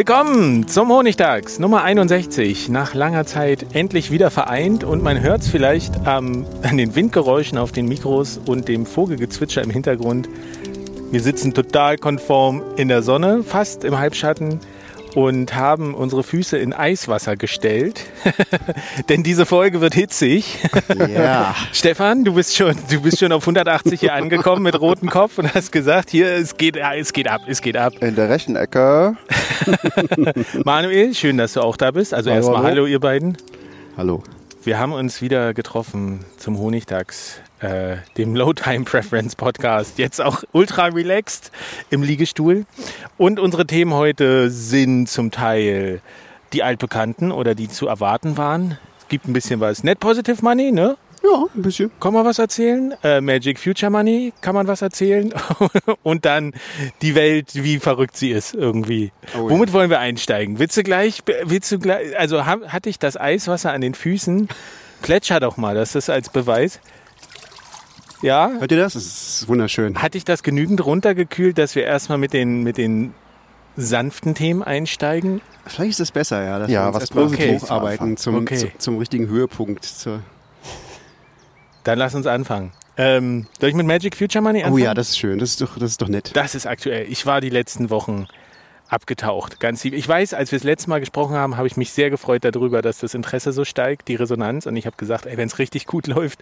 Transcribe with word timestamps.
Willkommen 0.00 0.66
zum 0.66 0.88
Honigtags 0.88 1.58
Nummer 1.58 1.82
61. 1.82 2.70
Nach 2.70 2.94
langer 2.94 3.26
Zeit 3.26 3.66
endlich 3.74 4.10
wieder 4.10 4.30
vereint 4.30 4.82
und 4.82 5.02
man 5.02 5.20
hört 5.20 5.42
es 5.42 5.48
vielleicht 5.48 5.92
ähm, 6.06 6.46
an 6.62 6.78
den 6.78 6.94
Windgeräuschen 6.94 7.58
auf 7.58 7.70
den 7.70 7.84
Mikros 7.84 8.40
und 8.46 8.66
dem 8.66 8.86
Vogelgezwitscher 8.86 9.62
im 9.62 9.68
Hintergrund. 9.68 10.26
Wir 11.10 11.20
sitzen 11.20 11.52
total 11.52 11.98
konform 11.98 12.62
in 12.78 12.88
der 12.88 13.02
Sonne, 13.02 13.42
fast 13.42 13.84
im 13.84 13.98
Halbschatten 13.98 14.60
und 15.14 15.54
haben 15.54 15.94
unsere 15.94 16.22
Füße 16.22 16.56
in 16.58 16.72
Eiswasser 16.72 17.36
gestellt. 17.36 18.06
Denn 19.08 19.22
diese 19.22 19.46
Folge 19.46 19.80
wird 19.80 19.94
hitzig. 19.94 20.58
Ja. 21.08 21.54
Stefan, 21.72 22.24
du 22.24 22.34
bist 22.34 22.56
schon, 22.56 22.74
du 22.90 23.00
bist 23.00 23.18
schon 23.18 23.32
auf 23.32 23.42
180 23.42 24.00
hier 24.00 24.14
angekommen 24.14 24.62
mit 24.62 24.80
rotem 24.80 25.10
Kopf 25.10 25.38
und 25.38 25.52
hast 25.54 25.72
gesagt, 25.72 26.10
hier, 26.10 26.32
es 26.32 26.56
geht, 26.56 26.76
es 26.76 27.12
geht 27.12 27.28
ab, 27.28 27.42
es 27.46 27.60
geht 27.60 27.76
ab. 27.76 27.94
In 28.00 28.14
der 28.14 28.28
rechten 28.28 28.56
Ecke. 28.56 29.16
Manuel, 30.64 31.14
schön, 31.14 31.38
dass 31.38 31.54
du 31.54 31.60
auch 31.60 31.76
da 31.76 31.90
bist. 31.90 32.14
Also 32.14 32.30
erstmal 32.30 32.58
hallo. 32.58 32.66
hallo, 32.66 32.86
ihr 32.86 33.00
beiden. 33.00 33.36
Hallo. 33.96 34.22
Wir 34.62 34.78
haben 34.78 34.92
uns 34.92 35.22
wieder 35.22 35.54
getroffen 35.54 36.24
zum 36.36 36.58
Honigtags, 36.58 37.40
äh, 37.60 37.96
dem 38.16 38.34
Low 38.34 38.52
Time 38.52 38.84
Preference 38.84 39.34
Podcast. 39.34 39.98
Jetzt 39.98 40.20
auch 40.20 40.42
ultra 40.52 40.86
relaxed 40.86 41.50
im 41.90 42.02
Liegestuhl. 42.02 42.66
Und 43.16 43.40
unsere 43.40 43.66
Themen 43.66 43.94
heute 43.94 44.50
sind 44.50 45.08
zum 45.08 45.30
Teil 45.30 46.02
die 46.52 46.62
altbekannten 46.62 47.32
oder 47.32 47.54
die 47.54 47.68
zu 47.68 47.86
erwarten 47.86 48.36
waren. 48.36 48.78
Es 48.98 49.08
gibt 49.08 49.28
ein 49.28 49.32
bisschen 49.32 49.60
was. 49.60 49.82
Net 49.84 50.00
Positive 50.00 50.42
Money, 50.42 50.72
ne? 50.72 50.96
Ja, 51.22 51.44
ein 51.54 51.62
bisschen. 51.62 51.90
Kann 52.00 52.14
man 52.14 52.24
was 52.24 52.38
erzählen? 52.38 52.94
Äh, 53.02 53.20
Magic 53.20 53.58
Future 53.58 53.90
Money, 53.90 54.32
kann 54.40 54.54
man 54.54 54.66
was 54.66 54.82
erzählen? 54.82 55.32
und 56.02 56.24
dann 56.24 56.54
die 57.02 57.14
Welt, 57.14 57.50
wie 57.54 57.78
verrückt 57.78 58.16
sie 58.16 58.30
ist 58.30 58.54
irgendwie. 58.54 59.12
Oh, 59.36 59.50
Womit 59.50 59.68
ja. 59.68 59.74
wollen 59.74 59.90
wir 59.90 60.00
einsteigen? 60.00 60.58
Willst 60.58 60.76
du 60.76 60.82
gleich, 60.82 61.22
willst 61.44 61.70
du 61.72 61.78
gleich, 61.78 62.18
also 62.18 62.46
hatte 62.46 62.88
ich 62.88 62.98
das 62.98 63.18
Eiswasser 63.18 63.72
an 63.72 63.80
den 63.80 63.94
Füßen? 63.94 64.48
Plätscher 65.02 65.40
doch 65.40 65.56
mal, 65.56 65.74
das 65.74 65.94
ist 65.94 66.10
als 66.10 66.30
Beweis. 66.30 66.80
Ja. 68.22 68.50
Hört 68.58 68.70
ihr 68.70 68.78
das? 68.78 68.94
Das 68.94 69.04
ist 69.04 69.48
wunderschön. 69.48 70.00
Hatte 70.00 70.18
ich 70.18 70.24
das 70.24 70.42
genügend 70.42 70.84
runtergekühlt, 70.84 71.56
dass 71.58 71.74
wir 71.74 71.84
erstmal 71.84 72.18
mit 72.18 72.32
den, 72.32 72.62
mit 72.62 72.76
den 72.76 73.14
sanften 73.76 74.34
Themen 74.34 74.62
einsteigen? 74.62 75.40
Vielleicht 75.66 75.90
ist 75.92 76.00
es 76.00 76.12
besser, 76.12 76.44
ja. 76.44 76.58
Dass 76.58 76.70
ja, 76.70 76.84
wir 76.84 76.88
uns 76.88 76.96
was 76.96 77.10
Positives 77.10 77.62
hocharbeiten 77.62 78.16
zum, 78.16 78.36
okay. 78.36 78.56
zu, 78.56 78.70
zum 78.78 78.98
richtigen 78.98 79.28
Höhepunkt. 79.28 79.84
Zur 79.84 80.22
dann 81.84 81.98
lass 81.98 82.14
uns 82.14 82.26
anfangen. 82.26 82.72
Ähm, 82.96 83.46
soll 83.58 83.70
ich 83.70 83.74
mit 83.74 83.86
Magic 83.86 84.16
Future 84.16 84.42
Money 84.42 84.58
anfangen? 84.58 84.74
Oh 84.74 84.78
ja, 84.78 84.94
das 84.94 85.10
ist 85.10 85.18
schön. 85.18 85.38
Das 85.38 85.50
ist 85.50 85.60
doch, 85.60 85.78
das 85.78 85.92
ist 85.92 86.02
doch 86.02 86.08
nett. 86.08 86.32
Das 86.34 86.54
ist 86.54 86.66
aktuell. 86.66 87.06
Ich 87.10 87.24
war 87.24 87.40
die 87.40 87.48
letzten 87.48 87.88
Wochen 87.88 88.26
abgetaucht. 88.88 89.60
Ganz 89.60 89.84
Ich 89.84 90.06
weiß, 90.06 90.34
als 90.34 90.52
wir 90.52 90.58
das 90.58 90.64
letzte 90.64 90.90
Mal 90.90 91.00
gesprochen 91.00 91.36
haben, 91.36 91.56
habe 91.56 91.66
ich 91.66 91.76
mich 91.76 91.92
sehr 91.92 92.10
gefreut 92.10 92.44
darüber, 92.44 92.82
dass 92.82 92.98
das 92.98 93.14
Interesse 93.14 93.52
so 93.52 93.64
steigt, 93.64 94.08
die 94.08 94.16
Resonanz. 94.16 94.66
Und 94.66 94.76
ich 94.76 94.86
habe 94.86 94.96
gesagt, 94.96 95.26
wenn 95.26 95.46
es 95.46 95.58
richtig 95.58 95.86
gut 95.86 96.06
läuft, 96.08 96.40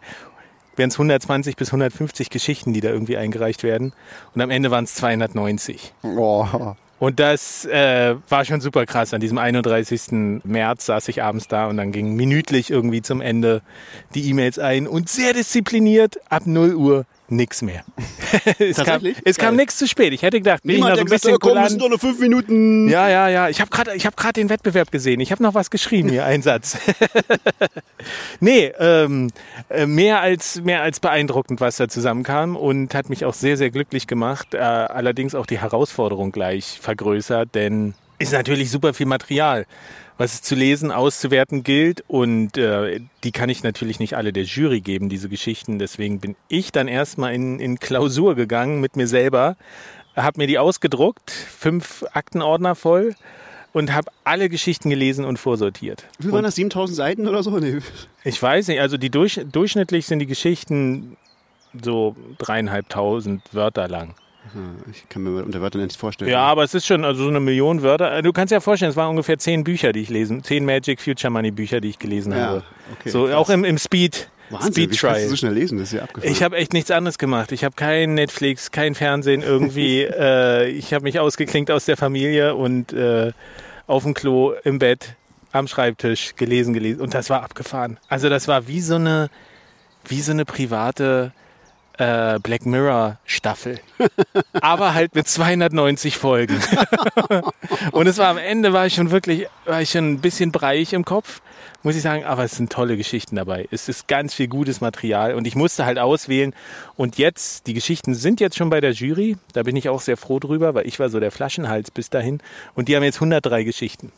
wären 0.76 0.88
es 0.88 0.94
120 0.94 1.56
bis 1.56 1.68
150 1.68 2.30
Geschichten, 2.30 2.72
die 2.72 2.80
da 2.80 2.88
irgendwie 2.88 3.16
eingereicht 3.16 3.62
werden. 3.62 3.92
Und 4.34 4.40
am 4.40 4.50
Ende 4.50 4.70
waren 4.70 4.84
es 4.84 4.94
290. 4.94 5.92
Oh. 6.02 6.74
Und 6.98 7.20
das 7.20 7.64
äh, 7.64 8.16
war 8.28 8.44
schon 8.44 8.60
super 8.60 8.84
krass. 8.84 9.14
An 9.14 9.20
diesem 9.20 9.38
31. 9.38 10.42
März 10.44 10.86
saß 10.86 11.08
ich 11.08 11.22
abends 11.22 11.46
da 11.46 11.66
und 11.66 11.76
dann 11.76 11.92
ging 11.92 12.14
minütlich 12.14 12.70
irgendwie 12.70 13.02
zum 13.02 13.20
Ende 13.20 13.62
die 14.14 14.28
E-Mails 14.28 14.58
ein 14.58 14.88
und 14.88 15.08
sehr 15.08 15.32
diszipliniert 15.32 16.18
ab 16.28 16.46
0 16.46 16.74
Uhr 16.74 17.06
nix 17.30 17.62
mehr. 17.62 17.84
es 18.58 18.76
kam, 18.76 19.02
es 19.24 19.36
kam 19.36 19.56
nichts 19.56 19.76
zu 19.76 19.86
spät. 19.86 20.12
Ich 20.12 20.22
hätte 20.22 20.38
gedacht, 20.38 20.62
bin 20.62 20.76
Niemand 20.76 20.96
ich 20.96 21.00
noch 21.02 21.08
so 21.08 21.14
ein 21.14 21.16
bisschen 21.16 21.38
komm, 21.38 21.62
müssen 21.62 21.78
doch 21.78 21.88
nur 21.88 21.98
fünf 21.98 22.18
Minuten. 22.18 22.88
Ja, 22.88 23.08
ja, 23.08 23.28
ja. 23.28 23.48
Ich 23.48 23.60
habe 23.60 23.70
gerade 23.70 23.92
hab 23.92 24.34
den 24.34 24.48
Wettbewerb 24.48 24.90
gesehen. 24.90 25.20
Ich 25.20 25.32
habe 25.32 25.42
noch 25.42 25.54
was 25.54 25.70
geschrieben 25.70 26.08
hier, 26.08 26.24
einen 26.24 26.42
Satz. 26.42 26.78
nee, 28.40 28.72
ähm, 28.78 29.30
äh, 29.68 29.86
mehr, 29.86 30.20
als, 30.20 30.60
mehr 30.62 30.82
als 30.82 31.00
beeindruckend, 31.00 31.60
was 31.60 31.76
da 31.76 31.88
zusammenkam 31.88 32.56
und 32.56 32.94
hat 32.94 33.10
mich 33.10 33.24
auch 33.24 33.34
sehr, 33.34 33.56
sehr 33.56 33.70
glücklich 33.70 34.06
gemacht. 34.06 34.54
Äh, 34.54 34.58
allerdings 34.58 35.34
auch 35.34 35.46
die 35.46 35.58
Herausforderung 35.58 36.32
gleich 36.32 36.78
vergrößert, 36.80 37.54
denn 37.54 37.94
ist 38.18 38.32
natürlich 38.32 38.70
super 38.70 38.94
viel 38.94 39.06
Material 39.06 39.66
was 40.18 40.34
es 40.34 40.42
zu 40.42 40.54
lesen, 40.54 40.90
auszuwerten 40.92 41.62
gilt. 41.62 42.04
Und 42.08 42.58
äh, 42.58 43.00
die 43.24 43.32
kann 43.32 43.48
ich 43.48 43.62
natürlich 43.62 44.00
nicht 44.00 44.14
alle 44.14 44.32
der 44.32 44.44
Jury 44.44 44.80
geben, 44.80 45.08
diese 45.08 45.28
Geschichten. 45.28 45.78
Deswegen 45.78 46.20
bin 46.20 46.36
ich 46.48 46.72
dann 46.72 46.88
erstmal 46.88 47.32
in, 47.34 47.60
in 47.60 47.78
Klausur 47.78 48.34
gegangen 48.34 48.80
mit 48.80 48.96
mir 48.96 49.06
selber, 49.06 49.56
habe 50.16 50.40
mir 50.40 50.46
die 50.48 50.58
ausgedruckt, 50.58 51.30
fünf 51.30 52.04
Aktenordner 52.12 52.74
voll 52.74 53.14
und 53.72 53.94
habe 53.94 54.10
alle 54.24 54.48
Geschichten 54.48 54.90
gelesen 54.90 55.24
und 55.24 55.38
vorsortiert. 55.38 56.04
Wie 56.18 56.32
waren 56.32 56.42
das, 56.42 56.56
7000 56.56 56.96
Seiten 56.96 57.28
oder 57.28 57.42
so? 57.42 57.58
Nee. 57.58 57.78
Ich 58.24 58.42
weiß 58.42 58.68
nicht, 58.68 58.80
also 58.80 58.96
die 58.96 59.10
durch, 59.10 59.40
durchschnittlich 59.50 60.06
sind 60.06 60.18
die 60.18 60.26
Geschichten 60.26 61.16
so 61.80 62.16
dreieinhalbtausend 62.38 63.42
Wörter 63.52 63.86
lang. 63.86 64.14
Ich 64.90 65.08
kann 65.08 65.22
mir 65.22 65.44
unter 65.44 65.60
Wörtern 65.60 65.82
nicht 65.82 65.96
vorstellen. 65.96 66.30
Ja, 66.30 66.40
aber 66.40 66.64
es 66.64 66.74
ist 66.74 66.86
schon 66.86 67.04
also 67.04 67.24
so 67.24 67.28
eine 67.28 67.40
Million 67.40 67.82
Wörter. 67.82 68.18
Äh, 68.18 68.22
du 68.22 68.32
kannst 68.32 68.50
dir 68.50 68.56
ja 68.56 68.60
vorstellen, 68.60 68.90
es 68.90 68.96
waren 68.96 69.10
ungefähr 69.10 69.38
zehn 69.38 69.64
Bücher, 69.64 69.92
die 69.92 70.00
ich 70.00 70.10
lesen, 70.10 70.42
zehn 70.42 70.64
Magic 70.64 71.00
Future 71.00 71.30
Money 71.30 71.50
Bücher, 71.50 71.80
die 71.80 71.88
ich 71.88 71.98
gelesen 71.98 72.32
ja, 72.32 72.38
habe. 72.38 72.62
Okay, 72.98 73.10
so 73.10 73.24
krass. 73.24 73.34
auch 73.34 73.50
im, 73.50 73.64
im 73.64 73.78
Speed. 73.78 74.28
Wahnsinn, 74.50 74.72
Speed 74.72 74.90
wie 74.92 74.96
Trial. 74.96 75.22
du 75.22 75.28
so 75.28 75.36
schnell 75.36 75.52
lesen? 75.52 75.78
Das 75.78 75.88
ist 75.88 75.94
ja 75.94 76.02
abgefahren. 76.02 76.32
Ich 76.32 76.42
habe 76.42 76.56
echt 76.56 76.72
nichts 76.72 76.90
anderes 76.90 77.18
gemacht. 77.18 77.52
Ich 77.52 77.64
habe 77.64 77.74
kein 77.74 78.14
Netflix, 78.14 78.70
kein 78.70 78.94
Fernsehen 78.94 79.42
irgendwie. 79.42 80.02
äh, 80.04 80.68
ich 80.68 80.94
habe 80.94 81.04
mich 81.04 81.20
ausgeklinkt 81.20 81.70
aus 81.70 81.84
der 81.84 81.96
Familie 81.96 82.54
und 82.54 82.92
äh, 82.92 83.32
auf 83.86 84.04
dem 84.04 84.14
Klo, 84.14 84.54
im 84.64 84.78
Bett, 84.78 85.14
am 85.52 85.68
Schreibtisch 85.68 86.34
gelesen, 86.36 86.74
gelesen. 86.74 87.00
Und 87.00 87.14
das 87.14 87.30
war 87.30 87.42
abgefahren. 87.42 87.98
Also 88.08 88.28
das 88.28 88.48
war 88.48 88.68
wie 88.68 88.80
so 88.80 88.94
eine, 88.94 89.28
wie 90.06 90.20
so 90.20 90.32
eine 90.32 90.44
private 90.44 91.32
äh, 91.98 92.38
Black 92.40 92.64
Mirror 92.64 93.18
Staffel. 93.24 93.80
Aber 94.60 94.94
halt 94.94 95.14
mit 95.14 95.28
290 95.28 96.16
Folgen. 96.16 96.58
und 97.92 98.06
es 98.06 98.18
war 98.18 98.28
am 98.28 98.38
Ende, 98.38 98.72
war 98.72 98.86
ich 98.86 98.94
schon 98.94 99.10
wirklich, 99.10 99.46
war 99.66 99.82
ich 99.82 99.90
schon 99.90 100.12
ein 100.12 100.20
bisschen 100.20 100.52
breich 100.52 100.92
im 100.92 101.04
Kopf, 101.04 101.40
muss 101.82 101.94
ich 101.94 102.02
sagen, 102.02 102.24
aber 102.24 102.42
es 102.42 102.56
sind 102.56 102.72
tolle 102.72 102.96
Geschichten 102.96 103.36
dabei. 103.36 103.68
Es 103.70 103.88
ist 103.88 104.08
ganz 104.08 104.34
viel 104.34 104.48
gutes 104.48 104.80
Material 104.80 105.34
und 105.34 105.46
ich 105.46 105.54
musste 105.54 105.86
halt 105.86 105.98
auswählen. 105.98 106.52
Und 106.96 107.18
jetzt, 107.18 107.68
die 107.68 107.74
Geschichten 107.74 108.14
sind 108.14 108.40
jetzt 108.40 108.56
schon 108.56 108.68
bei 108.68 108.80
der 108.80 108.92
Jury. 108.92 109.36
Da 109.52 109.62
bin 109.62 109.76
ich 109.76 109.88
auch 109.88 110.00
sehr 110.00 110.16
froh 110.16 110.40
drüber, 110.40 110.74
weil 110.74 110.88
ich 110.88 110.98
war 110.98 111.08
so 111.08 111.20
der 111.20 111.30
Flaschenhals 111.30 111.92
bis 111.92 112.10
dahin. 112.10 112.40
Und 112.74 112.88
die 112.88 112.96
haben 112.96 113.04
jetzt 113.04 113.16
103 113.16 113.62
Geschichten. 113.62 114.10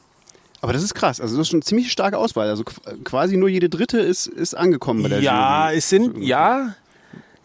Aber 0.62 0.73
das 0.73 0.82
ist 0.82 0.94
krass. 0.94 1.21
Also 1.21 1.37
das 1.37 1.43
ist 1.43 1.50
schon 1.50 1.59
eine 1.59 1.65
ziemlich 1.65 1.93
starke 1.93 2.19
Auswahl. 2.19 2.49
Also 2.49 2.65
quasi 3.05 3.37
nur 3.37 3.49
jede 3.49 3.69
dritte 3.69 3.99
ist, 3.99 4.27
ist 4.27 4.55
angekommen 4.55 5.03
bei 5.03 5.09
der 5.09 5.21
ja, 5.21 5.67
Jury. 5.67 5.79
Es 5.79 5.88
sind, 5.88 6.19
ja, 6.19 6.75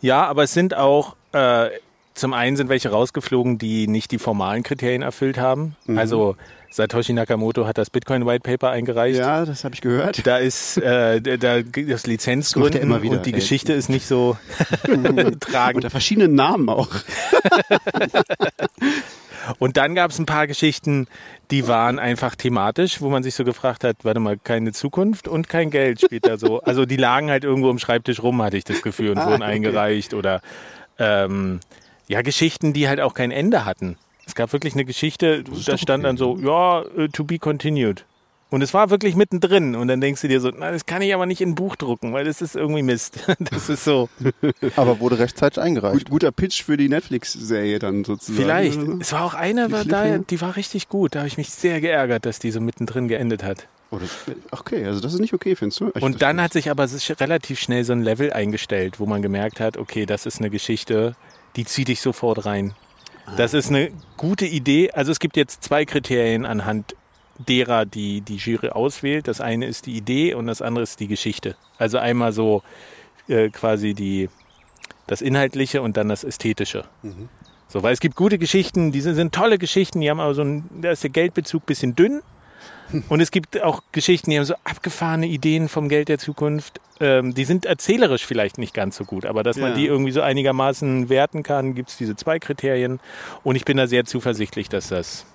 ja, 0.06 0.26
aber 0.26 0.44
es 0.44 0.54
sind 0.54 0.76
auch, 0.76 1.16
äh, 1.32 1.70
zum 2.14 2.34
einen 2.34 2.56
sind 2.56 2.70
welche 2.70 2.90
rausgeflogen, 2.90 3.58
die 3.58 3.88
nicht 3.88 4.12
die 4.12 4.20
formalen 4.20 4.64
Kriterien 4.64 5.02
erfüllt 5.02 5.38
haben. 5.38 5.76
Mhm. 5.86 5.98
Also 5.98 6.36
Satoshi 6.70 7.14
Nakamoto 7.14 7.66
hat 7.66 7.78
das 7.78 7.90
Bitcoin 7.90 8.26
White 8.26 8.42
Paper 8.42 8.70
eingereicht. 8.70 9.18
Ja, 9.18 9.46
das 9.46 9.64
habe 9.64 9.76
ich 9.76 9.82
gehört. 9.82 10.26
Da 10.28 10.38
ist 10.38 10.78
äh, 10.78 11.22
da 11.22 11.62
das 11.62 12.06
Lizenzgründen 12.06 12.82
immer 12.82 13.02
wieder, 13.02 13.18
und 13.18 13.26
die 13.26 13.34
ey. 13.34 13.40
Geschichte 13.40 13.74
ist 13.74 13.90
nicht 13.90 14.06
so 14.06 14.38
tragend. 15.40 15.78
Unter 15.78 15.90
verschiedenen 15.90 16.36
Namen 16.36 16.70
auch. 16.70 16.90
Und 19.60 19.78
dann 19.78 19.96
gab 19.96 20.12
es 20.12 20.20
ein 20.20 20.26
paar 20.26 20.48
Geschichten, 20.48 21.08
die 21.52 21.68
waren 21.68 22.00
einfach 22.00 22.36
thematisch, 22.36 23.02
wo 23.02 23.10
man 23.10 23.24
sich 23.24 23.36
so 23.36 23.44
gefragt 23.44 23.84
hat, 23.84 23.98
warte 24.04 24.20
mal, 24.20 24.38
keine 24.38 24.72
Zukunft 24.72 25.28
und 25.28 25.50
kein 25.50 25.70
Geld 25.70 26.02
spielt 26.02 26.26
da 26.26 26.38
so. 26.38 26.62
Also 26.62 26.86
die 26.86 26.98
lagen 26.98 27.30
halt 27.30 27.44
irgendwo 27.44 27.70
im 27.70 27.80
Schreibtisch 27.80 28.22
rum, 28.22 28.42
hatte 28.42 28.58
ich 28.58 28.64
das 28.64 28.82
Gefühl, 28.82 29.12
und 29.12 29.18
Ah, 29.18 29.26
wurden 29.28 29.44
okay. 29.44 29.52
eingereicht. 29.52 30.14
Oder 30.14 30.42
ähm, 31.00 31.60
ja, 32.08 32.22
Geschichten, 32.22 32.74
die 32.74 32.88
halt 32.88 33.00
auch 33.02 33.14
kein 33.14 33.32
Ende 33.32 33.66
hatten. 33.66 33.98
Es 34.28 34.36
gab 34.36 34.54
wirklich 34.54 34.74
eine 34.74 34.86
Geschichte, 34.86 35.44
da 35.44 35.78
stand 35.78 36.00
okay. 36.00 36.02
dann 36.02 36.18
so, 36.18 36.38
ja, 36.38 36.82
äh, 36.98 37.10
to 37.10 37.24
be 37.24 37.38
continued. 37.38 38.06
Und 38.56 38.62
es 38.62 38.74
war 38.74 38.90
wirklich 38.90 39.18
mittendrin. 39.18 39.76
Und 39.76 39.90
dann 39.90 40.00
denkst 40.00 40.22
du 40.22 40.30
dir 40.30 40.40
so, 40.40 40.50
na, 40.50 40.72
das 40.72 40.86
kann 40.86 41.02
ich 41.02 41.14
aber 41.14 41.26
nicht 41.26 41.42
in 41.42 41.50
ein 41.50 41.56
Buch 41.56 41.76
drucken, 41.76 42.14
weil 42.14 42.24
das 42.24 42.42
ist 42.42 42.56
irgendwie 42.56 42.84
Mist. 42.84 43.20
Das 43.52 43.68
ist 43.68 43.84
so. 43.84 44.08
Aber 44.78 45.02
wurde 45.02 45.20
rechtzeitig 45.20 45.62
eingereicht. 45.62 46.06
Gut, 46.06 46.10
guter 46.10 46.32
Pitch 46.32 46.64
für 46.64 46.78
die 46.78 46.88
Netflix-Serie 46.88 47.80
dann 47.80 48.06
sozusagen. 48.06 48.38
Vielleicht. 48.38 48.78
oder 48.78 48.94
so. 48.94 48.98
Es 49.02 49.12
war 49.12 49.26
auch 49.26 49.34
eine, 49.34 49.68
Die 49.68 49.74
war 49.74 49.84
da, 49.84 50.18
die 50.20 50.40
war 50.40 50.56
richtig 50.56 50.88
gut. 50.88 51.16
Da 51.16 51.20
habe 51.20 51.28
ich 51.28 51.38
mich 51.38 51.50
sehr 51.50 51.82
geärgert, 51.82 52.26
dass 52.26 52.40
die 52.40 52.52
so 52.52 52.62
mittendrin 52.62 53.10
geendet 53.10 53.44
hat. 53.44 53.68
Oh, 53.92 53.98
das, 53.98 54.10
okay, 54.52 54.86
also 54.86 55.02
das 55.02 55.14
ist 55.14 55.20
nicht 55.20 55.34
okay, 55.34 55.58
findest 55.58 55.82
du? 55.82 55.92
Ich- 55.94 56.02
Und 56.02 56.22
dann 56.22 56.42
hat 56.42 56.54
sich 56.54 56.72
aber 56.72 56.88
sich 56.88 57.20
relativ 57.20 57.60
schnell 57.60 57.84
so 57.84 57.92
ein 57.92 58.04
Level 58.04 58.32
eingestellt, 58.32 59.02
wo 59.02 59.06
man 59.06 59.22
gemerkt 59.22 59.60
hat, 59.60 59.76
okay, 59.76 60.06
das 60.06 60.26
ist 60.26 60.40
eine 60.40 60.50
Geschichte, 60.50 61.18
die 61.58 61.66
zieht 61.66 61.90
dich 61.90 62.00
sofort 62.00 62.46
rein. 62.46 62.74
Das 63.36 63.54
ist 63.54 63.68
eine 63.70 63.92
gute 64.16 64.46
Idee. 64.46 64.92
Also 64.92 65.12
es 65.12 65.20
gibt 65.20 65.36
jetzt 65.36 65.62
zwei 65.62 65.84
Kriterien 65.84 66.46
anhand 66.46 66.96
derer, 67.40 67.86
die 67.86 68.22
die 68.22 68.38
Jury 68.38 68.70
auswählt. 68.70 69.28
Das 69.28 69.42
eine 69.42 69.66
ist 69.66 69.86
die 69.86 69.96
Idee 69.96 70.34
und 70.34 70.48
das 70.48 70.62
andere 70.62 70.84
ist 70.84 71.00
die 71.00 71.08
Geschichte. 71.08 71.56
Also 71.78 71.98
einmal 71.98 72.32
so 72.32 72.64
äh, 73.28 73.50
quasi 73.50 73.94
die, 73.94 74.30
das 75.08 75.22
Inhaltliche 75.22 75.82
und 75.82 75.98
dann 75.98 76.10
das 76.10 76.24
Ästhetische. 76.24 76.86
So, 77.68 77.84
weil 77.84 77.94
es 77.94 78.00
gibt 78.00 78.16
gute 78.16 78.38
Geschichten, 78.38 78.92
die 78.92 79.02
sind, 79.02 79.16
sind 79.16 79.34
tolle 79.34 79.58
Geschichten, 79.58 80.00
die 80.02 80.10
haben 80.10 80.20
aber 80.20 80.34
so 80.34 80.44
ein, 80.44 80.70
da 80.82 80.92
ist 80.92 81.04
der 81.04 81.10
Geldbezug 81.10 81.64
ein 81.64 81.66
bisschen 81.66 81.96
dünn. 81.96 82.22
Und 83.10 83.20
es 83.20 83.32
gibt 83.32 83.62
auch 83.64 83.82
Geschichten, 83.92 84.30
die 84.30 84.38
haben 84.38 84.46
so 84.46 84.54
abgefahrene 84.64 85.26
Ideen 85.28 85.70
vom 85.70 85.90
Geld 85.90 86.08
der 86.08 86.20
Zukunft. 86.20 86.80
Ähm, 87.00 87.34
die 87.34 87.44
sind 87.44 87.66
erzählerisch 87.66 88.26
vielleicht 88.26 88.60
nicht 88.60 88.74
ganz 88.76 88.96
so 88.96 89.06
gut, 89.06 89.26
aber 89.26 89.42
dass 89.42 89.58
man 89.58 89.72
Ja. 89.72 89.76
die 89.76 89.88
irgendwie 89.88 90.12
so 90.12 90.22
einigermaßen 90.22 91.10
werten 91.10 91.42
kann, 91.42 91.74
gibt 91.74 91.90
es 91.90 91.98
diese 91.98 92.16
zwei 92.16 92.38
Kriterien. 92.38 93.00
Und 93.44 93.56
ich 93.56 93.66
bin 93.66 93.78
da 93.78 93.88
sehr 93.88 94.06
zuversichtlich, 94.06 94.70
dass 94.70 94.90
das, 94.90 95.26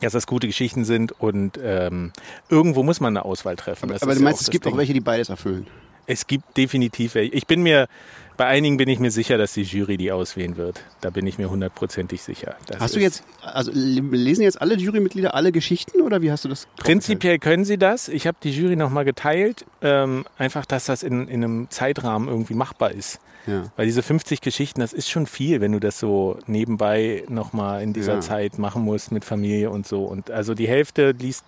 dass 0.00 0.12
das 0.12 0.26
gute 0.26 0.46
Geschichten 0.46 0.84
sind 0.84 1.12
und 1.20 1.58
ähm, 1.62 2.12
irgendwo 2.48 2.82
muss 2.82 3.00
man 3.00 3.16
eine 3.16 3.24
Auswahl 3.24 3.56
treffen. 3.56 3.88
Das 3.88 4.02
aber 4.02 4.12
ist 4.12 4.18
du 4.18 4.22
ja 4.22 4.24
meinst, 4.24 4.40
auch 4.40 4.42
es 4.42 4.50
gibt 4.50 4.66
auch 4.66 4.70
Ding. 4.70 4.78
welche, 4.78 4.92
die 4.92 5.00
beides 5.00 5.28
erfüllen. 5.28 5.66
Es 6.06 6.26
gibt 6.26 6.56
definitiv 6.56 7.14
welche. 7.14 7.34
Ich 7.34 7.46
bin 7.46 7.62
mir, 7.62 7.88
bei 8.36 8.46
einigen 8.46 8.76
bin 8.76 8.88
ich 8.88 8.98
mir 8.98 9.10
sicher, 9.10 9.38
dass 9.38 9.54
die 9.54 9.62
Jury 9.62 9.96
die 9.96 10.12
auswählen 10.12 10.56
wird. 10.56 10.82
Da 11.00 11.10
bin 11.10 11.26
ich 11.26 11.38
mir 11.38 11.50
hundertprozentig 11.50 12.22
sicher. 12.22 12.56
Das 12.66 12.80
Hast 12.80 12.96
du 12.96 13.00
jetzt, 13.00 13.24
also 13.42 13.70
lesen 13.72 14.42
jetzt 14.42 14.60
alle 14.60 14.76
Jurymitglieder 14.76 15.34
alle 15.34 15.52
Geschichten 15.52 16.00
oder 16.02 16.22
wie 16.22 16.30
hast 16.30 16.44
du 16.44 16.48
das? 16.48 16.68
Prinzipiell 16.76 17.38
können 17.38 17.64
sie 17.64 17.78
das. 17.78 18.08
Ich 18.08 18.26
habe 18.26 18.36
die 18.42 18.50
Jury 18.50 18.76
nochmal 18.76 19.04
geteilt. 19.04 19.64
Ähm, 19.82 20.24
einfach, 20.38 20.66
dass 20.66 20.86
das 20.86 21.02
in, 21.02 21.28
in 21.28 21.42
einem 21.44 21.70
Zeitrahmen 21.70 22.28
irgendwie 22.28 22.54
machbar 22.54 22.92
ist. 22.92 23.20
Ja. 23.46 23.70
Weil 23.76 23.86
diese 23.86 24.02
50 24.02 24.40
Geschichten, 24.40 24.80
das 24.80 24.92
ist 24.92 25.08
schon 25.08 25.26
viel, 25.26 25.60
wenn 25.60 25.72
du 25.72 25.78
das 25.78 25.98
so 26.00 26.38
nebenbei 26.46 27.24
nochmal 27.28 27.82
in 27.82 27.92
dieser 27.92 28.14
Ja. 28.14 28.20
Zeit 28.20 28.58
machen 28.58 28.82
musst 28.82 29.12
mit 29.12 29.24
Familie 29.24 29.70
und 29.70 29.86
so. 29.86 30.04
Und 30.04 30.30
also 30.30 30.54
die 30.54 30.66
Hälfte 30.66 31.12
liest 31.12 31.44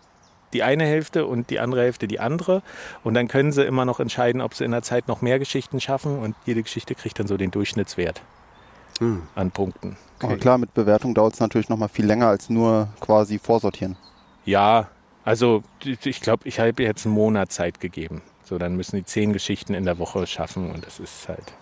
die 0.53 0.63
eine 0.63 0.85
Hälfte 0.85 1.27
und 1.27 1.51
die 1.51 1.61
andere 1.61 1.83
Hälfte 1.83 2.09
die 2.09 2.21
andere. 2.21 2.63
Und 3.05 3.15
dann 3.15 3.29
können 3.29 3.53
sie 3.53 3.65
immer 3.65 3.85
noch 3.85 4.01
entscheiden, 4.01 4.41
ob 4.41 4.55
sie 4.55 4.65
in 4.65 4.71
der 4.71 4.83
Zeit 4.83 5.09
noch 5.09 5.23
mehr 5.23 5.39
Geschichten 5.39 5.81
schaffen. 5.81 6.19
Und 6.19 6.37
jede 6.47 6.63
Geschichte 6.63 6.95
kriegt 6.95 7.19
dann 7.19 7.27
so 7.27 7.37
den 7.37 7.51
Durchschnittswert 7.51 8.23
Hm. 8.99 9.23
an 9.35 9.51
Punkten. 9.51 9.97
Aber 10.21 10.37
klar, 10.37 10.59
mit 10.59 10.75
Bewertung 10.75 11.15
dauert 11.15 11.35
es 11.35 11.41
natürlich 11.41 11.69
noch 11.69 11.77
mal 11.77 11.89
viel 11.89 12.07
länger 12.07 12.27
als 12.27 12.51
nur 12.51 12.89
quasi 13.01 13.39
vorsortieren. 13.39 13.97
Ja, 14.45 14.89
also 15.25 15.63
ich 15.85 16.21
glaube, 16.21 16.49
ich 16.49 16.59
habe 16.59 16.83
jetzt 16.83 17.07
einen 17.07 17.15
Monat 17.15 17.53
Zeit 17.53 17.81
gegeben. 17.81 18.23
So, 18.43 18.59
dann 18.59 18.77
müssen 18.77 18.97
die 18.97 19.05
zehn 19.05 19.33
Geschichten 19.33 19.75
in 19.75 19.85
der 19.85 19.99
Woche 19.99 20.27
schaffen 20.27 20.71
und 20.71 20.87
das 20.87 20.99
ist 20.99 21.29
halt. 21.29 21.53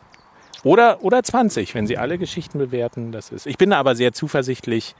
Oder, 0.63 1.03
oder 1.03 1.23
20, 1.23 1.75
wenn 1.75 1.87
sie 1.87 1.99
alle 1.99 2.17
Geschichten 2.17 2.59
bewerten. 2.59 3.13
Das 3.13 3.31
ist. 3.31 3.47
Ich 3.47 3.59
bin 3.59 3.71
da 3.71 3.79
aber 3.79 3.95
sehr 3.95 4.13
zuversichtlich 4.13 4.95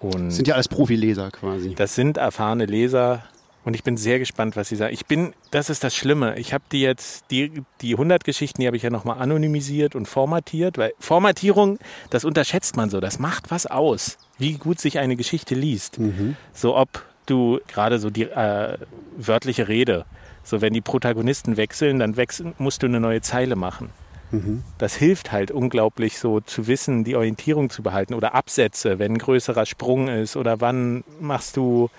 und 0.00 0.26
Das 0.26 0.36
sind 0.36 0.48
ja 0.48 0.54
alles 0.54 0.68
Profileser 0.68 1.30
quasi. 1.30 1.74
das 1.74 1.94
sind 1.94 2.16
erfahrene 2.16 2.66
Leser 2.66 3.22
und 3.64 3.74
ich 3.74 3.84
bin 3.84 3.96
sehr 3.98 4.18
gespannt, 4.18 4.56
was 4.56 4.70
sie 4.70 4.76
sagen. 4.76 4.94
Ich 4.94 5.04
bin, 5.04 5.34
das 5.50 5.68
ist 5.68 5.84
das 5.84 5.94
Schlimme. 5.94 6.38
Ich 6.38 6.54
habe 6.54 6.64
die 6.72 6.80
jetzt, 6.80 7.30
die, 7.30 7.62
die 7.82 7.92
100 7.92 8.24
Geschichten, 8.24 8.62
die 8.62 8.66
habe 8.66 8.76
ich 8.78 8.82
ja 8.82 8.88
nochmal 8.90 9.18
anonymisiert 9.18 9.94
und 9.94 10.06
formatiert, 10.06 10.78
weil 10.78 10.92
Formatierung, 10.98 11.78
das 12.08 12.24
unterschätzt 12.24 12.76
man 12.76 12.88
so, 12.88 13.00
das 13.00 13.18
macht 13.18 13.50
was 13.50 13.66
aus, 13.66 14.16
wie 14.38 14.54
gut 14.54 14.80
sich 14.80 14.98
eine 14.98 15.14
Geschichte 15.16 15.54
liest. 15.54 15.98
So 16.54 16.76
ob 16.76 17.04
du 17.26 17.60
gerade 17.68 17.98
so 17.98 18.08
die 18.08 18.22
äh, 18.24 18.78
wörtliche 19.18 19.68
Rede, 19.68 20.06
so 20.42 20.62
wenn 20.62 20.72
die 20.72 20.80
Protagonisten 20.80 21.58
wechseln, 21.58 21.98
dann 21.98 22.16
wechseln, 22.16 22.54
musst 22.56 22.82
du 22.82 22.86
eine 22.86 22.98
neue 22.98 23.20
Zeile 23.20 23.56
machen. 23.56 23.90
Das 24.78 24.94
hilft 24.94 25.32
halt 25.32 25.50
unglaublich 25.50 26.18
so 26.18 26.40
zu 26.40 26.66
wissen, 26.66 27.04
die 27.04 27.16
Orientierung 27.16 27.68
zu 27.70 27.82
behalten 27.82 28.14
oder 28.14 28.34
Absätze, 28.34 28.98
wenn 28.98 29.12
ein 29.14 29.18
größerer 29.18 29.66
Sprung 29.66 30.08
ist 30.08 30.36
oder 30.36 30.60
wann 30.60 31.02
machst 31.20 31.56
du 31.56 31.90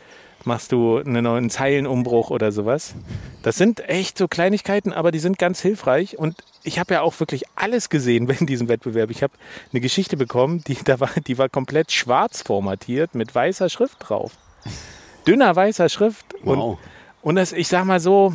machst 0.43 0.71
du 0.71 0.97
einen 0.97 1.23
neuen 1.23 1.49
Zeilenumbruch 1.51 2.31
oder 2.31 2.51
sowas. 2.51 2.95
Das 3.43 3.57
sind 3.57 3.87
echt 3.87 4.17
so 4.17 4.27
Kleinigkeiten, 4.27 4.91
aber 4.91 5.11
die 5.11 5.19
sind 5.19 5.37
ganz 5.37 5.61
hilfreich 5.61 6.17
und 6.17 6.35
ich 6.63 6.79
habe 6.79 6.95
ja 6.95 7.01
auch 7.01 7.19
wirklich 7.19 7.43
alles 7.55 7.89
gesehen 7.89 8.27
in 8.39 8.47
diesem 8.47 8.67
Wettbewerb. 8.67 9.11
Ich 9.11 9.21
habe 9.21 9.33
eine 9.71 9.81
Geschichte 9.81 10.17
bekommen, 10.17 10.63
die 10.65 10.77
da 10.83 10.99
war, 10.99 11.09
die 11.27 11.37
war 11.37 11.47
komplett 11.49 11.91
schwarz 11.91 12.41
formatiert 12.41 13.13
mit 13.13 13.35
weißer 13.35 13.69
Schrift 13.69 13.97
drauf. 13.99 14.31
Dünner 15.27 15.55
weißer 15.55 15.89
Schrift 15.89 16.33
und 16.43 16.57
Wow. 16.57 16.79
und 17.21 17.35
das, 17.35 17.51
ich 17.51 17.67
sag 17.67 17.85
mal 17.85 17.99
so, 17.99 18.33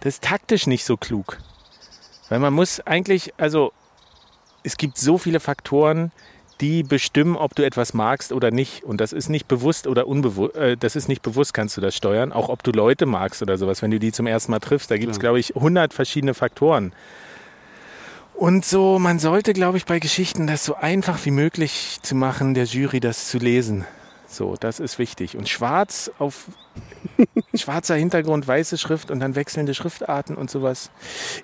das 0.00 0.14
ist 0.14 0.24
taktisch 0.24 0.66
nicht 0.66 0.84
so 0.84 0.96
klug. 0.98 1.38
Weil 2.28 2.38
man 2.38 2.52
muss 2.52 2.80
eigentlich, 2.80 3.32
also 3.36 3.72
es 4.62 4.76
gibt 4.76 4.98
so 4.98 5.18
viele 5.18 5.40
Faktoren, 5.40 6.12
die 6.60 6.82
bestimmen, 6.82 7.36
ob 7.36 7.54
du 7.54 7.64
etwas 7.64 7.94
magst 7.94 8.32
oder 8.32 8.50
nicht. 8.50 8.82
Und 8.84 9.00
das 9.00 9.12
ist 9.12 9.28
nicht 9.28 9.46
bewusst 9.46 9.86
oder 9.86 10.06
unbewusst, 10.06 10.56
äh, 10.56 10.76
das 10.76 10.96
ist 10.96 11.08
nicht 11.08 11.22
bewusst, 11.22 11.54
kannst 11.54 11.76
du 11.76 11.80
das 11.80 11.94
steuern. 11.94 12.32
Auch 12.32 12.48
ob 12.48 12.62
du 12.62 12.72
Leute 12.72 13.06
magst 13.06 13.42
oder 13.42 13.56
sowas, 13.56 13.82
wenn 13.82 13.90
du 13.90 13.98
die 13.98 14.12
zum 14.12 14.26
ersten 14.26 14.50
Mal 14.50 14.58
triffst. 14.58 14.90
Da 14.90 14.98
gibt 14.98 15.12
es, 15.12 15.20
glaube 15.20 15.38
ich, 15.38 15.56
100 15.56 15.94
verschiedene 15.94 16.34
Faktoren. 16.34 16.92
Und 18.34 18.64
so, 18.64 18.98
man 18.98 19.18
sollte, 19.18 19.52
glaube 19.52 19.78
ich, 19.78 19.86
bei 19.86 19.98
Geschichten 19.98 20.46
das 20.46 20.64
so 20.64 20.76
einfach 20.76 21.24
wie 21.24 21.32
möglich 21.32 21.98
zu 22.02 22.14
machen, 22.14 22.54
der 22.54 22.64
Jury 22.64 23.00
das 23.00 23.28
zu 23.28 23.38
lesen. 23.38 23.84
So, 24.30 24.56
das 24.60 24.78
ist 24.78 24.98
wichtig. 24.98 25.36
Und 25.36 25.48
schwarz 25.48 26.10
auf 26.18 26.48
schwarzer 27.54 27.94
Hintergrund, 27.94 28.46
weiße 28.46 28.76
Schrift 28.76 29.10
und 29.10 29.20
dann 29.20 29.34
wechselnde 29.34 29.72
Schriftarten 29.72 30.36
und 30.36 30.50
sowas. 30.50 30.90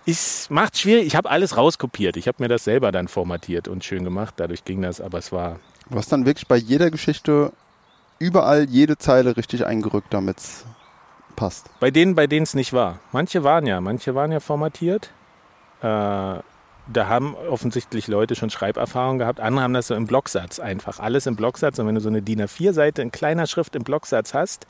Ist, 0.05 0.51
macht 0.51 0.79
schwierig. 0.79 1.07
Ich 1.07 1.17
habe 1.17 1.31
alles 1.31 1.57
rauskopiert. 1.57 2.19
Ich 2.19 2.29
habe 2.29 2.43
mir 2.43 2.49
das 2.49 2.65
selber 2.65 2.93
dann 2.93 3.09
formatiert 3.09 3.69
und 3.69 3.85
schön 3.85 4.05
gemacht. 4.05 4.35
Dadurch 4.37 4.65
ging 4.65 4.83
das, 4.83 5.01
aber 5.01 5.19
es 5.19 5.33
war. 5.33 5.61
Du 5.89 5.97
hast 5.97 6.13
dann 6.13 6.27
wirklich 6.27 6.47
bei 6.47 6.57
jeder 6.57 6.91
Geschichte 6.91 7.53
überall 8.19 8.65
jede 8.69 8.99
Zeile 8.99 9.37
richtig 9.37 9.65
eingerückt, 9.65 10.13
damit 10.13 10.39
es 10.39 10.67
passt. 11.37 11.71
Bei 11.81 11.91
denen, 11.91 12.15
bei 12.15 12.27
denen 12.27 12.45
es 12.45 12.55
nicht 12.55 12.75
war. 12.75 13.01
Manche 13.13 13.45
waren 13.45 13.67
ja, 13.67 13.81
manche 13.81 14.15
waren 14.15 14.31
ja 14.31 14.41
formatiert. 14.41 15.11
Äh, 15.83 16.39
da 16.87 17.09
haben 17.09 17.35
offensichtlich 17.35 18.09
Leute 18.09 18.35
schon 18.35 18.51
Schreiberfahrung 18.51 19.19
gehabt. 19.19 19.41
Andere 19.41 19.65
haben 19.65 19.75
das 19.75 19.87
so 19.87 19.95
im 19.95 20.07
Blocksatz 20.07 20.59
einfach. 20.59 21.01
Alles 21.01 21.27
im 21.27 21.37
Blocksatz. 21.37 21.79
Und 21.79 21.87
wenn 21.87 21.95
du 21.95 22.01
so 22.01 22.09
eine 22.09 22.23
DIN 22.23 22.43
A4-Seite 22.43 23.01
in 23.01 23.11
kleiner 23.11 23.47
Schrift 23.47 23.75
im 23.75 23.85
Blocksatz 23.85 24.35
hast, 24.35 24.67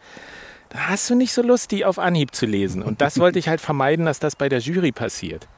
da 0.70 0.88
hast 0.88 1.10
du 1.10 1.14
nicht 1.14 1.32
so 1.32 1.42
Lust, 1.42 1.70
die 1.72 1.84
auf 1.84 1.98
Anhieb 1.98 2.34
zu 2.34 2.46
lesen. 2.46 2.82
Und 2.82 3.00
das 3.00 3.18
wollte 3.18 3.38
ich 3.38 3.48
halt 3.48 3.60
vermeiden, 3.60 4.06
dass 4.06 4.20
das 4.20 4.36
bei 4.36 4.48
der 4.48 4.60
Jury 4.60 4.92
passiert. 4.92 5.48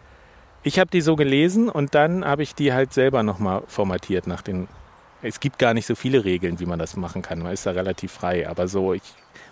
Ich 0.63 0.79
habe 0.79 0.91
die 0.91 1.01
so 1.01 1.15
gelesen 1.15 1.69
und 1.69 1.95
dann 1.95 2.25
habe 2.25 2.43
ich 2.43 2.55
die 2.55 2.73
halt 2.73 2.93
selber 2.93 3.23
nochmal 3.23 3.63
formatiert 3.67 4.27
nach 4.27 4.43
den. 4.43 4.67
Es 5.23 5.41
gibt 5.41 5.59
gar 5.59 5.75
nicht 5.75 5.87
so 5.87 5.95
viele 5.95 6.25
Regeln, 6.25 6.59
wie 6.61 6.67
man 6.67 6.79
das 6.79 6.97
machen 6.97 7.23
kann. 7.23 7.39
Man 7.41 7.53
ist 7.53 7.67
da 7.67 7.71
relativ 7.71 8.13
frei. 8.13 8.49
Aber 8.49 8.67
so, 8.67 8.93
ich, 8.95 9.03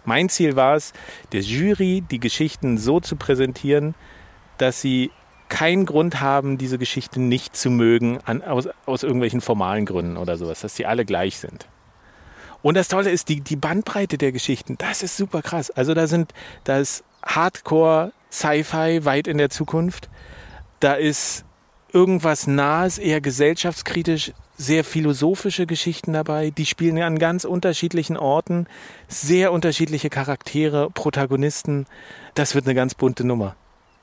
mein 0.04 0.28
Ziel 0.28 0.56
war 0.56 0.74
es, 0.74 0.92
der 1.32 1.40
Jury 1.40 2.02
die 2.10 2.20
Geschichten 2.20 2.78
so 2.78 3.00
zu 3.00 3.16
präsentieren, 3.16 3.94
dass 4.58 4.80
sie 4.80 5.10
keinen 5.54 5.86
Grund 5.86 6.20
haben, 6.20 6.58
diese 6.58 6.78
Geschichte 6.78 7.20
nicht 7.20 7.56
zu 7.56 7.70
mögen, 7.70 8.18
an, 8.24 8.42
aus, 8.42 8.68
aus 8.86 9.04
irgendwelchen 9.04 9.40
formalen 9.40 9.86
Gründen 9.86 10.16
oder 10.16 10.36
sowas, 10.36 10.62
dass 10.62 10.74
sie 10.74 10.84
alle 10.84 11.04
gleich 11.04 11.38
sind. 11.38 11.68
Und 12.60 12.76
das 12.76 12.88
Tolle 12.88 13.10
ist, 13.12 13.28
die, 13.28 13.40
die 13.40 13.54
Bandbreite 13.54 14.18
der 14.18 14.32
Geschichten, 14.32 14.76
das 14.78 15.04
ist 15.04 15.16
super 15.16 15.42
krass. 15.42 15.70
Also 15.70 15.94
da 15.94 16.08
sind, 16.08 16.34
da 16.64 16.78
ist 16.78 17.04
Hardcore, 17.24 18.12
Sci-Fi 18.32 19.04
weit 19.04 19.28
in 19.28 19.38
der 19.38 19.48
Zukunft. 19.48 20.08
Da 20.80 20.94
ist 20.94 21.44
irgendwas 21.92 22.48
Nahes, 22.48 22.98
eher 22.98 23.20
gesellschaftskritisch, 23.20 24.32
sehr 24.56 24.82
philosophische 24.82 25.66
Geschichten 25.66 26.14
dabei. 26.14 26.50
Die 26.50 26.66
spielen 26.66 26.98
an 26.98 27.20
ganz 27.20 27.44
unterschiedlichen 27.44 28.16
Orten, 28.16 28.66
sehr 29.06 29.52
unterschiedliche 29.52 30.10
Charaktere, 30.10 30.90
Protagonisten. 30.90 31.86
Das 32.34 32.56
wird 32.56 32.66
eine 32.66 32.74
ganz 32.74 32.96
bunte 32.96 33.24
Nummer. 33.24 33.54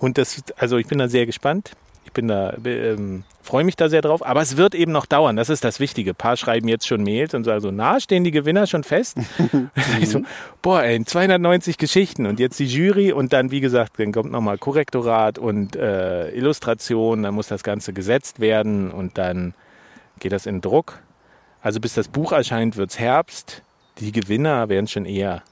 Und 0.02 0.18
das, 0.18 0.44
also 0.58 0.78
ich 0.78 0.88
bin 0.88 0.98
da 0.98 1.08
sehr 1.08 1.28
gespannt. 1.28 1.72
Ich 2.06 2.12
bin 2.12 2.28
da, 2.28 2.58
ähm, 2.66 3.24
freue 3.44 3.64
mich 3.64 3.76
da 3.76 3.88
sehr 3.88 4.02
drauf. 4.02 4.26
Aber 4.26 4.42
es 4.42 4.58
wird 4.58 4.74
eben 4.74 4.92
noch 4.92 5.06
dauern. 5.06 5.36
Das 5.36 5.50
ist 5.50 5.64
das 5.64 5.80
Wichtige. 5.80 6.12
Ein 6.12 6.16
paar 6.16 6.36
schreiben 6.38 6.68
jetzt 6.68 6.88
schon 6.88 7.04
Mails 7.04 7.36
und 7.36 7.44
sagen 7.44 7.62
so, 7.62 7.70
na, 7.70 8.00
stehen 8.00 8.24
die 8.24 8.32
Gewinner 8.32 8.66
schon 8.66 8.84
fest? 8.84 9.18
ich 10.02 10.10
so, 10.10 10.24
boah, 10.64 10.82
ey, 10.82 11.06
290 11.06 11.78
Geschichten 11.78 12.26
und 12.26 12.40
jetzt 12.40 12.60
die 12.60 12.66
Jury 12.66 13.12
und 13.12 13.32
dann, 13.32 13.52
wie 13.52 13.62
gesagt, 13.62 14.00
dann 14.00 14.12
kommt 14.12 14.32
nochmal 14.32 14.58
Korrektorat 14.58 15.38
und 15.38 15.76
äh, 15.76 16.32
Illustration. 16.32 17.22
Dann 17.22 17.36
muss 17.36 17.48
das 17.48 17.62
Ganze 17.62 17.94
gesetzt 17.94 18.40
werden 18.40 18.90
und 18.90 19.20
dann 19.20 19.54
geht 20.20 20.32
das 20.32 20.48
in 20.48 20.62
Druck. 20.62 21.00
Also 21.62 21.80
bis 21.80 21.94
das 21.94 22.08
Buch 22.08 22.32
erscheint, 22.32 22.76
wird 22.76 22.90
es 22.90 22.98
Herbst. 22.98 23.62
Die 24.00 24.12
Gewinner 24.12 24.68
werden 24.68 24.88
schon 24.88 25.06
eher 25.06 25.44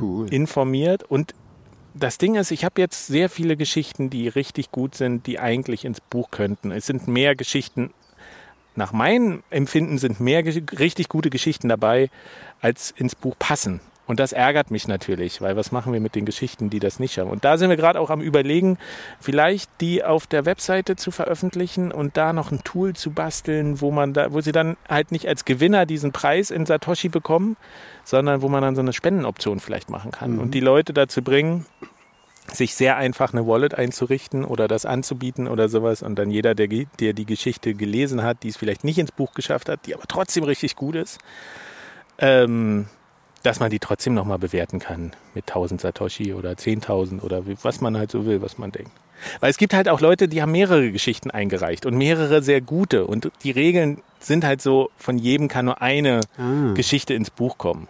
Cool. 0.00 0.26
informiert. 0.34 1.04
Und 1.04 1.34
das 1.98 2.18
Ding 2.18 2.34
ist, 2.34 2.50
ich 2.50 2.64
habe 2.64 2.80
jetzt 2.80 3.06
sehr 3.06 3.28
viele 3.30 3.56
Geschichten, 3.56 4.10
die 4.10 4.28
richtig 4.28 4.70
gut 4.70 4.94
sind, 4.94 5.26
die 5.26 5.38
eigentlich 5.38 5.84
ins 5.84 6.00
Buch 6.00 6.30
könnten. 6.30 6.70
Es 6.70 6.86
sind 6.86 7.08
mehr 7.08 7.34
Geschichten, 7.34 7.92
nach 8.74 8.92
meinem 8.92 9.42
Empfinden 9.48 9.96
sind 9.96 10.20
mehr 10.20 10.44
richtig 10.44 11.08
gute 11.08 11.30
Geschichten 11.30 11.68
dabei, 11.68 12.10
als 12.60 12.90
ins 12.90 13.14
Buch 13.14 13.34
passen. 13.38 13.80
Und 14.06 14.20
das 14.20 14.32
ärgert 14.32 14.70
mich 14.70 14.86
natürlich, 14.86 15.40
weil 15.40 15.56
was 15.56 15.72
machen 15.72 15.92
wir 15.92 16.00
mit 16.00 16.14
den 16.14 16.24
Geschichten, 16.24 16.70
die 16.70 16.78
das 16.78 17.00
nicht 17.00 17.18
haben? 17.18 17.28
Und 17.28 17.44
da 17.44 17.58
sind 17.58 17.70
wir 17.70 17.76
gerade 17.76 18.00
auch 18.00 18.10
am 18.10 18.20
Überlegen, 18.20 18.78
vielleicht 19.20 19.70
die 19.80 20.04
auf 20.04 20.26
der 20.26 20.46
Webseite 20.46 20.94
zu 20.96 21.10
veröffentlichen 21.10 21.90
und 21.90 22.16
da 22.16 22.32
noch 22.32 22.52
ein 22.52 22.62
Tool 22.62 22.94
zu 22.94 23.10
basteln, 23.10 23.80
wo 23.80 23.90
man 23.90 24.12
da, 24.12 24.32
wo 24.32 24.40
sie 24.40 24.52
dann 24.52 24.76
halt 24.88 25.10
nicht 25.10 25.26
als 25.26 25.44
Gewinner 25.44 25.86
diesen 25.86 26.12
Preis 26.12 26.50
in 26.50 26.66
Satoshi 26.66 27.08
bekommen, 27.08 27.56
sondern 28.04 28.42
wo 28.42 28.48
man 28.48 28.62
dann 28.62 28.76
so 28.76 28.80
eine 28.80 28.92
Spendenoption 28.92 29.58
vielleicht 29.58 29.90
machen 29.90 30.12
kann. 30.12 30.38
Und 30.38 30.54
die 30.54 30.60
Leute 30.60 30.92
dazu 30.92 31.22
bringen, 31.22 31.66
sich 32.52 32.74
sehr 32.74 32.96
einfach 32.96 33.32
eine 33.32 33.46
Wallet 33.46 33.74
einzurichten 33.74 34.44
oder 34.44 34.68
das 34.68 34.86
anzubieten 34.86 35.48
oder 35.48 35.68
sowas. 35.68 36.02
Und 36.02 36.16
dann 36.16 36.30
jeder, 36.30 36.54
der, 36.54 36.68
der 36.68 37.12
die 37.12 37.26
Geschichte 37.26 37.74
gelesen 37.74 38.22
hat, 38.22 38.42
die 38.44 38.48
es 38.48 38.56
vielleicht 38.56 38.84
nicht 38.84 38.98
ins 38.98 39.10
Buch 39.10 39.34
geschafft 39.34 39.68
hat, 39.68 39.86
die 39.86 39.94
aber 39.94 40.04
trotzdem 40.06 40.44
richtig 40.44 40.76
gut 40.76 40.94
ist, 40.94 41.18
ähm, 42.18 42.86
dass 43.46 43.60
man 43.60 43.70
die 43.70 43.78
trotzdem 43.78 44.14
nochmal 44.14 44.38
bewerten 44.38 44.78
kann 44.78 45.12
mit 45.34 45.48
1000 45.48 45.80
Satoshi 45.80 46.34
oder 46.34 46.52
10.000 46.52 47.22
oder 47.22 47.42
was 47.62 47.80
man 47.80 47.96
halt 47.96 48.10
so 48.10 48.26
will, 48.26 48.42
was 48.42 48.58
man 48.58 48.72
denkt. 48.72 48.90
Weil 49.40 49.50
es 49.50 49.56
gibt 49.56 49.72
halt 49.72 49.88
auch 49.88 50.00
Leute, 50.00 50.28
die 50.28 50.42
haben 50.42 50.52
mehrere 50.52 50.92
Geschichten 50.92 51.30
eingereicht 51.30 51.86
und 51.86 51.96
mehrere 51.96 52.42
sehr 52.42 52.60
gute 52.60 53.06
und 53.06 53.30
die 53.44 53.50
Regeln 53.50 54.02
sind 54.20 54.44
halt 54.44 54.60
so, 54.60 54.90
von 54.98 55.16
jedem 55.18 55.48
kann 55.48 55.64
nur 55.64 55.80
eine 55.80 56.20
Ah. 56.36 56.74
Geschichte 56.74 57.14
ins 57.14 57.30
Buch 57.30 57.56
kommen. 57.56 57.88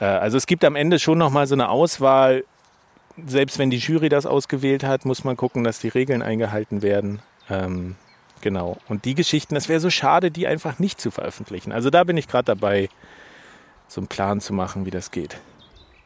Äh, 0.00 0.04
Also 0.04 0.36
es 0.36 0.46
gibt 0.46 0.64
am 0.64 0.76
Ende 0.76 0.98
schon 0.98 1.16
nochmal 1.16 1.46
so 1.46 1.54
eine 1.54 1.70
Auswahl, 1.70 2.44
selbst 3.26 3.58
wenn 3.58 3.70
die 3.70 3.78
Jury 3.78 4.08
das 4.08 4.26
ausgewählt 4.26 4.84
hat, 4.84 5.04
muss 5.04 5.24
man 5.24 5.36
gucken, 5.36 5.64
dass 5.64 5.78
die 5.78 5.88
Regeln 5.88 6.22
eingehalten 6.22 6.82
werden. 6.82 7.20
Ähm, 7.50 7.94
genau. 8.40 8.78
Und 8.88 9.04
die 9.04 9.14
Geschichten, 9.14 9.54
das 9.54 9.68
wäre 9.68 9.80
so 9.80 9.90
schade, 9.90 10.30
die 10.30 10.46
einfach 10.46 10.78
nicht 10.78 11.00
zu 11.00 11.10
veröffentlichen. 11.10 11.72
Also 11.72 11.88
da 11.90 12.04
bin 12.04 12.16
ich 12.16 12.26
gerade 12.28 12.44
dabei, 12.46 12.88
so 13.92 14.00
einen 14.00 14.08
Plan 14.08 14.40
zu 14.40 14.52
machen, 14.54 14.86
wie 14.86 14.90
das 14.90 15.10
geht. 15.10 15.36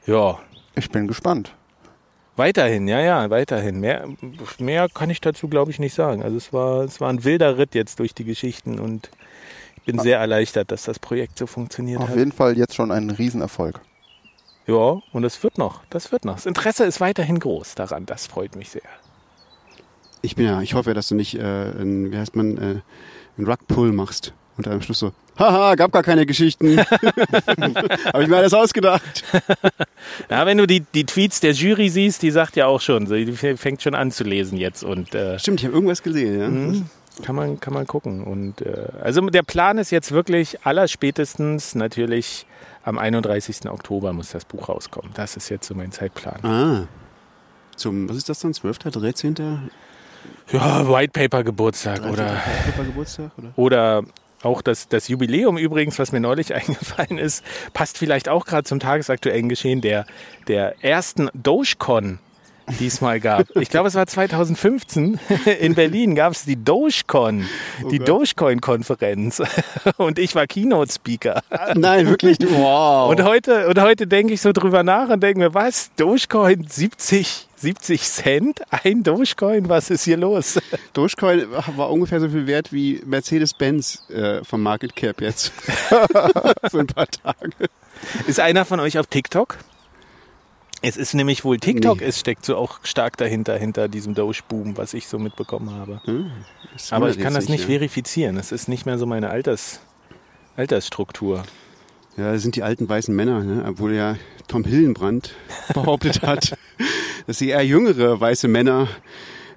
Ja, 0.06 0.38
Ich 0.74 0.90
bin 0.90 1.06
gespannt. 1.06 1.54
weiterhin, 2.36 2.86
ja, 2.88 3.00
ja, 3.00 3.30
weiterhin. 3.30 3.80
Mehr, 3.80 4.06
mehr 4.58 4.88
kann 4.92 5.08
ich 5.10 5.20
dazu, 5.20 5.48
glaube 5.48 5.70
ich, 5.70 5.78
nicht 5.78 5.94
sagen. 5.94 6.22
Also 6.22 6.36
es 6.36 6.52
war, 6.52 6.82
es 6.84 7.00
war 7.00 7.08
ein 7.10 7.24
wilder 7.24 7.56
Ritt 7.58 7.74
jetzt 7.74 7.98
durch 7.98 8.12
die 8.14 8.24
Geschichten 8.24 8.78
und 8.78 9.10
ich 9.76 9.82
bin 9.84 9.98
sehr 10.00 10.18
erleichtert, 10.18 10.70
dass 10.72 10.82
das 10.82 10.98
Projekt 10.98 11.38
so 11.38 11.46
funktioniert 11.46 12.00
Auf 12.02 12.08
hat. 12.08 12.16
jeden 12.16 12.32
Fall 12.32 12.58
jetzt 12.58 12.74
schon 12.74 12.90
ein 12.90 13.08
Riesenerfolg. 13.10 13.80
Ja, 14.66 15.00
und 15.12 15.22
es 15.24 15.42
wird 15.44 15.58
noch, 15.58 15.82
das 15.90 16.10
wird 16.10 16.24
noch. 16.24 16.34
Das 16.34 16.46
Interesse 16.46 16.84
ist 16.84 17.00
weiterhin 17.00 17.38
groß 17.38 17.76
daran, 17.76 18.04
das 18.04 18.26
freut 18.26 18.56
mich 18.56 18.70
sehr. 18.70 18.82
Ich 20.22 20.34
bin 20.34 20.46
ja, 20.46 20.60
ich 20.60 20.74
hoffe 20.74 20.92
dass 20.92 21.06
du 21.08 21.14
nicht, 21.14 21.36
äh, 21.38 21.70
ein, 21.70 22.10
wie 22.10 22.18
heißt 22.18 22.34
man, 22.34 22.58
äh, 22.58 22.80
einen 23.38 23.46
Rugpull 23.46 23.92
machst 23.92 24.34
und 24.56 24.66
dann 24.66 24.74
am 24.74 24.82
Schluss 24.82 24.98
so, 24.98 25.12
haha, 25.38 25.74
gab 25.74 25.92
gar 25.92 26.02
keine 26.02 26.26
Geschichten. 26.26 26.78
Habe 26.80 28.22
ich 28.22 28.28
mir 28.28 28.36
alles 28.36 28.54
ausgedacht. 28.54 29.24
Ja, 30.30 30.46
wenn 30.46 30.56
du 30.56 30.66
die, 30.66 30.80
die 30.80 31.04
Tweets 31.04 31.40
der 31.40 31.52
Jury 31.52 31.88
siehst, 31.88 32.22
die 32.22 32.30
sagt 32.30 32.54
ja 32.54 32.66
auch 32.66 32.80
schon, 32.80 33.06
die 33.06 33.32
fängt 33.32 33.82
schon 33.82 33.96
an 33.96 34.12
zu 34.12 34.22
lesen 34.22 34.56
jetzt 34.56 34.84
und 34.84 35.14
äh, 35.16 35.36
Stimmt, 35.38 35.60
ich 35.60 35.66
habe 35.66 35.74
irgendwas 35.74 36.02
gesehen, 36.02 36.40
ja. 36.40 36.48
Mhm. 36.48 36.86
kann 37.24 37.34
man, 37.34 37.58
kann 37.58 37.74
man 37.74 37.88
gucken. 37.88 38.22
Und 38.22 38.60
äh, 38.60 38.86
also 39.02 39.20
der 39.22 39.42
Plan 39.42 39.78
ist 39.78 39.90
jetzt 39.90 40.12
wirklich 40.12 40.64
allerspätestens 40.64 41.74
natürlich 41.74 42.46
am 42.84 42.98
31. 42.98 43.68
Oktober 43.68 44.12
muss 44.12 44.30
das 44.30 44.44
Buch 44.44 44.68
rauskommen. 44.68 45.10
Das 45.14 45.36
ist 45.36 45.48
jetzt 45.48 45.66
so 45.66 45.74
mein 45.74 45.90
Zeitplan. 45.90 46.44
Ah. 46.44 46.88
Zum, 47.74 48.08
was 48.08 48.16
ist 48.16 48.28
das 48.28 48.38
dann? 48.38 48.54
12., 48.54 48.78
13.? 48.78 49.34
Ja, 50.52 50.88
White 50.88 51.12
Paper 51.12 51.42
Geburtstag 51.42 51.96
13. 52.02 52.12
oder 52.12 52.42
Geburtstag? 52.84 53.30
Oder? 53.36 53.52
Oder 53.56 54.04
auch 54.46 54.62
das, 54.62 54.88
das 54.88 55.08
Jubiläum 55.08 55.58
übrigens, 55.58 55.98
was 55.98 56.12
mir 56.12 56.20
neulich 56.20 56.54
eingefallen 56.54 57.18
ist, 57.18 57.44
passt 57.74 57.98
vielleicht 57.98 58.28
auch 58.28 58.46
gerade 58.46 58.64
zum 58.64 58.80
tagesaktuellen 58.80 59.48
Geschehen 59.48 59.80
der, 59.80 60.06
der 60.48 60.82
ersten 60.82 61.28
Dogecoin, 61.34 62.18
die 62.78 62.86
es 62.86 63.00
mal 63.00 63.20
gab. 63.20 63.54
Ich 63.56 63.70
glaube, 63.70 63.88
es 63.88 63.94
war 63.94 64.06
2015 64.06 65.18
in 65.60 65.74
Berlin 65.74 66.14
gab 66.14 66.32
es 66.32 66.44
die 66.44 66.56
Dogecoin, 66.62 67.46
die 67.90 67.98
Gott. 67.98 68.08
Dogecoin-Konferenz. 68.08 69.42
Und 69.96 70.18
ich 70.18 70.34
war 70.34 70.46
Keynote-Speaker. 70.46 71.42
Ah, 71.50 71.74
Nein, 71.74 72.08
wirklich. 72.08 72.38
Wow. 72.46 73.10
Und 73.10 73.22
heute, 73.24 73.68
und 73.68 73.80
heute 73.80 74.06
denke 74.06 74.32
ich 74.32 74.40
so 74.40 74.52
drüber 74.52 74.82
nach 74.82 75.08
und 75.08 75.22
denke 75.22 75.40
mir, 75.40 75.54
was? 75.54 75.90
Dogecoin 75.96 76.66
70, 76.66 77.48
70 77.56 78.02
Cent? 78.02 78.60
Ein 78.70 79.02
Dogecoin? 79.02 79.68
Was 79.68 79.90
ist 79.90 80.04
hier 80.04 80.16
los? 80.16 80.58
Dogecoin 80.92 81.46
war 81.76 81.90
ungefähr 81.90 82.20
so 82.20 82.28
viel 82.28 82.46
wert 82.46 82.72
wie 82.72 83.02
Mercedes-Benz 83.04 84.08
äh, 84.10 84.42
vom 84.44 84.62
Market 84.62 84.96
Cap 84.96 85.20
jetzt. 85.20 85.52
so 86.70 86.78
ein 86.78 86.86
paar 86.86 87.08
Tage. 87.08 87.50
Ist 88.26 88.40
einer 88.40 88.64
von 88.64 88.80
euch 88.80 88.98
auf 88.98 89.06
TikTok? 89.06 89.58
Es 90.82 90.96
ist 90.96 91.14
nämlich 91.14 91.44
wohl 91.44 91.58
TikTok, 91.58 92.00
Nee. 92.00 92.06
es 92.06 92.20
steckt 92.20 92.44
so 92.44 92.56
auch 92.56 92.80
stark 92.82 93.16
dahinter, 93.16 93.56
hinter 93.56 93.88
diesem 93.88 94.14
Doge-Boom, 94.14 94.76
was 94.76 94.94
ich 94.94 95.08
so 95.08 95.18
mitbekommen 95.18 95.70
habe. 95.70 96.00
Das 96.72 96.92
Aber 96.92 97.08
ich 97.10 97.18
kann 97.18 97.34
das 97.34 97.48
nicht 97.48 97.62
ja. 97.62 97.66
verifizieren. 97.66 98.36
Es 98.36 98.52
ist 98.52 98.68
nicht 98.68 98.86
mehr 98.86 98.98
so 98.98 99.06
meine 99.06 99.30
Alters, 99.30 99.80
Altersstruktur. 100.56 101.44
Ja, 102.16 102.32
das 102.32 102.42
sind 102.42 102.56
die 102.56 102.62
alten 102.62 102.88
weißen 102.88 103.14
Männer, 103.14 103.42
ne? 103.42 103.64
obwohl 103.68 103.94
ja 103.94 104.16
Tom 104.48 104.64
Hillenbrand 104.64 105.34
behauptet 105.74 106.22
hat, 106.22 106.56
dass 107.26 107.38
die 107.38 107.48
eher 107.48 107.64
jüngere 107.64 108.20
weiße 108.20 108.48
Männer 108.48 108.88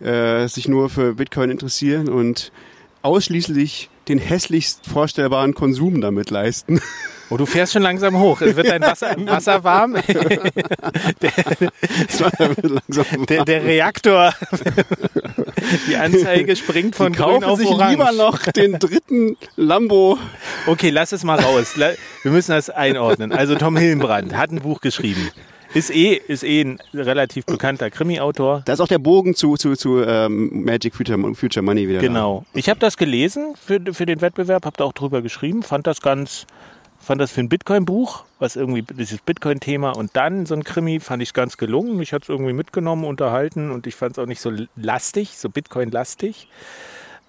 äh, 0.02 0.48
sich 0.48 0.68
nur 0.68 0.90
für 0.90 1.16
Bitcoin 1.16 1.52
interessieren 1.52 2.10
und 2.10 2.52
ausschließlich 3.02 3.90
den 4.08 4.20
hässlichst 4.20 4.88
vorstellbaren 4.88 5.54
Konsum 5.54 6.02
damit 6.02 6.32
leisten. 6.32 6.82
Oh, 7.30 7.38
du 7.38 7.46
fährst 7.46 7.74
schon 7.74 7.84
langsam 7.84 8.18
hoch. 8.18 8.42
Wird 8.42 8.68
dein 8.68 8.82
Wasser, 8.82 9.16
Wasser 9.26 9.64
warm? 9.64 9.96
Langsam 12.62 13.26
Der, 13.28 13.46
der 13.46 13.64
Reaktor, 13.64 14.34
die 15.88 15.96
Anzeige 15.96 16.56
springt 16.56 16.96
von 16.96 17.14
grün 17.14 17.42
kaufen 17.42 17.44
auf 17.44 17.60
sich 17.60 17.68
orange. 17.68 17.92
lieber 17.92 18.12
noch 18.12 18.40
den 18.40 18.80
dritten 18.80 19.38
Lambo. 19.56 20.18
Okay, 20.68 20.90
lass 20.90 21.12
es 21.12 21.24
mal 21.24 21.40
raus. 21.40 21.76
Wir 21.78 22.32
müssen 22.32 22.52
das 22.52 22.70
einordnen. 22.70 23.32
Also 23.32 23.56
Tom 23.56 23.78
Hillenbrand 23.78 24.36
hat 24.36 24.52
ein 24.52 24.62
Buch 24.62 24.82
geschrieben. 24.82 25.30
Ist 25.76 25.92
eh, 25.92 26.14
ist 26.16 26.44
eh 26.44 26.62
ein 26.62 26.80
relativ 26.96 27.46
bekannter 27.46 27.92
Krimi-Autor. 27.92 28.64
Da 28.66 28.74
ist 28.74 28.80
auch 28.80 28.88
der 28.88 28.98
Bogen 28.98 29.36
zu, 29.36 29.56
zu, 29.56 29.76
zu 29.76 30.02
ähm, 30.02 30.64
Magic 30.64 30.96
Future, 30.96 31.36
Future 31.36 31.64
Money 31.64 31.88
wieder. 31.88 32.00
Genau. 32.00 32.44
Ich 32.56 32.70
habe 32.70 32.80
das 32.80 32.98
gelesen 32.98 33.54
für, 33.56 33.80
für 33.94 34.08
den 34.08 34.20
Wettbewerb, 34.22 34.66
habe 34.66 34.76
da 34.78 34.86
auch 34.86 34.94
drüber 34.94 35.22
geschrieben, 35.22 35.62
fand 35.62 35.86
das 35.86 36.02
ganz, 36.02 36.48
fand 37.10 37.20
das 37.20 37.32
für 37.32 37.42
ein 37.42 37.50
Bitcoin-Buch, 37.50 38.24
was 38.38 38.56
irgendwie 38.56 38.84
dieses 38.84 39.20
Bitcoin-Thema 39.22 39.94
und 39.98 40.16
dann 40.16 40.46
so 40.46 40.54
ein 40.54 40.64
Krimi 40.64 41.00
fand 41.00 41.24
ich 41.24 41.34
ganz 41.34 41.58
gelungen. 41.58 41.98
Mich 41.98 42.14
hat 42.14 42.22
es 42.22 42.30
irgendwie 42.30 42.54
mitgenommen, 42.54 43.04
unterhalten 43.04 43.72
und 43.72 43.88
ich 43.88 43.96
fand 43.96 44.12
es 44.12 44.20
auch 44.20 44.28
nicht 44.28 44.40
so 44.40 44.52
lastig, 44.76 45.36
so 45.36 45.50
Bitcoin-lastig. 45.50 46.48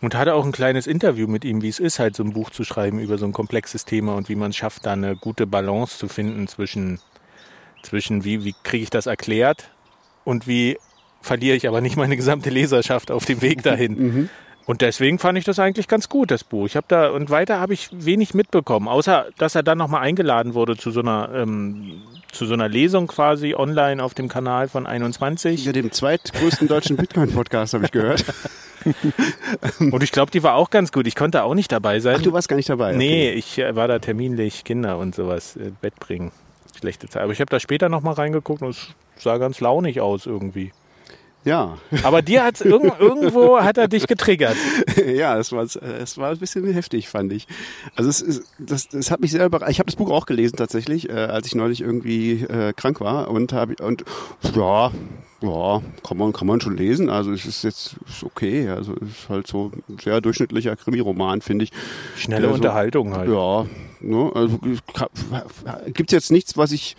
Und 0.02 0.14
hatte 0.14 0.34
auch 0.34 0.44
ein 0.44 0.52
kleines 0.52 0.86
Interview 0.86 1.26
mit 1.26 1.46
ihm, 1.46 1.62
wie 1.62 1.70
es 1.70 1.78
ist, 1.78 1.98
halt 1.98 2.14
so 2.14 2.22
ein 2.22 2.34
Buch 2.34 2.50
zu 2.50 2.62
schreiben 2.62 2.98
über 2.98 3.16
so 3.16 3.24
ein 3.24 3.32
komplexes 3.32 3.86
Thema 3.86 4.16
und 4.16 4.28
wie 4.28 4.34
man 4.34 4.50
es 4.50 4.56
schafft, 4.56 4.84
da 4.84 4.92
eine 4.92 5.16
gute 5.16 5.46
Balance 5.46 5.96
zu 5.96 6.08
finden 6.08 6.46
zwischen, 6.46 7.00
zwischen 7.82 8.22
wie, 8.22 8.44
wie 8.44 8.54
kriege 8.62 8.82
ich 8.82 8.90
das 8.90 9.06
erklärt 9.06 9.70
und 10.24 10.46
wie 10.46 10.76
verliere 11.22 11.56
ich 11.56 11.66
aber 11.66 11.80
nicht 11.80 11.96
meine 11.96 12.18
gesamte 12.18 12.50
Leserschaft 12.50 13.10
auf 13.10 13.24
dem 13.24 13.40
Weg 13.40 13.62
dahin. 13.62 14.28
Und 14.66 14.82
deswegen 14.82 15.18
fand 15.18 15.36
ich 15.38 15.44
das 15.44 15.58
eigentlich 15.58 15.88
ganz 15.88 16.08
gut, 16.08 16.30
das 16.30 16.44
Buch. 16.44 16.66
Ich 16.66 16.76
habe 16.76 16.86
da 16.88 17.10
und 17.10 17.30
weiter 17.30 17.58
habe 17.60 17.74
ich 17.74 17.88
wenig 17.92 18.34
mitbekommen, 18.34 18.88
außer 18.88 19.26
dass 19.36 19.54
er 19.54 19.62
dann 19.62 19.78
nochmal 19.78 20.02
eingeladen 20.02 20.54
wurde 20.54 20.76
zu 20.76 20.90
so 20.90 21.00
einer 21.00 21.30
ähm, 21.34 22.02
zu 22.30 22.46
so 22.46 22.54
einer 22.54 22.68
Lesung 22.68 23.06
quasi 23.06 23.54
online 23.54 24.02
auf 24.02 24.14
dem 24.14 24.28
Kanal 24.28 24.68
von 24.68 24.86
21. 24.86 25.64
Ja, 25.64 25.72
dem 25.72 25.90
zweitgrößten 25.90 26.68
deutschen 26.68 26.96
Bitcoin-Podcast 26.96 27.74
habe 27.74 27.86
ich 27.86 27.90
gehört. 27.90 28.24
Und 29.80 30.02
ich 30.02 30.12
glaube, 30.12 30.30
die 30.30 30.42
war 30.42 30.54
auch 30.54 30.70
ganz 30.70 30.92
gut. 30.92 31.06
Ich 31.06 31.16
konnte 31.16 31.42
auch 31.42 31.54
nicht 31.54 31.72
dabei 31.72 32.00
sein. 32.00 32.16
Ach, 32.18 32.22
du 32.22 32.32
warst 32.32 32.48
gar 32.48 32.56
nicht 32.56 32.68
dabei. 32.68 32.92
Nee, 32.92 33.30
ich 33.32 33.58
äh, 33.58 33.74
war 33.76 33.88
da 33.88 33.98
terminlich 33.98 34.64
Kinder 34.64 34.98
und 34.98 35.14
sowas 35.14 35.56
äh, 35.56 35.72
Bett 35.80 35.96
bringen. 35.98 36.32
Schlechte 36.78 37.08
Zeit. 37.08 37.22
Aber 37.22 37.32
ich 37.32 37.40
habe 37.40 37.50
da 37.50 37.60
später 37.60 37.88
nochmal 37.88 38.14
reingeguckt 38.14 38.62
und 38.62 38.70
es 38.70 38.94
sah 39.16 39.36
ganz 39.38 39.60
launig 39.60 40.00
aus 40.00 40.26
irgendwie. 40.26 40.72
Ja. 41.44 41.78
Aber 42.02 42.20
dir 42.22 42.44
hat's 42.44 42.60
irg 42.60 42.82
irgendwo 43.00 43.58
hat 43.60 43.78
er 43.78 43.88
dich 43.88 44.06
getriggert. 44.06 44.56
ja, 45.06 45.38
es 45.38 45.52
war, 45.52 45.62
es 45.64 46.18
war 46.18 46.30
ein 46.32 46.38
bisschen 46.38 46.70
heftig, 46.72 47.08
fand 47.08 47.32
ich. 47.32 47.46
Also 47.96 48.10
es 48.10 48.20
ist, 48.20 48.42
das, 48.58 48.88
das 48.88 49.10
hat 49.10 49.20
mich 49.20 49.30
sehr 49.30 49.46
überrascht. 49.46 49.70
Ich 49.70 49.78
habe 49.78 49.86
das 49.86 49.96
Buch 49.96 50.10
auch 50.10 50.26
gelesen 50.26 50.56
tatsächlich, 50.56 51.08
äh, 51.08 51.12
als 51.12 51.46
ich 51.46 51.54
neulich 51.54 51.80
irgendwie 51.80 52.42
äh, 52.42 52.72
krank 52.74 53.00
war 53.00 53.30
und 53.30 53.52
habe 53.54 53.74
und 53.82 54.04
ja, 54.54 54.90
ja, 55.42 55.80
kann 56.06 56.18
man 56.18 56.32
kann 56.34 56.46
man 56.46 56.60
schon 56.60 56.76
lesen. 56.76 57.08
Also 57.08 57.32
es 57.32 57.46
ist 57.46 57.64
jetzt 57.64 57.96
ist 58.06 58.22
okay. 58.22 58.68
Also 58.68 58.94
es 59.00 59.08
ist 59.22 59.28
halt 59.30 59.46
so 59.46 59.72
ein 59.88 59.98
sehr 59.98 60.20
durchschnittlicher 60.20 60.76
Krimiroman, 60.76 61.40
finde 61.40 61.64
ich. 61.64 61.72
Schnelle 62.16 62.42
Der 62.42 62.50
so- 62.50 62.54
Unterhaltung 62.56 63.16
halt. 63.16 63.30
Ja, 63.30 63.64
ne, 64.00 64.30
also 64.34 64.58
gibt 65.94 66.10
es 66.10 66.12
jetzt 66.12 66.30
nichts, 66.30 66.58
was 66.58 66.72
ich 66.72 66.96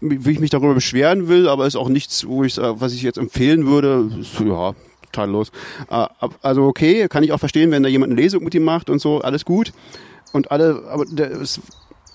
wie 0.00 0.30
ich 0.30 0.40
mich 0.40 0.50
darüber 0.50 0.74
beschweren 0.74 1.28
will, 1.28 1.48
aber 1.48 1.66
ist 1.66 1.76
auch 1.76 1.88
nichts, 1.88 2.26
wo 2.26 2.44
ich 2.44 2.58
äh, 2.58 2.80
was 2.80 2.92
ich 2.92 3.02
jetzt 3.02 3.18
empfehlen 3.18 3.66
würde. 3.66 4.10
Ist, 4.20 4.38
ja, 4.40 4.74
total 5.10 5.30
los. 5.30 5.50
Äh, 5.90 6.06
Also 6.42 6.64
okay, 6.64 7.08
kann 7.08 7.22
ich 7.22 7.32
auch 7.32 7.38
verstehen, 7.38 7.70
wenn 7.70 7.82
da 7.82 7.88
jemand 7.88 8.12
eine 8.12 8.20
Lesung 8.20 8.44
mit 8.44 8.54
ihm 8.54 8.64
macht 8.64 8.90
und 8.90 9.00
so, 9.00 9.20
alles 9.20 9.44
gut. 9.44 9.72
Und 10.32 10.50
alle, 10.50 10.82
aber 10.90 11.04
der, 11.06 11.30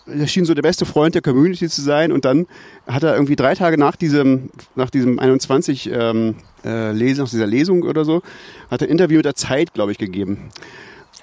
der 0.05 0.27
schien 0.27 0.45
so 0.45 0.53
der 0.53 0.61
beste 0.61 0.85
Freund 0.85 1.15
der 1.15 1.21
Community 1.21 1.67
zu 1.67 1.81
sein 1.81 2.11
und 2.11 2.25
dann 2.25 2.45
hat 2.87 3.03
er 3.03 3.13
irgendwie 3.13 3.35
drei 3.35 3.55
Tage 3.55 3.77
nach 3.77 3.95
diesem, 3.95 4.49
nach 4.75 4.89
diesem 4.89 5.19
21 5.19 5.89
ähm, 5.91 6.35
äh, 6.63 6.91
Lesen, 6.91 7.23
nach 7.23 7.29
dieser 7.29 7.47
Lesung 7.47 7.83
oder 7.83 8.05
so, 8.05 8.21
hat 8.69 8.81
er 8.81 8.87
ein 8.87 8.91
Interview 8.91 9.17
mit 9.17 9.25
der 9.25 9.35
Zeit, 9.35 9.73
glaube 9.73 9.91
ich, 9.91 9.97
gegeben. 9.97 10.49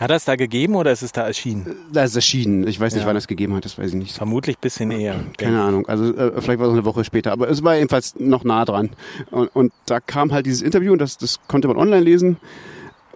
Hat 0.01 0.09
er 0.11 0.17
es 0.17 0.25
da 0.25 0.35
gegeben 0.35 0.77
oder 0.77 0.91
ist 0.93 1.03
es 1.03 1.13
da 1.13 1.27
erschienen? 1.27 1.77
Da 1.93 2.05
ist 2.05 2.17
erschienen. 2.17 2.67
Ich 2.67 2.81
weiß 2.81 2.95
nicht, 2.95 3.03
Ja. 3.03 3.07
wann 3.07 3.17
er 3.17 3.19
es 3.19 3.27
gegeben 3.29 3.55
hat, 3.55 3.67
das 3.67 3.77
weiß 3.79 3.89
ich 3.91 3.95
nicht. 3.95 4.17
Vermutlich 4.17 4.57
ein 4.57 4.61
bisschen 4.63 4.91
eher. 4.91 5.17
Keine 5.37 5.61
Ahnung. 5.63 5.87
Also 5.89 6.17
äh, 6.17 6.41
vielleicht 6.41 6.59
war 6.59 6.69
es 6.69 6.73
eine 6.73 6.87
Woche 6.87 7.05
später, 7.05 7.33
aber 7.33 7.51
es 7.51 7.63
war 7.63 7.77
jedenfalls 7.77 8.15
noch 8.19 8.43
nah 8.43 8.65
dran. 8.65 8.91
Und, 9.31 9.49
und 9.55 9.73
da 9.85 10.01
kam 10.01 10.33
halt 10.33 10.47
dieses 10.47 10.63
Interview 10.63 10.93
und 10.93 11.01
das, 11.01 11.19
das 11.19 11.39
konnte 11.49 11.69
man 11.69 11.77
online 11.77 12.01
lesen. 12.03 12.39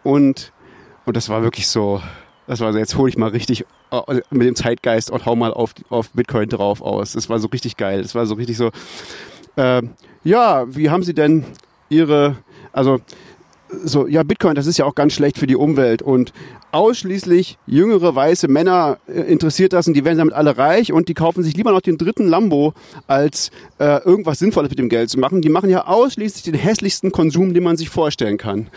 Und, 0.03 0.53
und 1.07 1.17
das 1.17 1.31
war 1.31 1.43
wirklich 1.43 1.69
so, 1.69 2.03
das 2.47 2.61
war 2.61 2.71
so, 2.75 2.79
jetzt 2.79 2.99
hole 2.99 3.09
ich 3.09 3.17
mal 3.17 3.31
richtig 3.31 3.65
äh, 3.91 4.21
mit 4.31 4.47
dem 4.47 4.55
Zeitgeist 4.55 5.11
und 5.11 5.25
hau 5.25 5.35
mal 5.37 5.55
auf, 5.55 5.73
auf 5.89 6.11
Bitcoin 6.11 6.51
drauf 6.51 6.83
aus. 6.83 7.15
Das 7.15 7.31
war 7.31 7.39
so 7.39 7.49
richtig 7.49 7.79
geil. 7.79 8.03
Das 8.03 8.15
war 8.15 8.27
so 8.27 8.35
richtig 8.35 8.59
so, 8.59 8.71
äh, 9.57 9.81
ja, 10.23 10.65
wie 10.69 10.91
haben 10.91 11.03
Sie 11.03 11.15
denn 11.15 11.45
Ihre, 11.89 12.37
also 12.73 13.01
so, 13.69 14.07
ja, 14.07 14.23
Bitcoin, 14.23 14.55
das 14.55 14.67
ist 14.67 14.79
ja 14.79 14.85
auch 14.85 14.95
ganz 14.95 15.15
schlecht 15.15 15.39
für 15.39 15.47
die 15.47 15.57
Umwelt 15.57 16.03
und 16.03 16.33
ausschließlich 16.73 17.59
jüngere 17.67 18.15
weiße 18.15 18.49
Männer 18.49 18.99
äh, 19.07 19.21
interessiert 19.21 19.73
das 19.73 19.87
und 19.87 19.95
die 19.95 20.05
werden 20.05 20.19
damit 20.19 20.35
alle 20.35 20.57
reich 20.57 20.93
und 20.93 21.09
die 21.09 21.15
kaufen 21.15 21.43
sich 21.43 21.57
lieber 21.57 21.73
noch 21.73 21.81
den 21.81 21.99
dritten 21.99 22.27
Lambo, 22.27 22.75
als 23.07 23.51
äh, 23.79 24.03
irgendwas 24.05 24.39
Sinnvolles 24.39 24.71
mit 24.71 24.79
dem 24.79 24.89
Geld 24.89 25.11
zu 25.11 25.19
machen. 25.19 25.41
Die 25.41 25.49
machen 25.49 25.71
ja 25.71 25.87
ausschließlich 25.87 26.43
den 26.43 26.55
hässlichsten 26.55 27.13
Konsum, 27.13 27.55
den 27.55 27.63
man 27.63 27.77
sich 27.77 27.91
vorstellen 27.91 28.39
kann. 28.39 28.69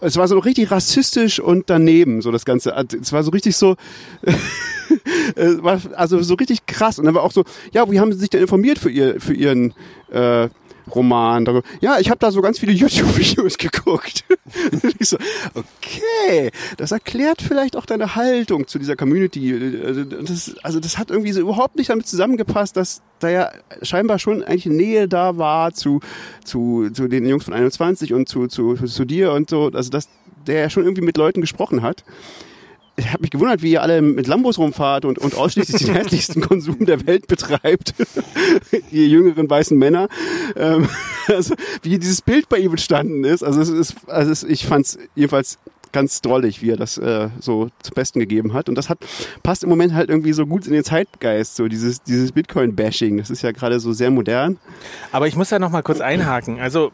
Es 0.00 0.16
war 0.16 0.26
so 0.26 0.38
richtig 0.40 0.70
rassistisch 0.72 1.38
und 1.38 1.70
daneben, 1.70 2.22
so 2.22 2.32
das 2.32 2.44
Ganze. 2.44 2.74
Es 3.00 3.12
war 3.12 3.22
so 3.22 3.30
richtig 3.30 3.56
so, 3.56 3.76
äh, 5.36 5.56
also 5.94 6.20
so 6.22 6.34
richtig 6.34 6.66
krass. 6.66 6.98
Und 6.98 7.04
dann 7.04 7.14
war 7.14 7.22
auch 7.22 7.30
so, 7.30 7.44
ja, 7.72 7.88
wie 7.90 8.00
haben 8.00 8.12
Sie 8.12 8.18
sich 8.18 8.30
denn 8.30 8.40
informiert 8.40 8.78
für, 8.78 8.90
ihr, 8.90 9.20
für 9.20 9.32
Ihren 9.32 9.74
äh, 10.10 10.48
Roman? 10.94 11.44
darüber? 11.44 11.66
Ja, 11.80 11.98
ich 11.98 12.10
habe 12.10 12.18
da 12.18 12.30
so 12.30 12.40
ganz 12.40 12.58
viele 12.58 12.72
YouTube-Videos 12.72 13.58
geguckt. 13.58 14.24
ich 14.98 15.08
so, 15.08 15.16
okay, 15.54 16.50
das 16.76 16.92
erklärt 16.92 17.42
vielleicht 17.42 17.76
auch 17.76 17.86
deine 17.86 18.14
Haltung 18.14 18.66
zu 18.66 18.78
dieser 18.78 18.96
Community. 18.96 19.80
Also 19.84 20.04
das, 20.04 20.54
also 20.62 20.80
das 20.80 20.98
hat 20.98 21.10
irgendwie 21.10 21.32
so 21.32 21.40
überhaupt 21.40 21.76
nicht 21.76 21.90
damit 21.90 22.06
zusammengepasst, 22.06 22.76
dass 22.76 23.02
da 23.18 23.28
ja 23.28 23.50
scheinbar 23.82 24.18
schon 24.18 24.42
eigentlich 24.42 24.66
Nähe 24.66 25.08
da 25.08 25.38
war 25.38 25.72
zu, 25.72 26.00
zu, 26.44 26.90
zu 26.92 27.08
den 27.08 27.26
Jungs 27.26 27.44
von 27.44 27.54
21 27.54 28.12
und 28.14 28.28
zu, 28.28 28.46
zu, 28.46 28.74
zu 28.74 29.04
dir 29.04 29.32
und 29.32 29.48
so. 29.50 29.70
Also 29.72 29.90
dass 29.90 30.08
der 30.46 30.60
ja 30.60 30.70
schon 30.70 30.84
irgendwie 30.84 31.02
mit 31.02 31.16
Leuten 31.16 31.40
gesprochen 31.40 31.82
hat 31.82 32.04
ich 32.96 33.08
habe 33.10 33.22
mich 33.22 33.30
gewundert, 33.30 33.62
wie 33.62 33.72
ihr 33.72 33.82
alle 33.82 34.02
mit 34.02 34.26
Lambos 34.26 34.58
rumfahrt 34.58 35.04
und, 35.04 35.18
und 35.18 35.36
ausschließlich 35.36 35.84
den 35.84 35.94
hässlichsten 35.96 36.42
Konsum 36.42 36.84
der 36.84 37.06
Welt 37.06 37.26
betreibt. 37.26 37.94
ihr 38.90 39.06
jüngeren 39.06 39.48
weißen 39.48 39.76
Männer. 39.78 40.08
Ähm, 40.56 40.88
also, 41.28 41.54
wie 41.82 41.98
dieses 41.98 42.22
Bild 42.22 42.48
bei 42.48 42.58
ihm 42.58 42.72
entstanden 42.72 43.24
ist. 43.24 43.42
Also, 43.42 43.60
es 43.60 43.68
ist, 43.68 43.96
also 44.08 44.30
es, 44.30 44.42
ich 44.42 44.66
fand 44.66 44.86
es 44.86 44.98
jedenfalls 45.14 45.58
ganz 45.92 46.22
drollig, 46.22 46.62
wie 46.62 46.70
er 46.70 46.76
das 46.76 46.98
äh, 46.98 47.28
so 47.38 47.68
zum 47.82 47.94
Besten 47.94 48.18
gegeben 48.18 48.54
hat. 48.54 48.68
Und 48.68 48.76
das 48.76 48.88
hat 48.88 48.98
passt 49.42 49.62
im 49.62 49.68
Moment 49.68 49.94
halt 49.94 50.08
irgendwie 50.08 50.32
so 50.32 50.46
gut 50.46 50.66
in 50.66 50.72
den 50.72 50.84
Zeitgeist, 50.84 51.56
so 51.56 51.68
dieses, 51.68 52.02
dieses 52.02 52.32
Bitcoin-Bashing. 52.32 53.18
Das 53.18 53.30
ist 53.30 53.42
ja 53.42 53.52
gerade 53.52 53.78
so 53.78 53.92
sehr 53.92 54.10
modern. 54.10 54.58
Aber 55.12 55.28
ich 55.28 55.36
muss 55.36 55.50
da 55.50 55.58
noch 55.58 55.70
mal 55.70 55.82
kurz 55.82 56.00
einhaken. 56.00 56.60
Also 56.60 56.92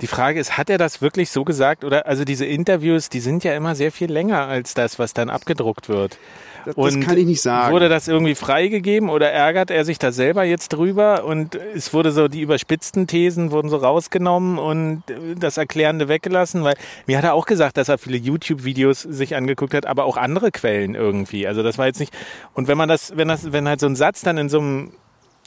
die 0.00 0.06
Frage 0.06 0.40
ist, 0.40 0.58
hat 0.58 0.70
er 0.70 0.78
das 0.78 1.00
wirklich 1.00 1.30
so 1.30 1.44
gesagt? 1.44 1.84
Oder 1.84 2.06
also 2.06 2.24
diese 2.24 2.44
Interviews, 2.44 3.08
die 3.08 3.20
sind 3.20 3.44
ja 3.44 3.54
immer 3.54 3.74
sehr 3.74 3.92
viel 3.92 4.10
länger 4.10 4.46
als 4.46 4.74
das, 4.74 4.98
was 4.98 5.14
dann 5.14 5.30
abgedruckt 5.30 5.88
wird. 5.88 6.18
Das, 6.66 6.74
das 6.74 7.00
kann 7.00 7.16
ich 7.16 7.26
nicht 7.26 7.40
sagen. 7.40 7.72
Wurde 7.72 7.88
das 7.88 8.08
irgendwie 8.08 8.34
freigegeben 8.34 9.08
oder 9.08 9.30
ärgert 9.30 9.70
er 9.70 9.84
sich 9.84 10.00
da 10.00 10.10
selber 10.10 10.42
jetzt 10.42 10.70
drüber? 10.70 11.24
Und 11.24 11.54
es 11.54 11.94
wurde 11.94 12.10
so, 12.10 12.26
die 12.26 12.40
überspitzten 12.40 13.06
Thesen 13.06 13.52
wurden 13.52 13.68
so 13.68 13.76
rausgenommen 13.76 14.58
und 14.58 15.04
das 15.38 15.58
Erklärende 15.58 16.08
weggelassen, 16.08 16.64
weil 16.64 16.74
mir 17.06 17.18
hat 17.18 17.24
er 17.24 17.34
auch 17.34 17.46
gesagt, 17.46 17.76
dass 17.76 17.88
er 17.88 17.98
viele 17.98 18.16
YouTube-Videos 18.16 19.02
sich 19.02 19.36
angeguckt 19.36 19.74
hat, 19.74 19.86
aber 19.86 20.04
auch 20.04 20.16
andere 20.16 20.50
Quellen 20.50 20.96
irgendwie. 20.96 21.46
Also 21.46 21.62
das 21.62 21.78
war 21.78 21.86
jetzt 21.86 22.00
nicht. 22.00 22.12
Und 22.52 22.66
wenn 22.66 22.76
man 22.76 22.88
das, 22.88 23.16
wenn 23.16 23.28
das, 23.28 23.52
wenn 23.52 23.68
halt 23.68 23.78
so 23.78 23.86
ein 23.86 23.94
Satz 23.94 24.22
dann 24.22 24.36
in 24.36 24.48
so 24.48 24.58
einem 24.58 24.92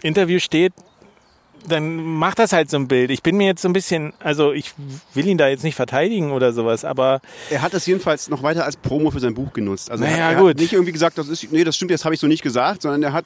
Interview 0.02 0.40
steht, 0.40 0.72
dann 1.68 1.98
macht 2.04 2.40
das 2.40 2.54
halt 2.54 2.70
so 2.70 2.78
ein 2.78 2.88
Bild. 2.88 3.12
Ich 3.12 3.22
bin 3.24 3.38
mir 3.38 3.48
jetzt 3.48 3.62
so 3.62 3.70
ein 3.70 3.74
bisschen, 3.74 4.14
also 4.20 4.52
ich 4.54 4.74
will 5.14 5.28
ihn 5.28 5.38
da 5.38 5.48
jetzt 5.48 5.64
nicht 5.64 5.76
verteidigen 5.76 6.32
oder 6.32 6.54
sowas, 6.54 6.86
aber 6.86 7.22
Er 7.50 7.62
hat 7.62 7.74
das 7.74 7.86
jedenfalls 7.86 8.30
noch 8.30 8.44
weiter 8.44 8.66
als 8.66 8.78
Promo 8.78 9.12
für 9.12 9.20
sein 9.20 9.34
Buch 9.34 9.54
genutzt. 9.54 9.92
Also 9.92 10.04
Naja, 10.04 10.18
er, 10.18 10.30
er 10.32 10.36
gut. 10.40 10.50
hat 10.52 10.58
nicht 10.58 10.74
irgendwie 10.74 10.92
gesagt, 10.94 11.18
das 11.18 11.28
ist, 11.28 11.52
nee, 11.52 11.64
das 11.64 11.76
stimmt, 11.76 11.92
das 11.92 12.06
habe 12.06 12.14
ich 12.16 12.22
so 12.22 12.28
nicht 12.28 12.42
gesagt, 12.44 12.82
sondern 12.84 13.04
er 13.04 13.14
hat 13.14 13.26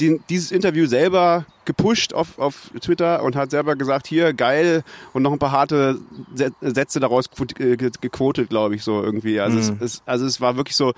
den, 0.00 0.22
dieses 0.30 0.50
Interview 0.50 0.86
selber 0.86 1.44
gepusht 1.66 2.14
auf, 2.14 2.38
auf 2.38 2.70
Twitter 2.80 3.22
und 3.22 3.36
hat 3.36 3.50
selber 3.50 3.76
gesagt, 3.76 4.06
hier, 4.06 4.32
geil, 4.32 4.82
und 5.12 5.22
noch 5.22 5.32
ein 5.32 5.38
paar 5.38 5.52
harte 5.52 5.98
Sätze 6.60 7.00
daraus 7.00 7.26
äh, 7.58 7.76
ge- 7.76 7.90
gequotet, 8.00 8.48
glaube 8.48 8.74
ich, 8.76 8.82
so 8.82 9.02
irgendwie. 9.02 9.40
Also, 9.40 9.56
Mhm. 9.58 9.78
es, 9.80 9.94
es, 9.96 10.02
also 10.06 10.24
es 10.26 10.40
war 10.40 10.56
wirklich 10.56 10.74
so, 10.76 10.94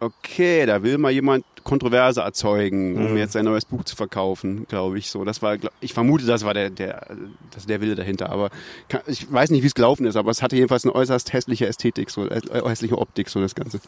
okay, 0.00 0.66
da 0.66 0.82
will 0.82 0.98
mal 0.98 1.10
jemand 1.12 1.44
Kontroverse 1.64 2.20
erzeugen, 2.20 2.96
um 2.96 3.12
Mhm. 3.12 3.16
jetzt 3.16 3.32
sein 3.32 3.46
neues 3.46 3.64
Buch 3.64 3.84
zu 3.84 3.96
verkaufen, 3.96 4.66
glaube 4.68 4.98
ich 4.98 5.08
so. 5.10 5.24
Das 5.24 5.40
war, 5.40 5.56
ich 5.80 5.94
vermute, 5.94 6.26
das 6.26 6.44
war 6.44 6.52
der, 6.52 6.68
der, 6.70 7.06
das 7.54 7.64
der 7.66 7.80
Wille 7.80 7.94
dahinter. 7.94 8.28
Aber 8.30 8.50
kann, 8.88 9.00
ich 9.06 9.32
weiß 9.32 9.50
nicht, 9.50 9.62
wie 9.62 9.66
es 9.66 9.74
gelaufen 9.74 10.04
ist, 10.06 10.16
aber 10.16 10.30
es 10.30 10.42
hatte 10.42 10.56
jedenfalls 10.56 10.84
eine 10.84 10.94
äußerst 10.94 11.32
hässliche 11.32 11.66
Ästhetik, 11.66 12.10
so 12.10 12.26
äh, 12.28 12.40
hässliche 12.68 12.98
Optik, 12.98 13.30
so 13.30 13.40
das 13.40 13.54
Ganze. 13.54 13.80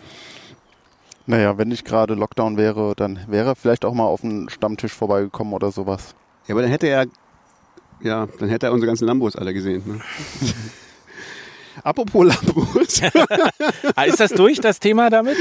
Naja, 1.27 1.59
wenn 1.59 1.69
nicht 1.69 1.85
gerade 1.85 2.15
Lockdown 2.15 2.57
wäre, 2.57 2.95
dann 2.97 3.19
wäre 3.27 3.49
er 3.51 3.57
vielleicht 3.57 3.85
auch 3.85 3.93
mal 3.95 4.05
auf 4.05 4.21
den 4.23 4.49
Stammtisch 4.49 4.93
vorbeigekommen 4.95 5.53
oder 5.53 5.71
sowas. 5.73 6.15
Ja, 6.47 6.55
aber 6.55 6.63
dann 6.63 6.71
hätte 6.71 6.87
er, 6.87 7.07
ja, 8.01 8.27
dann 8.39 8.49
hätte 8.49 8.67
er 8.67 8.73
unsere 8.73 8.87
ganzen 8.87 9.07
Lambos 9.07 9.37
alle 9.37 9.53
gesehen. 9.53 9.83
Ne? 9.85 10.01
Apropos 11.83 12.27
Lambos. 12.27 13.01
Ah, 13.95 14.05
ist 14.05 14.21
das 14.21 14.33
durch, 14.33 14.61
das 14.61 14.81
Thema 14.81 15.11
damit? 15.11 15.37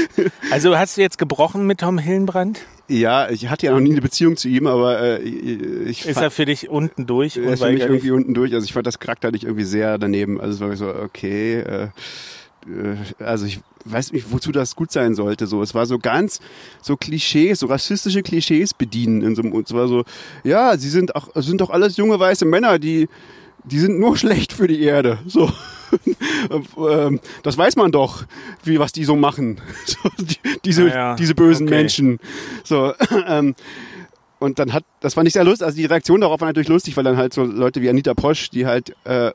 Also 0.50 0.76
hast 0.76 0.96
du 0.96 1.00
jetzt 1.00 1.18
gebrochen 1.18 1.66
mit 1.66 1.80
Tom 1.80 1.98
Hillenbrand? 1.98 2.60
ja, 2.88 3.28
ich 3.30 3.48
hatte 3.48 3.66
ja 3.66 3.72
noch 3.72 3.80
nie 3.80 3.90
eine 3.90 4.00
Beziehung 4.00 4.36
zu 4.36 4.48
ihm, 4.48 4.66
aber 4.66 5.00
äh, 5.00 5.18
ich 5.20 6.06
Ist 6.06 6.18
er 6.20 6.30
für 6.30 6.44
dich 6.44 6.68
unten 6.68 7.06
durch? 7.06 7.36
er 7.36 7.52
ist 7.52 7.62
für 7.62 7.72
mich 7.72 7.82
irgendwie 7.82 8.12
unten 8.12 8.32
durch. 8.34 8.54
Also 8.54 8.64
ich 8.64 8.72
fand 8.72 8.86
das 8.86 8.98
charakterlich 9.00 9.44
irgendwie 9.44 9.64
sehr 9.64 9.98
daneben. 9.98 10.40
Also 10.40 10.54
es 10.54 10.60
war 10.60 10.76
so, 10.76 11.02
okay, 11.02 11.58
äh, 11.60 11.82
äh, 11.84 12.96
also 13.18 13.46
ich 13.46 13.60
weiß 13.84 14.12
nicht, 14.12 14.26
wozu 14.30 14.52
das 14.52 14.76
gut 14.76 14.92
sein 14.92 15.14
sollte. 15.14 15.46
So, 15.46 15.62
es 15.62 15.74
war 15.74 15.86
so 15.86 15.98
ganz 15.98 16.40
so 16.80 16.96
Klischees, 16.96 17.60
so 17.60 17.66
rassistische 17.66 18.22
Klischees 18.22 18.72
bedienen. 18.72 19.22
In 19.22 19.34
so, 19.34 19.42
einem- 19.42 19.52
und 19.52 19.66
es 19.66 19.74
war 19.74 19.88
so, 19.88 20.04
ja, 20.44 20.76
sie 20.78 20.88
sind 20.90 21.16
auch, 21.16 21.28
sind 21.34 21.60
doch 21.60 21.70
alles 21.70 21.96
junge 21.96 22.18
weiße 22.18 22.44
Männer, 22.44 22.78
die 22.78 23.08
die 23.64 23.80
sind 23.80 23.98
nur 23.98 24.16
schlecht 24.16 24.52
für 24.52 24.68
die 24.68 24.82
Erde. 24.82 25.18
So. 25.26 25.50
Ähm, 26.78 27.20
das 27.42 27.56
weiß 27.56 27.76
man 27.76 27.92
doch, 27.92 28.24
wie 28.64 28.78
was 28.78 28.92
die 28.92 29.04
so 29.04 29.16
machen. 29.16 29.60
So, 29.86 30.10
die, 30.18 30.36
diese, 30.64 30.88
ja, 30.88 31.14
diese 31.14 31.34
bösen 31.34 31.66
okay. 31.68 31.76
Menschen. 31.76 32.18
So, 32.64 32.92
ähm, 33.26 33.54
und 34.38 34.58
dann 34.58 34.72
hat, 34.72 34.84
das 35.00 35.14
fand 35.14 35.26
ich 35.26 35.32
sehr 35.32 35.44
lustig, 35.44 35.64
also 35.64 35.76
die 35.76 35.86
Reaktion 35.86 36.20
darauf 36.20 36.40
war 36.40 36.48
natürlich 36.48 36.68
lustig, 36.68 36.96
weil 36.96 37.04
dann 37.04 37.16
halt 37.16 37.32
so 37.32 37.44
Leute 37.44 37.80
wie 37.80 37.88
Anita 37.88 38.14
Posch, 38.14 38.50
die 38.50 38.66
halt 38.66 38.94
äh, 39.04 39.30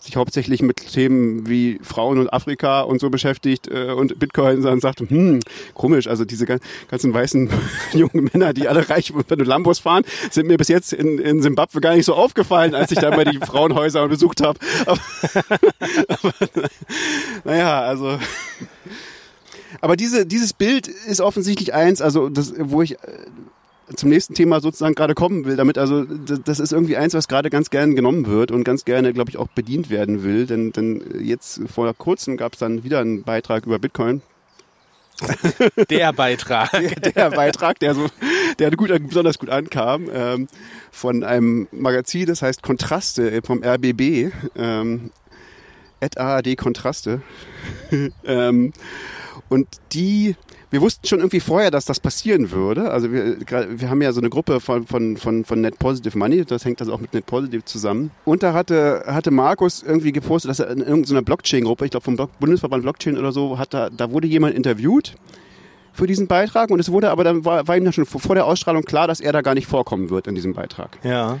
sich 0.00 0.16
hauptsächlich 0.16 0.62
mit 0.62 0.76
Themen 0.92 1.48
wie 1.48 1.78
Frauen 1.82 2.18
und 2.18 2.32
Afrika 2.32 2.80
und 2.80 3.00
so 3.00 3.10
beschäftigt 3.10 3.68
äh, 3.68 3.92
und 3.92 4.18
Bitcoin 4.18 4.62
dann 4.62 4.80
sagt, 4.80 5.00
hm, 5.00 5.40
komisch, 5.74 6.06
also 6.08 6.24
diese 6.24 6.46
gan- 6.46 6.60
ganzen 6.88 7.12
weißen 7.12 7.50
jungen 7.92 8.30
Männer, 8.32 8.52
die 8.52 8.66
alle 8.66 8.88
reich 8.88 9.12
mit 9.12 9.46
Lambos 9.46 9.78
fahren, 9.78 10.04
sind 10.30 10.46
mir 10.46 10.56
bis 10.56 10.68
jetzt 10.68 10.92
in, 10.92 11.18
in 11.18 11.42
Simbabwe 11.42 11.80
gar 11.80 11.94
nicht 11.94 12.06
so 12.06 12.14
aufgefallen, 12.14 12.74
als 12.74 12.90
ich 12.90 12.98
da 12.98 13.10
mal 13.10 13.24
die 13.24 13.38
Frauenhäuser 13.44 14.08
besucht 14.08 14.40
habe. 14.42 14.58
Aber, 14.86 15.00
aber, 16.08 16.34
naja, 17.44 17.80
also 17.82 18.18
aber 19.80 19.96
diese, 19.96 20.26
dieses 20.26 20.52
Bild 20.52 20.88
ist 20.88 21.20
offensichtlich 21.20 21.74
eins, 21.74 22.00
also 22.00 22.28
das, 22.28 22.52
wo 22.58 22.82
ich, 22.82 22.92
äh, 22.94 22.96
zum 23.96 24.08
nächsten 24.08 24.34
Thema 24.34 24.60
sozusagen 24.60 24.94
gerade 24.94 25.14
kommen 25.14 25.44
will. 25.44 25.56
Damit 25.56 25.78
also 25.78 26.04
das, 26.04 26.60
ist 26.60 26.72
irgendwie 26.72 26.96
eins, 26.96 27.14
was 27.14 27.28
gerade 27.28 27.50
ganz 27.50 27.70
gern 27.70 27.94
genommen 27.94 28.26
wird 28.26 28.50
und 28.50 28.64
ganz 28.64 28.84
gerne, 28.84 29.12
glaube 29.12 29.30
ich, 29.30 29.36
auch 29.36 29.48
bedient 29.48 29.90
werden 29.90 30.22
will. 30.22 30.46
Denn, 30.46 30.72
denn 30.72 31.02
jetzt 31.22 31.60
vor 31.68 31.92
kurzem 31.94 32.36
gab 32.36 32.54
es 32.54 32.58
dann 32.58 32.84
wieder 32.84 33.00
einen 33.00 33.22
Beitrag 33.22 33.66
über 33.66 33.78
Bitcoin. 33.78 34.22
Der 35.90 36.12
Beitrag. 36.12 36.70
Der, 36.70 37.12
der 37.12 37.30
Beitrag, 37.30 37.78
der 37.78 37.94
so, 37.94 38.06
der 38.58 38.70
gut, 38.70 38.90
besonders 39.06 39.38
gut 39.38 39.50
ankam, 39.50 40.08
ähm, 40.10 40.48
von 40.90 41.24
einem 41.24 41.68
Magazin, 41.72 42.24
das 42.24 42.40
heißt 42.40 42.62
Kontraste 42.62 43.42
vom 43.44 43.62
RBB, 43.62 44.32
ähm, 44.56 45.10
at 46.00 46.16
ARD 46.16 46.56
Kontraste. 46.56 47.20
ähm, 48.24 48.72
und 49.50 49.68
die 49.92 50.36
wir 50.70 50.80
wussten 50.80 51.06
schon 51.06 51.18
irgendwie 51.18 51.40
vorher, 51.40 51.70
dass 51.70 51.84
das 51.84 52.00
passieren 52.00 52.52
würde. 52.52 52.90
Also 52.90 53.12
wir, 53.12 53.36
wir 53.40 53.90
haben 53.90 54.02
ja 54.02 54.12
so 54.12 54.20
eine 54.20 54.30
Gruppe 54.30 54.60
von, 54.60 54.86
von, 54.86 55.16
von, 55.16 55.44
von 55.44 55.60
Net 55.60 55.78
Positive 55.78 56.16
Money, 56.16 56.44
das 56.44 56.64
hängt 56.64 56.80
also 56.80 56.92
auch 56.92 57.00
mit 57.00 57.12
Net 57.12 57.26
Positive 57.26 57.64
zusammen. 57.64 58.12
Und 58.24 58.42
da 58.42 58.52
hatte, 58.52 59.04
hatte 59.06 59.30
Markus 59.30 59.82
irgendwie 59.82 60.12
gepostet, 60.12 60.50
dass 60.50 60.60
er 60.60 60.70
in 60.70 60.80
irgendeiner 60.80 61.22
Blockchain-Gruppe, 61.22 61.84
ich 61.84 61.90
glaube 61.90 62.04
vom 62.04 62.16
Bundesverband 62.38 62.82
Blockchain 62.82 63.18
oder 63.18 63.32
so, 63.32 63.58
hat 63.58 63.74
da, 63.74 63.90
da 63.90 64.12
wurde 64.12 64.28
jemand 64.28 64.54
interviewt 64.54 65.16
für 65.92 66.06
diesen 66.06 66.28
Beitrag 66.28 66.70
und 66.70 66.78
es 66.78 66.90
wurde 66.92 67.10
aber 67.10 67.24
dann 67.24 67.44
war, 67.44 67.66
war 67.66 67.76
ihm 67.76 67.84
dann 67.84 67.92
schon 67.92 68.06
vor 68.06 68.34
der 68.34 68.46
Ausstrahlung 68.46 68.84
klar, 68.84 69.08
dass 69.08 69.20
er 69.20 69.32
da 69.32 69.42
gar 69.42 69.54
nicht 69.54 69.66
vorkommen 69.66 70.08
wird 70.08 70.28
in 70.28 70.36
diesem 70.36 70.54
Beitrag. 70.54 70.98
Ja. 71.02 71.40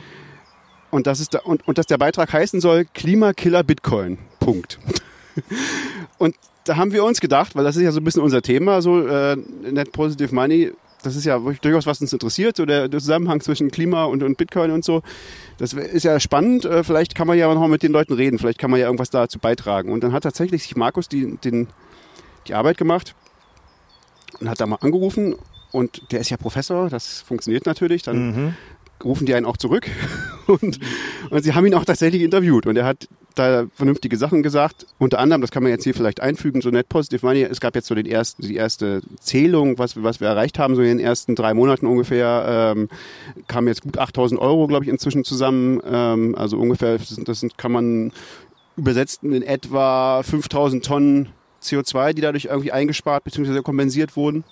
Und 0.90 1.06
das 1.06 1.20
ist 1.20 1.34
da, 1.34 1.38
und, 1.40 1.66
und 1.68 1.78
dass 1.78 1.86
der 1.86 1.98
Beitrag 1.98 2.32
heißen 2.32 2.60
soll 2.60 2.84
Klimakiller 2.84 3.62
Bitcoin. 3.62 4.18
Punkt. 4.40 4.80
und 6.18 6.34
da 6.70 6.76
haben 6.76 6.92
wir 6.92 7.02
uns 7.02 7.20
gedacht, 7.20 7.56
weil 7.56 7.64
das 7.64 7.74
ist 7.74 7.82
ja 7.82 7.90
so 7.90 7.98
ein 7.98 8.04
bisschen 8.04 8.22
unser 8.22 8.42
Thema, 8.42 8.80
so 8.80 9.04
äh, 9.04 9.36
Net 9.36 9.90
Positive 9.90 10.32
Money, 10.32 10.70
das 11.02 11.16
ist 11.16 11.24
ja 11.24 11.36
durchaus, 11.36 11.84
was 11.84 12.00
uns 12.00 12.12
interessiert, 12.12 12.56
so 12.56 12.64
der, 12.64 12.86
der 12.86 13.00
Zusammenhang 13.00 13.40
zwischen 13.40 13.72
Klima 13.72 14.04
und, 14.04 14.22
und 14.22 14.36
Bitcoin 14.36 14.70
und 14.70 14.84
so. 14.84 15.02
Das 15.58 15.72
ist 15.72 16.04
ja 16.04 16.20
spannend. 16.20 16.64
Äh, 16.64 16.84
vielleicht 16.84 17.16
kann 17.16 17.26
man 17.26 17.36
ja 17.36 17.52
noch 17.52 17.60
mal 17.60 17.68
mit 17.68 17.82
den 17.82 17.90
Leuten 17.90 18.12
reden. 18.12 18.38
Vielleicht 18.38 18.60
kann 18.60 18.70
man 18.70 18.78
ja 18.78 18.86
irgendwas 18.86 19.10
dazu 19.10 19.40
beitragen. 19.40 19.90
Und 19.90 20.04
dann 20.04 20.12
hat 20.12 20.22
tatsächlich 20.22 20.62
sich 20.62 20.76
Markus 20.76 21.08
die, 21.08 21.38
den, 21.38 21.66
die 22.46 22.54
Arbeit 22.54 22.78
gemacht 22.78 23.16
und 24.38 24.48
hat 24.48 24.60
da 24.60 24.66
mal 24.66 24.78
angerufen. 24.80 25.34
Und 25.72 26.12
der 26.12 26.20
ist 26.20 26.30
ja 26.30 26.36
Professor, 26.36 26.88
das 26.88 27.20
funktioniert 27.20 27.66
natürlich. 27.66 28.02
Dann 28.02 28.26
mhm. 28.26 28.54
rufen 29.02 29.26
die 29.26 29.34
einen 29.34 29.46
auch 29.46 29.56
zurück. 29.56 29.88
Und, 30.46 30.80
und 31.30 31.44
sie 31.44 31.54
haben 31.54 31.64
ihn 31.64 31.74
auch 31.74 31.84
tatsächlich 31.84 32.22
interviewt. 32.22 32.66
Und 32.66 32.76
er 32.76 32.84
hat 32.84 33.06
da 33.34 33.66
vernünftige 33.74 34.16
Sachen 34.16 34.42
gesagt. 34.42 34.86
Unter 34.98 35.18
anderem, 35.18 35.40
das 35.40 35.50
kann 35.50 35.62
man 35.62 35.70
jetzt 35.70 35.84
hier 35.84 35.94
vielleicht 35.94 36.20
einfügen, 36.20 36.60
so 36.60 36.70
Net 36.70 36.88
Positive 36.88 37.24
Money. 37.24 37.42
Es 37.42 37.60
gab 37.60 37.74
jetzt 37.74 37.88
so 37.88 37.94
den 37.94 38.06
ersten, 38.06 38.42
die 38.42 38.56
erste 38.56 39.02
Zählung, 39.20 39.78
was, 39.78 40.02
was 40.02 40.20
wir 40.20 40.28
erreicht 40.28 40.58
haben, 40.58 40.74
so 40.74 40.82
in 40.82 40.88
den 40.88 41.00
ersten 41.00 41.34
drei 41.34 41.54
Monaten 41.54 41.86
ungefähr, 41.86 42.74
ähm, 42.76 42.88
kamen 43.48 43.68
jetzt 43.68 43.82
gut 43.82 43.98
8000 43.98 44.40
Euro, 44.40 44.66
glaube 44.66 44.84
ich, 44.84 44.90
inzwischen 44.90 45.24
zusammen. 45.24 45.80
Ähm, 45.84 46.34
also 46.36 46.58
ungefähr, 46.58 46.98
das, 46.98 47.16
das 47.16 47.46
kann 47.56 47.72
man 47.72 48.12
übersetzt 48.76 49.22
in 49.22 49.42
etwa 49.42 50.22
5000 50.22 50.84
Tonnen 50.84 51.28
CO2, 51.62 52.14
die 52.14 52.22
dadurch 52.22 52.46
irgendwie 52.46 52.72
eingespart 52.72 53.24
bzw. 53.24 53.62
kompensiert 53.62 54.16
wurden. 54.16 54.44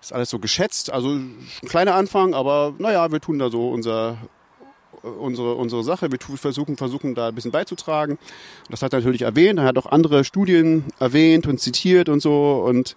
Ist 0.00 0.12
alles 0.12 0.30
so 0.30 0.38
geschätzt, 0.38 0.92
also 0.92 1.10
ein 1.10 1.48
kleiner 1.66 1.94
Anfang, 1.94 2.34
aber 2.34 2.74
naja, 2.78 3.10
wir 3.10 3.20
tun 3.20 3.38
da 3.38 3.50
so 3.50 3.70
unser, 3.70 4.18
unsere, 5.06 5.54
unsere 5.54 5.84
Sache. 5.84 6.10
Wir 6.10 6.18
versuchen, 6.18 6.76
versuchen 6.76 7.14
da 7.14 7.28
ein 7.28 7.34
bisschen 7.34 7.52
beizutragen. 7.52 8.18
Das 8.70 8.82
hat 8.82 8.92
er 8.92 9.00
natürlich 9.00 9.22
erwähnt. 9.22 9.58
Er 9.58 9.64
hat 9.64 9.78
auch 9.78 9.86
andere 9.86 10.24
Studien 10.24 10.84
erwähnt 10.98 11.46
und 11.46 11.60
zitiert 11.60 12.08
und 12.08 12.20
so. 12.20 12.62
Und 12.66 12.96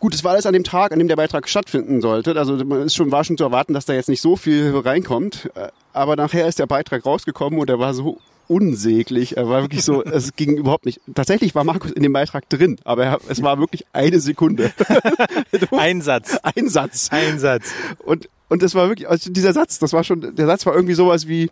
gut, 0.00 0.14
es 0.14 0.24
war 0.24 0.32
alles 0.32 0.46
an 0.46 0.52
dem 0.52 0.64
Tag, 0.64 0.92
an 0.92 0.98
dem 0.98 1.08
der 1.08 1.16
Beitrag 1.16 1.48
stattfinden 1.48 2.00
sollte. 2.00 2.36
Also 2.36 2.56
man 2.64 2.82
ist 2.82 2.94
schon, 2.94 3.12
war 3.12 3.24
schon 3.24 3.38
zu 3.38 3.44
erwarten, 3.44 3.74
dass 3.74 3.86
da 3.86 3.94
jetzt 3.94 4.08
nicht 4.08 4.20
so 4.20 4.36
viel 4.36 4.76
reinkommt. 4.76 5.50
Aber 5.92 6.16
nachher 6.16 6.46
ist 6.46 6.58
der 6.58 6.66
Beitrag 6.66 7.06
rausgekommen 7.06 7.58
und 7.58 7.70
er 7.70 7.78
war 7.78 7.94
so 7.94 8.18
unsäglich. 8.48 9.36
Er 9.36 9.48
war 9.48 9.62
wirklich 9.62 9.84
so, 9.84 10.04
es 10.04 10.34
ging 10.36 10.56
überhaupt 10.56 10.86
nicht. 10.86 11.00
Tatsächlich 11.14 11.54
war 11.54 11.64
Markus 11.64 11.90
in 11.92 12.02
dem 12.02 12.12
Beitrag 12.12 12.48
drin, 12.48 12.76
aber 12.84 13.04
er, 13.04 13.18
es 13.28 13.42
war 13.42 13.58
wirklich 13.58 13.86
eine 13.92 14.20
Sekunde. 14.20 14.72
Ein 15.70 16.00
Satz. 16.00 16.38
Ein 16.42 16.68
Satz. 16.68 17.08
Ein 17.10 17.38
Satz. 17.38 17.72
Und 18.04 18.28
und 18.48 18.62
das 18.62 18.74
war 18.74 18.88
wirklich, 18.88 19.08
also 19.08 19.32
dieser 19.32 19.52
Satz, 19.52 19.78
das 19.78 19.92
war 19.92 20.04
schon, 20.04 20.34
der 20.34 20.46
Satz 20.46 20.66
war 20.66 20.74
irgendwie 20.74 20.94
sowas 20.94 21.26
wie, 21.26 21.50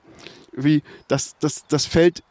wie, 0.53 0.83
das, 1.09 1.37
das, 1.41 1.67
das 1.67 1.87
fällt 1.87 2.23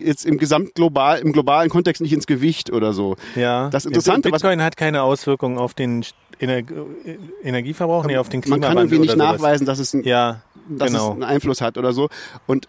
jetzt 0.00 0.26
im 0.26 0.38
gesamtglobal, 0.38 1.20
im 1.20 1.32
globalen 1.32 1.70
Kontext 1.70 2.02
nicht 2.02 2.12
ins 2.12 2.26
Gewicht 2.26 2.72
oder 2.72 2.92
so. 2.92 3.16
Ja. 3.34 3.70
Das 3.70 3.86
Interessante, 3.86 4.30
Bitcoin 4.30 4.62
hat 4.62 4.76
keine 4.76 5.02
Auswirkungen 5.02 5.58
auf 5.58 5.74
den 5.74 6.04
Ener 6.38 6.62
Energieverbrauch, 7.42 8.04
nee, 8.06 8.16
auf 8.16 8.28
den 8.28 8.40
Klimawandel. 8.40 8.68
Man 8.68 8.76
kann 8.76 8.86
irgendwie 8.86 9.06
nicht 9.06 9.16
nachweisen, 9.16 9.66
dass 9.66 9.78
es, 9.78 9.94
ein, 9.94 10.04
ja, 10.04 10.42
dass 10.68 10.90
genau. 10.90 11.08
es 11.08 11.12
einen 11.12 11.22
Einfluss 11.22 11.60
hat 11.60 11.78
oder 11.78 11.92
so. 11.92 12.08
Und, 12.46 12.68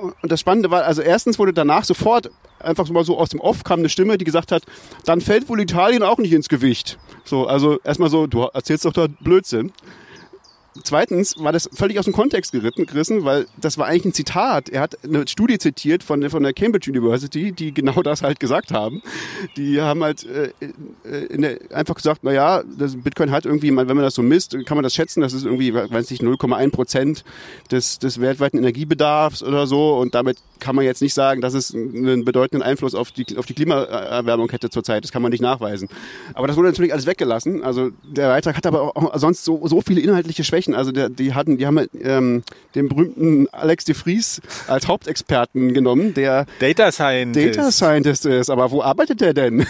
und 0.00 0.32
das 0.32 0.40
Spannende 0.40 0.70
war, 0.70 0.84
also 0.84 1.02
erstens 1.02 1.38
wurde 1.38 1.52
danach 1.52 1.84
sofort 1.84 2.30
einfach 2.58 2.88
mal 2.90 3.04
so 3.04 3.18
aus 3.18 3.30
dem 3.30 3.40
Off 3.40 3.64
kam 3.64 3.80
eine 3.80 3.88
Stimme, 3.88 4.18
die 4.18 4.24
gesagt 4.24 4.52
hat, 4.52 4.62
dann 5.04 5.20
fällt 5.20 5.48
wohl 5.48 5.60
Italien 5.60 6.02
auch 6.02 6.18
nicht 6.18 6.32
ins 6.32 6.48
Gewicht. 6.48 6.98
So, 7.24 7.46
also 7.46 7.80
erstmal 7.82 8.10
so, 8.10 8.26
du 8.26 8.42
erzählst 8.42 8.84
doch 8.84 8.92
da 8.92 9.06
Blödsinn. 9.20 9.72
Zweitens 10.82 11.34
war 11.38 11.52
das 11.52 11.68
völlig 11.72 11.98
aus 11.98 12.04
dem 12.04 12.14
Kontext 12.14 12.52
gerissen, 12.52 13.24
weil 13.24 13.46
das 13.60 13.78
war 13.78 13.86
eigentlich 13.86 14.06
ein 14.06 14.14
Zitat. 14.14 14.68
Er 14.68 14.80
hat 14.80 14.98
eine 15.04 15.26
Studie 15.28 15.58
zitiert 15.58 16.02
von, 16.02 16.28
von 16.30 16.42
der 16.42 16.52
Cambridge 16.52 16.90
University, 16.90 17.52
die 17.52 17.72
genau 17.72 18.02
das 18.02 18.22
halt 18.22 18.40
gesagt 18.40 18.72
haben. 18.72 19.02
Die 19.56 19.80
haben 19.80 20.02
halt 20.02 20.24
äh, 20.24 20.50
äh 21.04 21.46
der, 21.46 21.58
einfach 21.70 21.94
gesagt, 21.94 22.20
na 22.22 22.32
ja, 22.32 22.62
das 22.78 22.96
Bitcoin 22.96 23.30
hat 23.30 23.46
irgendwie, 23.46 23.74
wenn 23.74 23.86
man 23.86 23.98
das 23.98 24.14
so 24.14 24.22
misst, 24.22 24.56
kann 24.66 24.76
man 24.76 24.82
das 24.82 24.94
schätzen, 24.94 25.20
das 25.20 25.32
ist 25.32 25.44
irgendwie, 25.44 25.74
weiß 25.74 26.10
nicht, 26.10 26.22
0,1 26.22 26.70
Prozent 26.70 27.24
des, 27.70 27.98
des 27.98 28.20
weltweiten 28.20 28.58
Energiebedarfs 28.58 29.42
oder 29.42 29.66
so. 29.66 29.96
Und 29.96 30.14
damit 30.14 30.38
kann 30.60 30.74
man 30.74 30.84
jetzt 30.84 31.02
nicht 31.02 31.14
sagen, 31.14 31.40
dass 31.40 31.54
es 31.54 31.74
einen 31.74 32.24
bedeutenden 32.24 32.66
Einfluss 32.66 32.94
auf 32.94 33.12
die, 33.12 33.36
auf 33.36 33.46
die 33.46 33.54
Klimaerwärmung 33.54 34.50
hätte 34.50 34.70
zurzeit. 34.70 35.04
Das 35.04 35.12
kann 35.12 35.22
man 35.22 35.30
nicht 35.30 35.40
nachweisen. 35.42 35.88
Aber 36.34 36.46
das 36.46 36.56
wurde 36.56 36.68
natürlich 36.68 36.92
alles 36.92 37.06
weggelassen. 37.06 37.62
Also 37.62 37.90
der 38.04 38.28
Beitrag 38.28 38.56
hat 38.56 38.66
aber 38.66 38.96
auch 38.96 39.18
sonst 39.18 39.44
so, 39.44 39.66
so 39.66 39.80
viele 39.80 40.00
inhaltliche 40.00 40.44
Schwächen. 40.44 40.65
Also 40.74 40.92
der, 40.92 41.08
die 41.08 41.34
hatten, 41.34 41.58
die 41.58 41.66
haben 41.66 41.86
ähm, 42.02 42.42
den 42.74 42.88
berühmten 42.88 43.48
Alex 43.52 43.84
de 43.84 43.94
Vries 43.94 44.40
als 44.66 44.88
Hauptexperten 44.88 45.74
genommen, 45.74 46.14
der 46.14 46.46
Data 46.58 46.90
Scientist. 46.90 47.58
Data 47.58 47.70
Scientist 47.70 48.26
ist. 48.26 48.50
Aber 48.50 48.70
wo 48.70 48.82
arbeitet 48.82 49.20
der 49.20 49.34
denn? 49.34 49.66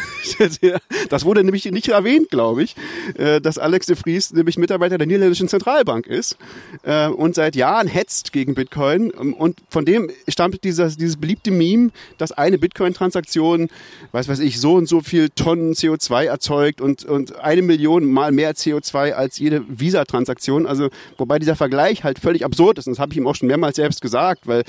das 1.09 1.25
wurde 1.25 1.43
nämlich 1.45 1.65
nicht 1.67 1.89
erwähnt, 1.89 2.31
glaube 2.31 2.63
ich, 2.63 2.77
äh, 3.17 3.41
dass 3.41 3.59
Alex 3.59 3.87
de 3.87 3.97
Vries 3.97 4.33
nämlich 4.33 4.57
Mitarbeiter 4.57 4.99
der 4.99 5.07
niederländischen 5.07 5.49
Zentralbank 5.49 6.07
ist 6.07 6.37
äh, 6.85 7.09
und 7.09 7.35
seit 7.35 7.57
Jahren 7.57 7.89
hetzt 7.89 8.33
gegen 8.33 8.55
Bitcoin. 8.55 9.11
Und 9.11 9.59
von 9.69 9.85
dem 9.85 10.11
stammt 10.29 10.63
diese 10.63 10.77
dieses, 10.77 10.97
dieses 10.97 11.17
beliebte 11.17 11.51
Meme, 11.51 11.91
dass 12.19 12.33
eine 12.33 12.59
Bitcoin-Transaktion, 12.59 13.69
was 14.13 14.29
weiß 14.29 14.41
ich, 14.41 14.61
so 14.61 14.75
und 14.75 14.89
so 14.89 15.01
viel 15.01 15.31
Tonnen 15.31 15.73
CO2 15.73 16.27
erzeugt 16.27 16.81
und, 16.81 17.05
und 17.05 17.37
eine 17.37 17.63
Million 17.63 18.05
mal 18.05 18.33
mehr 18.33 18.55
CO2 18.55 19.13
als 19.13 19.39
jede 19.39 19.65
Visa-Transaktion. 19.69 20.67
Also, 20.67 20.86
wobei 21.19 21.39
dieser 21.39 21.57
Vergleich 21.57 22.05
halt 22.05 22.19
völlig 22.19 22.45
absurd 22.45 22.79
ist. 22.79 22.87
Und 22.87 22.95
das 22.95 23.01
habe 23.01 23.13
ich 23.13 23.19
ihm 23.19 23.27
auch 23.27 23.35
schon 23.35 23.49
mehrmals 23.49 23.77
selbst 23.77 24.01
gesagt, 24.01 24.47
weil, 24.47 24.65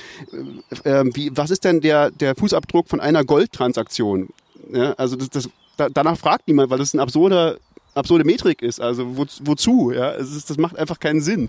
äh, 0.84 1.00
äh, 1.00 1.04
wie, 1.14 1.30
was 1.34 1.50
ist 1.50 1.64
denn 1.64 1.80
der, 1.80 2.10
der 2.10 2.34
Fußabdruck 2.34 2.88
von 2.88 3.00
einer 3.00 3.24
Goldtransaktion? 3.24 4.28
Ja, 4.72 4.92
also, 4.92 5.16
das, 5.16 5.30
das, 5.30 5.48
da, 5.76 5.88
danach 5.88 6.18
fragt 6.18 6.48
niemand, 6.48 6.70
weil 6.70 6.78
das 6.78 6.94
ein 6.94 7.00
absurder 7.00 7.58
absurde 7.94 8.24
Metrik 8.24 8.62
ist. 8.62 8.80
Also 8.80 9.16
wo, 9.16 9.26
wozu? 9.42 9.90
Ja, 9.90 10.10
ist, 10.10 10.48
das 10.48 10.56
macht 10.56 10.78
einfach 10.78 11.00
keinen 11.00 11.20
Sinn. 11.20 11.48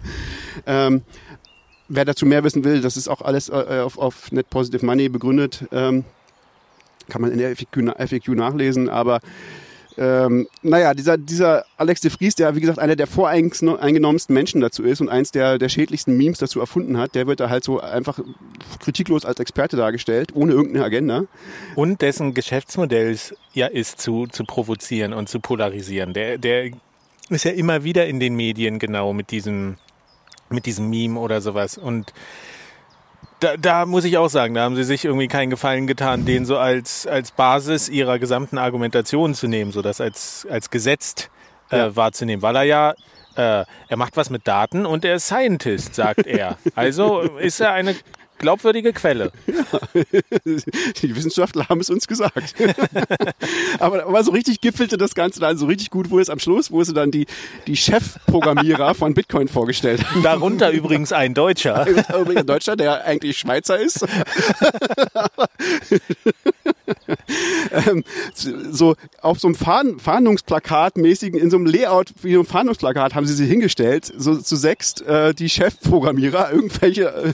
Ähm, 0.66 1.04
wer 1.88 2.06
dazu 2.06 2.26
mehr 2.26 2.44
wissen 2.44 2.64
will, 2.64 2.82
das 2.82 2.98
ist 2.98 3.08
auch 3.08 3.22
alles 3.22 3.50
äh, 3.50 3.82
auf, 3.84 3.98
auf 3.98 4.32
Net 4.32 4.50
Positive 4.50 4.86
Money 4.86 5.10
begründet. 5.10 5.66
Ähm, 5.72 6.04
kann 7.08 7.22
man 7.22 7.32
in 7.32 7.40
der 7.40 7.56
FAQ, 7.56 7.96
FAQ 7.98 8.28
nachlesen, 8.30 8.90
aber 8.90 9.20
ähm, 9.98 10.48
naja, 10.62 10.94
dieser, 10.94 11.18
dieser 11.18 11.66
Alex 11.78 12.02
de 12.02 12.12
Vries, 12.12 12.36
der 12.36 12.56
wie 12.56 12.62
gesagt 12.62 12.80
einer 12.80 12.96
der 12.96 13.08
voreingenommensten 13.08 14.34
Menschen 14.34 14.62
dazu 14.62 14.84
ist 14.84 15.02
und 15.02 15.10
eins 15.10 15.32
der, 15.32 15.58
der 15.58 15.70
schädlichsten 15.70 16.16
Memes 16.16 16.38
dazu 16.38 16.60
erfunden 16.60 16.98
hat, 16.98 17.16
der 17.16 17.28
wird 17.28 17.40
da 17.40 17.50
halt 17.50 17.64
so 17.64 17.80
einfach 17.80 18.20
kritiklos 18.80 19.26
als 19.26 19.40
Experte 19.40 19.78
dargestellt, 19.78 20.32
ohne 20.34 20.54
irgendeine 20.54 20.86
Agenda. 20.86 21.24
Und 21.76 22.02
dessen 22.02 22.34
Geschäftsmodell 22.34 23.18
ja 23.54 23.68
ist 23.68 24.00
zu, 24.00 24.28
zu 24.28 24.44
provozieren 24.44 25.14
und 25.14 25.30
zu 25.30 25.40
polarisieren. 25.40 26.14
Der, 26.14 26.38
der 26.38 26.72
ist 27.30 27.46
ja 27.46 27.52
immer 27.52 27.84
wieder 27.84 28.08
in 28.08 28.20
den 28.20 28.36
Medien 28.36 28.80
genau 28.80 29.14
mit 29.14 29.32
diesem 29.32 29.78
mit 30.52 30.66
diesem 30.66 30.90
Meme 30.90 31.20
oder 31.20 31.42
sowas. 31.42 31.78
Und 31.78 32.14
da, 33.40 33.58
da 33.58 33.86
muss 33.86 34.06
ich 34.06 34.18
auch 34.18 34.30
sagen, 34.30 34.54
da 34.54 34.64
haben 34.64 34.76
sie 34.76 34.84
sich 34.84 35.06
irgendwie 35.06 35.28
keinen 35.28 35.50
Gefallen 35.50 35.88
getan, 35.88 36.26
den 36.26 36.46
so 36.46 36.58
als, 36.58 37.08
als 37.08 37.32
Basis 37.32 37.90
ihrer 37.90 38.20
gesamten 38.20 38.58
Argumentation 38.58 39.34
zu 39.34 39.48
nehmen, 39.48 39.72
so 39.72 39.82
das 39.82 40.02
als, 40.02 40.48
als 40.50 40.70
gesetzt 40.70 41.30
äh, 41.72 41.78
ja. 41.78 41.96
wahrzunehmen, 41.96 42.42
weil 42.42 42.56
er 42.56 42.64
ja 42.64 42.94
äh, 43.36 43.66
er 43.88 43.98
macht 43.98 44.18
was 44.18 44.30
mit 44.30 44.48
Daten 44.48 44.86
und 44.86 45.06
er 45.06 45.16
ist 45.16 45.28
Scientist, 45.28 45.96
sagt 45.96 46.28
er. 46.28 46.58
Also 46.76 47.22
ist 47.22 47.60
er 47.60 47.72
eine 47.74 47.96
glaubwürdige 48.40 48.94
Quelle. 48.94 49.32
Die 51.02 51.16
Wissenschaftler 51.16 51.70
haben 51.70 51.82
es 51.82 51.90
uns 51.90 52.08
gesagt. 52.08 52.56
aber, 53.80 54.06
aber 54.06 54.24
so 54.24 54.32
richtig 54.32 54.62
gipfelte 54.62 54.98
das 54.98 55.14
Ganze 55.14 55.40
dann 55.40 55.58
so 55.58 55.68
richtig 55.68 55.90
gut, 55.90 56.10
wo 56.10 56.20
es 56.20 56.30
am 56.30 56.40
Schluss, 56.40 56.72
wo 56.72 56.84
sie 56.84 56.94
dann 56.94 57.12
die, 57.12 57.28
die 57.68 57.76
Chefprogrammierer 57.76 58.96
von 58.96 59.14
Bitcoin 59.14 59.48
vorgestellt 59.48 60.04
haben. 60.10 60.24
Darunter 60.24 60.72
übrigens 60.72 61.12
ein 61.12 61.34
Deutscher. 61.34 61.86
Übrigens 61.88 62.42
ein 62.42 62.48
Deutscher, 62.48 62.76
der 62.76 63.06
eigentlich 63.06 63.38
Schweizer 63.38 63.78
ist. 63.80 64.06
ähm, 67.72 68.04
so 68.34 68.96
auf 69.22 69.40
so 69.40 69.48
einem 69.48 69.56
Fahn, 69.56 70.00
Fahndungsplakat-mäßigen, 70.00 71.38
in 71.38 71.50
so 71.50 71.58
einem 71.58 71.66
Layout 71.66 72.14
wie 72.22 72.36
einem 72.36 72.46
Fahndungsplakat 72.46 73.16
haben 73.16 73.26
sie 73.26 73.34
sie 73.34 73.46
hingestellt, 73.46 74.12
so 74.18 74.38
zu 74.38 74.56
sechst 74.56 75.02
äh, 75.02 75.34
die 75.34 75.50
Chefprogrammierer, 75.50 76.52
irgendwelche 76.52 77.34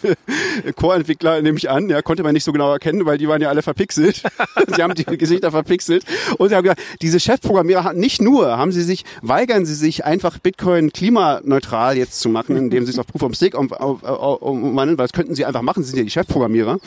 äh, 0.63 0.74
Core-Entwickler, 0.96 1.42
nehme 1.42 1.58
ich 1.58 1.70
an, 1.70 1.90
ja, 1.90 2.02
konnte 2.02 2.24
man 2.24 2.34
nicht 2.34 2.44
so 2.44 2.54
genau 2.54 2.72
erkennen, 2.72 3.06
weil 3.06 3.18
die 3.18 3.28
waren 3.28 3.42
ja 3.42 3.50
alle 3.50 3.62
verpixelt. 3.62 4.24
sie 4.76 4.82
haben 4.82 4.96
die 4.96 5.04
Gesichter 5.04 5.52
verpixelt. 5.52 6.06
Und 6.38 6.50
sie 6.50 6.56
haben 6.56 6.64
gesagt, 6.64 6.82
diese 7.02 7.20
Chefprogrammierer 7.20 7.84
haben 7.84 8.00
nicht 8.00 8.22
nur, 8.22 8.58
haben 8.58 8.72
sie 8.72 8.84
sich, 8.84 9.04
weigern 9.22 9.66
sie 9.66 9.76
sich 9.76 10.06
einfach 10.06 10.40
Bitcoin 10.40 10.92
klimaneutral 10.92 11.98
jetzt 11.98 12.20
zu 12.20 12.30
machen, 12.30 12.56
indem 12.56 12.86
sie 12.86 12.92
es 12.92 13.00
auf 13.00 13.08
Proof 13.08 13.24
of 13.24 13.36
Stake 13.36 13.58
umwandeln, 13.58 14.98
weil 14.98 15.06
das 15.06 15.14
könnten 15.14 15.36
sie 15.36 15.46
einfach 15.46 15.62
machen, 15.62 15.84
sie 15.84 15.90
sind 15.90 15.98
ja 15.98 16.04
die 16.06 16.12
Chefprogrammierer, 16.12 16.80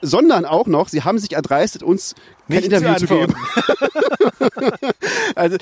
sondern 0.00 0.44
auch 0.44 0.66
noch, 0.66 0.88
sie 0.88 1.02
haben 1.02 1.18
sich 1.18 1.32
erdreistet, 1.32 1.82
uns 1.82 2.14
kein 2.48 2.64
Interview 2.64 2.94
zu 2.94 3.06
zu 3.06 3.14
geben. 3.14 3.34
also, 5.34 5.56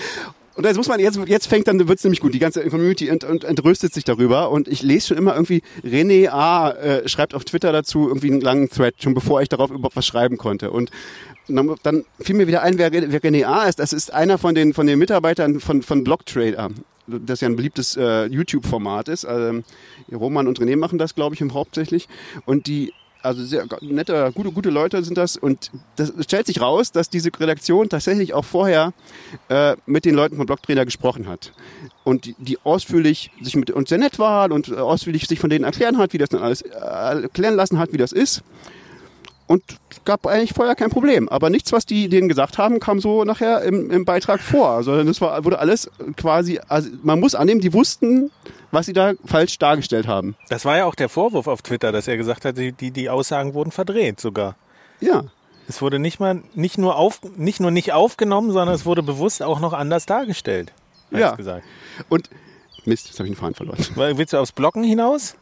und 0.58 0.64
jetzt 0.64 0.76
muss 0.76 0.88
man, 0.88 0.98
jetzt, 0.98 1.16
jetzt 1.26 1.46
fängt 1.46 1.68
dann, 1.68 1.86
wird's 1.86 2.02
nämlich 2.02 2.18
gut. 2.18 2.34
Die 2.34 2.40
ganze 2.40 2.68
Community 2.68 3.06
ent, 3.06 3.22
ent, 3.22 3.44
entrüstet 3.44 3.94
sich 3.94 4.02
darüber. 4.02 4.50
Und 4.50 4.66
ich 4.66 4.82
lese 4.82 5.06
schon 5.06 5.16
immer 5.16 5.34
irgendwie, 5.34 5.62
René 5.84 6.30
A. 6.30 6.72
Äh, 6.72 7.08
schreibt 7.08 7.32
auf 7.32 7.44
Twitter 7.44 7.70
dazu 7.70 8.08
irgendwie 8.08 8.32
einen 8.32 8.40
langen 8.40 8.68
Thread, 8.68 9.00
schon 9.00 9.14
bevor 9.14 9.40
ich 9.40 9.48
darauf 9.48 9.70
überhaupt 9.70 9.94
was 9.94 10.04
schreiben 10.04 10.36
konnte. 10.36 10.72
Und 10.72 10.90
dann, 11.46 11.76
dann 11.84 12.04
fiel 12.18 12.34
mir 12.34 12.48
wieder 12.48 12.62
ein, 12.62 12.76
wer, 12.76 12.90
wer 12.90 13.22
René 13.22 13.44
A. 13.44 13.68
ist. 13.68 13.78
Das 13.78 13.92
ist 13.92 14.12
einer 14.12 14.36
von 14.36 14.56
den, 14.56 14.74
von 14.74 14.88
den 14.88 14.98
Mitarbeitern 14.98 15.60
von, 15.60 15.80
von 15.82 16.02
Blocktrader. 16.02 16.70
Das 17.06 17.40
ja 17.40 17.48
ein 17.48 17.54
beliebtes 17.54 17.96
äh, 17.96 18.26
YouTube-Format 18.26 19.06
ist. 19.10 19.28
Ähm, 19.30 19.62
Roman 20.10 20.48
und 20.48 20.58
René 20.58 20.76
machen 20.76 20.98
das, 20.98 21.14
glaube 21.14 21.36
ich, 21.36 21.42
hauptsächlich. 21.52 22.08
Und 22.46 22.66
die 22.66 22.92
also 23.22 23.44
sehr 23.44 23.66
nette, 23.80 24.30
gute, 24.34 24.52
gute 24.52 24.70
Leute 24.70 25.02
sind 25.02 25.18
das. 25.18 25.36
Und 25.36 25.70
das 25.96 26.10
es 26.10 26.24
stellt 26.24 26.46
sich 26.46 26.60
raus, 26.60 26.92
dass 26.92 27.10
diese 27.10 27.30
Redaktion 27.38 27.88
tatsächlich 27.88 28.34
auch 28.34 28.44
vorher 28.44 28.92
äh, 29.48 29.76
mit 29.86 30.04
den 30.04 30.14
Leuten 30.14 30.36
von 30.36 30.46
Blocktrainer 30.46 30.84
gesprochen 30.84 31.26
hat. 31.26 31.52
Und 32.04 32.26
die, 32.26 32.34
die 32.38 32.58
ausführlich 32.64 33.30
sich 33.40 33.56
mit 33.56 33.70
uns 33.70 33.88
sehr 33.88 33.98
nett 33.98 34.18
waren 34.18 34.52
und 34.52 34.68
äh, 34.68 34.76
ausführlich 34.76 35.26
sich 35.26 35.40
von 35.40 35.50
denen 35.50 35.64
erklären 35.64 35.98
hat, 35.98 36.12
wie 36.12 36.18
das 36.18 36.28
dann 36.28 36.42
alles 36.42 36.62
äh, 36.62 36.68
erklären 36.70 37.56
lassen 37.56 37.78
hat, 37.78 37.92
wie 37.92 37.98
das 37.98 38.12
ist. 38.12 38.42
Und 39.46 39.62
gab 40.04 40.26
eigentlich 40.26 40.52
vorher 40.52 40.74
kein 40.74 40.90
Problem. 40.90 41.28
Aber 41.30 41.48
nichts, 41.48 41.72
was 41.72 41.86
die 41.86 42.10
denen 42.10 42.28
gesagt 42.28 42.58
haben, 42.58 42.80
kam 42.80 43.00
so 43.00 43.24
nachher 43.24 43.62
im, 43.62 43.90
im 43.90 44.04
Beitrag 44.04 44.40
vor. 44.40 44.82
Sondern 44.82 45.06
das 45.06 45.22
war, 45.22 45.42
wurde 45.44 45.58
alles 45.58 45.90
quasi, 46.16 46.60
also 46.68 46.90
man 47.02 47.18
muss 47.18 47.34
annehmen, 47.34 47.62
die 47.62 47.72
wussten, 47.72 48.30
was 48.70 48.86
sie 48.86 48.92
da 48.92 49.14
falsch 49.24 49.58
dargestellt 49.58 50.06
haben. 50.06 50.36
Das 50.48 50.64
war 50.64 50.76
ja 50.76 50.84
auch 50.84 50.94
der 50.94 51.08
Vorwurf 51.08 51.46
auf 51.46 51.62
Twitter, 51.62 51.92
dass 51.92 52.08
er 52.08 52.16
gesagt 52.16 52.44
hat, 52.44 52.56
die, 52.58 52.72
die, 52.72 53.10
Aussagen 53.10 53.54
wurden 53.54 53.70
verdreht 53.70 54.20
sogar. 54.20 54.56
Ja. 55.00 55.24
Es 55.68 55.82
wurde 55.82 55.98
nicht 55.98 56.18
mal 56.18 56.42
nicht 56.54 56.78
nur 56.78 56.96
auf 56.96 57.20
nicht 57.36 57.60
nur 57.60 57.70
nicht 57.70 57.92
aufgenommen, 57.92 58.52
sondern 58.52 58.74
es 58.74 58.86
wurde 58.86 59.02
bewusst 59.02 59.42
auch 59.42 59.60
noch 59.60 59.72
anders 59.72 60.06
dargestellt. 60.06 60.72
Ja. 61.10 61.30
es 61.30 61.36
gesagt. 61.36 61.64
Und 62.08 62.30
Mist, 62.84 63.06
jetzt 63.06 63.18
habe 63.18 63.28
ich 63.28 63.34
den 63.34 63.38
Faden 63.38 63.54
verloren. 63.54 63.78
Willst 64.18 64.32
du 64.32 64.38
aufs 64.38 64.52
Blocken 64.52 64.82
hinaus? 64.82 65.36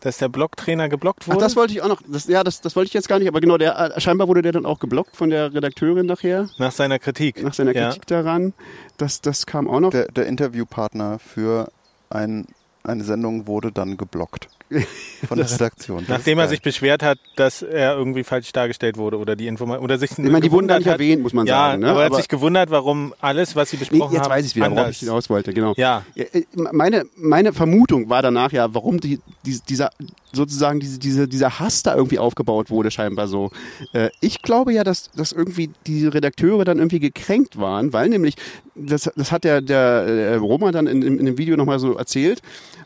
Dass 0.00 0.18
der 0.18 0.28
Blocktrainer 0.28 0.88
geblockt 0.88 1.24
Ach, 1.24 1.34
wurde? 1.34 1.44
das 1.44 1.54
wollte 1.54 1.74
ich 1.74 1.82
auch 1.82 1.88
noch. 1.88 2.02
Das, 2.08 2.26
ja, 2.26 2.42
das, 2.42 2.60
das 2.60 2.74
wollte 2.74 2.88
ich 2.88 2.94
jetzt 2.94 3.08
gar 3.08 3.20
nicht. 3.20 3.28
Aber 3.28 3.40
genau, 3.40 3.56
der 3.56 3.78
äh, 3.96 4.00
scheinbar 4.00 4.26
wurde 4.26 4.42
der 4.42 4.50
dann 4.50 4.66
auch 4.66 4.80
geblockt 4.80 5.14
von 5.14 5.30
der 5.30 5.54
Redakteurin 5.54 6.06
nachher 6.06 6.48
nach 6.58 6.72
seiner 6.72 6.98
Kritik. 6.98 7.40
nach 7.42 7.54
seiner 7.54 7.72
Ja. 7.72 7.88
Kritik 7.88 8.06
daran. 8.08 8.52
Das, 8.96 9.20
das 9.20 9.46
kam 9.46 9.68
auch 9.68 9.78
noch. 9.78 9.90
Der, 9.90 10.06
der 10.06 10.26
Interviewpartner 10.26 11.20
für 11.20 11.70
ein, 12.14 12.46
eine 12.84 13.04
Sendung 13.04 13.46
wurde 13.46 13.72
dann 13.72 13.96
geblockt 13.96 14.48
von 15.28 15.38
der 15.38 15.50
Redaktion. 15.50 16.04
Nachdem 16.08 16.38
er 16.38 16.48
sich 16.48 16.62
beschwert 16.62 17.02
hat, 17.02 17.18
dass 17.36 17.62
er 17.62 17.94
irgendwie 17.96 18.24
falsch 18.24 18.52
dargestellt 18.52 18.96
wurde 18.96 19.18
oder 19.18 19.36
die 19.36 19.46
Information 19.46 19.84
oder 19.84 19.98
sich 19.98 20.12
ich 20.12 20.18
meine, 20.18 20.40
die 20.40 20.50
wurden 20.50 20.68
da 20.68 20.78
nicht 20.78 20.86
hat, 20.86 20.94
erwähnt, 20.94 21.22
muss 21.22 21.32
man 21.32 21.46
ja, 21.46 21.70
sagen. 21.70 21.82
Ne? 21.82 21.90
aber 21.90 22.00
er 22.00 22.06
hat 22.06 22.16
sich 22.16 22.28
gewundert, 22.28 22.70
warum 22.70 23.14
alles, 23.20 23.54
was 23.54 23.70
sie 23.70 23.76
nee, 23.76 23.80
besprochen 23.80 24.14
jetzt 24.14 24.24
haben, 24.24 24.30
weiß 24.30 24.46
ich 24.46 24.56
wieder, 24.56 24.66
worauf 24.66 24.78
anders. 24.78 24.96
ich 24.96 25.00
hinaus 25.00 25.30
wollte. 25.30 25.52
Genau. 25.52 25.74
Ja, 25.76 26.04
Ja, 26.14 26.24
äh, 26.24 26.44
Meine, 26.54 27.04
meine 27.16 27.52
Vermutung 27.52 28.08
war 28.08 28.22
danach 28.22 28.52
ja, 28.52 28.74
warum 28.74 29.00
die, 29.00 29.20
die, 29.44 29.60
dieser 29.68 29.90
sozusagen 30.32 30.80
diese, 30.80 30.98
diese, 30.98 31.28
dieser 31.28 31.58
Hass 31.58 31.82
da 31.82 31.94
irgendwie 31.94 32.18
aufgebaut 32.18 32.70
wurde, 32.70 32.90
scheinbar 32.90 33.28
so. 33.28 33.50
Äh, 33.92 34.10
ich 34.20 34.42
glaube 34.42 34.72
ja, 34.72 34.84
dass, 34.84 35.10
dass 35.12 35.32
irgendwie 35.32 35.70
die 35.86 36.06
Redakteure 36.06 36.64
dann 36.64 36.78
irgendwie 36.78 37.00
gekränkt 37.00 37.58
waren, 37.58 37.92
weil 37.92 38.08
nämlich, 38.08 38.36
das, 38.74 39.10
das 39.16 39.32
hat 39.32 39.44
der, 39.44 39.60
der 39.60 39.78
äh, 39.78 40.34
Roman 40.36 40.72
dann 40.72 40.86
in, 40.86 41.02
in, 41.02 41.18
in 41.18 41.26
dem 41.26 41.38
Video 41.38 41.56
nochmal 41.56 41.78
so 41.78 41.96
erzählt, 41.96 42.42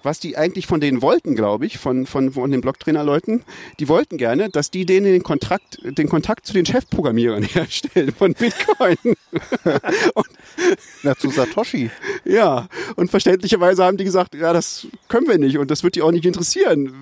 was 0.07 0.21
die 0.21 0.37
eigentlich 0.37 0.67
von 0.67 0.81
denen 0.81 1.03
wollten, 1.03 1.35
glaube 1.35 1.67
ich, 1.67 1.79
von, 1.79 2.07
von, 2.07 2.33
von 2.33 2.51
den 2.51 2.61
Blocktrainer-Leuten. 2.61 3.43
Die 3.81 3.89
wollten 3.89 4.17
gerne, 4.17 4.49
dass 4.49 4.71
die 4.71 4.87
denen 4.87 5.07
den 5.07 5.25
Kontakt, 5.25 5.81
den 5.83 6.09
Kontakt 6.09 6.47
zu 6.47 6.53
den 6.53 6.65
Chefprogrammierern 6.65 7.43
herstellen 7.43 8.13
von 8.17 8.33
Bitcoin. 8.33 8.97
Na, 11.03 11.17
zu 11.17 11.31
Satoshi. 11.31 11.91
Ja, 12.25 12.69
und 12.95 13.11
verständlicherweise 13.11 13.85
haben 13.85 13.97
die 13.97 14.05
gesagt, 14.05 14.35
ja, 14.35 14.53
das 14.53 14.87
können 15.09 15.29
wir 15.29 15.39
nicht 15.39 15.59
und 15.59 15.71
das 15.71 15.83
wird 15.83 15.97
die 15.97 16.03
auch 16.03 16.13
nicht 16.13 16.25
interessieren. 16.25 16.93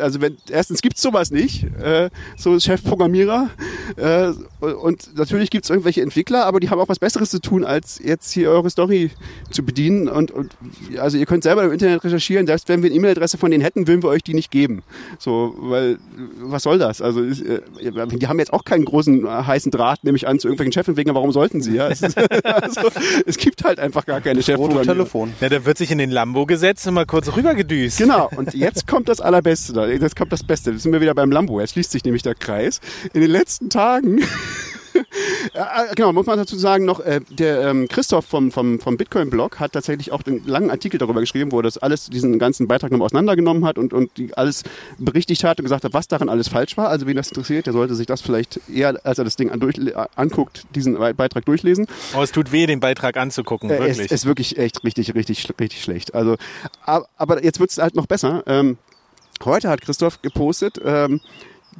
Also 0.00 0.20
wenn 0.20 0.36
erstens 0.50 0.82
gibt's 0.82 1.02
sowas 1.02 1.30
nicht, 1.30 1.64
äh, 1.80 2.10
so 2.36 2.58
Chefprogrammierer 2.58 3.50
äh, 3.96 4.32
und 4.60 5.16
natürlich 5.16 5.50
gibt's 5.50 5.70
irgendwelche 5.70 6.02
Entwickler, 6.02 6.46
aber 6.46 6.60
die 6.60 6.70
haben 6.70 6.78
auch 6.78 6.88
was 6.88 6.98
Besseres 6.98 7.30
zu 7.30 7.40
tun, 7.40 7.64
als 7.64 8.00
jetzt 8.02 8.32
hier 8.32 8.50
eure 8.50 8.70
Story 8.70 9.10
zu 9.50 9.64
bedienen 9.64 10.08
und, 10.08 10.30
und 10.30 10.56
also 10.98 11.16
ihr 11.16 11.26
könnt 11.26 11.42
selber 11.44 11.64
im 11.64 11.72
Internet 11.72 12.04
recherchieren, 12.04 12.46
selbst 12.46 12.68
wenn 12.68 12.82
wir 12.82 12.90
eine 12.90 12.96
E-Mail-Adresse 12.96 13.38
von 13.38 13.50
denen 13.50 13.62
hätten, 13.62 13.86
würden 13.86 14.02
wir 14.02 14.10
euch 14.10 14.22
die 14.22 14.34
nicht 14.34 14.50
geben. 14.50 14.82
So, 15.18 15.54
weil 15.58 15.98
was 16.38 16.62
soll 16.62 16.78
das? 16.78 17.00
Also 17.00 17.22
äh, 17.22 17.60
die 17.80 18.28
haben 18.28 18.38
jetzt 18.38 18.52
auch 18.52 18.64
keinen 18.64 18.84
großen 18.84 19.24
äh, 19.24 19.28
heißen 19.28 19.70
Draht, 19.70 20.04
nehme 20.04 20.16
ich 20.16 20.26
an, 20.26 20.38
zu 20.38 20.48
irgendwelchen 20.48 20.72
Chefentwicklern. 20.72 21.14
Warum 21.14 21.32
sollten 21.32 21.60
sie? 21.60 21.74
Ja, 21.74 21.88
es, 21.88 22.02
ist, 22.02 22.18
also, 22.44 22.90
es 23.26 23.36
gibt 23.36 23.64
halt 23.64 23.78
einfach 23.78 24.06
gar 24.06 24.20
keine 24.20 24.42
Chefprogrammierer. 24.42 24.84
Telefon. 24.84 25.32
ja, 25.40 25.48
der 25.48 25.64
wird 25.64 25.78
sich 25.78 25.90
in 25.90 25.98
den 25.98 26.10
Lambo 26.10 26.46
gesetzt 26.46 26.86
und 26.86 26.94
mal 26.94 27.06
kurz 27.06 27.34
rübergedüst. 27.34 27.98
Genau, 27.98 28.30
und 28.36 28.54
jetzt 28.54 28.86
kommt 28.86 29.08
das 29.08 29.20
Allerbeste. 29.20 29.53
da. 29.72 29.86
Jetzt 29.86 30.16
kommt 30.16 30.32
das 30.32 30.42
Beste. 30.42 30.72
Jetzt 30.72 30.82
sind 30.82 30.92
wir 30.92 31.00
wieder 31.00 31.14
beim 31.14 31.30
Lambo. 31.30 31.60
Jetzt 31.60 31.72
schließt 31.72 31.90
sich 31.92 32.04
nämlich 32.04 32.22
der 32.22 32.34
Kreis. 32.34 32.80
In 33.12 33.20
den 33.20 33.30
letzten 33.30 33.70
Tagen. 33.70 34.20
Ja, 35.54 35.86
genau, 35.94 36.12
muss 36.12 36.26
man 36.26 36.38
dazu 36.38 36.56
sagen 36.56 36.84
noch, 36.84 37.00
äh, 37.00 37.20
der 37.30 37.62
ähm, 37.62 37.88
Christoph 37.88 38.26
vom, 38.26 38.50
vom, 38.50 38.80
vom 38.80 38.96
Bitcoin-Blog 38.96 39.60
hat 39.60 39.72
tatsächlich 39.72 40.12
auch 40.12 40.22
einen 40.26 40.44
langen 40.46 40.70
Artikel 40.70 40.98
darüber 40.98 41.20
geschrieben, 41.20 41.52
wo 41.52 41.58
er 41.60 41.62
das 41.62 41.78
alles, 41.78 42.10
diesen 42.10 42.38
ganzen 42.38 42.68
Beitrag 42.68 42.90
nochmal 42.90 43.06
auseinandergenommen 43.06 43.64
hat 43.64 43.78
und, 43.78 43.92
und 43.92 44.16
die 44.16 44.34
alles 44.34 44.62
berichtigt 44.98 45.44
hat 45.44 45.58
und 45.58 45.64
gesagt 45.64 45.84
hat, 45.84 45.92
was 45.92 46.08
daran 46.08 46.28
alles 46.28 46.48
falsch 46.48 46.76
war. 46.76 46.88
Also 46.88 47.06
wen 47.06 47.16
das 47.16 47.28
interessiert, 47.28 47.66
der 47.66 47.72
sollte 47.72 47.94
sich 47.94 48.06
das 48.06 48.20
vielleicht 48.20 48.60
eher, 48.68 48.98
als 49.04 49.18
er 49.18 49.24
das 49.24 49.36
Ding 49.36 49.50
an, 49.50 49.60
durch, 49.60 49.78
äh, 49.78 49.92
anguckt, 50.14 50.64
diesen 50.74 50.94
Beitrag 50.94 51.44
durchlesen. 51.44 51.86
Oh, 52.16 52.22
es 52.22 52.32
tut 52.32 52.52
weh, 52.52 52.66
den 52.66 52.80
Beitrag 52.80 53.16
anzugucken, 53.16 53.70
Äh, 53.70 53.78
wirklich. 53.78 53.98
Es 53.98 54.12
ist 54.12 54.26
wirklich 54.26 54.58
echt 54.58 54.84
richtig, 54.84 55.14
richtig, 55.14 55.48
richtig 55.60 55.82
schlecht. 55.82 56.14
Also, 56.14 56.36
aber, 56.84 57.06
aber 57.16 57.44
jetzt 57.44 57.60
wird 57.60 57.70
es 57.70 57.78
halt 57.78 57.94
noch 57.94 58.06
besser. 58.06 58.42
Ähm, 58.46 58.78
heute 59.46 59.68
hat 59.68 59.80
Christoph 59.80 60.22
gepostet, 60.22 60.80
ähm, 60.84 61.20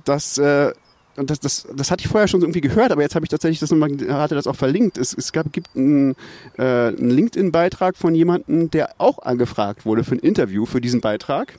dass 0.05 0.39
äh, 0.39 0.73
und 1.17 1.31
das, 1.31 1.39
das, 1.39 1.69
das 1.73 1.91
hatte 1.91 2.03
ich 2.03 2.09
vorher 2.09 2.27
schon 2.27 2.41
irgendwie 2.41 2.61
gehört, 2.61 2.91
aber 2.91 3.03
jetzt 3.03 3.15
habe 3.15 3.25
ich 3.25 3.31
tatsächlich 3.31 3.61
das 3.61 3.71
nochmal, 3.71 3.91
hatte 4.09 4.35
das 4.35 4.47
auch 4.47 4.57
verlinkt. 4.57 4.99
Es, 4.99 5.15
es 5.15 5.33
gab, 5.33 5.53
gibt 5.53 5.77
einen, 5.77 6.17
äh, 6.59 6.63
einen 6.63 7.11
LinkedIn-Beitrag 7.11 7.97
von 7.97 8.15
jemandem, 8.15 8.71
der 8.71 8.95
auch 8.99 9.21
angefragt 9.21 9.87
wurde 9.87 10.03
für 10.03 10.17
ein 10.17 10.19
Interview 10.19 10.67
für 10.67 10.81
diesen 10.81 11.01
Beitrag, 11.01 11.55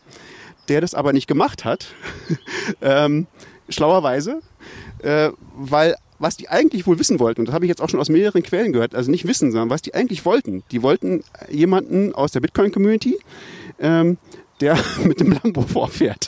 der 0.67 0.81
das 0.81 0.93
aber 0.93 1.13
nicht 1.13 1.27
gemacht 1.27 1.63
hat. 1.63 1.87
ähm, 2.81 3.27
schlauerweise, 3.69 4.41
äh, 4.99 5.29
weil 5.55 5.95
was 6.17 6.37
die 6.37 6.47
eigentlich 6.47 6.87
wohl 6.87 6.97
wissen 6.97 7.19
wollten, 7.19 7.41
und 7.41 7.47
das 7.47 7.55
habe 7.55 7.65
ich 7.65 7.69
jetzt 7.69 7.81
auch 7.81 7.89
schon 7.89 7.99
aus 7.99 8.09
mehreren 8.09 8.41
Quellen 8.41 8.71
gehört, 8.71 8.95
also 8.95 9.11
nicht 9.11 9.27
wissen, 9.27 9.51
sondern 9.51 9.69
was 9.69 9.81
die 9.81 9.93
eigentlich 9.93 10.25
wollten. 10.25 10.63
Die 10.71 10.81
wollten 10.81 11.23
jemanden 11.49 12.13
aus 12.13 12.31
der 12.31 12.39
Bitcoin-Community, 12.39 13.19
ähm, 13.79 14.17
der 14.61 14.77
mit 15.03 15.19
dem 15.19 15.31
Lambo 15.31 15.61
vorfährt. 15.61 16.27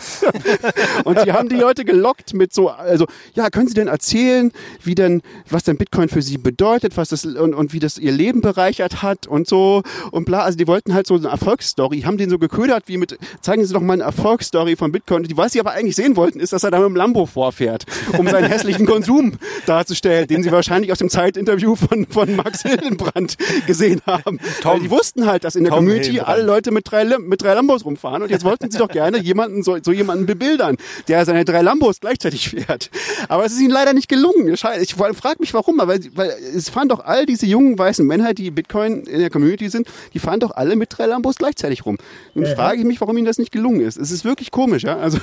und 1.04 1.24
die 1.24 1.32
haben 1.32 1.50
die 1.50 1.56
Leute 1.56 1.86
gelockt 1.86 2.34
mit 2.34 2.54
so, 2.54 2.70
also, 2.70 3.06
ja, 3.34 3.50
können 3.50 3.68
Sie 3.68 3.74
denn 3.74 3.88
erzählen, 3.88 4.52
wie 4.84 4.96
denn, 4.96 5.22
was 5.50 5.64
denn 5.64 5.78
Bitcoin 5.78 6.10
für 6.10 6.22
Sie 6.22 6.38
bedeutet, 6.38 6.98
was 6.98 7.10
das, 7.10 7.26
und, 7.26 7.54
und 7.54 7.74
wie 7.74 7.80
das 7.80 7.98
Ihr 7.98 8.12
Leben 8.12 8.42
bereichert 8.42 9.02
hat 9.02 9.28
und 9.28 9.48
so 9.48 9.84
und 10.12 10.26
bla. 10.26 10.42
Also 10.42 10.58
die 10.58 10.68
wollten 10.68 10.94
halt 10.94 11.08
so 11.08 11.16
eine 11.16 11.30
Erfolgsstory, 11.30 12.02
haben 12.02 12.18
den 12.18 12.30
so 12.30 12.38
geködert 12.38 12.84
wie 12.88 12.98
mit, 12.98 13.18
zeigen 13.42 13.66
Sie 13.66 13.74
doch 13.74 13.82
mal 13.82 13.94
eine 13.94 14.04
Erfolgsstory 14.04 14.76
von 14.76 14.92
Bitcoin. 14.92 15.24
Die, 15.24 15.38
was 15.38 15.54
sie 15.54 15.60
aber 15.60 15.72
eigentlich 15.72 15.96
sehen 15.96 16.16
wollten, 16.16 16.40
ist, 16.40 16.54
dass 16.54 16.64
er 16.64 16.72
da 16.72 16.80
mit 16.80 16.88
dem 16.88 16.96
Lambo 16.96 17.26
vorfährt, 17.26 17.86
um 18.18 18.28
seinen 18.28 18.46
hässlichen 18.50 18.86
Konsum 18.86 19.34
darzustellen, 19.66 20.28
den 20.28 20.44
sie 20.44 20.52
wahrscheinlich 20.52 20.92
aus 20.92 21.00
dem 21.00 21.10
Zeitinterview 21.10 21.76
von, 21.76 22.06
von 22.08 22.36
Max 22.36 22.64
Hildenbrand 22.64 23.38
gesehen 23.66 24.02
haben. 24.06 24.40
Tom. 24.62 24.74
Weil 24.74 24.80
die 24.82 24.92
wussten 24.92 25.26
halt, 25.26 25.44
dass 25.44 25.56
in 25.56 25.64
der 25.64 25.72
Tom 25.72 25.80
Community 25.80 26.06
Hildenbrand. 26.06 26.38
alle 26.38 26.44
Leute 26.46 26.72
mit 26.72 26.92
drei, 26.92 27.06
mit 27.18 27.42
drei 27.42 27.54
Lambos 27.54 27.86
rumfahren 27.86 28.17
und 28.22 28.32
jetzt 28.32 28.44
wollten 28.44 28.70
sie 28.72 28.78
doch 28.78 28.90
gerne 28.90 29.20
jemanden, 29.20 29.64
so, 29.64 29.78
so 29.82 29.92
jemanden 29.92 30.26
bebildern, 30.26 30.78
der 31.08 31.26
seine 31.26 31.46
drei 31.46 31.62
Lambos 31.62 32.00
gleichzeitig 32.00 32.50
fährt. 32.50 32.90
Aber 33.30 33.46
es 33.46 33.54
ist 33.54 33.62
ihnen 33.62 33.72
leider 33.72 33.94
nicht 33.94 34.10
gelungen. 34.10 34.54
Ich 34.54 34.62
frage 34.96 35.38
mich 35.40 35.54
warum, 35.54 35.78
weil, 35.80 36.00
weil 36.16 36.30
es 36.56 36.70
fahren 36.70 36.90
doch 36.90 37.04
all 37.04 37.26
diese 37.26 37.46
jungen 37.46 37.78
weißen 37.78 38.06
Männer, 38.06 38.34
die 38.34 38.52
Bitcoin 38.52 39.04
in 39.04 39.20
der 39.20 39.30
Community 39.30 39.70
sind, 39.70 39.88
die 40.14 40.20
fahren 40.20 40.40
doch 40.40 40.52
alle 40.52 40.76
mit 40.76 40.98
drei 40.98 41.06
Lambos 41.06 41.36
gleichzeitig 41.36 41.86
rum. 41.86 41.98
Und 42.34 42.44
mhm. 42.44 42.56
frage 42.56 42.80
ich 42.80 42.86
mich, 42.86 43.02
warum 43.02 43.18
ihnen 43.18 43.26
das 43.26 43.38
nicht 43.38 43.52
gelungen 43.52 43.82
ist. 43.82 43.98
Es 43.98 44.12
ist 44.12 44.26
wirklich 44.26 44.52
komisch, 44.52 44.84
ja. 44.84 44.98
Also 44.98 45.20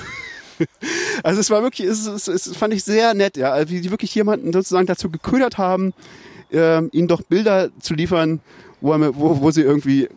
also 1.23 1.41
es 1.41 1.51
war 1.51 1.63
wirklich, 1.63 1.89
es, 1.89 2.07
es, 2.07 2.29
es 2.29 2.57
fand 2.57 2.75
ich 2.75 2.85
sehr 2.85 3.15
nett, 3.15 3.37
ja, 3.37 3.69
wie 3.69 3.81
die 3.81 3.91
wirklich 3.91 4.15
jemanden 4.15 4.53
sozusagen 4.53 4.87
dazu 4.87 5.11
geködert 5.11 5.59
haben, 5.59 5.93
äh, 6.53 6.87
ihnen 6.89 7.09
doch 7.09 7.23
Bilder 7.23 7.71
zu 7.81 7.95
liefern, 7.95 8.41
wo, 8.81 8.93
wo, 9.15 9.41
wo 9.41 9.51
sie 9.51 9.63
irgendwie 9.63 10.09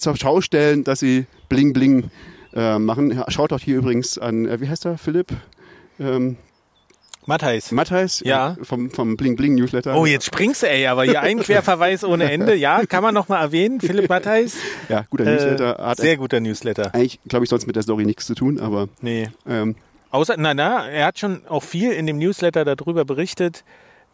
zur 0.00 0.16
Schau 0.16 0.40
stellen, 0.40 0.84
dass 0.84 1.00
sie 1.00 1.26
Bling 1.48 1.72
Bling 1.72 2.10
äh, 2.54 2.78
machen. 2.78 3.22
Schaut 3.28 3.52
doch 3.52 3.60
hier 3.60 3.76
übrigens 3.76 4.18
an, 4.18 4.46
äh, 4.46 4.60
wie 4.60 4.68
heißt 4.68 4.84
er, 4.86 4.98
Philipp? 4.98 5.32
Ähm, 5.98 6.36
Matthijs. 7.26 7.70
Matthijs, 7.70 8.22
ja. 8.24 8.56
Äh, 8.60 8.64
vom, 8.64 8.90
vom 8.90 9.16
Bling 9.16 9.36
Bling 9.36 9.54
Newsletter. 9.54 9.94
Oh, 9.94 10.06
jetzt 10.06 10.26
springst 10.26 10.62
du, 10.62 10.68
ey, 10.68 10.86
aber 10.86 11.04
hier 11.04 11.20
ein 11.20 11.38
Querverweis 11.38 12.02
ohne 12.02 12.30
Ende. 12.30 12.54
Ja, 12.56 12.84
kann 12.86 13.02
man 13.02 13.14
nochmal 13.14 13.42
erwähnen, 13.42 13.80
Philipp 13.80 14.08
Matthijs. 14.08 14.56
Ja, 14.88 15.04
guter 15.10 15.26
äh, 15.26 15.34
Newsletter. 15.34 15.76
Hat 15.78 15.98
sehr 15.98 16.16
guter 16.16 16.40
Newsletter. 16.40 16.94
Eigentlich, 16.94 17.20
glaube 17.28 17.44
ich, 17.44 17.50
sonst 17.50 17.66
mit 17.66 17.76
der 17.76 17.82
Story 17.82 18.04
nichts 18.04 18.26
zu 18.26 18.34
tun, 18.34 18.58
aber. 18.58 18.88
Nee. 19.00 19.28
Ähm, 19.46 19.76
Außer, 20.10 20.34
na, 20.38 20.54
na, 20.54 20.88
er 20.88 21.06
hat 21.06 21.18
schon 21.20 21.46
auch 21.46 21.62
viel 21.62 21.92
in 21.92 22.06
dem 22.06 22.18
Newsletter 22.18 22.64
darüber 22.64 23.04
berichtet, 23.04 23.64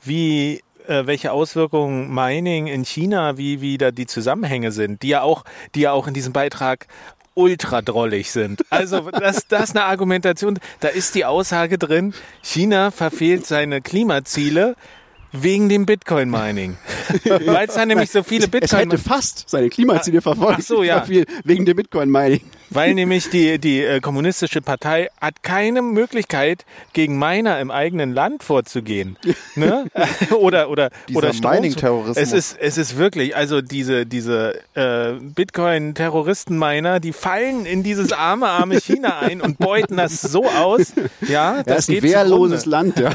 wie 0.02 0.60
äh, 0.88 1.06
welche 1.06 1.32
Auswirkungen 1.32 2.12
Mining 2.12 2.66
in 2.66 2.84
China, 2.84 3.38
wie, 3.38 3.60
wie 3.60 3.78
da 3.78 3.90
die 3.90 4.06
Zusammenhänge 4.06 4.72
sind, 4.72 5.02
die 5.02 5.08
ja 5.08 5.22
auch, 5.22 5.44
die 5.74 5.80
ja 5.80 5.92
auch 5.92 6.06
in 6.06 6.14
diesem 6.14 6.32
Beitrag 6.32 6.86
ultra 7.34 7.82
drollig 7.82 8.30
sind. 8.30 8.62
Also 8.70 9.10
das, 9.10 9.46
das 9.48 9.64
ist 9.64 9.76
eine 9.76 9.84
Argumentation. 9.84 10.58
Da 10.80 10.88
ist 10.88 11.14
die 11.14 11.24
Aussage 11.24 11.78
drin, 11.78 12.14
China 12.42 12.90
verfehlt 12.90 13.46
seine 13.46 13.82
Klimaziele 13.82 14.74
wegen 15.32 15.68
dem 15.68 15.86
Bitcoin-Mining. 15.86 16.76
Weil 17.24 17.68
es 17.68 17.74
da 17.74 17.84
nämlich 17.84 18.10
so 18.10 18.22
viele 18.22 18.48
Bitcoin... 18.48 18.64
Es 18.64 18.72
hätte 18.72 18.98
fast 18.98 19.48
seine 19.48 19.68
Klimaziele 19.68 20.22
verfolgt. 20.22 20.60
Ach 20.60 20.64
so, 20.64 20.82
ja. 20.82 21.06
Wegen 21.44 21.66
dem 21.66 21.76
Bitcoin-Mining. 21.76 22.40
Weil 22.70 22.94
nämlich 22.94 23.30
die, 23.30 23.58
die 23.58 23.82
äh, 23.82 24.00
kommunistische 24.00 24.60
Partei 24.60 25.08
hat 25.20 25.42
keine 25.42 25.82
Möglichkeit, 25.82 26.64
gegen 26.92 27.18
Miner 27.18 27.60
im 27.60 27.70
eigenen 27.70 28.12
Land 28.12 28.42
vorzugehen. 28.42 29.16
ne? 29.54 29.86
oder 30.38 30.70
oder, 30.70 30.90
oder 31.14 31.32
Mining-Terrorismus. 31.32 32.16
Es 32.16 32.32
ist, 32.32 32.56
es 32.58 32.78
ist 32.78 32.96
wirklich, 32.96 33.36
also 33.36 33.60
diese, 33.60 34.06
diese 34.06 34.60
äh, 34.74 35.12
Bitcoin-Terroristen-Miner, 35.20 37.00
die 37.00 37.12
fallen 37.12 37.66
in 37.66 37.82
dieses 37.82 38.12
arme, 38.12 38.48
arme 38.48 38.80
China 38.80 39.18
ein 39.20 39.40
und 39.40 39.58
beuten 39.58 39.96
das 39.96 40.20
so 40.20 40.44
aus. 40.46 40.92
Ja, 41.28 41.62
das, 41.62 41.64
das 41.64 41.88
ist 41.88 41.96
ein 41.96 42.02
wehrloses 42.02 42.66
Land, 42.66 42.98
ja. 42.98 43.12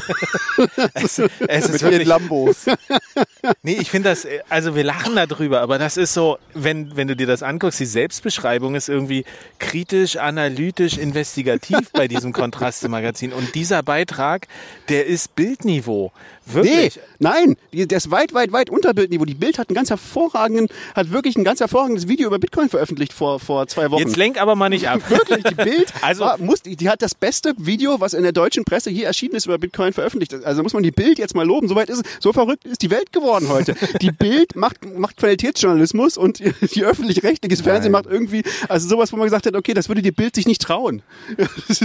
es, 0.94 1.18
es 1.18 1.68
ist 1.68 1.82
wirklich, 1.82 2.06
Lambos. 2.06 2.66
nee, 3.62 3.76
ich 3.80 3.90
finde 3.90 4.10
das, 4.10 4.26
also 4.48 4.74
wir 4.74 4.84
lachen 4.84 5.16
darüber, 5.16 5.60
aber 5.60 5.78
das 5.78 5.96
ist 5.96 6.14
so, 6.14 6.38
wenn, 6.54 6.96
wenn 6.96 7.08
du 7.08 7.16
dir 7.16 7.26
das 7.26 7.42
anguckst, 7.42 7.80
die 7.80 7.86
Selbstbeschreibung 7.86 8.74
ist 8.74 8.88
irgendwie 8.88 9.24
kritisch, 9.58 10.16
analytisch, 10.16 10.98
investigativ 10.98 11.90
bei 11.92 12.08
diesem 12.08 12.32
Kontraste-Magazin. 12.32 13.32
Und 13.32 13.54
dieser 13.54 13.82
Beitrag, 13.82 14.48
der 14.88 15.06
ist 15.06 15.34
Bildniveau. 15.34 16.12
Wirklich? 16.46 16.96
Nee, 16.96 17.02
nein, 17.20 17.56
der 17.72 17.96
ist 17.96 18.10
weit, 18.10 18.34
weit, 18.34 18.52
weit 18.52 18.70
unter 18.70 18.94
Bildniveau. 18.94 19.24
Die 19.24 19.34
Bild 19.34 19.58
hat 19.58 19.70
ein 19.70 19.74
ganz 19.74 19.90
hervorragenden, 19.90 20.68
hat 20.94 21.10
wirklich 21.10 21.36
ein 21.36 21.44
ganz 21.44 21.60
hervorragendes 21.60 22.08
Video 22.08 22.26
über 22.26 22.38
Bitcoin 22.38 22.68
veröffentlicht 22.68 23.12
vor, 23.12 23.38
vor 23.38 23.66
zwei 23.68 23.90
Wochen. 23.90 24.02
Jetzt 24.02 24.16
lenk 24.16 24.40
aber 24.40 24.56
mal 24.56 24.68
nicht 24.68 24.88
ab. 24.88 25.00
wirklich, 25.08 25.44
die 25.44 25.54
Bild 25.54 25.92
also, 26.02 26.24
war, 26.24 26.38
muss, 26.38 26.62
die, 26.62 26.76
die 26.76 26.88
hat 26.88 27.00
das 27.00 27.14
beste 27.14 27.54
Video, 27.58 28.00
was 28.00 28.14
in 28.14 28.22
der 28.22 28.32
deutschen 28.32 28.64
Presse 28.64 28.90
hier 28.90 29.06
erschienen 29.06 29.36
ist, 29.36 29.46
über 29.46 29.58
Bitcoin 29.58 29.92
veröffentlicht. 29.92 30.34
Also 30.44 30.62
muss 30.62 30.72
man 30.72 30.82
die 30.82 30.90
Bild 30.90 31.18
jetzt 31.18 31.34
mal 31.34 31.46
loben. 31.46 31.68
Soweit 31.68 31.88
ist 31.88 31.98
es, 31.98 32.02
so 32.20 32.32
verrückt 32.32 32.64
ist 32.64 32.82
die 32.82 32.90
Welt 32.90 33.12
geworden 33.12 33.48
heute. 33.48 33.74
Die 34.00 34.10
Bild 34.22 34.56
macht, 34.56 34.84
macht 34.84 35.16
Qualitätsjournalismus 35.16 36.16
und 36.16 36.40
die 36.40 36.84
öffentlich-rechtliches 36.84 37.60
Fernsehen 37.60 37.92
macht 37.92 38.06
irgendwie, 38.06 38.42
also 38.68 38.88
sowas, 38.88 39.12
wo 39.12 39.16
man 39.16 39.26
gesagt 39.26 39.46
hat, 39.46 39.54
okay, 39.54 39.74
das 39.74 39.88
würde 39.88 40.02
die 40.02 40.12
Bild 40.12 40.34
sich 40.34 40.46
nicht 40.46 40.60
trauen. 40.60 41.02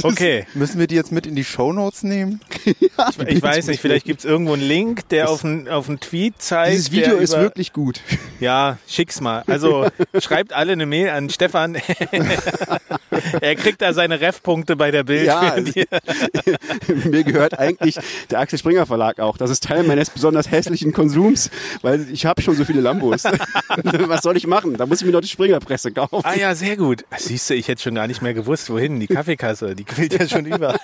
okay. 0.04 0.48
Müssen 0.54 0.80
wir 0.80 0.88
die 0.88 0.96
jetzt 0.96 1.12
mit 1.12 1.28
in 1.28 1.36
die 1.36 1.43
Shownotes 1.43 2.04
nehmen? 2.04 2.41
ja, 2.65 3.10
ich, 3.10 3.28
ich 3.28 3.41
weiß 3.41 3.67
nicht, 3.67 3.80
vielleicht 3.80 4.06
gibt 4.06 4.20
es 4.20 4.26
irgendwo 4.26 4.47
einen 4.54 4.64
Link, 4.64 5.10
der 5.10 5.30
auf 5.30 5.44
einen, 5.44 5.68
auf 5.68 5.90
einen 5.90 6.00
Tweet 6.00 6.42
zeigt. 6.42 6.74
Dieses 6.74 6.92
Video 6.92 7.18
ist 7.18 7.34
wirklich 7.34 7.74
gut. 7.74 8.02
Ja, 8.40 8.78
schick's 8.88 9.22
mal. 9.22 9.44
Also 9.48 9.88
schreibt 10.20 10.54
alle 10.54 10.74
eine 10.74 10.86
Mail 10.86 11.10
an 11.10 11.30
Stefan. 11.30 11.76
er 13.42 13.56
kriegt 13.56 13.82
da 13.82 13.94
seine 13.94 14.22
Ref-Punkte 14.22 14.76
bei 14.76 14.92
der 14.92 15.04
Bild. 15.04 15.26
Ja, 15.26 15.56
mir 17.06 17.24
gehört 17.24 17.58
eigentlich 17.58 17.98
der 18.30 18.40
Axel 18.40 18.60
Springer 18.60 18.86
Verlag 18.86 19.20
auch. 19.20 19.38
Das 19.38 19.50
ist 19.50 19.64
Teil 19.64 19.84
meines 19.84 20.10
besonders 20.10 20.52
hässlichen 20.52 20.94
Konsums, 20.94 21.50
weil 21.82 22.08
ich 22.12 22.26
habe 22.26 22.42
schon 22.42 22.56
so 22.56 22.66
viele 22.66 22.82
Lambos. 22.82 23.24
Was 23.24 24.22
soll 24.22 24.38
ich 24.38 24.48
machen? 24.48 24.76
Da 24.78 24.86
muss 24.86 25.02
ich 25.02 25.08
mir 25.08 25.14
noch 25.14 25.22
die 25.22 25.28
Springerpresse 25.28 25.92
kaufen. 25.92 26.22
Ah 26.24 26.36
ja, 26.36 26.56
sehr 26.56 26.78
gut. 26.78 27.06
Siehst 27.18 27.50
du, 27.50 27.56
ich 27.56 27.68
hätte 27.68 27.82
schon 27.82 27.96
gar 27.96 28.08
nicht 28.08 28.22
mehr 28.22 28.34
gewusst, 28.34 28.70
wohin. 28.70 29.00
Die 29.00 29.08
Kaffeekasse, 29.08 29.76
die 29.76 29.84
quillt 29.84 30.14
ja 30.14 30.28
schon 30.28 30.46
über. 30.46 30.80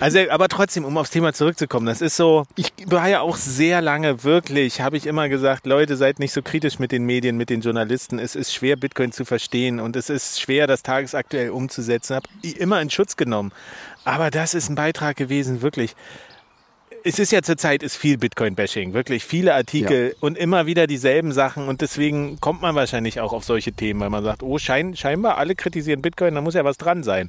also, 0.00 0.18
aber 0.30 0.48
trotzdem, 0.48 0.84
um 0.84 0.96
aufs 0.98 1.10
Thema 1.10 1.32
zurückzukommen, 1.32 1.86
das 1.86 2.00
ist 2.02 2.16
so, 2.16 2.44
ich 2.56 2.72
war 2.86 3.08
ja 3.08 3.20
auch 3.20 3.36
sehr 3.36 3.80
lange 3.80 4.24
wirklich, 4.24 4.82
habe 4.82 4.96
ich 4.98 5.06
immer 5.06 5.30
gesagt, 5.30 5.66
Leute, 5.66 5.96
seid 5.96 6.18
nicht 6.18 6.32
so 6.32 6.42
kritisch 6.42 6.78
mit 6.78 6.92
den 6.92 7.04
Medien, 7.04 7.38
mit 7.38 7.48
den 7.48 7.62
Journalisten. 7.62 8.18
Es 8.18 8.36
ist 8.36 8.52
schwer, 8.52 8.76
Bitcoin 8.76 9.12
zu 9.12 9.24
verstehen 9.24 9.80
und 9.80 9.96
es 9.96 10.10
ist 10.10 10.40
schwer, 10.40 10.66
das 10.66 10.82
tagesaktuell 10.82 11.50
umzusetzen. 11.50 12.16
Habe 12.16 12.28
immer 12.42 12.82
in 12.82 12.90
Schutz 12.90 13.16
genommen. 13.16 13.52
Aber 14.04 14.30
das 14.30 14.52
ist 14.52 14.68
ein 14.68 14.74
Beitrag 14.74 15.16
gewesen, 15.16 15.62
wirklich 15.62 15.94
es 17.04 17.18
ist 17.18 17.32
ja 17.32 17.42
zurzeit 17.42 17.82
ist 17.82 17.96
viel 17.96 18.18
Bitcoin-Bashing, 18.18 18.92
wirklich 18.92 19.24
viele 19.24 19.54
Artikel 19.54 20.08
ja. 20.08 20.14
und 20.20 20.38
immer 20.38 20.66
wieder 20.66 20.86
dieselben 20.86 21.32
Sachen 21.32 21.68
und 21.68 21.80
deswegen 21.80 22.40
kommt 22.40 22.62
man 22.62 22.74
wahrscheinlich 22.74 23.20
auch 23.20 23.32
auf 23.32 23.44
solche 23.44 23.72
Themen, 23.72 24.00
weil 24.00 24.10
man 24.10 24.24
sagt, 24.24 24.42
oh, 24.42 24.58
schein, 24.58 24.96
scheinbar 24.96 25.38
alle 25.38 25.54
kritisieren 25.54 26.02
Bitcoin, 26.02 26.34
da 26.34 26.40
muss 26.40 26.54
ja 26.54 26.64
was 26.64 26.78
dran 26.78 27.02
sein. 27.02 27.28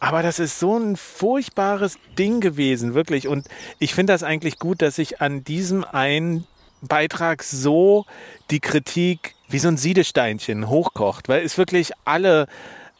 Aber 0.00 0.22
das 0.22 0.38
ist 0.38 0.58
so 0.58 0.76
ein 0.76 0.96
furchtbares 0.96 1.98
Ding 2.18 2.40
gewesen, 2.40 2.94
wirklich. 2.94 3.28
Und 3.28 3.46
ich 3.78 3.94
finde 3.94 4.12
das 4.12 4.22
eigentlich 4.22 4.58
gut, 4.58 4.82
dass 4.82 4.96
sich 4.96 5.20
an 5.20 5.44
diesem 5.44 5.84
einen 5.84 6.46
Beitrag 6.80 7.42
so 7.42 8.06
die 8.50 8.60
Kritik 8.60 9.34
wie 9.48 9.58
so 9.58 9.68
ein 9.68 9.76
Siedesteinchen 9.76 10.68
hochkocht, 10.68 11.28
weil 11.28 11.44
es 11.44 11.58
wirklich 11.58 11.92
alle 12.04 12.46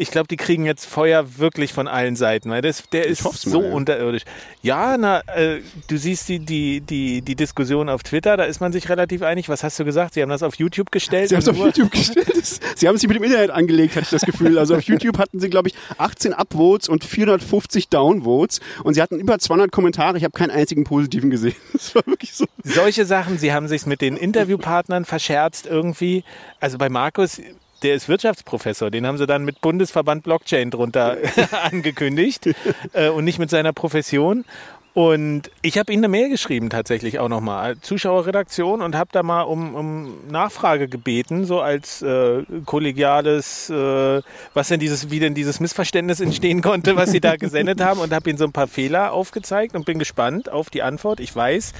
ich 0.02 0.10
glaube, 0.10 0.26
die 0.26 0.36
kriegen 0.36 0.66
jetzt 0.66 0.84
Feuer 0.84 1.38
wirklich 1.38 1.72
von 1.72 1.86
allen 1.86 2.16
Seiten, 2.16 2.50
weil 2.50 2.60
das, 2.60 2.82
der 2.90 3.06
ist 3.06 3.22
so 3.22 3.60
mal, 3.60 3.68
ja. 3.68 3.74
unterirdisch. 3.74 4.24
Ja, 4.60 4.96
na, 4.98 5.20
äh, 5.20 5.60
du 5.86 5.96
siehst 5.96 6.28
die, 6.28 6.40
die, 6.40 6.80
die, 6.80 7.22
die 7.22 7.36
Diskussion 7.36 7.88
auf 7.88 8.02
Twitter, 8.02 8.36
da 8.36 8.44
ist 8.44 8.60
man 8.60 8.72
sich 8.72 8.88
relativ 8.88 9.22
einig. 9.22 9.48
Was 9.48 9.62
hast 9.62 9.78
du 9.78 9.84
gesagt? 9.84 10.14
Sie 10.14 10.22
haben 10.22 10.28
das 10.28 10.42
auf 10.42 10.56
YouTube 10.56 10.90
gestellt? 10.90 11.28
Sie 11.28 11.36
haben 11.36 11.42
es 11.42 11.48
auf 11.48 11.56
YouTube 11.56 11.92
gestellt. 11.92 12.26
Sie 12.76 12.88
haben 12.88 12.98
sich 12.98 13.08
mit 13.08 13.16
dem 13.16 13.22
Internet 13.22 13.50
angelegt, 13.50 13.94
hatte 13.94 14.04
ich 14.04 14.10
das 14.10 14.22
Gefühl. 14.22 14.58
Also 14.58 14.74
auf 14.74 14.82
YouTube 14.82 15.18
hatten 15.18 15.38
sie, 15.38 15.48
glaube 15.48 15.68
ich, 15.68 15.74
18 15.98 16.32
Upvotes 16.32 16.88
und 16.88 17.04
450 17.04 17.88
Downvotes 17.88 18.60
und 18.82 18.94
sie 18.94 19.02
hatten 19.02 19.20
über 19.20 19.38
200 19.38 19.70
Kommentare. 19.70 20.18
Ich 20.18 20.24
habe 20.24 20.36
keinen 20.36 20.50
einzigen 20.50 20.84
positiven 20.84 21.30
gesehen. 21.30 21.54
Das 21.72 21.94
war 21.94 22.06
wirklich 22.06 22.34
so. 22.34 22.46
Solche 22.62 23.04
Sachen, 23.06 23.38
sie 23.38 23.52
haben 23.52 23.66
sich 23.66 23.86
mit 23.86 24.00
den 24.00 24.16
Interviewpartnern 24.16 25.04
verscherzt 25.04 25.66
irgendwie. 25.66 26.22
Also 26.60 26.78
bei 26.78 26.88
Markus, 26.88 27.40
der 27.82 27.94
ist 27.94 28.08
Wirtschaftsprofessor. 28.08 28.90
Den 28.90 29.06
haben 29.06 29.18
sie 29.18 29.26
dann 29.26 29.44
mit 29.44 29.60
Bundesverband 29.60 30.22
Blockchain 30.22 30.70
drunter 30.70 31.18
angekündigt 31.62 32.48
äh, 32.92 33.08
und 33.08 33.24
nicht 33.24 33.38
mit 33.38 33.50
seiner 33.50 33.72
Profession. 33.72 34.44
Und 34.94 35.50
ich 35.62 35.78
habe 35.78 35.90
Ihnen 35.90 36.04
eine 36.04 36.10
Mail 36.10 36.28
geschrieben 36.28 36.68
tatsächlich 36.68 37.18
auch 37.18 37.30
nochmal, 37.30 37.78
Zuschauerredaktion 37.80 38.82
und 38.82 38.94
habe 38.94 39.08
da 39.10 39.22
mal 39.22 39.42
um, 39.42 39.74
um 39.74 40.28
Nachfrage 40.28 40.86
gebeten, 40.86 41.46
so 41.46 41.62
als 41.62 42.02
äh, 42.02 42.42
kollegiales, 42.66 43.70
äh, 43.70 44.20
was 44.52 44.68
denn 44.68 44.80
dieses, 44.80 45.10
wie 45.10 45.18
denn 45.18 45.34
dieses 45.34 45.60
Missverständnis 45.60 46.20
entstehen 46.20 46.60
konnte, 46.60 46.94
was 46.94 47.10
Sie 47.10 47.20
da 47.20 47.36
gesendet 47.38 47.80
haben 47.80 48.00
und 48.00 48.12
habe 48.12 48.28
Ihnen 48.28 48.38
so 48.38 48.44
ein 48.44 48.52
paar 48.52 48.68
Fehler 48.68 49.12
aufgezeigt 49.12 49.74
und 49.74 49.86
bin 49.86 49.98
gespannt 49.98 50.52
auf 50.52 50.68
die 50.68 50.82
Antwort. 50.82 51.20
Ich 51.20 51.34
weiß, 51.34 51.72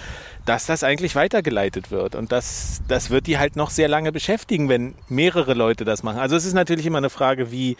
dass 0.47 0.65
das 0.65 0.83
eigentlich 0.83 1.15
weitergeleitet 1.15 1.91
wird 1.91 2.15
und 2.15 2.33
das, 2.33 2.81
das 2.89 3.11
wird 3.11 3.27
die 3.27 3.39
halt 3.39 3.57
noch 3.57 3.69
sehr 3.69 3.89
lange 3.89 4.11
beschäftigen, 4.11 4.71
wenn 4.71 4.95
mehrere 5.11 5.53
Leute 5.53 5.85
das 5.85 6.03
machen. 6.03 6.19
Also 6.19 6.35
es 6.35 6.47
ist 6.47 6.55
natürlich 6.55 6.87
immer 6.87 6.99
eine 6.99 7.11
Frage, 7.11 7.53
wie, 7.53 7.77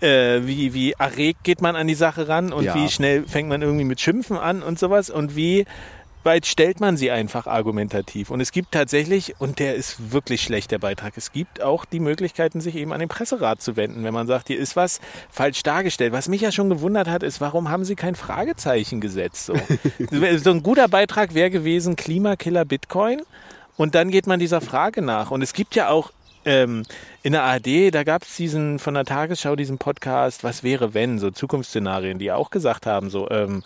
äh, 0.00 0.40
wie, 0.46 0.74
wie 0.74 0.92
erregt 0.92 1.44
geht 1.44 1.60
man 1.60 1.76
an 1.76 1.86
die 1.86 1.94
Sache 1.94 2.28
ran 2.28 2.52
und 2.52 2.64
ja. 2.64 2.74
wie 2.74 2.88
schnell 2.88 3.24
fängt 3.26 3.48
man 3.48 3.62
irgendwie 3.62 3.84
mit 3.84 4.00
Schimpfen 4.00 4.36
an 4.36 4.62
und 4.62 4.78
sowas 4.78 5.10
und 5.10 5.36
wie 5.36 5.66
weit 6.22 6.46
stellt 6.46 6.80
man 6.80 6.96
sie 6.96 7.10
einfach 7.10 7.46
argumentativ. 7.46 8.30
Und 8.30 8.40
es 8.40 8.52
gibt 8.52 8.72
tatsächlich, 8.72 9.34
und 9.38 9.58
der 9.58 9.74
ist 9.74 10.12
wirklich 10.12 10.42
schlecht, 10.42 10.70
der 10.70 10.78
Beitrag, 10.78 11.16
es 11.16 11.32
gibt 11.32 11.62
auch 11.62 11.84
die 11.84 12.00
Möglichkeiten, 12.00 12.60
sich 12.60 12.76
eben 12.76 12.92
an 12.92 13.00
den 13.00 13.08
Presserat 13.08 13.62
zu 13.62 13.76
wenden, 13.76 14.04
wenn 14.04 14.12
man 14.12 14.26
sagt, 14.26 14.48
hier 14.48 14.58
ist 14.58 14.76
was 14.76 15.00
falsch 15.30 15.62
dargestellt. 15.62 16.12
Was 16.12 16.28
mich 16.28 16.42
ja 16.42 16.52
schon 16.52 16.68
gewundert 16.68 17.08
hat, 17.08 17.22
ist, 17.22 17.40
warum 17.40 17.70
haben 17.70 17.84
sie 17.84 17.96
kein 17.96 18.14
Fragezeichen 18.14 19.00
gesetzt? 19.00 19.46
So, 19.46 19.54
so 20.36 20.50
ein 20.50 20.62
guter 20.62 20.88
Beitrag 20.88 21.34
wäre 21.34 21.50
gewesen, 21.50 21.96
Klimakiller 21.96 22.64
Bitcoin. 22.64 23.22
Und 23.76 23.94
dann 23.94 24.10
geht 24.10 24.26
man 24.26 24.38
dieser 24.38 24.60
Frage 24.60 25.00
nach. 25.00 25.30
Und 25.30 25.40
es 25.40 25.54
gibt 25.54 25.74
ja 25.74 25.88
auch 25.88 26.12
ähm, 26.44 26.84
in 27.22 27.32
der 27.32 27.42
ARD, 27.42 27.92
da 27.92 28.02
gab 28.04 28.22
es 28.22 28.36
diesen 28.36 28.78
von 28.78 28.94
der 28.94 29.04
Tagesschau 29.04 29.56
diesen 29.56 29.78
Podcast, 29.78 30.44
was 30.44 30.62
wäre 30.62 30.94
wenn, 30.94 31.18
so 31.18 31.30
Zukunftsszenarien, 31.30 32.18
die 32.18 32.32
auch 32.32 32.50
gesagt 32.50 32.86
haben, 32.86 33.10
so 33.10 33.30
ähm, 33.30 33.62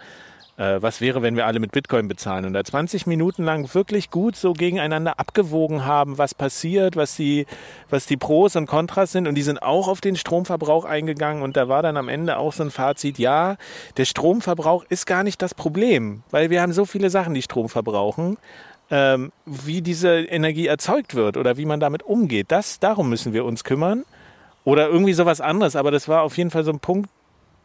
äh, 0.56 0.80
was 0.80 1.00
wäre, 1.00 1.22
wenn 1.22 1.36
wir 1.36 1.46
alle 1.46 1.58
mit 1.58 1.72
Bitcoin 1.72 2.08
bezahlen? 2.08 2.44
Und 2.44 2.52
da 2.52 2.62
20 2.62 3.06
Minuten 3.06 3.44
lang 3.44 3.72
wirklich 3.74 4.10
gut 4.10 4.36
so 4.36 4.52
gegeneinander 4.52 5.18
abgewogen 5.18 5.84
haben, 5.84 6.18
was 6.18 6.34
passiert, 6.34 6.96
was 6.96 7.16
die, 7.16 7.46
was 7.90 8.06
die 8.06 8.16
Pros 8.16 8.56
und 8.56 8.66
Kontras 8.66 9.12
sind. 9.12 9.26
Und 9.26 9.34
die 9.34 9.42
sind 9.42 9.62
auch 9.62 9.88
auf 9.88 10.00
den 10.00 10.16
Stromverbrauch 10.16 10.84
eingegangen. 10.84 11.42
Und 11.42 11.56
da 11.56 11.68
war 11.68 11.82
dann 11.82 11.96
am 11.96 12.08
Ende 12.08 12.38
auch 12.38 12.52
so 12.52 12.62
ein 12.62 12.70
Fazit, 12.70 13.18
ja, 13.18 13.56
der 13.96 14.04
Stromverbrauch 14.04 14.84
ist 14.88 15.06
gar 15.06 15.24
nicht 15.24 15.42
das 15.42 15.54
Problem, 15.54 16.22
weil 16.30 16.50
wir 16.50 16.62
haben 16.62 16.72
so 16.72 16.84
viele 16.84 17.10
Sachen, 17.10 17.34
die 17.34 17.42
Strom 17.42 17.68
verbrauchen, 17.68 18.38
ähm, 18.94 19.32
wie 19.44 19.82
diese 19.82 20.20
Energie 20.20 20.68
erzeugt 20.68 21.16
wird 21.16 21.36
oder 21.36 21.56
wie 21.56 21.66
man 21.66 21.80
damit 21.80 22.04
umgeht. 22.04 22.52
Das, 22.52 22.78
darum 22.78 23.08
müssen 23.08 23.32
wir 23.32 23.44
uns 23.44 23.64
kümmern. 23.64 24.04
Oder 24.62 24.86
irgendwie 24.86 25.14
sowas 25.14 25.40
anderes. 25.40 25.74
Aber 25.74 25.90
das 25.90 26.06
war 26.06 26.22
auf 26.22 26.38
jeden 26.38 26.52
Fall 26.52 26.62
so 26.62 26.70
ein 26.70 26.78
Punkt, 26.78 27.10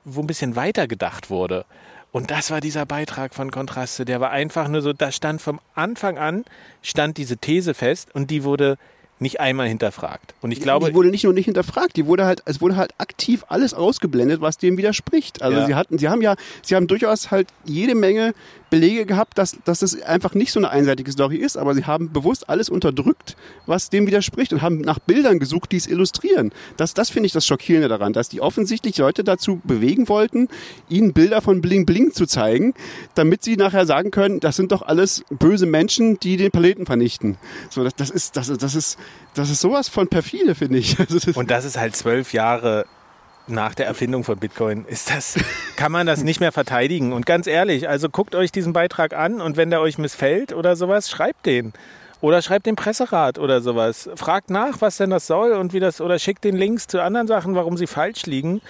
wo 0.06 0.22
ein 0.22 0.28
bisschen 0.28 0.56
weiter 0.56 0.88
gedacht 0.88 1.30
wurde. 1.30 1.66
Und 2.12 2.32
das 2.32 2.50
war 2.50 2.62
dieser 2.62 2.88
Beitrag 2.88 3.36
von 3.36 3.52
Kontraste. 3.52 4.06
Der 4.06 4.20
war 4.20 4.32
einfach 4.32 4.68
nur 4.68 4.82
so, 4.82 4.92
da 4.92 5.12
stand 5.12 5.40
vom 5.40 5.60
Anfang 5.76 6.18
an, 6.18 6.46
stand 6.82 7.18
diese 7.18 7.38
These 7.38 7.76
fest 7.76 8.10
und 8.16 8.32
die 8.32 8.44
wurde 8.44 8.80
nicht 9.20 9.39
einmal 9.39 9.67
hinterfragt. 9.67 10.34
Und 10.41 10.51
ich 10.51 10.61
glaube, 10.61 10.89
die 10.89 10.95
wurde 10.95 11.09
nicht 11.09 11.24
nur 11.26 11.34
nicht 11.34 11.45
hinterfragt, 11.45 11.95
die 11.97 12.05
wurde 12.05 12.26
halt, 12.26 12.41
es 12.45 12.61
wurde 12.61 12.78
halt 12.78 12.93
aktiv 12.97 13.43
alles 13.49 13.74
ausgeblendet, 13.74 14.41
was 14.41 14.57
dem 14.57 14.78
widerspricht. 14.78 15.41
Also 15.41 15.57
Ja. 15.59 15.65
sie 15.65 15.76
hatten, 15.76 15.97
sie 15.97 16.07
haben 16.09 16.22
ja, 16.22 16.36
sie 16.61 16.76
haben 16.76 16.88
durchaus 16.88 17.30
halt 17.32 17.47
jede 17.65 17.95
Menge 17.95 18.34
Belege 18.70 19.05
gehabt, 19.07 19.38
dass, 19.39 19.57
dass 19.65 19.82
es 19.82 19.99
einfach 20.03 20.36
nicht 20.36 20.51
so 20.51 20.59
eine 20.59 20.70
einseitige 20.70 21.11
Story 21.11 21.38
ist, 21.38 21.57
aber 21.57 21.74
sie 21.74 21.86
haben 21.86 22.13
bewusst 22.13 22.49
alles 22.49 22.70
unterdrückt, 22.70 23.36
was 23.65 23.89
dem 23.89 24.05
widerspricht 24.05 24.53
und 24.53 24.61
haben 24.61 24.80
nach 24.82 24.99
Bildern 24.99 25.39
gesucht, 25.39 25.72
die 25.72 25.78
es 25.78 25.88
illustrieren. 25.88 26.51
Das, 26.78 26.93
das 26.93 27.09
finde 27.09 27.26
ich 27.28 27.34
das 27.34 27.47
Schockierende 27.47 27.88
daran, 27.88 28.13
dass 28.13 28.30
die 28.30 28.41
offensichtlich 28.41 28.95
Leute 28.99 29.24
dazu 29.24 29.59
bewegen 29.63 30.07
wollten, 30.07 30.49
ihnen 30.88 31.13
Bilder 31.13 31.41
von 31.41 31.61
Bling 31.61 31.88
Bling 31.88 32.11
zu 32.13 32.28
zeigen, 32.28 32.76
damit 33.15 33.43
sie 33.43 33.57
nachher 33.57 33.88
sagen 33.88 34.11
können, 34.11 34.39
das 34.39 34.55
sind 34.55 34.72
doch 34.72 34.84
alles 34.84 35.24
böse 35.32 35.65
Menschen, 35.65 36.20
die 36.20 36.38
den 36.38 36.51
Planeten 36.51 36.86
vernichten. 36.86 37.38
So, 37.72 37.84
das, 37.84 37.95
das 37.95 38.11
ist, 38.11 38.38
das, 38.38 38.49
ist- 38.49 38.61
das 38.61 38.76
ist, 38.76 38.99
das 39.34 39.49
ist 39.49 39.62
sowas 39.62 39.89
von 39.89 40.07
perfide, 40.07 40.55
finde 40.55 40.80
ich. 40.80 40.97
Also 41.10 41.32
Und 41.39 41.51
das 41.51 41.66
ist 41.66 41.78
halt 41.78 41.95
zwölf 41.95 42.34
Jahre 42.34 42.86
nach 43.47 43.74
der 43.74 43.88
Erfindung 43.88 44.24
von 44.24 44.38
Bitcoin. 44.38 44.86
Ist 44.86 45.10
das, 45.10 45.39
kann 45.76 45.91
man 45.91 46.05
das 46.05 46.24
nicht 46.24 46.39
mehr 46.39 46.51
verteidigen. 46.51 47.14
Und 47.14 47.26
ganz 47.26 47.47
ehrlich, 47.47 47.89
also 47.89 48.10
guckt 48.10 48.36
euch 48.36 48.51
diesen 48.51 48.74
Beitrag 48.74 49.14
an 49.14 49.41
und 49.41 49.57
wenn 49.57 49.70
der 49.70 49.82
euch 49.82 49.97
missfällt 49.97 50.53
oder 50.53 50.76
sowas, 50.76 51.10
schreibt 51.10 51.45
den. 51.45 51.74
Oder 52.22 52.41
schreibt 52.41 52.66
den 52.66 52.76
Presserat 52.76 53.39
oder 53.39 53.62
sowas. 53.62 54.10
Fragt 54.16 54.49
nach, 54.49 54.82
was 54.82 54.97
denn 54.97 55.10
das 55.10 55.26
soll 55.26 55.53
und 55.53 55.74
wie 55.74 55.80
das, 55.80 56.01
oder 56.01 56.20
schickt 56.20 56.43
den 56.43 56.57
Links 56.57 56.88
zu 56.88 57.01
anderen 57.01 57.28
Sachen, 57.28 57.55
warum 57.55 57.78
sie 57.78 57.88
falsch 57.88 58.26
liegen. 58.26 58.62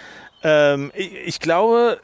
Ähm, 0.44 0.92
ich, 0.94 1.14
ich 1.26 1.40
glaube, 1.40 2.00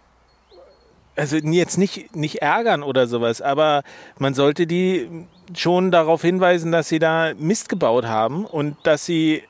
also 1.15 1.37
jetzt 1.37 1.77
nicht, 1.77 2.15
nicht 2.15 2.41
ärgern 2.41 2.83
oder 2.83 3.07
sowas, 3.07 3.41
aber 3.41 3.83
man 4.17 4.33
sollte 4.33 4.65
die 4.65 5.27
schon 5.53 5.91
darauf 5.91 6.21
hinweisen, 6.21 6.71
dass 6.71 6.89
sie 6.89 6.99
da 6.99 7.33
Mist 7.37 7.69
gebaut 7.69 8.05
haben 8.05 8.45
und 8.45 8.77
dass 8.83 9.05
sie, 9.05 9.43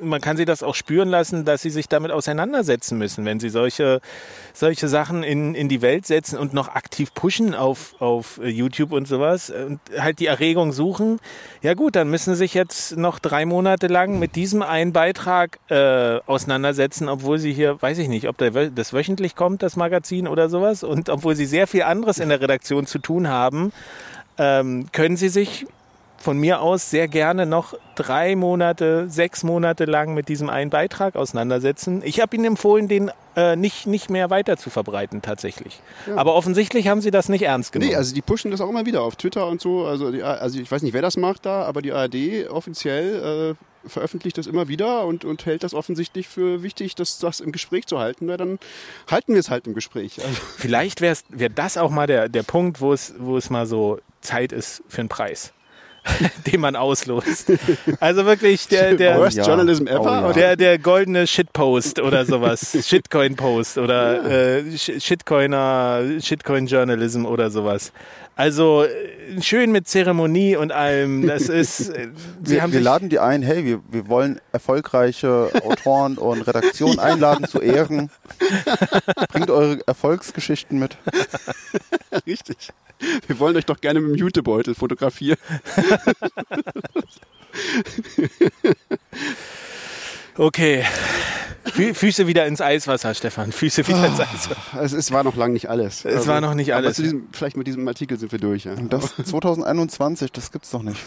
man 0.00 0.20
kann 0.20 0.36
sie 0.36 0.44
das 0.44 0.62
auch 0.62 0.74
spüren 0.74 1.08
lassen, 1.08 1.44
dass 1.44 1.62
sie 1.62 1.70
sich 1.70 1.88
damit 1.88 2.10
auseinandersetzen 2.10 2.98
müssen, 2.98 3.24
wenn 3.24 3.40
sie 3.40 3.48
solche, 3.48 4.00
solche 4.52 4.88
Sachen 4.88 5.22
in, 5.22 5.54
in 5.54 5.68
die 5.68 5.82
Welt 5.82 6.06
setzen 6.06 6.38
und 6.38 6.54
noch 6.54 6.68
aktiv 6.68 7.14
pushen 7.14 7.54
auf, 7.54 7.94
auf 8.00 8.40
äh, 8.42 8.48
YouTube 8.48 8.92
und 8.92 9.06
sowas 9.06 9.50
und 9.50 9.80
halt 9.98 10.18
die 10.18 10.26
Erregung 10.26 10.72
suchen. 10.72 11.18
Ja 11.60 11.74
gut, 11.74 11.96
dann 11.96 12.08
müssen 12.08 12.34
sie 12.34 12.38
sich 12.38 12.54
jetzt 12.54 12.96
noch 12.96 13.18
drei 13.18 13.44
Monate 13.44 13.86
lang 13.86 14.18
mit 14.18 14.36
diesem 14.36 14.62
einen 14.62 14.92
Beitrag 14.92 15.58
äh, 15.68 16.18
auseinandersetzen, 16.26 17.08
obwohl 17.08 17.38
sie 17.38 17.52
hier, 17.52 17.80
weiß 17.80 17.98
ich 17.98 18.08
nicht, 18.08 18.28
ob 18.28 18.38
das 18.38 18.92
wöchentlich 18.92 19.36
kommt, 19.36 19.62
das 19.62 19.76
Magazin 19.76 20.26
oder 20.26 20.48
sowas, 20.48 20.82
und 20.82 21.08
obwohl 21.08 21.36
sie 21.36 21.46
sehr 21.46 21.66
viel 21.66 21.82
anderes 21.82 22.18
in 22.18 22.28
der 22.28 22.40
Redaktion 22.40 22.86
zu 22.86 22.98
tun 22.98 23.28
haben, 23.28 23.72
ähm, 24.38 24.86
können 24.92 25.16
sie 25.16 25.28
sich 25.28 25.66
von 26.22 26.38
mir 26.38 26.60
aus 26.60 26.88
sehr 26.88 27.08
gerne 27.08 27.46
noch 27.46 27.74
drei 27.96 28.36
Monate, 28.36 29.06
sechs 29.08 29.42
Monate 29.42 29.84
lang 29.84 30.14
mit 30.14 30.28
diesem 30.28 30.48
einen 30.48 30.70
Beitrag 30.70 31.16
auseinandersetzen. 31.16 32.00
Ich 32.04 32.20
habe 32.20 32.36
Ihnen 32.36 32.44
empfohlen, 32.44 32.86
den 32.86 33.10
äh, 33.34 33.56
nicht, 33.56 33.86
nicht 33.86 34.08
mehr 34.08 34.30
weiter 34.30 34.56
zu 34.56 34.70
verbreiten 34.70 35.20
tatsächlich. 35.20 35.80
Aber 36.14 36.34
offensichtlich 36.34 36.86
haben 36.86 37.00
Sie 37.00 37.10
das 37.10 37.28
nicht 37.28 37.42
ernst 37.42 37.72
genommen. 37.72 37.90
Nee, 37.90 37.96
also 37.96 38.14
die 38.14 38.22
pushen 38.22 38.50
das 38.50 38.60
auch 38.60 38.70
immer 38.70 38.86
wieder 38.86 39.02
auf 39.02 39.16
Twitter 39.16 39.48
und 39.48 39.60
so. 39.60 39.84
Also, 39.84 40.12
die, 40.12 40.22
also 40.22 40.60
ich 40.60 40.70
weiß 40.70 40.82
nicht, 40.82 40.92
wer 40.92 41.02
das 41.02 41.16
macht 41.16 41.44
da, 41.44 41.64
aber 41.64 41.82
die 41.82 41.92
ARD 41.92 42.48
offiziell 42.48 43.56
äh, 43.56 43.88
veröffentlicht 43.88 44.38
das 44.38 44.46
immer 44.46 44.68
wieder 44.68 45.04
und, 45.06 45.24
und 45.24 45.44
hält 45.44 45.64
das 45.64 45.74
offensichtlich 45.74 46.28
für 46.28 46.62
wichtig, 46.62 46.94
das, 46.94 47.18
das 47.18 47.40
im 47.40 47.50
Gespräch 47.50 47.86
zu 47.86 47.98
halten. 47.98 48.26
Na, 48.26 48.36
dann 48.36 48.60
halten 49.10 49.32
wir 49.32 49.40
es 49.40 49.50
halt 49.50 49.66
im 49.66 49.74
Gespräch. 49.74 50.22
Also, 50.24 50.40
Vielleicht 50.56 51.00
wäre 51.00 51.16
wär 51.30 51.48
das 51.48 51.76
auch 51.76 51.90
mal 51.90 52.06
der, 52.06 52.28
der 52.28 52.44
Punkt, 52.44 52.80
wo 52.80 52.92
es, 52.92 53.14
wo 53.18 53.36
es 53.36 53.50
mal 53.50 53.66
so 53.66 53.98
Zeit 54.22 54.52
ist 54.52 54.82
für 54.88 55.00
einen 55.00 55.08
Preis, 55.08 55.52
den 56.46 56.60
man 56.60 56.74
auslost. 56.76 57.52
Also 58.00 58.24
wirklich 58.26 58.66
der, 58.68 58.94
der, 58.94 59.18
Worst 59.18 59.36
ja. 59.36 59.44
Journalism 59.46 59.86
ever. 59.86 60.00
Oh 60.00 60.04
ja. 60.06 60.24
oder? 60.24 60.32
Der, 60.32 60.56
der 60.56 60.78
goldene 60.78 61.26
Shitpost 61.26 62.00
oder 62.00 62.24
sowas. 62.24 62.76
Shitcoin-Post 62.88 63.78
oder 63.78 64.24
äh, 64.58 64.60
Sh- 64.74 65.00
Shitcoiner, 65.00 66.02
Shitcoin-Journalism 66.20 67.24
oder 67.26 67.50
sowas. 67.50 67.92
Also 68.34 68.84
äh, 68.84 69.42
schön 69.42 69.70
mit 69.72 69.86
Zeremonie 69.86 70.56
und 70.56 70.72
allem. 70.72 71.26
Das 71.26 71.48
ist. 71.50 71.90
äh, 71.90 72.08
Sie 72.42 72.54
Wir, 72.54 72.62
haben 72.62 72.72
wir 72.72 72.80
laden 72.80 73.08
die 73.10 73.18
ein, 73.18 73.42
hey, 73.42 73.64
wir, 73.64 73.80
wir 73.90 74.08
wollen 74.08 74.40
erfolgreiche 74.52 75.50
Autoren 75.62 76.16
und 76.16 76.40
Redaktionen 76.42 76.98
einladen 76.98 77.46
zu 77.46 77.60
Ehren. 77.60 78.10
Bringt 79.30 79.50
eure 79.50 79.78
Erfolgsgeschichten 79.86 80.78
mit. 80.78 80.96
Richtig. 82.26 82.56
Wir 83.26 83.38
wollen 83.38 83.56
euch 83.56 83.66
doch 83.66 83.80
gerne 83.80 84.00
mit 84.00 84.10
dem 84.10 84.16
Jutebeutel 84.16 84.74
fotografieren. 84.74 85.38
Okay. 90.36 90.84
Fü 91.64 91.94
Füße 91.94 92.26
wieder 92.26 92.46
ins 92.46 92.60
Eiswasser, 92.60 93.14
Stefan. 93.14 93.52
Füße 93.52 93.86
wieder 93.86 94.06
ins 94.06 94.18
Eiswasser. 94.18 94.82
Es, 94.82 94.92
es 94.92 95.12
war 95.12 95.22
noch 95.24 95.36
lang 95.36 95.52
nicht 95.52 95.68
alles. 95.68 96.04
Es 96.04 96.26
war 96.26 96.40
noch 96.40 96.54
nicht 96.54 96.74
alles. 96.74 96.96
diesem, 96.96 97.28
vielleicht 97.32 97.56
mit 97.56 97.66
diesem 97.66 97.86
Artikel 97.86 98.18
sind 98.18 98.32
wir 98.32 98.38
durch. 98.38 98.64
Ja. 98.64 98.74
Das 98.74 99.14
2021, 99.16 100.32
das 100.32 100.50
gibt's 100.50 100.70
doch 100.70 100.82
nicht. 100.82 101.00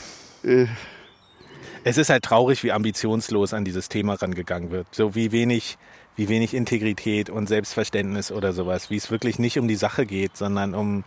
Äh, 0.43 0.67
Es 1.83 1.97
ist 1.97 2.09
halt 2.09 2.23
traurig, 2.23 2.63
wie 2.63 2.71
ambitionslos 2.71 3.53
an 3.53 3.65
dieses 3.65 3.89
Thema 3.89 4.13
rangegangen 4.13 4.71
wird. 4.71 4.87
So 4.91 5.15
wie 5.15 5.31
wenig, 5.31 5.77
wie 6.15 6.29
wenig 6.29 6.53
Integrität 6.53 7.29
und 7.29 7.47
Selbstverständnis 7.47 8.31
oder 8.31 8.53
sowas. 8.53 8.89
Wie 8.89 8.97
es 8.97 9.11
wirklich 9.11 9.39
nicht 9.39 9.59
um 9.59 9.67
die 9.67 9.75
Sache 9.75 10.05
geht, 10.05 10.37
sondern 10.37 10.73
um, 10.73 11.03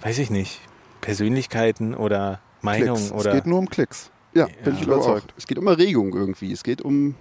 weiß 0.00 0.18
ich 0.18 0.30
nicht, 0.30 0.60
Persönlichkeiten 1.00 1.94
oder 1.94 2.40
Meinung 2.62 2.96
Klicks. 2.96 3.12
oder. 3.12 3.30
Es 3.30 3.36
geht 3.36 3.46
nur 3.46 3.58
um 3.58 3.68
Klicks. 3.68 4.10
ja, 4.34 4.46
bin 4.64 4.74
ich 4.74 4.80
ich 4.80 4.86
glaube 4.86 5.02
auch. 5.02 5.08
überzeugt. 5.08 5.34
Es 5.36 5.46
geht 5.46 5.58
um 5.58 5.66
Erregung 5.66 6.14
irgendwie. 6.14 6.52
Es 6.52 6.64
geht 6.64 6.82
um, 6.82 7.14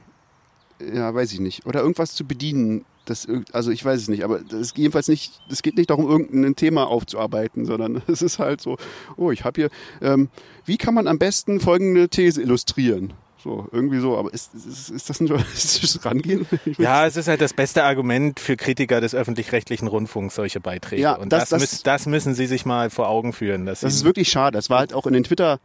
ja, 0.80 1.14
weiß 1.14 1.34
ich 1.34 1.40
nicht. 1.40 1.66
Oder 1.66 1.82
irgendwas 1.82 2.16
zu 2.16 2.26
bedienen. 2.26 2.86
Das, 3.06 3.28
also 3.52 3.70
ich 3.70 3.86
weiß 3.86 4.02
es 4.02 4.08
nicht, 4.08 4.24
aber 4.24 4.40
es 4.40 4.74
geht 4.74 4.82
jedenfalls 4.82 5.08
nicht, 5.08 5.40
es 5.48 5.62
geht 5.62 5.78
nicht 5.78 5.92
darum, 5.92 6.10
irgendein 6.10 6.56
Thema 6.56 6.88
aufzuarbeiten, 6.88 7.66
sondern 7.66 8.02
es 8.08 8.24
ist 8.24 8.40
halt 8.40 8.62
so, 8.62 8.78
oh, 9.16 9.30
ich 9.30 9.44
habe 9.44 9.62
hier, 9.62 9.70
ähm, 10.02 10.30
wie 10.66 10.78
kann 10.78 10.96
man 10.96 11.08
am 11.08 11.20
besten 11.20 11.60
folgende 11.60 12.10
These 12.10 12.42
illustrieren? 12.42 13.14
So, 13.46 13.68
irgendwie 13.72 14.00
so, 14.00 14.18
aber 14.18 14.34
ist, 14.34 14.56
ist, 14.56 14.90
ist 14.90 15.08
das 15.08 15.20
ein 15.22 15.28
journalistisches 15.28 16.04
Rangehen? 16.04 16.48
Ja, 16.80 17.06
es 17.06 17.16
ist 17.16 17.28
halt 17.28 17.42
das 17.42 17.54
beste 17.54 17.84
Argument 17.84 18.40
für 18.40 18.58
Kritiker 18.58 19.02
des 19.02 19.14
öffentlich-rechtlichen 19.14 19.88
Rundfunks, 19.88 20.34
solche 20.34 20.60
Beiträge. 20.60 21.04
Ja, 21.04 21.14
und 21.16 21.32
das- 21.32 21.50
das, 21.50 21.62
das- 21.62 21.62
müß- 21.80 21.84
das 21.84 22.06
müssen 22.08 22.34
Sie 22.34 22.48
sich 22.48 22.66
mal 22.66 22.90
vor 22.90 23.08
Augen 23.08 23.34
führen. 23.34 23.68
Das 23.68 23.84
ist 23.84 24.04
wirklich 24.04 24.30
schade. 24.30 24.58
Das 24.58 24.72
war 24.72 24.80
halt 24.80 24.94
auch 24.96 25.06
in 25.06 25.14
den 25.14 25.24
Twitter 25.24 25.60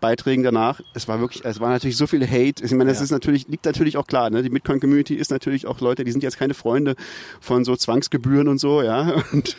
Beiträgen 0.00 0.42
danach. 0.42 0.80
Es 0.94 1.08
war 1.08 1.20
wirklich, 1.20 1.44
es 1.44 1.60
war 1.60 1.70
natürlich 1.70 1.96
so 1.96 2.06
viel 2.06 2.26
Hate. 2.26 2.64
Ich 2.64 2.70
meine, 2.72 2.86
das 2.86 2.98
Ja. 2.98 3.04
ist 3.04 3.10
natürlich, 3.10 3.48
liegt 3.48 3.64
natürlich 3.66 3.96
auch 3.96 4.06
klar, 4.06 4.30
ne? 4.30 4.42
Die 4.42 4.48
Bitcoin-Community 4.50 5.14
ist 5.14 5.30
natürlich 5.30 5.66
auch 5.66 5.80
Leute, 5.80 6.04
die 6.04 6.12
sind 6.12 6.22
jetzt 6.22 6.38
keine 6.38 6.54
Freunde 6.54 6.96
von 7.40 7.64
so 7.64 7.76
Zwangsgebühren 7.76 8.48
und 8.48 8.58
so, 8.58 8.82
ja. 8.82 9.22
Und 9.32 9.56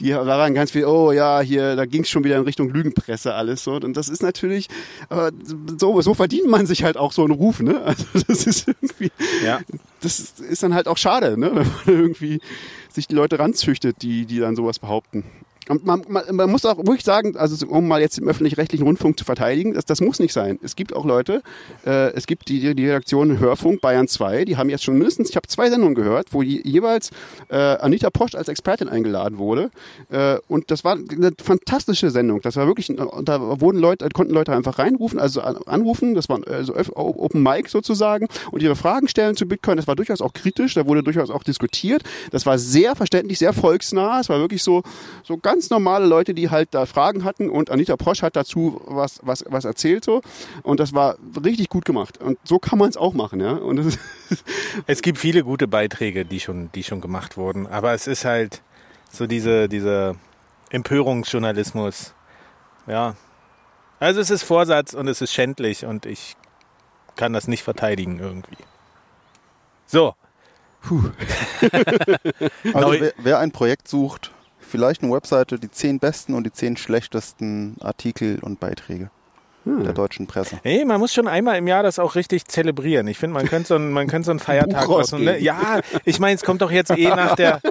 die 0.00 0.12
waren 0.14 0.54
ganz 0.54 0.70
viel, 0.72 0.84
oh 0.84 1.12
ja, 1.12 1.40
hier, 1.40 1.76
da 1.76 1.86
ging 1.86 2.02
es 2.02 2.10
schon 2.10 2.24
wieder 2.24 2.36
in 2.36 2.42
Richtung 2.44 2.68
Lügenpresse 2.70 3.34
alles 3.34 3.64
so. 3.64 3.74
Und 3.74 3.96
das 3.96 4.08
ist 4.08 4.22
natürlich, 4.22 4.68
aber 5.08 5.30
so, 5.78 6.00
so 6.02 6.14
verdient 6.14 6.48
man 6.48 6.66
sich 6.66 6.84
halt 6.84 6.96
auch 6.96 7.12
so 7.12 7.22
einen 7.22 7.32
Ruf, 7.32 7.60
ne? 7.60 7.80
Also 7.82 8.04
das 8.26 8.46
ist 8.46 8.68
irgendwie, 8.68 9.10
ja. 9.44 9.60
das 10.00 10.20
ist, 10.20 10.62
dann 10.62 10.74
halt 10.74 10.88
auch 10.88 10.98
schade, 10.98 11.38
ne? 11.38 11.50
Wenn 11.54 11.66
man 11.66 12.02
irgendwie 12.02 12.40
sich 12.90 13.06
die 13.06 13.14
Leute 13.14 13.38
ranzüchtet, 13.38 14.02
die, 14.02 14.26
die 14.26 14.38
dann 14.40 14.56
sowas 14.56 14.78
behaupten. 14.78 15.24
Man, 15.82 16.04
man, 16.08 16.24
man 16.32 16.50
muss 16.50 16.64
auch 16.64 16.78
wirklich 16.78 17.04
sagen, 17.04 17.36
also 17.36 17.66
um 17.66 17.86
mal 17.86 18.00
jetzt 18.00 18.18
im 18.18 18.28
öffentlich-rechtlichen 18.28 18.84
Rundfunk 18.84 19.18
zu 19.18 19.24
verteidigen, 19.24 19.74
das, 19.74 19.84
das 19.84 20.00
muss 20.00 20.18
nicht 20.18 20.32
sein. 20.32 20.58
Es 20.62 20.76
gibt 20.76 20.94
auch 20.94 21.04
Leute, 21.04 21.42
äh, 21.86 22.12
es 22.12 22.26
gibt 22.26 22.48
die, 22.48 22.74
die 22.74 22.86
Redaktion 22.86 23.38
Hörfunk 23.38 23.80
Bayern 23.80 24.08
2, 24.08 24.44
die 24.44 24.56
haben 24.56 24.70
jetzt 24.70 24.84
schon 24.84 24.96
mindestens, 24.96 25.30
ich 25.30 25.36
habe 25.36 25.46
zwei 25.46 25.70
Sendungen 25.70 25.94
gehört, 25.94 26.28
wo 26.32 26.42
je, 26.42 26.60
jeweils 26.64 27.10
äh, 27.48 27.56
Anita 27.56 28.10
Posch 28.10 28.34
als 28.34 28.48
Expertin 28.48 28.88
eingeladen 28.88 29.38
wurde. 29.38 29.70
Äh, 30.10 30.38
und 30.48 30.70
das 30.70 30.84
war 30.84 30.92
eine 30.92 31.32
fantastische 31.42 32.10
Sendung. 32.10 32.40
Das 32.40 32.56
war 32.56 32.66
wirklich, 32.66 32.92
da 33.24 33.60
wurden 33.60 33.78
Leute, 33.78 34.08
konnten 34.10 34.34
Leute 34.34 34.52
einfach 34.52 34.78
reinrufen, 34.78 35.18
also 35.18 35.40
anrufen, 35.40 36.14
das 36.14 36.28
war 36.28 36.40
also 36.48 36.74
Open 36.94 37.42
Mic 37.42 37.68
sozusagen 37.68 38.28
und 38.50 38.62
ihre 38.62 38.76
Fragen 38.76 39.08
stellen 39.08 39.36
zu 39.36 39.46
Bitcoin. 39.46 39.76
Das 39.76 39.86
war 39.86 39.96
durchaus 39.96 40.20
auch 40.20 40.32
kritisch, 40.32 40.74
da 40.74 40.86
wurde 40.86 41.02
durchaus 41.02 41.30
auch 41.30 41.42
diskutiert. 41.42 42.02
Das 42.30 42.46
war 42.46 42.58
sehr 42.58 42.96
verständlich, 42.96 43.38
sehr 43.38 43.52
volksnah. 43.52 44.20
Es 44.20 44.28
war 44.28 44.38
wirklich 44.38 44.62
so, 44.62 44.82
so 45.22 45.36
ganz 45.36 45.59
normale 45.68 46.06
Leute, 46.06 46.32
die 46.32 46.48
halt 46.48 46.68
da 46.72 46.86
Fragen 46.86 47.24
hatten 47.24 47.50
und 47.50 47.70
Anita 47.70 47.96
Prosch 47.96 48.22
hat 48.22 48.36
dazu 48.36 48.80
was, 48.86 49.20
was, 49.22 49.44
was 49.48 49.66
erzählt 49.66 50.04
so. 50.04 50.22
Und 50.62 50.80
das 50.80 50.94
war 50.94 51.16
richtig 51.44 51.68
gut 51.68 51.84
gemacht. 51.84 52.18
Und 52.18 52.38
so 52.44 52.58
kann 52.58 52.78
man 52.78 52.88
es 52.88 52.96
auch 52.96 53.12
machen, 53.12 53.40
ja. 53.40 53.52
Und 53.52 53.76
das 53.76 53.98
es 54.86 55.02
gibt 55.02 55.18
viele 55.18 55.44
gute 55.44 55.68
Beiträge, 55.68 56.24
die 56.24 56.40
schon, 56.40 56.70
die 56.72 56.82
schon 56.82 57.02
gemacht 57.02 57.36
wurden. 57.36 57.66
Aber 57.66 57.92
es 57.92 58.06
ist 58.06 58.24
halt 58.24 58.62
so 59.10 59.26
diese, 59.26 59.68
diese 59.68 60.16
Empörungsjournalismus. 60.70 62.14
Ja. 62.86 63.16
Also 63.98 64.20
es 64.20 64.30
ist 64.30 64.44
Vorsatz 64.44 64.94
und 64.94 65.08
es 65.08 65.20
ist 65.20 65.34
schändlich 65.34 65.84
und 65.84 66.06
ich 66.06 66.36
kann 67.16 67.32
das 67.32 67.48
nicht 67.48 67.62
verteidigen 67.62 68.18
irgendwie. 68.18 68.56
So. 69.86 70.14
also 72.72 72.92
wer, 72.92 73.12
wer 73.18 73.38
ein 73.40 73.50
Projekt 73.50 73.88
sucht, 73.88 74.32
vielleicht 74.70 75.02
eine 75.02 75.12
Webseite, 75.12 75.58
die 75.58 75.70
zehn 75.70 75.98
besten 75.98 76.34
und 76.34 76.44
die 76.44 76.52
zehn 76.52 76.76
schlechtesten 76.76 77.76
Artikel 77.80 78.38
und 78.40 78.60
Beiträge 78.60 79.10
hm. 79.64 79.84
der 79.84 79.92
deutschen 79.92 80.26
Presse. 80.26 80.58
Hey, 80.62 80.84
man 80.84 81.00
muss 81.00 81.12
schon 81.12 81.28
einmal 81.28 81.56
im 81.56 81.66
Jahr 81.66 81.82
das 81.82 81.98
auch 81.98 82.14
richtig 82.14 82.46
zelebrieren. 82.46 83.06
Ich 83.08 83.18
finde, 83.18 83.34
man 83.34 83.46
könnte 83.46 83.68
so, 83.68 83.74
einen, 83.74 83.92
man 83.92 84.06
könnte 84.06 84.26
so 84.26 84.30
einen 84.30 84.40
Feiertag 84.40 84.88
aus. 84.88 85.12
Ne? 85.12 85.38
Ja, 85.38 85.80
ich 86.04 86.18
meine, 86.18 86.36
es 86.36 86.42
kommt 86.42 86.62
doch 86.62 86.70
jetzt 86.70 86.90
eh 86.90 87.08
nach 87.08 87.36
der. 87.36 87.60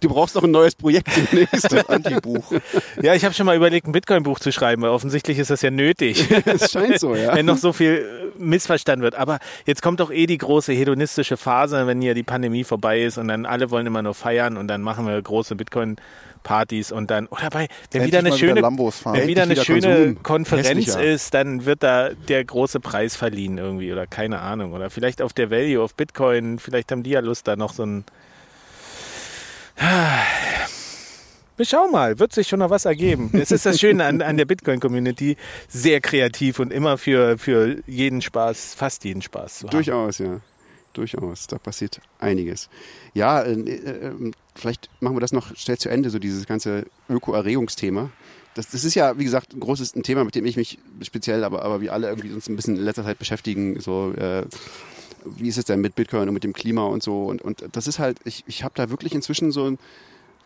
Du 0.00 0.08
brauchst 0.08 0.36
doch 0.36 0.44
ein 0.44 0.50
neues 0.50 0.74
Projekt 0.74 1.08
demnächst. 1.16 1.74
Anti-Buch. 1.90 2.52
Ja, 3.02 3.14
ich 3.14 3.24
habe 3.24 3.34
schon 3.34 3.44
mal 3.46 3.56
überlegt, 3.56 3.86
ein 3.86 3.92
Bitcoin-Buch 3.92 4.38
zu 4.38 4.52
schreiben, 4.52 4.82
weil 4.82 4.90
offensichtlich 4.90 5.38
ist 5.38 5.50
das 5.50 5.62
ja 5.62 5.70
nötig. 5.70 6.30
Es 6.46 6.70
scheint 6.70 6.98
so, 6.98 7.14
ja. 7.14 7.34
Wenn 7.34 7.46
noch 7.46 7.56
so 7.56 7.72
viel 7.72 8.32
missverstanden 8.38 9.02
wird. 9.02 9.14
Aber 9.14 9.38
jetzt 9.66 9.82
kommt 9.82 10.00
doch 10.00 10.10
eh 10.10 10.26
die 10.26 10.38
große 10.38 10.72
hedonistische 10.72 11.36
Phase, 11.36 11.86
wenn 11.86 12.00
hier 12.00 12.14
die 12.14 12.22
Pandemie 12.22 12.64
vorbei 12.64 13.02
ist 13.02 13.18
und 13.18 13.28
dann 13.28 13.46
alle 13.46 13.70
wollen 13.70 13.86
immer 13.86 14.02
nur 14.02 14.14
feiern 14.14 14.56
und 14.56 14.68
dann 14.68 14.82
machen 14.82 15.06
wir 15.06 15.20
große 15.20 15.54
Bitcoin- 15.54 15.96
Partys 16.42 16.92
und 16.92 17.10
dann 17.10 17.26
oder 17.26 17.50
bei 17.50 17.68
wenn 17.92 18.06
wieder 18.06 18.20
eine 18.20 18.32
schöne 18.32 18.62
wieder 18.62 18.70
wenn 19.04 19.28
wieder 19.28 19.42
eine 19.42 19.52
wieder 19.52 19.64
schöne 19.64 20.14
Konsum. 20.14 20.22
Konferenz 20.22 20.68
Hässlicher. 20.68 21.02
ist, 21.02 21.34
dann 21.34 21.64
wird 21.64 21.82
da 21.82 22.10
der 22.10 22.44
große 22.44 22.80
Preis 22.80 23.16
verliehen 23.16 23.58
irgendwie 23.58 23.92
oder 23.92 24.06
keine 24.06 24.40
Ahnung 24.40 24.72
oder 24.72 24.90
vielleicht 24.90 25.22
auf 25.22 25.32
der 25.32 25.50
Value 25.50 25.82
of 25.82 25.94
Bitcoin, 25.94 26.58
vielleicht 26.58 26.92
haben 26.92 27.02
die 27.02 27.10
ja 27.10 27.20
Lust 27.20 27.46
da 27.48 27.56
noch 27.56 27.72
so 27.72 27.84
ein 27.84 28.04
wir 31.56 31.66
schauen 31.66 31.90
mal, 31.90 32.18
wird 32.18 32.32
sich 32.32 32.48
schon 32.48 32.58
noch 32.60 32.70
was 32.70 32.86
ergeben. 32.86 33.30
Es 33.40 33.50
ist 33.50 33.66
das 33.66 33.78
Schöne 33.78 34.04
an, 34.04 34.22
an 34.22 34.36
der 34.36 34.46
Bitcoin-Community, 34.46 35.36
sehr 35.68 36.00
kreativ 36.00 36.58
und 36.58 36.72
immer 36.72 36.96
für, 36.98 37.38
für 37.38 37.76
jeden 37.86 38.22
Spaß, 38.22 38.74
fast 38.74 39.04
jeden 39.04 39.22
Spaß 39.22 39.58
zu 39.58 39.66
haben. 39.66 39.70
Durchaus, 39.70 40.18
ja 40.18 40.40
durchaus. 40.92 41.46
Da 41.46 41.58
passiert 41.58 42.00
einiges. 42.18 42.68
Ja, 43.14 43.42
äh, 43.42 43.52
äh, 43.52 44.32
vielleicht 44.54 44.88
machen 45.00 45.16
wir 45.16 45.20
das 45.20 45.32
noch 45.32 45.54
schnell 45.56 45.78
zu 45.78 45.88
Ende, 45.88 46.10
so 46.10 46.18
dieses 46.18 46.46
ganze 46.46 46.86
Öko-Erregungsthema. 47.08 48.10
Das, 48.54 48.70
das 48.70 48.84
ist 48.84 48.94
ja, 48.94 49.18
wie 49.18 49.24
gesagt, 49.24 49.54
ein 49.54 49.60
großes 49.60 49.94
ein 49.94 50.02
Thema, 50.02 50.24
mit 50.24 50.34
dem 50.34 50.44
ich 50.44 50.56
mich 50.56 50.78
speziell, 51.02 51.44
aber, 51.44 51.62
aber 51.62 51.80
wir 51.80 51.92
alle 51.92 52.08
irgendwie 52.08 52.32
uns 52.32 52.48
ein 52.48 52.56
bisschen 52.56 52.76
in 52.76 52.82
letzter 52.82 53.04
Zeit 53.04 53.18
beschäftigen. 53.18 53.80
So, 53.80 54.12
äh, 54.12 54.44
wie 55.24 55.48
ist 55.48 55.58
es 55.58 55.64
denn 55.64 55.80
mit 55.80 55.94
Bitcoin 55.94 56.28
und 56.28 56.34
mit 56.34 56.44
dem 56.44 56.52
Klima 56.52 56.84
und 56.84 57.02
so? 57.02 57.24
Und, 57.24 57.42
und 57.42 57.64
das 57.72 57.86
ist 57.86 57.98
halt, 57.98 58.18
ich, 58.24 58.44
ich 58.46 58.64
habe 58.64 58.74
da 58.76 58.90
wirklich 58.90 59.14
inzwischen 59.14 59.52
so 59.52 59.70
ein, 59.70 59.78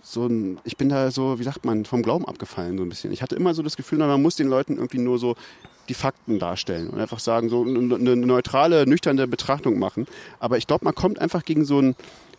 so 0.03 0.27
ein, 0.27 0.61
ich 0.65 0.77
bin 0.77 0.91
da 0.91 1.11
so, 1.11 1.39
wie 1.39 1.45
sagt 1.45 1.65
man, 1.65 1.87
vom 1.87 2.03
Glauben 2.03 2.27
abgefallen 2.27 2.77
so 2.77 2.85
ein 2.85 2.89
bisschen. 2.91 3.13
Ich 3.13 3.23
hatte 3.23 3.37
immer 3.37 3.55
so 3.55 3.63
das 3.63 3.77
Gefühl, 3.77 3.99
man 3.99 4.21
muss 4.21 4.37
den 4.37 4.49
Leuten 4.49 4.77
irgendwie 4.77 4.99
nur 4.99 5.19
so 5.19 5.35
die 5.89 5.95
Fakten 5.95 6.39
darstellen 6.39 6.89
und 6.89 7.01
einfach 7.01 7.19
sagen, 7.19 7.49
so 7.49 7.63
eine 7.63 8.17
neutrale, 8.17 8.87
nüchterne 8.87 9.27
Betrachtung 9.27 9.79
machen. 9.79 10.07
Aber 10.41 10.57
ich 10.57 10.67
glaube, 10.67 10.85
man 10.85 10.95
kommt 10.95 11.19
einfach 11.21 11.45
gegen 11.45 11.65
so 11.65 11.81
ein, 11.81 11.95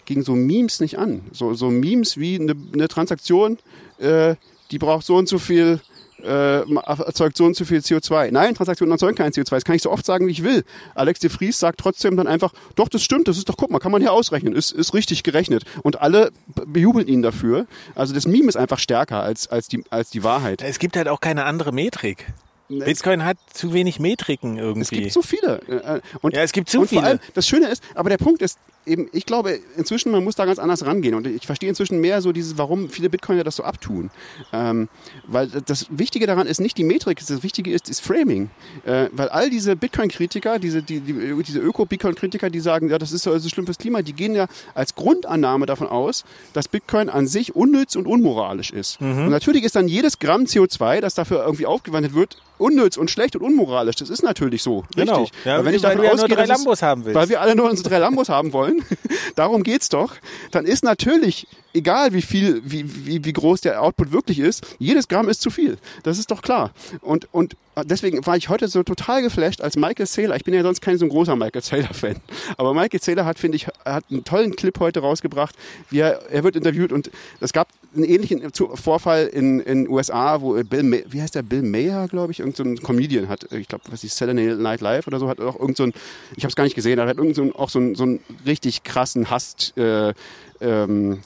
gegen 0.06 0.24
so 0.24 0.34
Memes 0.34 0.80
nicht 0.80 0.98
an. 0.98 1.22
So, 1.32 1.54
so 1.54 1.70
Memes 1.70 2.18
wie 2.18 2.39
eine, 2.39 2.56
eine 2.74 2.88
Transaktion, 2.88 3.58
äh, 4.00 4.36
die 4.72 4.80
braucht 4.80 5.06
so 5.06 5.16
und 5.16 5.28
so 5.28 5.38
viel 5.38 5.80
äh, 6.24 6.62
erzeugt 6.76 7.38
so 7.38 7.46
und 7.46 7.56
so 7.56 7.66
viel 7.66 7.80
CO2. 7.80 8.32
Nein, 8.32 8.56
Transaktionen 8.56 8.91
erzeugen 8.91 9.16
kein 9.16 9.32
CO2. 9.32 9.50
Das 9.52 9.66
kann 9.66 9.76
ich 9.76 9.82
so 9.82 9.91
oft 9.91 10.06
sagen, 10.06 10.28
wie 10.28 10.32
ich 10.32 10.43
will. 10.43 10.64
Alex 10.96 11.20
de 11.20 11.30
Vries 11.30 11.60
sagt 11.60 11.80
trotzdem 11.80 12.18
dann 12.18 12.28
einfach, 12.28 12.54
doch, 12.76 12.89
das 12.89 13.04
stimmt, 13.04 13.28
das 13.28 13.38
ist 13.38 13.50
doch, 13.50 13.58
guck 13.58 13.70
mal, 13.70 13.80
kann 13.80 13.91
man 13.91 14.02
hier 14.02 14.12
ausrechnen, 14.12 14.54
ist, 14.54 14.72
ist 14.72 14.93
richtig 14.93 15.24
gerechnet. 15.24 15.64
Und 15.84 16.02
alle 16.02 16.32
bejubeln 16.66 17.08
ihn 17.08 17.22
dafür. 17.22 17.68
Also 17.93 18.14
das 18.14 18.28
Meme 18.28 18.48
ist 18.48 18.56
einfach 18.56 18.80
stärker 18.80 19.22
als, 19.22 19.48
als, 19.48 19.68
die, 19.68 19.84
als 19.89 20.10
die 20.10 20.24
Wahrheit. 20.24 20.62
Es 20.62 20.80
gibt 20.80 20.98
halt 20.98 21.08
auch 21.08 21.20
keine 21.20 21.46
andere 21.46 21.72
Metrik. 21.72 22.26
Bitcoin 22.68 23.24
hat 23.24 23.38
zu 23.53 23.74
wenig 23.74 23.99
Metriken 23.99 24.57
irgendwie. 24.57 24.82
Es 24.82 24.89
gibt 24.89 25.11
so 25.11 25.22
viele. 25.22 25.61
Äh, 25.68 25.97
äh, 25.97 26.01
und, 26.22 26.36
ja, 26.36 26.41
es 26.41 26.51
gibt 26.51 26.70
zu 26.70 26.82
und 26.82 26.88
viele. 26.88 27.01
Vor 27.01 27.09
allem, 27.09 27.20
das 27.34 27.47
Schöne 27.47 27.68
ist, 27.68 27.84
aber 27.93 28.09
der 28.09 28.18
Punkt 28.18 28.41
ist, 28.41 28.57
eben, 28.86 29.09
ich 29.11 29.26
glaube, 29.26 29.59
inzwischen, 29.78 30.11
man 30.11 30.24
muss 30.24 30.36
da 30.36 30.45
ganz 30.45 30.59
anders 30.59 30.86
rangehen. 30.86 31.16
Und 31.16 31.28
ich 31.28 31.45
verstehe 31.45 31.70
inzwischen 31.70 31.99
mehr 31.99 32.22
so 32.22 32.32
dieses, 32.32 32.57
warum 32.57 32.89
viele 32.89 33.09
Bitcoiner 33.09 33.43
das 33.43 33.57
so 33.57 33.63
abtun. 33.63 34.11
Ähm, 34.53 34.89
weil 35.28 35.47
das 35.47 35.88
Wichtige 35.89 36.28
daran 36.28 36.47
ist 36.47 36.59
nicht 36.59 36.78
die 36.78 36.84
Metrik, 36.84 37.20
das 37.20 37.43
Wichtige 37.43 37.72
ist 37.72 37.89
das 37.89 37.99
Framing. 37.99 38.49
Äh, 38.86 39.07
weil 39.11 39.30
all 39.30 39.49
diese 39.49 39.76
Bitcoin-Kritiker, 39.76 40.59
diese, 40.59 40.82
die, 40.82 40.99
die, 40.99 41.43
diese 41.43 41.59
Öko-Bitcoin-Kritiker, 41.59 42.49
die 42.49 42.59
sagen, 42.59 42.89
ja, 42.89 42.97
das 42.97 43.11
ist 43.11 43.24
so 43.24 43.32
ein 43.32 43.41
schlimmes 43.41 43.78
Klima, 43.78 44.01
die 44.01 44.13
gehen 44.13 44.36
ja 44.36 44.47
als 44.74 44.95
Grundannahme 44.95 45.66
davon 45.66 45.88
aus, 45.88 46.24
dass 46.53 46.68
Bitcoin 46.68 47.09
an 47.09 47.28
sich 47.28 47.55
unnütz 47.55 47.95
und 47.95 48.07
unmoralisch 48.07 48.72
ist. 48.72 49.01
Mhm. 49.01 49.26
Und 49.26 49.30
natürlich 49.30 49.63
ist 49.63 49.76
dann 49.76 49.88
jedes 49.88 50.20
Gramm 50.20 50.43
CO2, 50.43 51.01
das 51.01 51.16
dafür 51.16 51.43
irgendwie 51.43 51.66
aufgewandt 51.66 52.13
wird, 52.13 52.38
unnütz 52.58 52.97
und 52.97 53.12
schlecht 53.12 53.36
und 53.36 53.41
unmoralisch. 53.41 53.95
Das 53.97 54.10
ist 54.10 54.24
natürlich 54.24 54.64
so. 54.64 54.84
Genau. 54.95 55.22
Richtig. 55.22 55.45
Ja, 55.45 55.58
weil 55.58 55.66
wenn 55.66 55.76
ich 55.76 55.84
weil 55.84 55.95
davon 55.95 56.10
ausgehe, 56.12 56.36
drei 56.36 56.45
Lambos 56.45 56.82
haben 56.82 57.06
willst. 57.06 57.16
Weil 57.16 57.30
wir 57.30 57.41
alle 57.41 57.56
nur 57.56 57.70
unsere 57.70 57.89
drei 57.89 57.99
Lambos 57.99 58.30
haben 58.30 58.53
wollen, 58.53 58.84
darum 59.36 59.64
geht's 59.64 59.89
doch, 59.89 60.16
dann 60.51 60.66
ist 60.66 60.84
natürlich 60.84 61.47
egal 61.74 62.14
wie 62.14 62.22
viel, 62.22 62.62
wie, 62.64 63.06
wie, 63.06 63.24
wie 63.26 63.34
groß 63.34 63.62
der 63.62 63.82
Output 63.82 64.12
wirklich 64.12 64.39
ist, 64.39 64.66
jedes 64.80 65.08
Gramm 65.08 65.30
ist 65.30 65.41
zu 65.41 65.49
viel. 65.49 65.78
Das 66.03 66.18
ist 66.18 66.32
doch 66.32 66.41
klar. 66.41 66.72
Und, 67.01 67.28
und 67.34 67.56
deswegen 67.84 68.26
war 68.26 68.38
ich 68.38 68.50
heute 68.50 68.68
so 68.68 68.84
total 68.84 69.22
geflasht, 69.22 69.62
als 69.62 69.76
Michael 69.76 70.06
Saylor, 70.06 70.36
ich 70.36 70.44
bin 70.44 70.54
ja 70.54 70.64
sonst 70.64 70.82
kein 70.82 70.98
so 70.98 71.06
ein 71.06 71.10
großer 71.10 71.36
Michael 71.36 71.62
Saylor-Fan, 71.62 72.16
aber 72.58 72.74
Michael 72.74 73.02
Saylor 73.02 73.26
hat, 73.26 73.40
finde 73.40 73.58
ich, 73.58 73.68
hat 73.84 74.06
einen 74.10 74.24
tollen 74.24 74.56
Clip 74.56 74.80
heute 74.80 75.00
rausgebracht, 75.00 75.56
wie 75.90 76.00
er, 76.00 76.22
er 76.32 76.44
wird 76.44 76.56
interviewt 76.56 76.92
und 76.92 77.12
es 77.40 77.54
gab 77.54 77.68
einen 77.96 78.06
ähnlichen 78.06 78.52
Vorfall 78.52 79.28
in 79.28 79.60
in 79.60 79.88
USA, 79.90 80.42
wo 80.42 80.62
Bill, 80.64 80.84
May, 80.84 81.06
wie 81.08 81.22
heißt 81.22 81.36
der, 81.36 81.44
Bill 81.44 81.62
Mayer, 81.62 82.08
glaube 82.08 82.32
ich, 82.32 82.40
irgendein 82.40 82.78
so 82.78 82.84
Comedian 82.84 83.30
hat, 83.30 83.52
ich 83.52 83.68
glaube, 83.68 83.86
was 83.90 84.04
ist 84.04 84.18
Saturday 84.18 84.56
Night 84.56 84.82
Live 84.82 85.08
oder 85.08 85.20
so, 85.20 85.28
hat 85.28 85.40
auch 85.40 85.60
irgend 85.60 85.78
so 85.78 85.84
ein, 85.84 85.94
ich 86.36 86.44
habe 86.44 86.50
es 86.50 86.56
gar 86.56 86.64
nicht 86.64 86.76
gesehen, 86.76 87.00
er 87.00 87.08
hat 87.08 87.18
irgend 87.18 87.36
so 87.36 87.44
ein, 87.44 87.54
auch 87.54 87.70
so 87.70 87.80
einen, 87.80 87.96
so 87.96 88.04
einen 88.04 88.20
richtig 88.46 88.84
krassen 88.84 89.30
Hass, 89.30 89.74
äh, 89.78 90.14
ähm, 90.62 91.20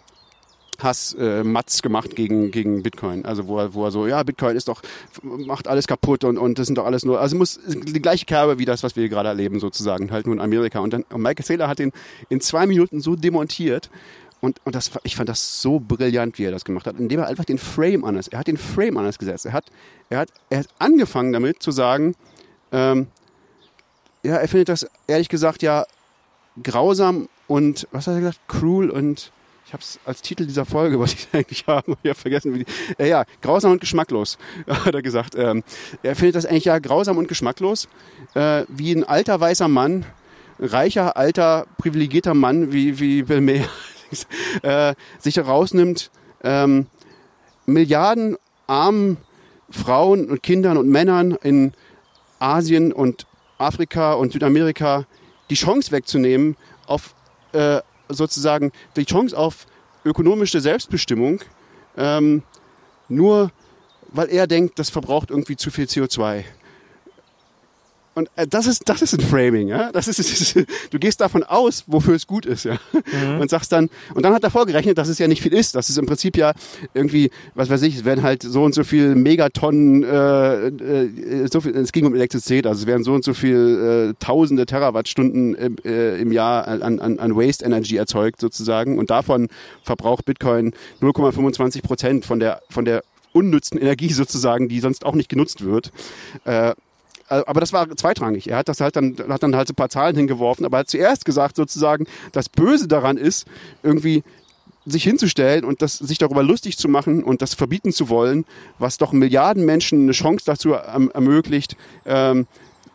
Hass 0.83 1.15
äh, 1.19 1.43
Matz 1.43 1.81
gemacht 1.81 2.15
gegen, 2.15 2.51
gegen 2.51 2.83
Bitcoin. 2.83 3.25
Also 3.25 3.47
wo 3.47 3.59
er, 3.59 3.73
wo 3.73 3.85
er 3.85 3.91
so, 3.91 4.07
ja, 4.07 4.21
Bitcoin 4.23 4.55
ist 4.55 4.67
doch, 4.67 4.81
macht 5.23 5.67
alles 5.67 5.87
kaputt 5.87 6.23
und, 6.23 6.37
und 6.37 6.59
das 6.59 6.67
sind 6.67 6.77
doch 6.77 6.85
alles 6.85 7.05
nur, 7.05 7.19
also 7.19 7.35
muss 7.35 7.59
die 7.65 8.01
gleiche 8.01 8.25
Kerbe 8.25 8.59
wie 8.59 8.65
das, 8.65 8.83
was 8.83 8.95
wir 8.95 9.07
gerade 9.09 9.29
erleben 9.29 9.59
sozusagen, 9.59 10.11
halt 10.11 10.25
nur 10.25 10.35
in 10.35 10.41
Amerika. 10.41 10.79
Und 10.79 10.93
dann 10.93 11.03
und 11.09 11.21
Michael 11.21 11.45
Saylor 11.45 11.67
hat 11.67 11.79
ihn 11.79 11.91
in 12.29 12.41
zwei 12.41 12.65
Minuten 12.65 13.01
so 13.01 13.15
demontiert. 13.15 13.89
Und, 14.41 14.61
und 14.63 14.73
das, 14.73 14.91
ich 15.03 15.17
fand 15.17 15.27
das 15.27 15.61
so 15.61 15.81
brillant, 15.81 16.39
wie 16.39 16.45
er 16.45 16.51
das 16.51 16.63
gemacht 16.63 16.87
hat, 16.87 16.97
indem 16.97 17.19
er 17.19 17.27
einfach 17.27 17.43
den 17.43 17.57
Frame 17.57 18.05
anders, 18.05 18.29
er 18.29 18.39
hat 18.39 18.47
den 18.47 18.57
Frame 18.57 18.97
anders 18.97 19.19
gesetzt. 19.19 19.45
Er 19.45 19.53
hat, 19.53 19.65
er 20.09 20.19
hat, 20.19 20.29
er 20.49 20.59
hat 20.59 20.67
angefangen 20.79 21.33
damit 21.33 21.61
zu 21.61 21.71
sagen, 21.71 22.15
ähm, 22.71 23.07
ja, 24.23 24.35
er 24.35 24.47
findet 24.47 24.69
das 24.69 24.87
ehrlich 25.07 25.29
gesagt 25.29 25.61
ja 25.61 25.85
grausam 26.61 27.27
und, 27.47 27.87
was 27.91 28.07
hat 28.07 28.15
er 28.15 28.19
gesagt, 28.19 28.39
cruel 28.47 28.89
und 28.89 29.31
ich 29.69 29.73
habe 29.73 29.83
es 29.83 29.99
als 30.03 30.23
Titel 30.23 30.47
dieser 30.47 30.65
Folge, 30.65 30.99
was 30.99 31.13
ich 31.13 31.27
eigentlich 31.31 31.67
habe, 31.67 31.95
ich 32.01 32.09
habe 32.09 32.19
vergessen, 32.19 32.55
wie 32.55 32.63
die, 32.63 32.71
äh, 32.97 33.07
ja, 33.07 33.25
grausam 33.39 33.73
und 33.73 33.79
geschmacklos, 33.79 34.39
hat 34.67 34.95
er 34.95 35.03
gesagt. 35.03 35.35
Ähm, 35.35 35.63
er 36.01 36.15
findet 36.15 36.35
das 36.37 36.47
eigentlich 36.47 36.65
ja 36.65 36.79
grausam 36.79 37.19
und 37.19 37.27
geschmacklos, 37.27 37.87
äh, 38.33 38.63
wie 38.67 38.93
ein 38.93 39.03
alter 39.03 39.39
weißer 39.39 39.67
Mann, 39.67 40.07
reicher, 40.57 41.17
alter, 41.17 41.67
privilegierter 41.77 42.33
Mann 42.33 42.73
wie, 42.73 42.99
wie 42.99 43.21
Bill 43.21 43.41
Mayer 43.41 43.69
äh, 44.63 44.95
sich 45.19 45.35
herausnimmt, 45.35 46.09
ähm, 46.43 46.87
Milliarden 47.67 48.37
armen 48.65 49.17
Frauen 49.69 50.31
und 50.31 50.41
Kindern 50.41 50.77
und 50.77 50.89
Männern 50.89 51.37
in 51.43 51.73
Asien 52.39 52.91
und 52.91 53.27
Afrika 53.59 54.13
und 54.13 54.33
Südamerika 54.33 55.05
die 55.51 55.55
Chance 55.55 55.91
wegzunehmen 55.91 56.57
auf 56.87 57.13
äh, 57.53 57.81
sozusagen 58.09 58.71
die 58.95 59.05
Chance 59.05 59.37
auf 59.37 59.65
ökonomische 60.03 60.59
Selbstbestimmung 60.59 61.41
ähm, 61.97 62.43
nur 63.07 63.51
weil 64.11 64.29
er 64.29 64.47
denkt, 64.47 64.79
das 64.79 64.89
verbraucht 64.89 65.29
irgendwie 65.29 65.55
zu 65.55 65.69
viel 65.69 65.85
CO2. 65.85 66.43
Und 68.19 68.29
äh, 68.35 68.45
das 68.45 68.67
ist, 68.67 68.87
das 68.87 69.01
ist 69.01 69.13
ein 69.13 69.21
Framing, 69.21 69.69
ja. 69.69 69.91
Das 69.91 70.07
ist, 70.07 70.19
das 70.19 70.29
ist, 70.29 70.55
du 70.91 70.99
gehst 70.99 71.21
davon 71.21 71.43
aus, 71.43 71.85
wofür 71.87 72.15
es 72.15 72.27
gut 72.27 72.45
ist, 72.45 72.65
ja. 72.65 72.77
Mhm. 72.93 73.39
Und 73.39 73.49
sagst 73.49 73.71
dann, 73.71 73.89
und 74.13 74.23
dann 74.23 74.33
hat 74.33 74.43
er 74.43 74.51
vorgerechnet, 74.51 74.97
dass 74.97 75.07
es 75.07 75.19
ja 75.19 75.27
nicht 75.27 75.41
viel 75.41 75.53
ist. 75.53 75.75
Das 75.75 75.89
ist 75.89 75.97
im 75.97 76.05
Prinzip 76.05 76.37
ja 76.37 76.53
irgendwie, 76.93 77.31
was 77.55 77.69
weiß 77.69 77.81
ich, 77.83 77.95
es 77.95 78.05
werden 78.05 78.23
halt 78.23 78.43
so 78.43 78.63
und 78.63 78.75
so 78.75 78.83
viel 78.83 79.15
Megatonnen, 79.15 80.03
äh, 80.03 80.67
äh, 80.67 81.47
so 81.49 81.61
viel, 81.61 81.75
es 81.75 81.91
ging 81.91 82.05
um 82.05 82.13
Elektrizität, 82.13 82.67
also 82.67 82.81
es 82.81 82.87
werden 82.87 83.03
so 83.03 83.13
und 83.13 83.23
so 83.23 83.33
viel 83.33 84.11
äh, 84.11 84.23
tausende 84.23 84.65
Terawattstunden 84.65 85.55
im, 85.55 85.75
äh, 85.85 86.19
im 86.19 86.31
Jahr 86.33 86.67
an, 86.67 86.99
an, 86.99 87.19
an 87.19 87.35
Waste 87.35 87.65
Energy 87.65 87.95
erzeugt 87.95 88.41
sozusagen. 88.41 88.99
Und 88.99 89.09
davon 89.09 89.47
verbraucht 89.83 90.25
Bitcoin 90.25 90.73
0,25 91.01 91.81
Prozent 91.83 92.25
von 92.25 92.39
der, 92.39 92.61
von 92.69 92.83
der 92.83 93.03
unnützen 93.31 93.77
Energie 93.79 94.11
sozusagen, 94.11 94.67
die 94.67 94.79
sonst 94.81 95.05
auch 95.05 95.15
nicht 95.15 95.29
genutzt 95.29 95.63
wird. 95.63 95.91
Äh, 96.43 96.73
aber 97.29 97.59
das 97.59 97.73
war 97.73 97.95
zweitrangig. 97.95 98.49
Er 98.49 98.57
hat 98.57 98.69
das 98.69 98.81
halt 98.81 98.95
dann, 98.95 99.15
hat 99.29 99.43
dann 99.43 99.55
halt 99.55 99.67
so 99.67 99.73
ein 99.73 99.75
paar 99.75 99.89
Zahlen 99.89 100.15
hingeworfen, 100.15 100.65
aber 100.65 100.77
er 100.77 100.79
hat 100.81 100.89
zuerst 100.89 101.25
gesagt 101.25 101.55
sozusagen, 101.55 102.07
das 102.31 102.49
Böse 102.49 102.87
daran 102.87 103.17
ist, 103.17 103.47
irgendwie 103.83 104.23
sich 104.85 105.03
hinzustellen 105.03 105.65
und 105.65 105.81
das, 105.81 105.97
sich 105.97 106.17
darüber 106.17 106.41
lustig 106.41 106.77
zu 106.77 106.87
machen 106.87 107.23
und 107.23 107.41
das 107.41 107.53
verbieten 107.53 107.91
zu 107.91 108.09
wollen, 108.09 108.45
was 108.79 108.97
doch 108.97 109.11
Milliarden 109.11 109.65
Menschen 109.65 110.03
eine 110.03 110.13
Chance 110.13 110.45
dazu 110.45 110.73
erm- 110.73 111.11
ermöglicht, 111.11 111.75
ähm, 112.05 112.47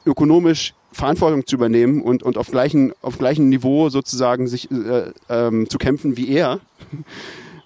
ökonomisch 0.04 0.74
Verantwortung 0.92 1.46
zu 1.46 1.56
übernehmen 1.56 2.02
und, 2.02 2.22
und 2.22 2.38
auf, 2.38 2.50
gleichen, 2.50 2.92
auf 3.02 3.18
gleichem 3.18 3.48
Niveau 3.48 3.88
sozusagen 3.90 4.46
sich 4.46 4.70
äh, 4.70 5.10
ähm, 5.28 5.68
zu 5.68 5.78
kämpfen 5.78 6.16
wie 6.16 6.28
er. 6.28 6.60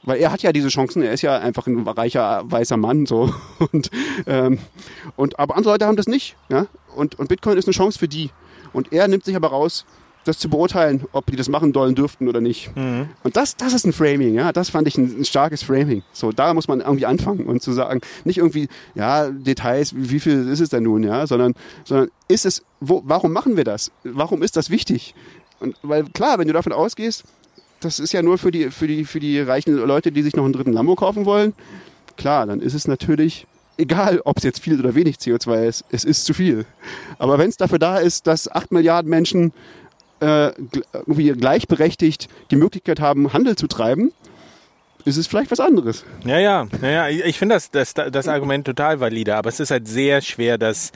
Weil 0.08 0.20
er 0.20 0.32
hat 0.32 0.42
ja 0.42 0.52
diese 0.52 0.68
Chancen, 0.68 1.02
er 1.02 1.12
ist 1.12 1.20
ja 1.20 1.38
einfach 1.38 1.66
ein 1.66 1.86
reicher 1.86 2.42
weißer 2.46 2.78
Mann 2.78 3.04
so 3.04 3.34
und 3.72 3.90
ähm, 4.26 4.58
und 5.16 5.38
aber 5.38 5.54
andere 5.54 5.74
Leute 5.74 5.86
haben 5.86 5.96
das 5.96 6.06
nicht, 6.06 6.34
ja 6.48 6.66
und 6.96 7.18
und 7.18 7.28
Bitcoin 7.28 7.58
ist 7.58 7.66
eine 7.66 7.74
Chance 7.74 7.98
für 7.98 8.08
die 8.08 8.30
und 8.72 8.90
er 8.90 9.06
nimmt 9.06 9.26
sich 9.26 9.36
aber 9.36 9.48
raus, 9.48 9.84
das 10.24 10.38
zu 10.38 10.48
beurteilen, 10.48 11.04
ob 11.12 11.26
die 11.26 11.36
das 11.36 11.50
machen 11.50 11.74
sollen 11.74 11.94
dürften 11.94 12.26
oder 12.26 12.40
nicht. 12.40 12.70
Und 13.22 13.36
das 13.36 13.56
das 13.56 13.74
ist 13.74 13.84
ein 13.84 13.92
Framing, 13.92 14.32
ja, 14.32 14.50
das 14.50 14.70
fand 14.70 14.88
ich 14.88 14.96
ein, 14.96 15.20
ein 15.20 15.24
starkes 15.26 15.62
Framing. 15.62 16.02
So 16.14 16.32
da 16.32 16.54
muss 16.54 16.68
man 16.68 16.80
irgendwie 16.80 17.04
anfangen 17.04 17.44
und 17.44 17.60
zu 17.60 17.72
sagen, 17.72 18.00
nicht 18.24 18.38
irgendwie 18.38 18.68
ja 18.94 19.28
Details, 19.28 19.94
wie 19.94 20.10
wie 20.10 20.20
viel 20.20 20.48
ist 20.48 20.60
es 20.60 20.70
denn 20.70 20.84
nun, 20.84 21.02
ja, 21.02 21.26
sondern 21.26 21.52
sondern 21.84 22.08
ist 22.28 22.46
es 22.46 22.64
wo 22.80 23.02
warum 23.04 23.32
machen 23.32 23.58
wir 23.58 23.64
das? 23.64 23.92
Warum 24.04 24.42
ist 24.42 24.56
das 24.56 24.70
wichtig? 24.70 25.14
Und 25.60 25.76
weil 25.82 26.04
klar, 26.04 26.38
wenn 26.38 26.46
du 26.46 26.54
davon 26.54 26.72
ausgehst, 26.72 27.24
das 27.80 27.98
ist 27.98 28.12
ja 28.12 28.22
nur 28.22 28.38
für 28.38 28.50
die, 28.50 28.70
für 28.70 28.86
die, 28.86 29.04
für 29.04 29.20
die 29.20 29.40
reichen 29.40 29.74
Leute, 29.74 30.12
die 30.12 30.22
sich 30.22 30.34
noch 30.34 30.44
einen 30.44 30.52
dritten 30.52 30.72
Lambo 30.72 30.94
kaufen 30.94 31.24
wollen. 31.24 31.54
Klar, 32.16 32.46
dann 32.46 32.60
ist 32.60 32.74
es 32.74 32.88
natürlich 32.88 33.46
egal, 33.78 34.20
ob 34.24 34.38
es 34.38 34.42
jetzt 34.42 34.60
viel 34.60 34.78
oder 34.78 34.94
wenig 34.94 35.16
CO2 35.16 35.66
ist, 35.66 35.84
es 35.90 36.04
ist 36.04 36.24
zu 36.24 36.34
viel. 36.34 36.66
Aber 37.18 37.38
wenn 37.38 37.48
es 37.48 37.56
dafür 37.56 37.78
da 37.78 37.98
ist, 37.98 38.26
dass 38.26 38.50
acht 38.50 38.72
Milliarden 38.72 39.08
Menschen 39.08 39.52
äh, 40.20 40.50
irgendwie 40.92 41.30
gleichberechtigt 41.30 42.28
die 42.50 42.56
Möglichkeit 42.56 43.00
haben, 43.00 43.32
Handel 43.32 43.56
zu 43.56 43.68
treiben, 43.68 44.12
ist 45.04 45.16
es 45.16 45.26
vielleicht 45.28 45.50
was 45.50 45.60
anderes. 45.60 46.04
Ja, 46.24 46.38
ja, 46.38 46.66
ja, 46.82 47.08
ja. 47.08 47.08
Ich 47.08 47.38
finde 47.38 47.54
das, 47.54 47.70
das, 47.70 47.94
das 47.94 48.28
Argument 48.28 48.66
total 48.66 49.00
valide, 49.00 49.36
aber 49.36 49.48
es 49.48 49.60
ist 49.60 49.70
halt 49.70 49.86
sehr 49.86 50.20
schwer, 50.20 50.58
das, 50.58 50.92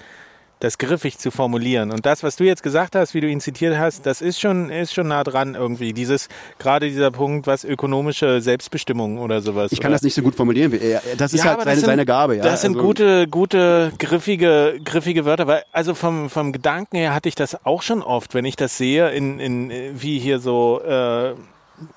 das 0.63 0.79
griffig 0.79 1.19
zu 1.19 1.33
formulieren. 1.33 1.91
Und 1.91 2.07
das, 2.07 2.23
was 2.23 2.37
du 2.37 2.45
jetzt 2.45 2.63
gesagt 2.63 2.95
hast, 2.95 3.15
wie 3.15 3.21
du 3.21 3.27
ihn 3.29 3.41
zitiert 3.41 3.77
hast, 3.77 4.07
das 4.07 4.23
ist 4.23 4.41
schon, 4.41 4.71
ist 4.71 4.95
schon 4.95 5.09
nah 5.09 5.25
dran 5.25 5.57
irgendwie. 5.57 5.93
Dieses, 5.93 6.29
gerade 6.59 6.89
dieser 6.89 7.11
Punkt, 7.11 7.49
was 7.49 7.65
ökonomische 7.65 8.41
Selbstbestimmung 8.41 9.19
oder 9.19 9.41
sowas. 9.41 9.73
Ich 9.73 9.81
kann 9.81 9.89
oder? 9.91 9.97
das 9.97 10.03
nicht 10.03 10.15
so 10.15 10.23
gut 10.23 10.37
formulieren 10.37 10.71
wie 10.71 10.77
er. 10.79 11.03
Das 11.19 11.33
ist 11.35 11.45
Ja, 11.45 11.51
halt 11.51 11.63
seine, 11.65 11.77
sind- 11.77 11.87
seine 11.87 12.07
Gabe. 12.07 12.37
Ja. 12.37 12.43
Das 12.45 12.63
sind 12.63 12.77
Also- 12.77 12.87
gute, 12.87 13.27
gute, 13.27 13.93
griffige, 13.99 14.79
griffige 14.85 15.25
Wörter, 15.25 15.49
weil 15.49 15.65
also 15.73 15.95
vom, 15.95 16.31
vom 16.31 16.53
Gedanken 16.53 16.97
her 16.97 17.13
hatte 17.15 17.29
ich 17.29 17.35
das 17.35 17.67
auch 17.67 17.83
schon 17.83 18.01
oft, 18.03 18.35
wenn 18.35 18.45
ich 18.45 18.55
das 18.55 18.79
sehe, 18.79 19.11
in, 19.11 19.41
in 19.41 19.73
wie 20.01 20.21
hier 20.21 20.39
so 20.39 20.81
äh, 20.83 21.35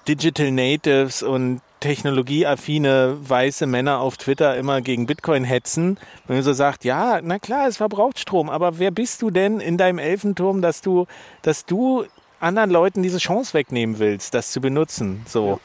Digital 0.08 0.52
Natives 0.52 1.22
und 1.22 1.62
technologieaffine 1.86 3.18
weiße 3.22 3.68
Männer 3.68 4.00
auf 4.00 4.18
Twitter 4.18 4.58
immer 4.58 4.82
gegen 4.82 5.06
Bitcoin 5.06 5.44
hetzen, 5.44 6.00
wenn 6.26 6.38
man 6.38 6.44
so 6.44 6.52
sagt, 6.52 6.84
ja, 6.84 7.20
na 7.22 7.38
klar, 7.38 7.68
es 7.68 7.78
verbraucht 7.78 8.18
Strom, 8.18 8.50
aber 8.50 8.80
wer 8.80 8.90
bist 8.90 9.22
du 9.22 9.30
denn 9.30 9.60
in 9.60 9.78
deinem 9.78 10.00
Elfenturm, 10.00 10.64
dass 10.64 10.82
du, 10.82 11.06
dass 11.44 11.68
du 11.68 12.06
anderen 12.40 12.72
Leuten 12.72 13.04
diese 13.04 13.20
Chance 13.20 13.54
wegnehmen 13.54 14.00
willst, 14.00 14.34
das 14.34 14.52
zu 14.52 14.62
benutzen? 14.62 15.22
So. 15.28 15.60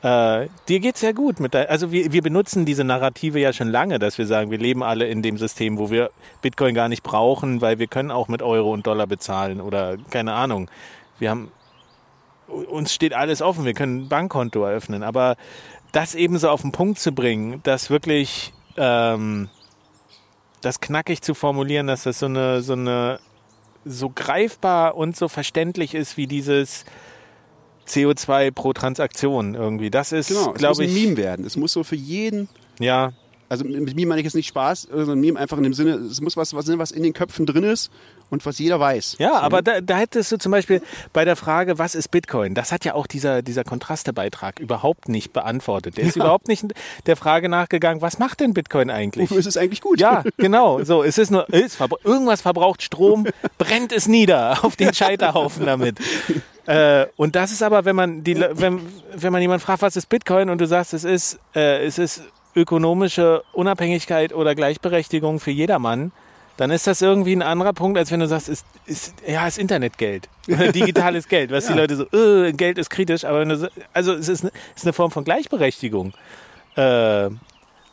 Äh, 0.00 0.48
dir 0.66 0.80
geht's 0.80 1.02
ja 1.02 1.12
gut 1.12 1.40
mit 1.40 1.52
der, 1.52 1.70
also 1.70 1.92
wir, 1.92 2.10
wir 2.10 2.22
benutzen 2.22 2.64
diese 2.64 2.84
Narrative 2.84 3.38
ja 3.38 3.52
schon 3.52 3.68
lange, 3.68 3.98
dass 3.98 4.16
wir 4.16 4.26
sagen, 4.26 4.50
wir 4.50 4.58
leben 4.58 4.82
alle 4.82 5.06
in 5.06 5.20
dem 5.20 5.36
System, 5.36 5.76
wo 5.76 5.90
wir 5.90 6.08
Bitcoin 6.40 6.74
gar 6.74 6.88
nicht 6.88 7.02
brauchen, 7.02 7.60
weil 7.60 7.78
wir 7.78 7.86
können 7.86 8.10
auch 8.10 8.28
mit 8.28 8.40
Euro 8.40 8.72
und 8.72 8.86
Dollar 8.86 9.06
bezahlen 9.06 9.60
oder 9.60 9.98
keine 10.08 10.32
Ahnung. 10.32 10.70
Wir 11.18 11.28
haben 11.28 11.50
uns 12.48 12.92
steht 12.92 13.12
alles 13.12 13.42
offen, 13.42 13.64
wir 13.64 13.74
können 13.74 14.02
ein 14.02 14.08
Bankkonto 14.08 14.64
eröffnen, 14.64 15.02
aber 15.02 15.36
das 15.92 16.14
eben 16.14 16.38
so 16.38 16.48
auf 16.50 16.62
den 16.62 16.72
Punkt 16.72 16.98
zu 16.98 17.12
bringen, 17.12 17.60
das 17.62 17.90
wirklich 17.90 18.52
ähm, 18.76 19.48
das 20.60 20.80
knackig 20.80 21.22
zu 21.22 21.34
formulieren, 21.34 21.86
dass 21.86 22.04
das 22.04 22.18
so 22.18 22.26
eine 22.26 22.60
so 22.62 22.74
eine 22.74 23.18
so 23.84 24.10
greifbar 24.10 24.96
und 24.96 25.16
so 25.16 25.28
verständlich 25.28 25.94
ist 25.94 26.16
wie 26.16 26.26
dieses 26.26 26.84
CO2 27.86 28.50
pro 28.50 28.72
Transaktion 28.72 29.54
irgendwie. 29.54 29.90
Das 29.90 30.10
ist, 30.10 30.28
Genau, 30.28 30.40
es 30.40 30.46
muss 30.46 30.58
glaube 30.58 30.82
ein 30.82 30.88
ich, 30.88 30.94
Meme 30.94 31.16
werden. 31.16 31.46
Es 31.46 31.56
muss 31.56 31.72
so 31.72 31.84
für 31.84 31.94
jeden 31.94 32.48
ja, 32.78 33.12
also 33.48 33.64
mit 33.64 33.94
Meme 33.94 34.08
meine 34.08 34.20
ich 34.20 34.24
jetzt 34.24 34.34
nicht 34.34 34.48
Spaß, 34.48 34.88
sondern 34.90 35.20
Meme 35.20 35.38
einfach 35.38 35.56
in 35.56 35.62
dem 35.62 35.74
Sinne, 35.74 35.92
es 35.94 36.20
muss 36.20 36.36
was, 36.36 36.54
was, 36.54 36.66
sein, 36.66 36.78
was 36.78 36.90
in 36.90 37.02
den 37.02 37.12
Köpfen 37.12 37.46
drin 37.46 37.64
ist 37.64 37.90
und 38.30 38.44
was 38.44 38.58
jeder 38.58 38.80
weiß. 38.80 39.16
Ja, 39.18 39.34
aber 39.38 39.62
da, 39.62 39.80
da 39.80 39.96
hättest 39.96 40.32
du 40.32 40.38
zum 40.38 40.52
Beispiel 40.52 40.82
bei 41.12 41.24
der 41.24 41.36
Frage, 41.36 41.78
was 41.78 41.94
ist 41.94 42.08
Bitcoin? 42.10 42.54
Das 42.54 42.72
hat 42.72 42.84
ja 42.84 42.94
auch 42.94 43.06
dieser, 43.06 43.42
dieser 43.42 43.62
Kontrastebeitrag 43.64 44.58
überhaupt 44.58 45.08
nicht 45.08 45.32
beantwortet. 45.32 45.96
Der 45.96 46.04
ist 46.04 46.16
überhaupt 46.16 46.48
nicht 46.48 46.64
der 47.06 47.16
Frage 47.16 47.48
nachgegangen, 47.48 48.02
was 48.02 48.18
macht 48.18 48.40
denn 48.40 48.52
Bitcoin 48.52 48.90
eigentlich? 48.90 49.30
Wofür 49.30 49.38
ist 49.38 49.46
es 49.46 49.56
eigentlich 49.56 49.80
gut? 49.80 50.00
Ja, 50.00 50.24
genau. 50.38 50.82
So, 50.82 51.02
es 51.04 51.18
ist 51.18 51.30
nur, 51.30 51.46
es 51.52 51.78
verbra- 51.78 52.04
irgendwas 52.04 52.42
verbraucht 52.42 52.82
Strom, 52.82 53.26
brennt 53.58 53.92
es 53.92 54.08
nieder 54.08 54.64
auf 54.64 54.76
den 54.76 54.92
Scheiterhaufen 54.92 55.66
damit. 55.66 55.98
Äh, 56.68 57.06
und 57.14 57.36
das 57.36 57.52
ist 57.52 57.62
aber, 57.62 57.84
wenn 57.84 57.94
man 57.94 58.24
die, 58.24 58.34
wenn, 58.40 58.80
wenn 59.14 59.32
man 59.32 59.40
jemanden 59.40 59.64
fragt, 59.64 59.82
was 59.82 59.94
ist 59.94 60.08
Bitcoin 60.08 60.50
und 60.50 60.60
du 60.60 60.66
sagst, 60.66 60.94
es 60.94 61.04
ist, 61.04 61.38
äh, 61.54 61.84
es 61.86 61.96
ist 61.96 62.22
ökonomische 62.56 63.42
Unabhängigkeit 63.52 64.32
oder 64.34 64.54
Gleichberechtigung 64.54 65.38
für 65.38 65.50
jedermann, 65.52 66.10
dann 66.56 66.70
ist 66.70 66.86
das 66.86 67.02
irgendwie 67.02 67.34
ein 67.36 67.42
anderer 67.42 67.74
Punkt, 67.74 67.98
als 67.98 68.10
wenn 68.10 68.20
du 68.20 68.26
sagst, 68.26 68.48
ist, 68.48 68.64
ist 68.86 69.14
ja, 69.28 69.46
ist 69.46 69.58
Internetgeld, 69.58 70.28
digitales 70.46 71.28
Geld, 71.28 71.50
was 71.50 71.66
die 71.66 71.74
Leute 71.74 71.96
so, 71.96 72.04
äh, 72.16 72.52
Geld 72.52 72.78
ist 72.78 72.88
kritisch, 72.90 73.24
aber 73.24 73.40
wenn 73.40 73.50
du, 73.50 73.56
so- 73.58 73.68
also 73.92 74.12
es 74.14 74.28
ist, 74.28 74.44
ist 74.74 74.84
eine 74.84 74.92
Form 74.94 75.10
von 75.10 75.22
Gleichberechtigung. 75.24 76.14
Äh, 76.76 77.28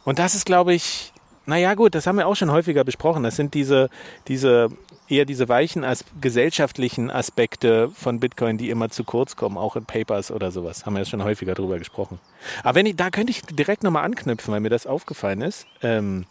und 0.06 0.20
das 0.20 0.36
ist, 0.36 0.46
glaube 0.46 0.74
ich, 0.74 1.13
naja 1.46 1.74
gut, 1.74 1.96
das 1.96 2.08
haben 2.08 2.18
wir 2.18 2.28
auch 2.28 2.36
schon 2.36 2.52
häufiger 2.52 2.84
besprochen. 2.84 3.24
Das 3.24 3.36
sind 3.36 3.54
diese, 3.54 3.90
diese 4.28 4.70
eher 5.10 5.26
diese 5.26 5.50
weichen 5.50 5.84
as 5.84 6.06
gesellschaftlichen 6.22 7.12
Aspekte 7.12 7.90
von 7.90 8.20
Bitcoin, 8.20 8.58
die 8.58 8.70
immer 8.70 8.90
zu 8.90 9.04
kurz 9.04 9.36
kommen, 9.36 9.58
auch 9.58 9.76
in 9.76 9.86
Papers 9.86 10.32
oder 10.32 10.52
sowas. 10.52 10.86
Haben 10.86 10.94
wir 10.94 11.00
ja 11.00 11.06
schon 11.06 11.24
häufiger 11.24 11.54
drüber 11.54 11.78
gesprochen. 11.78 12.20
Aber 12.64 12.76
wenn 12.76 12.86
ich, 12.86 12.96
da 12.96 13.10
könnte 13.10 13.32
ich 13.32 13.42
direkt 13.42 13.84
nochmal 13.84 14.06
anknüpfen, 14.06 14.54
weil 14.54 14.62
mir 14.62 14.70
das 14.70 14.88
aufgefallen 14.88 15.42
ist. 15.42 15.68
Ähm, 15.82 16.26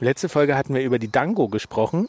letzte 0.00 0.28
Folge 0.28 0.56
hatten 0.56 0.74
wir 0.74 0.82
über 0.82 0.98
die 0.98 1.10
Dango 1.10 1.48
gesprochen. 1.48 2.08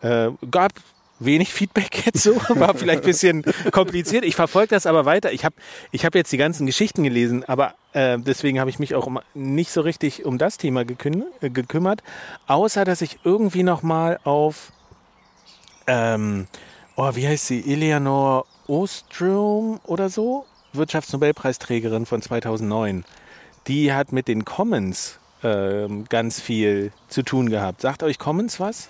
Äh, 0.00 0.30
gab 0.50 0.72
wenig 1.18 1.52
Feedback 1.52 2.06
jetzt 2.06 2.22
so, 2.22 2.36
war 2.48 2.74
vielleicht 2.74 3.02
ein 3.02 3.06
bisschen 3.06 3.44
kompliziert. 3.70 4.24
Ich 4.24 4.36
verfolge 4.36 4.68
das 4.68 4.86
aber 4.86 5.04
weiter. 5.04 5.32
Ich 5.32 5.44
habe 5.44 5.54
ich 5.92 6.04
hab 6.04 6.14
jetzt 6.14 6.32
die 6.32 6.36
ganzen 6.36 6.66
Geschichten 6.66 7.02
gelesen, 7.02 7.44
aber 7.44 7.74
äh, 7.92 8.18
deswegen 8.18 8.60
habe 8.60 8.70
ich 8.70 8.78
mich 8.78 8.94
auch 8.94 9.08
nicht 9.34 9.70
so 9.70 9.80
richtig 9.80 10.24
um 10.24 10.38
das 10.38 10.58
Thema 10.58 10.82
gekün- 10.82 11.24
äh, 11.40 11.50
gekümmert, 11.50 12.02
außer 12.46 12.84
dass 12.84 13.00
ich 13.02 13.18
irgendwie 13.24 13.62
noch 13.62 13.82
mal 13.82 14.18
auf, 14.24 14.72
ähm, 15.86 16.46
oh, 16.96 17.10
wie 17.14 17.26
heißt 17.28 17.46
sie, 17.46 17.72
Eleanor 17.72 18.46
Ostrom 18.66 19.80
oder 19.84 20.08
so, 20.08 20.46
Wirtschaftsnobelpreisträgerin 20.72 22.06
von 22.06 22.22
2009. 22.22 23.04
Die 23.66 23.92
hat 23.92 24.12
mit 24.12 24.28
den 24.28 24.44
Commons 24.44 25.18
ähm, 25.42 26.04
ganz 26.08 26.40
viel 26.40 26.92
zu 27.08 27.22
tun 27.22 27.50
gehabt. 27.50 27.80
Sagt 27.82 28.02
euch 28.02 28.18
Commons 28.18 28.60
was? 28.60 28.88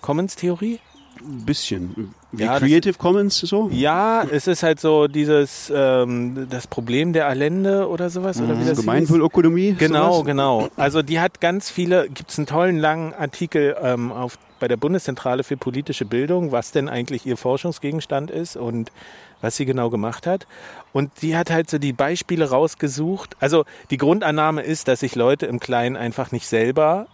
Commons-Theorie? 0.00 0.80
Ein 1.22 1.44
bisschen. 1.44 2.14
Wie 2.32 2.44
Ja, 2.44 2.52
das- 2.58 2.60
Creative 2.60 2.94
Commons 2.94 3.38
so? 3.38 3.68
Ja, 3.72 4.22
es 4.30 4.46
ist 4.46 4.62
halt 4.62 4.80
so 4.80 5.06
dieses 5.08 5.70
ähm, 5.74 6.46
das 6.48 6.66
Problem 6.66 7.12
der 7.12 7.26
Allende 7.26 7.88
oder 7.88 8.08
sowas 8.10 8.40
oder 8.40 8.54
wie 8.58 8.60
das 8.64 8.70
hieß. 8.70 8.80
Gemeinwohlökonomie? 8.80 9.74
Genau, 9.78 10.12
sowas? 10.14 10.26
genau. 10.26 10.68
Also 10.76 11.02
die 11.02 11.20
hat 11.20 11.40
ganz 11.40 11.70
viele, 11.70 12.08
gibt 12.08 12.30
es 12.30 12.38
einen 12.38 12.46
tollen 12.46 12.78
langen 12.78 13.12
Artikel 13.14 13.76
ähm, 13.82 14.12
auf 14.12 14.38
bei 14.60 14.68
der 14.68 14.76
Bundeszentrale 14.76 15.42
für 15.42 15.56
politische 15.56 16.04
Bildung, 16.04 16.52
was 16.52 16.70
denn 16.70 16.88
eigentlich 16.90 17.24
ihr 17.24 17.38
Forschungsgegenstand 17.38 18.30
ist 18.30 18.56
und 18.56 18.92
was 19.40 19.56
sie 19.56 19.64
genau 19.64 19.88
gemacht 19.88 20.26
hat. 20.26 20.46
Und 20.92 21.10
die 21.22 21.34
hat 21.34 21.50
halt 21.50 21.70
so 21.70 21.78
die 21.78 21.94
Beispiele 21.94 22.50
rausgesucht. 22.50 23.36
Also 23.40 23.64
die 23.90 23.96
Grundannahme 23.96 24.60
ist, 24.62 24.86
dass 24.86 25.00
sich 25.00 25.14
Leute 25.14 25.46
im 25.46 25.60
Kleinen 25.60 25.96
einfach 25.96 26.30
nicht 26.30 26.46
selber 26.46 27.06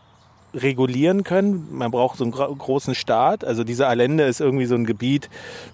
regulieren 0.56 1.22
können. 1.22 1.68
Man 1.70 1.90
braucht 1.90 2.18
so 2.18 2.24
einen 2.24 2.32
gro- 2.32 2.54
großen 2.54 2.94
Staat. 2.94 3.44
Also 3.44 3.62
diese 3.64 3.86
Allende 3.86 4.24
ist 4.24 4.40
irgendwie 4.40 4.66
so 4.66 4.74
ein 4.74 4.86
Gebiet, 4.86 5.28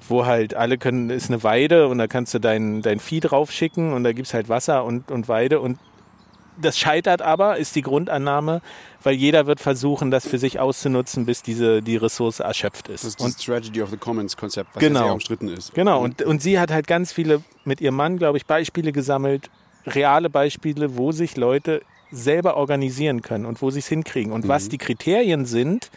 wo 0.09 0.27
halt 0.27 0.55
alle 0.55 0.79
können, 0.79 1.11
ist 1.11 1.31
eine 1.31 1.43
Weide 1.43 1.89
und 1.89 1.99
da 1.99 2.07
kannst 2.07 2.35
du 2.35 2.39
dein, 2.39 2.83
dein 2.83 2.99
Vieh 3.01 3.21
draufschicken 3.21 3.93
und 3.93 4.05
da 4.05 4.13
gibt's 4.13 4.35
halt 4.35 4.49
Wasser 4.49 4.85
und, 4.85 5.11
und 5.11 5.29
Weide 5.29 5.61
und 5.61 5.79
das 6.61 6.79
scheitert 6.79 7.23
aber, 7.23 7.57
ist 7.57 7.75
die 7.77 7.81
Grundannahme, 7.83 8.61
weil 9.03 9.15
jeder 9.15 9.47
wird 9.47 9.59
versuchen, 9.59 10.11
das 10.11 10.29
für 10.29 10.37
sich 10.39 10.61
auszunutzen, 10.61 11.25
bis 11.25 11.43
diese, 11.43 11.81
die 11.81 11.97
Ressource 11.97 12.41
erschöpft 12.41 12.89
ist. 12.89 13.05
Das 13.05 13.09
ist 13.15 13.21
und 13.23 13.35
das 13.35 13.43
Strategy 13.43 13.81
of 13.81 13.89
the 13.89 13.97
Commons 13.97 14.37
Konzept, 14.37 14.69
was 14.75 14.81
Genau. 14.83 15.05
sehr 15.05 15.13
umstritten 15.15 15.49
ist. 15.49 15.73
Genau, 15.73 16.03
und, 16.03 16.21
und 16.23 16.43
sie 16.43 16.61
hat 16.61 16.71
halt 16.71 16.87
ganz 16.87 17.11
viele 17.11 17.43
mit 17.65 17.81
ihrem 17.81 17.97
Mann, 17.97 18.19
glaube 18.19 18.37
ich, 18.37 18.45
Beispiele 18.45 18.93
gesammelt, 18.93 19.49
reale 19.87 20.29
Beispiele, 20.29 20.97
wo 20.99 21.11
sich 21.11 21.39
Leute 21.39 21.81
selber 22.13 22.57
organisieren 22.57 23.23
können 23.23 23.47
und 23.47 23.63
wo 23.63 23.71
sie 23.71 23.81
es 23.81 23.89
hinkriegen. 23.89 24.33
Und 24.33 24.45
Mhm. 24.45 24.49
was 24.49 24.69
die 24.69 24.79
Kriterien 24.79 25.47
sind, 25.47 25.91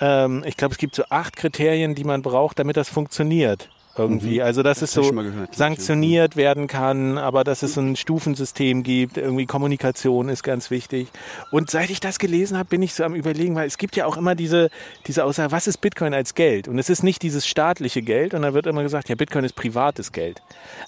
ähm, 0.00 0.44
ich 0.46 0.56
glaube, 0.56 0.72
es 0.72 0.78
gibt 0.78 0.94
so 0.94 1.04
acht 1.08 1.36
Kriterien, 1.36 1.94
die 1.94 2.04
man 2.04 2.22
braucht, 2.22 2.58
damit 2.58 2.76
das 2.76 2.88
funktioniert. 2.88 3.68
Irgendwie. 3.98 4.42
Also, 4.42 4.62
dass 4.62 4.82
es 4.82 4.96
hab 4.96 5.02
ich 5.02 5.08
so 5.08 5.12
Mhm. 5.12 5.16
gehört, 5.18 5.34
glaub 5.34 5.50
ich, 5.52 5.56
sanktioniert 5.58 6.36
werden 6.36 6.66
kann, 6.66 7.18
aber 7.18 7.44
dass 7.44 7.62
es 7.62 7.74
so 7.74 7.80
ein 7.80 7.96
Stufensystem 7.96 8.82
gibt. 8.82 9.16
Irgendwie 9.16 9.46
Kommunikation 9.46 10.28
ist 10.28 10.42
ganz 10.42 10.70
wichtig. 10.70 11.08
Und 11.50 11.70
seit 11.70 11.90
ich 11.90 12.00
das 12.00 12.18
gelesen 12.18 12.56
habe, 12.58 12.68
bin 12.68 12.82
ich 12.82 12.94
so 12.94 13.04
am 13.04 13.14
Überlegen, 13.14 13.54
weil 13.54 13.66
es 13.66 13.78
gibt 13.78 13.96
ja 13.96 14.06
auch 14.06 14.16
immer 14.16 14.34
diese, 14.34 14.70
diese 15.06 15.24
Aussage, 15.24 15.52
was 15.52 15.66
ist 15.66 15.78
Bitcoin 15.80 16.14
als 16.14 16.34
Geld? 16.34 16.68
Und 16.68 16.78
es 16.78 16.88
ist 16.90 17.02
nicht 17.02 17.22
dieses 17.22 17.46
staatliche 17.46 18.02
Geld. 18.02 18.34
Und 18.34 18.42
da 18.42 18.54
wird 18.54 18.66
immer 18.66 18.82
gesagt, 18.82 19.08
ja, 19.08 19.14
Bitcoin 19.14 19.44
ist 19.44 19.54
privates 19.54 20.12
Geld. 20.12 20.40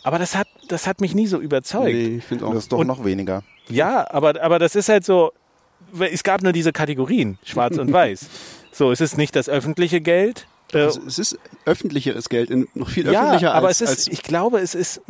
Aber 0.02 0.18
das 0.18 0.36
hat, 0.36 0.46
das 0.68 0.86
hat 0.86 1.00
mich 1.00 1.14
nie 1.14 1.26
so 1.26 1.38
überzeugt. 1.38 1.92
Nee, 1.94 2.16
ich 2.18 2.24
finde 2.24 2.46
auch. 2.46 2.54
Das 2.54 2.64
ist 2.64 2.72
doch 2.72 2.78
Und- 2.78 2.86
noch 2.86 3.04
weniger. 3.04 3.42
Ja, 3.68 4.06
aber, 4.10 4.40
aber 4.42 4.58
das 4.58 4.74
ist 4.74 4.88
halt 4.88 5.04
so, 5.04 5.32
es 5.98 6.22
gab 6.24 6.42
nur 6.42 6.52
diese 6.52 6.72
Kategorien, 6.72 7.38
schwarz 7.44 7.78
und 7.78 7.92
weiß. 7.92 8.26
So, 8.72 8.90
es 8.92 9.00
ist 9.00 9.16
nicht 9.18 9.34
das 9.36 9.48
öffentliche 9.48 10.00
Geld. 10.00 10.46
Äh, 10.74 10.82
Also 10.84 11.00
es 11.06 11.18
ist 11.18 11.38
öffentlicheres 11.64 12.28
Geld, 12.28 12.50
in, 12.50 12.68
noch 12.74 12.88
viel 12.88 13.06
ja, 13.10 13.22
öffentlicher 13.22 13.54
aber 13.54 13.68
als, 13.68 13.80
es 13.80 13.90
ist, 13.90 14.08
als 14.08 14.08
ich 14.08 14.22
glaube, 14.22 14.58
es 14.60 14.74
ist, 14.74 15.02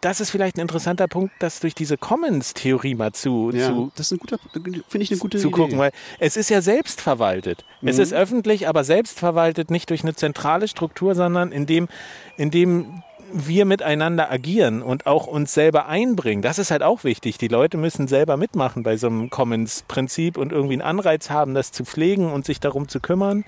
das 0.00 0.20
ist 0.20 0.30
vielleicht 0.30 0.56
ein 0.56 0.60
interessanter 0.60 1.06
Punkt, 1.06 1.32
das 1.38 1.60
durch 1.60 1.74
diese 1.74 1.96
Commons-Theorie 1.96 2.94
mal 2.94 3.12
zu, 3.12 3.50
ja, 3.54 3.68
zu, 3.68 3.92
das 3.94 4.06
ist 4.06 4.12
ein 4.12 4.18
guter, 4.18 4.38
finde 4.52 4.80
ich 5.04 5.10
eine 5.10 5.18
gute 5.20 5.38
zu 5.38 5.48
Idee. 5.48 5.56
gucken, 5.56 5.78
weil 5.78 5.92
es 6.18 6.36
ist 6.36 6.50
ja 6.50 6.60
selbstverwaltet. 6.62 7.64
Es 7.82 7.96
Mhm. 7.96 8.02
ist 8.02 8.12
öffentlich, 8.12 8.68
aber 8.68 8.84
selbstverwaltet 8.84 9.70
nicht 9.70 9.90
durch 9.90 10.02
eine 10.02 10.14
zentrale 10.14 10.66
Struktur, 10.68 11.14
sondern 11.14 11.52
indem, 11.52 11.88
indem 12.36 13.02
wir 13.34 13.64
miteinander 13.64 14.30
agieren 14.30 14.82
und 14.82 15.06
auch 15.06 15.26
uns 15.26 15.54
selber 15.54 15.86
einbringen. 15.86 16.42
Das 16.42 16.58
ist 16.58 16.70
halt 16.70 16.82
auch 16.82 17.02
wichtig. 17.04 17.38
Die 17.38 17.48
Leute 17.48 17.78
müssen 17.78 18.06
selber 18.06 18.36
mitmachen 18.36 18.82
bei 18.82 18.98
so 18.98 19.06
einem 19.06 19.30
Commons-Prinzip 19.30 20.36
und 20.36 20.52
irgendwie 20.52 20.74
einen 20.74 20.82
Anreiz 20.82 21.30
haben, 21.30 21.54
das 21.54 21.72
zu 21.72 21.84
pflegen 21.86 22.30
und 22.30 22.44
sich 22.44 22.60
darum 22.60 22.88
zu 22.88 23.00
kümmern. 23.00 23.44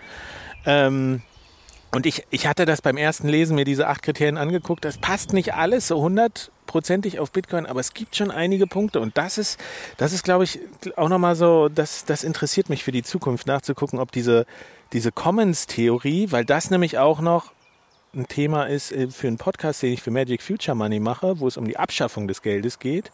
Ähm, 0.65 1.21
und 1.95 2.07
ich, 2.07 2.25
ich 2.31 2.47
hatte 2.47 2.65
das 2.65 2.83
beim 2.83 2.97
ersten 2.97 3.29
Lesen 3.29 3.55
mir 3.55 3.65
diese 3.65 3.87
acht 3.87 4.03
Kriterien 4.03 4.37
angeguckt. 4.37 4.85
Das 4.85 4.99
passt 4.99 5.33
nicht 5.33 5.55
alles 5.55 5.87
so 5.87 6.01
hundertprozentig 6.01 7.21
auf 7.21 7.31
Bitcoin, 7.31 7.67
aber 7.67 7.79
es 7.79 7.95
gibt 7.95 8.17
schon 8.17 8.33
einige 8.33 8.67
Punkte. 8.67 9.01
Und 9.01 9.17
das 9.17 9.39
ist, 9.39 9.61
das 9.97 10.13
ist, 10.13 10.25
glaube 10.25 10.43
ich, 10.43 10.59
auch 10.97 11.09
nochmal 11.09 11.37
so, 11.37 11.69
das, 11.69 12.05
das 12.05 12.25
interessiert 12.25 12.69
mich 12.69 12.83
für 12.83 12.93
die 12.93 13.05
Zukunft 13.05 13.47
nachzugucken, 13.47 14.01
ob 14.01 14.11
diese, 14.11 14.45
diese 14.93 15.13
Commons-Theorie, 15.13 16.33
weil 16.33 16.45
das 16.45 16.71
nämlich 16.71 16.99
auch 16.99 17.21
noch 17.21 17.53
ein 18.13 18.27
Thema 18.27 18.65
ist 18.65 18.91
äh, 18.91 19.09
für 19.09 19.29
einen 19.29 19.39
Podcast, 19.39 19.83
den 19.83 19.93
ich 19.93 20.03
für 20.03 20.11
Magic 20.11 20.43
Future 20.43 20.77
Money 20.77 20.99
mache, 20.99 21.39
wo 21.39 21.47
es 21.47 21.57
um 21.57 21.67
die 21.67 21.77
Abschaffung 21.77 22.27
des 22.27 22.43
Geldes 22.43 22.81
geht. 22.81 23.13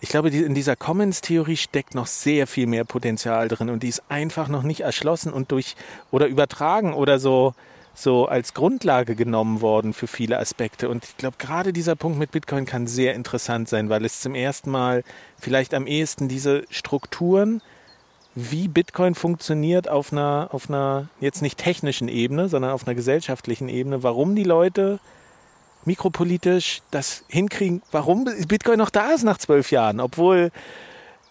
Ich 0.00 0.10
glaube, 0.10 0.28
in 0.28 0.54
dieser 0.54 0.76
Commons-Theorie 0.76 1.56
steckt 1.56 1.94
noch 1.94 2.06
sehr 2.06 2.46
viel 2.46 2.66
mehr 2.66 2.84
Potenzial 2.84 3.48
drin 3.48 3.70
und 3.70 3.82
die 3.82 3.88
ist 3.88 4.02
einfach 4.08 4.48
noch 4.48 4.62
nicht 4.62 4.80
erschlossen 4.80 5.32
und 5.32 5.52
durch 5.52 5.74
oder 6.10 6.26
übertragen 6.26 6.92
oder 6.92 7.18
so, 7.18 7.54
so 7.96 8.26
als 8.26 8.52
Grundlage 8.52 9.16
genommen 9.16 9.62
worden 9.62 9.94
für 9.94 10.06
viele 10.06 10.38
Aspekte. 10.38 10.90
Und 10.90 11.04
ich 11.04 11.16
glaube, 11.16 11.36
gerade 11.38 11.72
dieser 11.72 11.96
Punkt 11.96 12.18
mit 12.18 12.30
Bitcoin 12.30 12.66
kann 12.66 12.86
sehr 12.86 13.14
interessant 13.14 13.70
sein, 13.70 13.88
weil 13.88 14.04
es 14.04 14.20
zum 14.20 14.34
ersten 14.34 14.70
Mal 14.70 15.02
vielleicht 15.40 15.72
am 15.72 15.86
ehesten 15.86 16.28
diese 16.28 16.64
Strukturen, 16.68 17.62
wie 18.34 18.68
Bitcoin 18.68 19.14
funktioniert 19.14 19.88
auf 19.88 20.12
einer, 20.12 20.50
auf 20.52 20.68
einer 20.68 21.08
jetzt 21.20 21.40
nicht 21.40 21.58
technischen 21.58 22.08
Ebene, 22.08 22.50
sondern 22.50 22.72
auf 22.72 22.86
einer 22.86 22.94
gesellschaftlichen 22.94 23.70
Ebene, 23.70 24.02
warum 24.02 24.36
die 24.36 24.44
Leute 24.44 25.00
mikropolitisch 25.86 26.82
das 26.90 27.24
hinkriegen, 27.28 27.80
warum 27.92 28.26
Bitcoin 28.46 28.76
noch 28.76 28.90
da 28.90 29.12
ist 29.12 29.24
nach 29.24 29.38
zwölf 29.38 29.70
Jahren, 29.70 30.00
obwohl, 30.00 30.50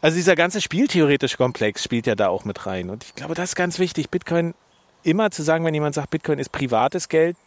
also 0.02 0.16
dieser 0.16 0.36
ganze 0.36 0.62
spieltheoretische 0.62 1.38
Komplex 1.38 1.84
spielt 1.84 2.08
ja 2.08 2.16
da 2.16 2.30
auch 2.30 2.44
mit 2.44 2.66
rein. 2.66 2.90
Und 2.90 3.04
ich 3.04 3.14
glaube, 3.14 3.36
das 3.36 3.50
ist 3.50 3.56
ganz 3.56 3.78
wichtig, 3.78 4.10
Bitcoin 4.10 4.56
immer 5.06 5.32
zu 5.32 5.44
sagen, 5.44 5.64
wenn 5.66 5.74
jemand 5.74 5.96
sagt, 5.96 6.10
Bitcoin 6.10 6.40
ist 6.40 6.52
privates 6.52 7.10
Geld, 7.10 7.38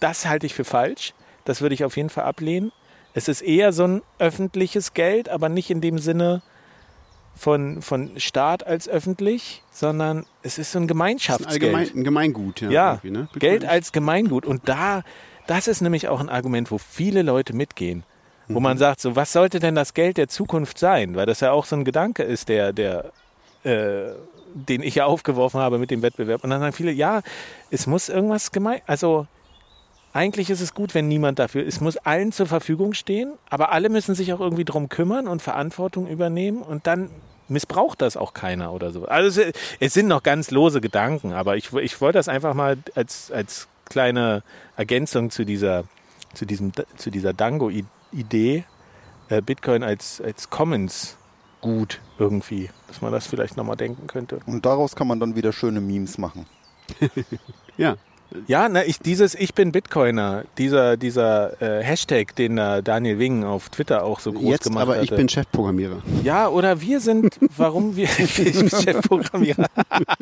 das 0.00 0.26
halte 0.26 0.46
ich 0.46 0.54
für 0.54 0.64
falsch. 0.64 1.14
Das 1.44 1.60
würde 1.60 1.74
ich 1.74 1.84
auf 1.84 1.96
jeden 1.96 2.10
Fall 2.10 2.24
ablehnen. 2.24 2.72
Es 3.14 3.28
ist 3.28 3.40
eher 3.40 3.72
so 3.72 3.84
ein 3.84 4.02
öffentliches 4.18 4.92
Geld, 4.94 5.28
aber 5.28 5.48
nicht 5.48 5.70
in 5.70 5.80
dem 5.80 5.98
Sinne 5.98 6.42
von, 7.34 7.82
von 7.82 8.18
Staat 8.18 8.66
als 8.66 8.88
öffentlich, 8.88 9.62
sondern 9.70 10.26
es 10.42 10.58
ist 10.58 10.72
so 10.72 10.78
ein 10.78 10.84
ein, 10.84 10.88
Gemeinschaftsgeld. 10.88 11.62
allgemein, 11.62 11.88
ein 11.94 12.04
Gemeingut. 12.04 12.60
Ja, 12.62 12.70
Ja, 12.70 13.00
ne? 13.04 13.28
Geld 13.38 13.64
als 13.64 13.92
Gemeingut. 13.92 14.46
Und 14.46 14.68
da, 14.68 15.02
das 15.46 15.68
ist 15.68 15.80
nämlich 15.82 16.08
auch 16.08 16.20
ein 16.20 16.28
Argument, 16.28 16.70
wo 16.70 16.78
viele 16.78 17.22
Leute 17.22 17.54
mitgehen. 17.54 18.04
Wo 18.48 18.58
Mhm. 18.58 18.62
man 18.62 18.78
sagt, 18.78 19.00
so, 19.00 19.16
was 19.16 19.32
sollte 19.32 19.58
denn 19.60 19.74
das 19.74 19.92
Geld 19.94 20.16
der 20.18 20.28
Zukunft 20.28 20.78
sein? 20.78 21.14
Weil 21.16 21.26
das 21.26 21.40
ja 21.40 21.52
auch 21.52 21.64
so 21.66 21.76
ein 21.76 21.84
Gedanke 21.84 22.22
ist, 22.22 22.48
der, 22.48 22.72
der, 22.72 23.12
äh, 23.64 24.12
den 24.56 24.82
ich 24.82 24.94
ja 24.94 25.04
aufgeworfen 25.04 25.60
habe 25.60 25.78
mit 25.78 25.90
dem 25.90 26.02
Wettbewerb. 26.02 26.42
Und 26.42 26.50
dann 26.50 26.60
sagen 26.60 26.72
viele, 26.72 26.92
ja, 26.92 27.22
es 27.70 27.86
muss 27.86 28.08
irgendwas 28.08 28.52
gemein, 28.52 28.80
also 28.86 29.26
eigentlich 30.12 30.48
ist 30.48 30.62
es 30.62 30.72
gut, 30.72 30.94
wenn 30.94 31.08
niemand 31.08 31.38
dafür, 31.38 31.66
es 31.66 31.80
muss 31.80 31.98
allen 31.98 32.32
zur 32.32 32.46
Verfügung 32.46 32.94
stehen, 32.94 33.34
aber 33.50 33.72
alle 33.72 33.90
müssen 33.90 34.14
sich 34.14 34.32
auch 34.32 34.40
irgendwie 34.40 34.64
drum 34.64 34.88
kümmern 34.88 35.28
und 35.28 35.42
Verantwortung 35.42 36.06
übernehmen 36.06 36.62
und 36.62 36.86
dann 36.86 37.10
missbraucht 37.48 38.00
das 38.00 38.16
auch 38.16 38.32
keiner 38.32 38.72
oder 38.72 38.92
so. 38.92 39.04
Also 39.04 39.42
es, 39.42 39.52
es 39.78 39.94
sind 39.94 40.08
noch 40.08 40.22
ganz 40.22 40.50
lose 40.50 40.80
Gedanken, 40.80 41.34
aber 41.34 41.56
ich, 41.56 41.72
ich 41.74 42.00
wollte 42.00 42.18
das 42.18 42.28
einfach 42.28 42.54
mal 42.54 42.78
als, 42.94 43.30
als 43.30 43.68
kleine 43.84 44.42
Ergänzung 44.76 45.30
zu 45.30 45.44
dieser, 45.44 45.84
zu 46.32 46.46
diesem, 46.46 46.72
zu 46.96 47.10
dieser 47.10 47.34
Dango-Idee, 47.34 48.64
äh, 49.28 49.42
Bitcoin 49.42 49.82
als, 49.82 50.22
als 50.22 50.48
Commons-Gut 51.60 52.00
irgendwie, 52.18 52.70
dass 52.88 53.00
man 53.02 53.12
das 53.12 53.26
vielleicht 53.26 53.56
nochmal 53.56 53.76
denken 53.76 54.06
könnte. 54.06 54.40
Und 54.46 54.64
daraus 54.66 54.96
kann 54.96 55.06
man 55.06 55.20
dann 55.20 55.36
wieder 55.36 55.52
schöne 55.52 55.80
Memes 55.80 56.18
machen. 56.18 56.46
Ja, 57.78 57.96
Ja, 58.46 58.70
na, 58.70 58.86
ich, 58.86 59.00
dieses 59.00 59.34
Ich 59.34 59.52
bin 59.52 59.70
Bitcoiner, 59.70 60.44
dieser, 60.56 60.96
dieser 60.96 61.60
äh, 61.60 61.82
Hashtag, 61.84 62.34
den 62.36 62.56
da 62.56 62.80
Daniel 62.80 63.18
Wing 63.18 63.44
auf 63.44 63.68
Twitter 63.68 64.02
auch 64.02 64.18
so 64.18 64.32
groß 64.32 64.44
jetzt 64.50 64.64
gemacht 64.64 64.82
aber 64.82 64.94
hatte. 64.94 65.04
ich 65.04 65.10
bin 65.10 65.28
Chefprogrammierer. 65.28 66.02
ja, 66.24 66.48
oder 66.48 66.80
wir 66.80 67.00
sind, 67.00 67.38
warum 67.56 67.94
wir, 67.96 68.08
ich 68.18 68.34
bin 68.36 68.70
Chefprogrammierer. 68.70 69.66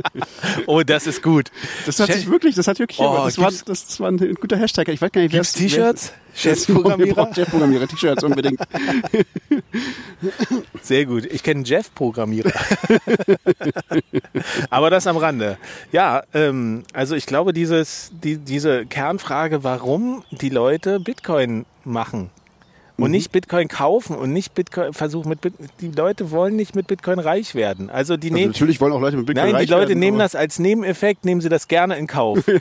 oh, 0.67 0.83
das 0.83 1.07
ist 1.07 1.23
gut. 1.23 1.53
Das 1.87 2.01
hat 2.01 2.09
Chef- 2.09 2.17
sich 2.17 2.31
wirklich, 2.31 2.57
das 2.57 2.67
hat 2.67 2.81
wirklich, 2.81 2.99
Oh, 2.99 3.23
das, 3.25 3.39
war, 3.39 3.53
das, 3.53 3.65
das 3.65 4.01
war 4.01 4.11
ein 4.11 4.35
guter 4.35 4.57
Hashtag. 4.57 4.89
Ich 4.89 5.01
weiß 5.01 5.13
gar 5.13 5.21
nicht, 5.21 5.33
wer 5.33 5.41
Gibt's 5.41 5.53
T-Shirts? 5.53 6.13
Chefprogrammierer? 6.35 7.15
brauchen 7.15 7.35
Chefprogrammierer, 7.35 7.87
T-Shirts 7.87 8.25
unbedingt. 8.25 8.61
Sehr 10.83 11.07
gut. 11.07 11.25
Ich 11.27 11.43
kenne 11.43 11.63
Jeff-Programmierer. 11.65 12.53
Aber 14.71 14.91
das 14.91 15.07
am 15.07 15.17
Rande. 15.17 15.59
Ja, 15.93 16.23
ähm, 16.35 16.83
also 16.93 17.15
ich 17.15 17.27
glaube, 17.27 17.53
dieses, 17.53 18.11
die, 18.23 18.39
diese 18.39 18.87
Kernfrage, 18.87 19.65
warum 19.65 20.25
die 20.31 20.51
Leute 20.51 21.01
Bitcoin 21.01 21.67
machen 21.85 22.31
und 22.97 23.11
nicht 23.11 23.33
Bitcoin 23.33 23.67
kaufen 23.67 24.17
und 24.17 24.33
nicht 24.33 24.55
Bitcoin 24.55 24.93
versuchen 24.93 25.29
mit 25.29 25.41
Bit 25.41 25.55
die 25.81 25.91
Leute 25.91 26.31
wollen 26.31 26.55
nicht 26.55 26.77
mit 26.77 26.87
Bitcoin 26.87 27.19
reich 27.19 27.55
werden. 27.57 27.91
Also 27.91 28.17
die 28.17 28.29
Also 28.29 28.35
nehmen 28.39 28.53
natürlich 28.53 28.81
wollen 28.81 28.93
auch 28.93 29.01
Leute 29.01 29.17
mit 29.17 29.27
Bitcoin 29.27 29.47
Nein, 29.47 29.55
die 29.55 29.63
reich 29.63 29.69
Leute 29.71 29.89
werden, 29.89 29.99
nehmen 29.99 30.17
aber- 30.19 30.25
das 30.25 30.35
als 30.37 30.59
Nebeneffekt, 30.61 31.25
nehmen 31.25 31.41
sie 31.41 31.49
das 31.49 31.67
gerne 31.69 31.97
in 31.97 32.07
Kauf. 32.07 32.39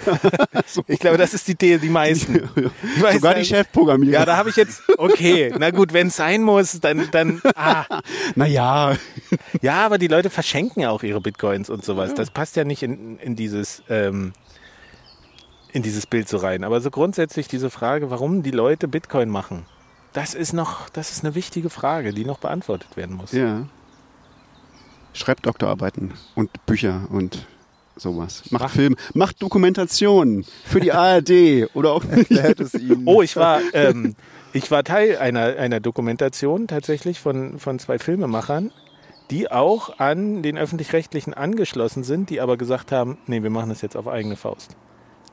Ich 0.88 1.00
glaube, 1.00 1.18
das 1.18 1.34
ist 1.34 1.48
die 1.48 1.52
Idee, 1.52 1.78
die 1.78 1.90
meisten. 1.90 2.50
Ich 2.96 3.02
weiß, 3.04 3.14
Sogar 3.16 3.36
die 3.36 3.46
Chefprogrammierer. 3.46 4.14
Ja, 4.14 4.26
da 4.26 4.38
habe 4.38 4.50
ich 4.50 4.56
jetzt, 4.56 4.82
okay, 4.98 5.54
na 5.58 5.70
gut, 5.72 5.94
wenn 5.94 6.08
es 6.08 6.16
sein 6.16 6.42
muss, 6.42 6.80
dann, 6.80 7.10
dann, 7.12 7.42
ah. 7.56 7.86
naja, 8.36 8.96
Ja, 9.62 9.86
aber 9.86 9.98
die 9.98 10.08
Leute 10.08 10.30
verschenken 10.30 10.82
ja 10.82 10.90
auch 10.90 11.04
ihre 11.04 11.22
Bitcoins 11.22 11.70
und 11.70 11.84
sowas. 11.86 12.14
Das 12.16 12.32
passt 12.32 12.56
ja 12.56 12.64
nicht 12.64 12.82
in, 12.82 13.18
in 13.20 13.36
dieses, 13.36 13.84
ähm, 13.90 14.34
in 15.74 15.84
dieses 15.84 16.06
Bild 16.08 16.28
so 16.30 16.38
rein. 16.38 16.64
Aber 16.64 16.82
so 16.82 16.90
grundsätzlich 16.92 17.48
diese 17.48 17.70
Frage, 17.70 18.10
warum 18.10 18.42
die 18.44 18.52
Leute 18.52 18.88
Bitcoin 18.88 19.30
machen, 19.30 19.66
das 20.14 20.34
ist 20.34 20.54
noch, 20.54 20.90
das 20.90 21.12
ist 21.12 21.24
eine 21.24 21.36
wichtige 21.36 21.70
Frage, 21.70 22.14
die 22.14 22.26
noch 22.26 22.40
beantwortet 22.40 22.96
werden 22.96 23.16
muss. 23.16 23.32
ja. 23.32 23.68
Schreibt 25.16 25.46
Doktorarbeiten 25.46 26.12
und 26.34 26.66
Bücher 26.66 27.06
und 27.12 27.46
sowas. 27.96 28.42
Macht 28.50 28.72
Film, 28.72 28.96
macht 29.14 29.40
Dokumentationen 29.44 30.44
für 30.66 30.80
die 30.80 30.92
ARD 30.92 31.70
oder 31.76 31.92
auch 31.92 32.04
nicht. 32.30 32.32
Oh, 33.06 33.22
ich 33.22 33.36
war, 33.36 33.62
ähm, 33.74 34.16
ich 34.54 34.72
war 34.72 34.84
Teil 34.84 35.18
einer, 35.18 35.58
einer 35.58 35.80
Dokumentation 35.80 36.68
tatsächlich 36.68 37.20
von, 37.20 37.60
von 37.60 37.78
zwei 37.78 38.00
Filmemachern, 38.00 38.72
die 39.30 39.52
auch 39.52 40.00
an 40.00 40.42
den 40.42 40.58
öffentlich-rechtlichen 40.58 41.36
angeschlossen 41.36 42.04
sind, 42.04 42.32
die 42.32 42.42
aber 42.42 42.58
gesagt 42.58 42.92
haben, 42.92 43.20
nee, 43.28 43.44
wir 43.44 43.52
machen 43.52 43.70
das 43.70 43.82
jetzt 43.82 43.96
auf 43.96 44.08
eigene 44.08 44.36
Faust. 44.36 44.76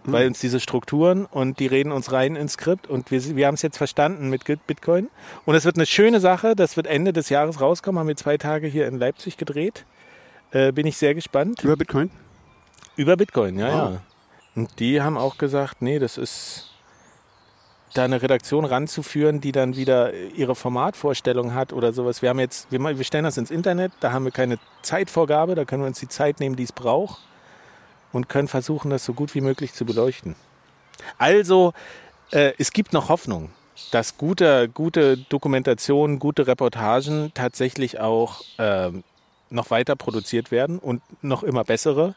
Weil 0.05 0.27
uns 0.29 0.41
diese 0.41 0.61
Strukturen 0.61 1.27
und 1.27 1.59
die 1.59 1.67
reden 1.67 1.93
uns 1.93 2.11
rein 2.11 2.35
ins 2.35 2.55
Skript 2.55 2.87
und 2.87 3.11
wir, 3.11 3.37
wir 3.37 3.47
haben 3.47 3.55
es 3.55 3.63
jetzt 3.63 3.77
verstanden 3.77 4.31
mit 4.31 4.45
Bitcoin. 4.45 5.11
Und 5.45 5.55
es 5.55 5.67
wird 5.67 5.77
eine 5.77 5.85
schöne 5.87 6.21
Sache, 6.21 6.57
das 6.57 6.77
wird 6.77 6.87
Ende 6.87 7.13
des 7.13 7.29
Jahres 7.29 7.61
rauskommen, 7.61 7.99
haben 7.99 8.09
wir 8.09 8.17
zwei 8.17 8.39
Tage 8.39 8.67
hier 8.67 8.89
in 8.89 8.99
Leipzig 8.99 9.37
gedreht. 9.37 9.85
Äh, 10.53 10.73
bin 10.73 10.87
ich 10.87 10.97
sehr 10.97 11.15
gespannt. 11.15 11.63
Über 11.63 11.77
Bitcoin? 11.77 12.11
Über 12.97 13.17
Bitcoin, 13.17 13.59
ja, 13.59 13.67
Wow. 13.67 13.93
ja. 13.93 14.01
Und 14.57 14.81
die 14.81 15.01
haben 15.01 15.17
auch 15.17 15.39
gesagt, 15.39 15.81
nee, 15.83 15.99
das 15.99 16.17
ist 16.19 16.71
da 17.95 18.05
eine 18.05 18.23
Redaktion 18.23 18.65
ranzuführen, 18.65 19.41
die 19.41 19.53
dann 19.53 19.77
wieder 19.77 20.13
ihre 20.15 20.55
Formatvorstellung 20.55 21.55
hat 21.55 21.73
oder 21.73 21.93
sowas. 21.93 22.23
Wir 22.23 22.31
haben 22.31 22.41
jetzt, 22.41 22.71
wir, 22.73 22.81
wir 22.81 23.05
stellen 23.05 23.25
das 23.25 23.37
ins 23.37 23.51
Internet, 23.51 23.93
da 24.01 24.13
haben 24.13 24.25
wir 24.25 24.33
keine 24.33 24.59
Zeitvorgabe, 24.83 25.55
da 25.55 25.65
können 25.65 25.83
wir 25.83 25.89
uns 25.89 26.01
die 26.01 26.09
Zeit 26.09 26.41
nehmen, 26.41 26.57
die 26.57 26.63
es 26.65 26.73
braucht 26.73 27.19
und 28.13 28.29
können 28.29 28.49
versuchen, 28.49 28.91
das 28.91 29.05
so 29.05 29.13
gut 29.13 29.35
wie 29.35 29.41
möglich 29.41 29.73
zu 29.73 29.85
beleuchten. 29.85 30.37
Also, 31.19 31.73
äh, 32.31 32.53
es 32.59 32.73
gibt 32.73 32.93
noch 32.93 33.09
Hoffnung, 33.09 33.51
dass 33.91 34.17
gute, 34.17 34.69
gute 34.69 35.17
Dokumentationen, 35.17 36.19
gute 36.19 36.47
Reportagen 36.47 37.33
tatsächlich 37.35 38.01
auch 38.01 38.43
ähm, 38.59 39.05
noch 39.49 39.71
weiter 39.71 39.97
produziert 39.97 40.51
werden 40.51 40.79
und 40.79 41.03
noch 41.23 41.43
immer 41.43 41.65
bessere. 41.65 42.15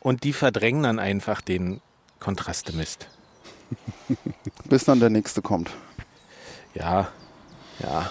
Und 0.00 0.24
die 0.24 0.32
verdrängen 0.32 0.84
dann 0.84 0.98
einfach 0.98 1.40
den 1.40 1.80
Kontrastemist. 2.20 3.08
Bis 4.64 4.84
dann 4.84 5.00
der 5.00 5.10
nächste 5.10 5.42
kommt. 5.42 5.70
Ja, 6.74 7.08
ja. 7.80 8.10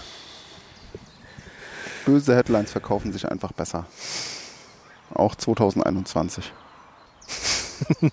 Böse 2.05 2.35
Headlines 2.35 2.71
verkaufen 2.71 3.11
sich 3.11 3.29
einfach 3.29 3.51
besser. 3.51 3.85
Auch 5.13 5.35
2021. 5.35 6.51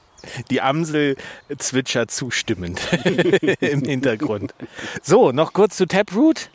Die 0.50 0.60
Amsel 0.60 1.16
zwitschert 1.58 2.10
zustimmend 2.10 2.80
im 3.60 3.82
Hintergrund. 3.82 4.54
So, 5.02 5.30
noch 5.32 5.52
kurz 5.52 5.76
zu 5.76 5.86
Taproot. 5.86 6.50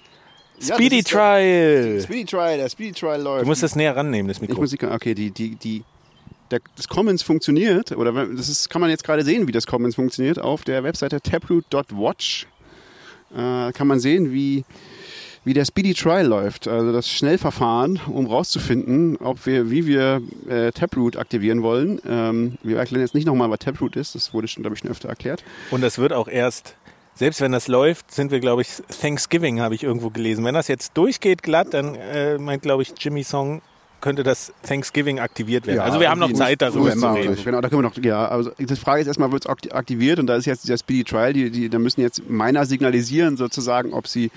Ja, 0.59 0.75
Speedy 0.75 0.97
das 0.97 1.05
ist 1.05 1.11
der- 1.13 1.19
Trial. 1.19 2.01
Speedy 2.03 2.25
Trial, 2.25 2.57
der 2.57 2.69
Speedy 2.69 2.91
Trial 2.91 3.21
läuft. 3.21 3.43
Du 3.43 3.47
musst 3.47 3.63
das 3.63 3.75
näher 3.75 3.95
rannehmen, 3.95 4.27
das 4.27 4.37
ich 4.37 4.41
Mikro. 4.49 4.61
muss, 4.61 4.73
okay, 4.73 5.13
die, 5.15 5.31
die, 5.31 5.55
die, 5.55 5.83
der, 6.51 6.59
das 6.75 6.87
Commons 6.87 7.23
funktioniert, 7.23 7.93
oder 7.93 8.11
das 8.27 8.49
ist, 8.49 8.69
kann 8.69 8.81
man 8.81 8.89
jetzt 8.89 9.03
gerade 9.03 9.23
sehen, 9.23 9.47
wie 9.47 9.51
das 9.53 9.65
Commons 9.65 9.95
funktioniert, 9.95 10.37
auf 10.37 10.63
der 10.63 10.83
Webseite 10.83 11.21
taproot.watch. 11.21 12.47
Äh, 13.33 13.71
kann 13.71 13.87
man 13.87 13.99
sehen, 14.01 14.33
wie, 14.33 14.65
wie 15.43 15.53
der 15.53 15.65
Speedy 15.65 15.93
Trial 15.93 16.25
läuft, 16.25 16.67
also 16.67 16.91
das 16.91 17.09
Schnellverfahren, 17.09 17.99
um 18.07 18.27
rauszufinden, 18.27 19.17
ob 19.17 19.45
wir, 19.45 19.71
wie 19.71 19.87
wir 19.87 20.21
äh, 20.47 20.71
Taproot 20.71 21.17
aktivieren 21.17 21.63
wollen. 21.63 21.99
Ähm, 22.07 22.57
wir 22.61 22.77
erklären 22.77 23.01
jetzt 23.01 23.15
nicht 23.15 23.25
nochmal, 23.25 23.49
was 23.49 23.59
Taproot 23.59 23.95
ist, 23.95 24.13
das 24.13 24.33
wurde 24.33 24.47
schon, 24.47 24.61
glaube 24.61 24.75
ich, 24.75 24.81
schon 24.81 24.91
öfter 24.91 25.09
erklärt. 25.09 25.43
Und 25.71 25.81
das 25.81 25.97
wird 25.97 26.13
auch 26.13 26.27
erst, 26.27 26.75
selbst 27.15 27.41
wenn 27.41 27.51
das 27.51 27.67
läuft, 27.67 28.11
sind 28.11 28.31
wir, 28.31 28.39
glaube 28.39 28.61
ich, 28.61 28.69
Thanksgiving 29.01 29.61
habe 29.61 29.73
ich 29.73 29.83
irgendwo 29.83 30.11
gelesen. 30.11 30.45
Wenn 30.45 30.53
das 30.53 30.67
jetzt 30.67 30.95
durchgeht 30.95 31.41
glatt, 31.41 31.73
dann 31.73 31.95
äh, 31.95 32.37
meint, 32.37 32.61
glaube 32.61 32.83
ich, 32.83 32.93
Jimmy 32.99 33.23
Song, 33.23 33.61
könnte 34.01 34.23
das 34.23 34.51
Thanksgiving 34.63 35.19
aktiviert 35.19 35.67
werden. 35.67 35.77
Ja, 35.77 35.83
also 35.83 35.99
wir 35.99 36.09
haben 36.09 36.19
noch 36.19 36.33
Zeit, 36.33 36.61
darüber 36.61 36.91
zu 36.91 37.13
reden. 37.13 37.37
Genau, 37.43 37.61
da 37.61 37.69
können 37.69 37.83
wir 37.83 37.89
noch, 37.89 37.97
ja, 38.03 38.27
also 38.27 38.51
die 38.57 38.75
Frage 38.75 39.01
ist 39.01 39.07
erstmal, 39.07 39.31
wird 39.31 39.45
es 39.45 39.71
aktiviert 39.71 40.19
und 40.19 40.27
da 40.27 40.35
ist 40.35 40.45
jetzt 40.45 40.63
dieser 40.63 40.79
Speedy 40.79 41.03
Trial, 41.03 41.33
die, 41.33 41.51
die, 41.51 41.69
da 41.69 41.79
müssen 41.79 42.01
jetzt 42.01 42.27
Miner 42.27 42.65
signalisieren 42.65 43.37
sozusagen, 43.37 43.93
ob 43.93 44.07
sie 44.07 44.31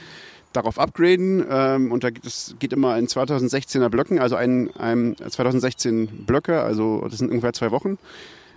darauf 0.55 0.79
upgraden 0.79 1.45
ähm, 1.51 1.93
und 1.93 2.05
da 2.05 2.11
geht 2.11 2.25
es 2.25 2.55
geht 2.59 2.73
immer 2.73 2.97
in 2.99 3.07
2016er 3.07 3.89
Blöcken, 3.91 4.19
also 4.19 4.37
ein, 4.37 4.71
ein 4.77 5.17
2016 5.17 6.25
Blöcke, 6.27 6.61
also 6.63 7.03
das 7.09 7.19
sind 7.19 7.31
ungefähr 7.31 7.53
zwei 7.53 7.71
Wochen. 7.71 7.99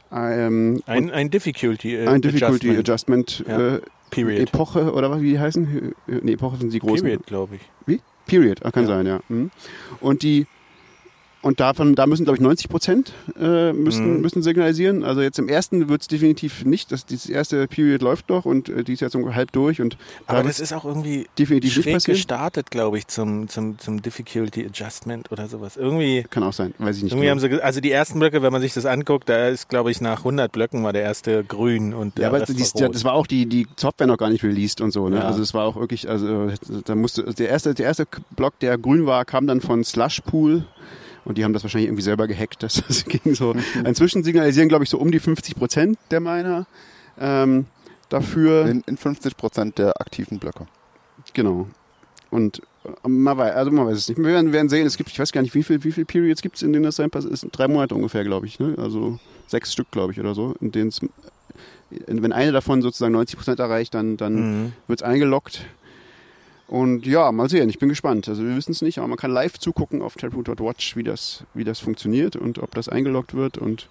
Ähm, 0.09 0.81
Ein, 0.85 1.11
ein 1.11 1.29
Difficulty, 1.29 1.95
äh, 1.95 2.07
ein 2.07 2.21
Difficulty 2.21 2.69
Adjustment. 2.77 3.41
Adjustment, 3.41 3.43
Ja. 3.47 3.75
äh, 3.75 3.81
Period. 4.09 4.47
Epoche 4.47 4.93
oder 4.93 5.11
was, 5.11 5.19
wie 5.21 5.31
die 5.31 5.39
heißen? 5.39 5.93
Nee, 6.07 6.31
Epoche 6.33 6.55
sind 6.57 6.71
die 6.71 6.79
großen. 6.79 7.03
Period, 7.03 7.25
glaube 7.25 7.55
ich. 7.55 7.61
Wie? 7.85 7.99
Period, 8.25 8.65
ah, 8.65 8.71
kann 8.71 8.83
Ja. 8.83 8.87
sein, 8.95 9.05
ja. 9.05 9.19
Mhm. 9.27 9.51
Und 9.99 10.23
die 10.23 10.47
und 11.41 11.59
davon, 11.59 11.95
da 11.95 12.07
müssen, 12.07 12.23
glaube 12.25 12.37
ich, 12.37 12.41
90 12.41 12.69
Prozent 12.69 13.13
äh, 13.39 13.71
müssen, 13.73 14.15
Mhm. 14.15 14.21
müssen 14.21 14.41
signalisieren. 14.41 15.03
Also 15.03 15.21
jetzt 15.21 15.39
im 15.39 15.47
ersten 15.49 15.87
wird 15.89 16.01
es 16.01 16.07
definitiv 16.07 16.65
nicht. 16.65 16.91
Das, 16.91 17.05
dieses 17.05 17.29
erste 17.29 17.67
Period 17.67 18.01
läuft 18.01 18.29
noch 18.29 18.45
und 18.45 18.69
äh, 18.69 18.83
die 18.83 18.93
ist 18.93 19.01
jetzt 19.01 19.13
so 19.13 19.33
halb 19.35 19.51
durch 19.51 19.79
und 19.81 19.97
Aber 20.25 20.39
da 20.41 20.47
das 20.47 20.59
ist 20.59 20.73
auch 20.73 20.83
irgendwie 20.85 21.27
definitiv 21.37 21.75
nicht 21.75 21.83
schräg 21.83 21.93
passieren. 21.95 22.15
gestartet, 22.17 22.71
glaube 22.71 22.97
ich, 22.97 23.07
zum, 23.07 23.47
zum, 23.47 23.77
zum 23.79 24.01
Difficulty 24.01 24.65
Adjustment 24.65 25.31
oder 25.31 25.47
sowas. 25.47 25.77
Irgendwie, 25.77 26.25
Kann 26.29 26.43
auch 26.43 26.53
sein, 26.53 26.73
weiß 26.79 26.97
ich 26.97 27.03
nicht. 27.03 27.11
irgendwie 27.13 27.27
genau. 27.29 27.41
haben 27.41 27.51
sie, 27.57 27.61
also 27.61 27.79
die 27.81 27.91
ersten 27.91 28.19
Blöcke, 28.19 28.41
wenn 28.41 28.51
man 28.51 28.61
sich 28.61 28.73
das 28.73 28.85
anguckt, 28.85 29.29
da 29.29 29.47
ist, 29.47 29.69
glaube 29.69 29.91
ich, 29.91 30.01
nach 30.01 30.19
100 30.19 30.51
Blöcken 30.51 30.83
war 30.83 30.93
der 30.93 31.03
erste 31.03 31.43
grün 31.43 31.93
und 31.93 32.17
ja, 32.19 32.27
aber 32.29 32.41
dies, 32.41 32.73
war 32.75 32.89
das 32.89 33.03
war 33.03 33.13
auch 33.13 33.27
die, 33.27 33.45
die 33.45 33.67
Software 33.77 34.07
noch 34.07 34.17
gar 34.17 34.29
nicht 34.29 34.43
released 34.43 34.81
und 34.81 34.91
so. 34.91 35.07
Ne? 35.09 35.17
Ja. 35.17 35.21
Also 35.23 35.41
es 35.41 35.53
war 35.53 35.65
auch 35.65 35.75
wirklich, 35.75 36.09
also 36.09 36.49
da 36.85 36.95
musste 36.95 37.23
der 37.23 37.49
erste, 37.49 37.73
der 37.73 37.85
erste 37.85 38.05
Block, 38.35 38.57
der 38.59 38.77
grün 38.77 39.05
war, 39.05 39.23
kam 39.25 39.47
dann 39.47 39.61
von 39.61 39.83
Slushpool. 39.83 40.65
Und 41.27 41.37
die 41.37 41.43
haben 41.43 41.51
das 41.51 41.63
wahrscheinlich 41.63 41.89
irgendwie 41.89 42.03
selber 42.03 42.25
gehackt. 42.27 42.63
Das, 42.63 42.81
das 42.87 43.03
ging 43.03 43.35
so. 43.35 43.53
Inzwischen 43.83 44.23
signalisieren, 44.23 44.69
glaube 44.69 44.85
ich, 44.85 44.89
so 44.89 44.97
um 44.97 45.11
die 45.11 45.19
50 45.19 45.55
Prozent 45.55 45.97
der 46.09 46.21
Miner 46.21 46.65
ähm, 47.19 47.65
dafür. 48.09 48.65
In, 48.67 48.81
in 48.87 48.95
50 48.97 49.35
Prozent 49.35 49.77
der 49.77 49.99
aktiven 49.99 50.39
Blöcke. 50.39 50.67
Genau. 51.33 51.67
Und 52.29 52.61
äh, 53.03 53.07
man 53.09 53.37
weiß, 53.37 53.55
also 53.55 53.71
man 53.71 53.87
weiß 53.87 53.97
es 53.97 54.07
nicht. 54.07 54.17
Wir 54.17 54.25
werden, 54.27 54.53
werden 54.53 54.69
sehen, 54.69 54.85
es 54.87 54.95
gibt, 54.95 55.09
ich 55.09 55.19
weiß 55.19 55.31
gar 55.33 55.41
nicht, 55.41 55.53
wie 55.53 55.63
viel, 55.63 55.83
wie 55.83 55.91
viel 55.91 56.05
Periods 56.05 56.41
gibt 56.41 56.55
es, 56.55 56.61
in 56.61 56.71
denen 56.71 56.83
das 56.85 56.95
sein 56.95 57.09
pass- 57.09 57.25
Es 57.25 57.41
sind 57.41 57.57
drei 57.57 57.67
Monate 57.67 57.93
ungefähr, 57.95 58.23
glaube 58.23 58.45
ich. 58.45 58.59
Ne? 58.59 58.75
Also 58.77 59.19
sechs 59.47 59.73
Stück, 59.73 59.91
glaube 59.91 60.13
ich, 60.13 60.19
oder 60.21 60.33
so. 60.33 60.55
In 60.61 60.71
denen 60.71 60.89
es, 60.89 61.01
wenn 61.89 62.31
eine 62.31 62.51
davon 62.53 62.81
sozusagen 62.81 63.13
90 63.13 63.35
Prozent 63.37 63.59
erreicht, 63.59 63.93
dann, 63.93 64.15
dann 64.17 64.33
Mhm. 64.63 64.73
wird 64.87 64.99
es 65.01 65.03
eingeloggt. 65.03 65.65
Und 66.67 67.05
ja, 67.05 67.31
mal 67.31 67.49
sehen, 67.49 67.69
ich 67.69 67.79
bin 67.79 67.87
gespannt. 67.87 68.27
Also 68.27 68.43
wir 68.43 68.55
wissen 68.55 68.71
es 68.71 68.81
nicht, 68.81 68.97
aber 68.97 69.07
man 69.07 69.17
kann 69.17 69.31
live 69.31 69.57
zugucken 69.57 70.01
auf 70.01 70.15
taproot.watch, 70.15 70.97
wie 70.97 71.03
das, 71.03 71.43
wie 71.53 71.63
das 71.63 71.79
funktioniert 71.79 72.35
und 72.35 72.59
ob 72.59 72.75
das 72.75 72.89
eingeloggt 72.89 73.33
wird. 73.33 73.57
Und 73.57 73.87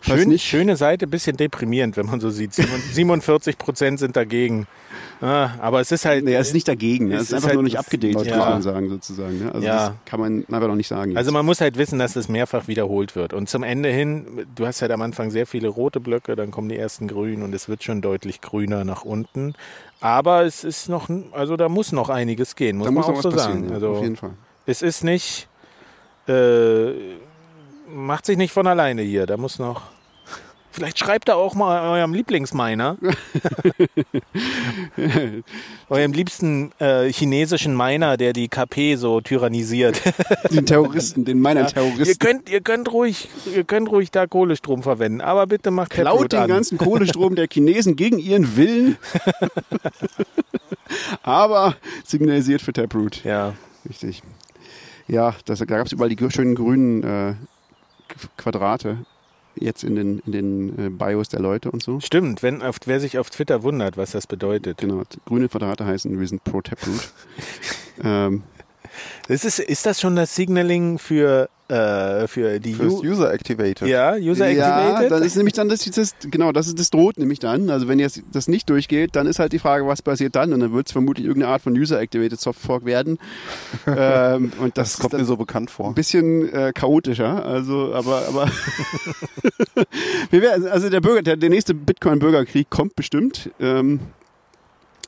Schön, 0.00 0.28
nicht, 0.28 0.44
schöne 0.44 0.76
Seite, 0.76 1.06
bisschen 1.06 1.36
deprimierend, 1.36 1.96
wenn 1.96 2.06
man 2.06 2.20
so 2.20 2.30
sieht. 2.30 2.54
47 2.54 3.56
Prozent 3.58 4.00
sind 4.00 4.16
dagegen. 4.16 4.66
Ah, 5.20 5.50
aber 5.60 5.80
es 5.80 5.90
ist 5.90 6.04
halt. 6.04 6.24
Nee, 6.24 6.32
er 6.34 6.40
ist 6.40 6.54
nicht 6.54 6.68
dagegen. 6.68 7.08
ne? 7.08 7.16
Es 7.16 7.22
Es 7.22 7.28
ist 7.28 7.34
einfach 7.34 7.48
halt 7.48 7.54
nur 7.54 7.62
nicht 7.64 7.78
abgedatet, 7.78 8.26
ja. 8.26 8.36
muss 8.36 8.46
man 8.46 8.62
sagen, 8.62 8.88
sozusagen. 8.88 9.38
Ne? 9.44 9.52
Also 9.52 9.66
Ja. 9.66 9.76
das 9.88 9.92
kann 10.04 10.20
man 10.20 10.44
einfach 10.50 10.68
noch 10.68 10.76
nicht 10.76 10.86
sagen. 10.86 11.16
Also 11.16 11.30
jetzt. 11.30 11.34
man 11.34 11.44
muss 11.44 11.60
halt 11.60 11.76
wissen, 11.76 11.98
dass 11.98 12.14
es 12.14 12.28
mehrfach 12.28 12.68
wiederholt 12.68 13.16
wird. 13.16 13.32
Und 13.32 13.48
zum 13.48 13.62
Ende 13.64 13.88
hin, 13.88 14.46
du 14.54 14.66
hast 14.66 14.80
halt 14.80 14.92
am 14.92 15.02
Anfang 15.02 15.30
sehr 15.30 15.46
viele 15.46 15.68
rote 15.68 15.98
Blöcke, 15.98 16.36
dann 16.36 16.50
kommen 16.52 16.68
die 16.68 16.76
ersten 16.76 17.08
grünen 17.08 17.42
und 17.42 17.52
es 17.54 17.68
wird 17.68 17.82
schon 17.82 18.00
deutlich 18.00 18.40
grüner 18.40 18.84
nach 18.84 19.04
unten. 19.04 19.54
Aber 20.00 20.44
es 20.44 20.62
ist 20.62 20.88
noch, 20.88 21.08
also 21.32 21.56
da 21.56 21.68
muss 21.68 21.90
noch 21.90 22.08
einiges 22.10 22.54
gehen, 22.54 22.76
muss 22.78 22.86
da 22.86 22.92
man 22.92 23.04
muss 23.04 23.16
auch 23.16 23.22
so 23.22 23.30
sagen. 23.36 23.66
ja, 23.68 23.74
Also 23.74 23.88
auf 23.88 24.02
jeden 24.02 24.14
Fall. 24.16 24.30
es 24.66 24.82
ist 24.82 25.02
nicht, 25.02 25.48
äh, 26.28 26.92
macht 27.92 28.24
sich 28.26 28.36
nicht 28.36 28.52
von 28.52 28.66
alleine 28.68 29.02
hier. 29.02 29.26
Da 29.26 29.36
muss 29.36 29.58
noch, 29.58 29.82
vielleicht 30.78 30.98
schreibt 30.98 31.28
da 31.28 31.34
auch 31.34 31.54
mal 31.54 31.98
eurem 31.98 32.14
Lieblingsminer, 32.14 32.96
eurem 35.88 36.12
liebsten 36.12 36.70
äh, 36.78 37.10
chinesischen 37.12 37.76
Miner, 37.76 38.16
der 38.16 38.32
die 38.32 38.48
KP 38.48 38.96
so 38.96 39.20
tyrannisiert. 39.20 40.00
Den 40.50 40.66
Terroristen, 40.66 41.24
den 41.24 41.40
meiner 41.40 41.62
Ihr 41.62 41.66
Terroristen. 41.66 42.18
könnt, 42.18 42.48
ihr 42.48 42.60
könnt 42.60 42.92
ruhig, 42.92 43.28
ihr 43.54 43.64
könnt 43.64 43.90
ruhig 43.90 44.10
da 44.10 44.26
Kohlestrom 44.26 44.82
verwenden, 44.82 45.20
aber 45.20 45.46
bitte 45.46 45.70
macht 45.70 45.90
Klaut 45.90 46.14
Taproot 46.14 46.32
den 46.32 46.40
an. 46.40 46.48
ganzen 46.48 46.78
Kohlestrom 46.78 47.34
der 47.34 47.48
Chinesen 47.50 47.96
gegen 47.96 48.18
ihren 48.18 48.56
Willen. 48.56 48.96
Aber 51.22 51.74
signalisiert 52.04 52.62
für 52.62 52.72
Taproot. 52.72 53.22
Ja, 53.24 53.54
Richtig. 53.88 54.22
Ja, 55.06 55.34
das, 55.44 55.58
da 55.58 55.64
gab 55.64 55.86
es 55.86 55.92
überall 55.92 56.10
die 56.14 56.30
schönen 56.30 56.54
grünen 56.54 57.02
äh, 57.02 57.34
Qu- 58.10 58.28
Quadrate. 58.36 58.98
Jetzt 59.60 59.84
in 59.84 59.94
den, 59.96 60.20
in 60.26 60.32
den 60.32 60.78
äh, 60.78 60.90
Bios 60.90 61.28
der 61.28 61.40
Leute 61.40 61.70
und 61.70 61.82
so. 61.82 62.00
stimmt. 62.00 62.42
Wenn 62.42 62.62
auf, 62.62 62.78
wer 62.86 63.00
sich 63.00 63.18
auf 63.18 63.30
Twitter 63.30 63.62
wundert, 63.62 63.96
was 63.96 64.12
das 64.12 64.26
bedeutet. 64.26 64.78
Genau, 64.78 65.02
grüne 65.26 65.48
Quadrate 65.48 65.86
heißen, 65.86 66.18
wir 66.18 66.26
sind 66.26 66.44
pro 66.44 66.60
Taproot. 66.60 67.12
ähm, 68.04 68.42
Das 69.28 69.44
ist, 69.44 69.58
ist 69.58 69.84
das 69.86 70.00
schon 70.00 70.16
das 70.16 70.34
Signaling 70.34 70.98
für, 70.98 71.48
äh, 71.68 72.26
für 72.26 72.60
die 72.60 72.74
Fürs 72.74 72.94
U 72.94 73.00
User 73.02 73.30
Activated. 73.32 73.86
ja, 73.88 74.14
User 74.14 74.48
Ja, 74.48 74.78
Activated? 74.90 75.10
das 75.12 75.20
ist 75.26 75.36
nämlich 75.36 75.52
dann 75.54 75.68
das, 75.68 75.80
das 75.84 76.14
genau, 76.22 76.50
das 76.52 76.66
ist 76.68 76.78
das 76.78 76.88
droht 76.90 77.18
nämlich 77.18 77.38
dann. 77.40 77.68
Also 77.70 77.88
wenn 77.88 77.98
jetzt 77.98 78.22
das 78.32 78.48
nicht 78.48 78.70
durchgeht, 78.70 79.14
dann 79.16 79.26
ist 79.26 79.38
halt 79.38 79.52
die 79.52 79.58
Frage, 79.58 79.86
was 79.86 80.00
passiert 80.00 80.34
dann? 80.34 80.52
Und 80.52 80.60
dann 80.60 80.72
wird 80.72 80.86
es 80.86 80.92
vermutlich 80.92 81.26
irgendeine 81.26 81.52
Art 81.52 81.60
von 81.62 81.74
User 81.74 82.00
Activated 82.00 82.40
Soft 82.40 82.60
Fork 82.60 82.84
werden. 82.86 83.18
ähm, 83.86 84.52
und 84.60 84.78
das, 84.78 84.92
Das 84.92 85.00
kommt 85.00 85.12
mir 85.12 85.24
so 85.26 85.36
bekannt 85.36 85.70
vor. 85.70 85.88
ein 85.88 85.94
bisschen 85.94 86.52
äh, 86.52 86.72
chaotischer. 86.74 87.44
Also, 87.44 87.92
aber 87.94 88.22
aber 88.28 88.50
Wir 90.30 90.42
werden- 90.42 90.66
also 90.68 90.88
der 90.88 91.00
Bürger, 91.00 91.22
der, 91.22 91.36
der 91.36 91.50
nächste 91.50 91.74
Bitcoin-Bürgerkrieg 91.74 92.68
kommt 92.70 92.96
bestimmt. 92.96 93.50
Ähm, 93.60 94.00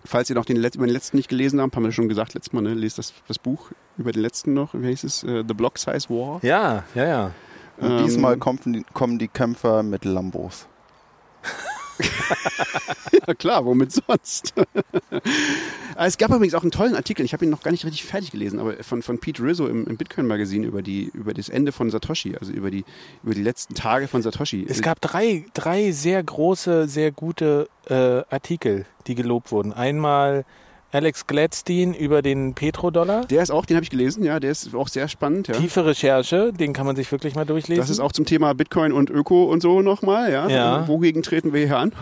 Falls 0.03 0.31
ihr 0.31 0.35
noch 0.35 0.47
den, 0.47 0.57
Let- 0.57 0.77
über 0.77 0.87
den 0.87 0.95
letzten 0.95 1.19
nicht 1.19 1.29
gelesen 1.29 1.61
habt, 1.61 1.77
haben 1.77 1.85
wir 1.85 1.93
schon 1.93 2.09
gesagt 2.09 2.33
letztes 2.33 2.55
Mal, 2.55 2.63
ne? 2.63 2.73
lest 2.73 2.97
das, 2.97 3.13
das 3.29 3.39
Buch 3.39 3.71
über 3.99 4.13
den 4.13 4.23
letzten 4.23 4.55
noch. 4.55 4.75
Wie 4.75 4.87
heißt 4.87 5.05
es? 5.05 5.23
Äh, 5.25 5.45
The 5.47 5.55
Block 5.55 5.79
Size 5.79 6.09
War. 6.09 6.41
ja, 6.43 6.85
ja, 6.95 7.05
ja. 7.07 7.31
Und 7.79 7.91
Ähm, 7.93 8.05
diesmal 8.05 8.37
kommen 8.37 8.59
die, 8.67 8.85
kommen 8.93 9.19
die 9.19 9.29
Kämpfer 9.29 9.83
mit 9.83 10.05
Lambos. 10.05 10.67
Ja 13.27 13.35
klar, 13.35 13.65
womit 13.67 13.93
sonst? 13.93 14.55
Es 15.97 16.17
gab 16.17 16.31
übrigens 16.31 16.55
auch 16.55 16.63
einen 16.63 16.71
tollen 16.71 16.95
Artikel, 16.95 17.27
ich 17.27 17.35
habe 17.35 17.45
ihn 17.45 17.51
noch 17.51 17.63
gar 17.63 17.73
nicht 17.73 17.85
richtig 17.85 18.05
fertig 18.05 18.31
gelesen, 18.31 18.59
aber 18.59 18.83
von, 18.83 19.03
von 19.03 19.19
Pete 19.19 19.43
Rizzo 19.43 19.67
im, 19.67 19.87
im 19.87 19.99
Bitcoin-Magazin 19.99 20.65
über, 20.65 20.81
die, 20.81 21.11
über 21.13 21.35
das 21.35 21.51
Ende 21.51 21.73
von 21.73 21.91
Satoshi, 21.91 22.37
also 22.41 22.53
über 22.53 22.71
die, 22.71 22.87
über 23.23 23.35
die 23.35 23.43
letzten 23.43 23.75
Tage 23.75 24.09
von 24.09 24.23
Satoshi. 24.23 24.65
Es 24.67 24.81
gab 24.81 25.03
drei, 25.03 25.45
drei 25.53 25.93
sehr 25.93 26.23
große, 26.23 26.89
sehr 26.89 27.13
gute 27.13 27.69
äh, 27.87 28.23
Artikel, 28.35 28.87
die 29.07 29.15
gelobt 29.15 29.53
wurden. 29.53 29.75
Einmal 29.75 30.47
Alex 30.93 31.27
Gladstein 31.27 31.95
über 31.95 32.21
den 32.21 32.55
Petrodollar. 32.55 33.25
der 33.27 33.43
ist 33.43 33.51
auch, 33.51 33.65
den 33.65 33.77
habe 33.77 33.85
ich 33.85 33.91
gelesen, 33.91 34.25
ja, 34.25 34.41
der 34.41 34.51
ist 34.51 34.75
auch 34.75 34.89
sehr 34.89 35.07
spannend. 35.09 35.49
Ja. 35.49 35.55
Tiefe 35.55 35.87
Recherche, 35.87 36.53
den 36.53 36.73
kann 36.73 36.87
man 36.87 36.97
sich 36.97 37.11
wirklich 37.13 37.35
mal 37.35 37.45
durchlesen. 37.47 37.81
Das 37.81 37.91
ist 37.91 38.01
auch 38.01 38.13
zum 38.13 38.25
Thema 38.27 38.55
Bitcoin 38.55 38.93
und 38.93 39.09
Öko 39.09 39.45
und 39.45 39.61
so 39.63 39.83
nochmal, 39.83 40.33
ja. 40.33 40.49
Ja. 40.49 40.89
Wogegen 40.89 41.23
treten 41.23 41.53
wir 41.53 41.65
hier 41.67 41.79
an? 41.79 41.93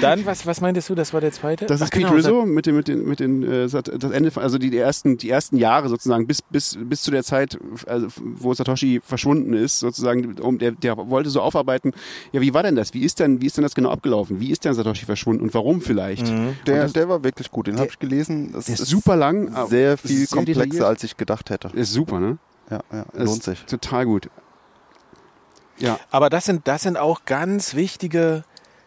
Dann, 0.00 0.24
was, 0.26 0.46
was 0.46 0.60
meintest 0.60 0.88
du, 0.90 0.94
das 0.94 1.12
war 1.12 1.20
der 1.20 1.32
zweite? 1.32 1.66
Das 1.66 1.80
ist 1.80 1.86
Ach, 1.88 1.90
Pete 1.90 2.04
genau, 2.06 2.16
Rizzo 2.16 2.46
mit 2.46 2.66
den, 2.66 2.76
mit 2.76 2.88
den, 2.88 3.04
mit 3.06 3.20
den, 3.20 3.42
äh, 3.42 3.68
das 3.68 4.10
Ende, 4.12 4.30
von- 4.30 4.42
also 4.42 4.58
die, 4.58 4.70
die 4.70 4.78
ersten, 4.78 5.16
die 5.18 5.28
ersten 5.30 5.56
Jahre 5.56 5.88
sozusagen 5.88 6.26
bis, 6.26 6.40
bis, 6.42 6.78
bis 6.80 7.02
zu 7.02 7.10
der 7.10 7.22
Zeit, 7.24 7.58
also 7.86 8.08
wo 8.16 8.54
Satoshi 8.54 9.00
verschwunden 9.04 9.52
ist, 9.54 9.80
sozusagen, 9.80 10.38
um, 10.40 10.58
der, 10.58 10.72
der 10.72 10.96
wollte 10.96 11.30
so 11.30 11.40
aufarbeiten, 11.40 11.92
ja, 12.32 12.40
wie 12.40 12.54
war 12.54 12.62
denn 12.62 12.76
das? 12.76 12.94
Wie 12.94 13.02
ist 13.04 13.20
denn, 13.20 13.40
wie 13.42 13.46
ist 13.46 13.56
denn 13.56 13.62
das 13.62 13.74
genau 13.74 13.90
abgelaufen? 13.90 14.40
Wie 14.40 14.50
ist 14.50 14.64
denn 14.64 14.74
Satoshi 14.74 15.04
verschwunden 15.04 15.42
und 15.42 15.52
warum 15.54 15.80
vielleicht? 15.80 16.26
Mhm. 16.30 16.56
Der, 16.66 16.82
das- 16.84 16.92
der 16.92 17.08
war 17.08 17.22
wirklich 17.24 17.50
gut, 17.50 17.66
den 17.66 17.76
habe 17.78 17.88
ich 17.90 17.98
gelesen. 17.98 18.52
Das 18.52 18.66
Der 18.66 18.74
ist 18.76 18.86
super 18.86 19.16
lang, 19.16 19.54
aber 19.54 19.68
Sehr 19.68 19.98
viel 19.98 20.16
sehr 20.26 20.26
komplexer, 20.36 20.62
detailliert. 20.64 20.84
als 20.88 21.04
ich 21.04 21.16
gedacht 21.16 21.50
hätte. 21.50 21.68
Ist 21.74 21.92
super, 21.92 22.18
ne? 22.20 22.38
Ja, 22.70 22.80
ja, 22.92 23.04
lohnt 23.14 23.42
sich. 23.42 23.62
Total 23.66 24.06
gut. 24.06 24.28
Ja, 25.78 25.98
Aber 26.10 26.30
das 26.30 26.44
sind, 26.44 26.68
das 26.68 26.82
sind 26.82 26.96
auch 26.96 27.24
ganz 27.24 27.74
wichtige, 27.74 28.44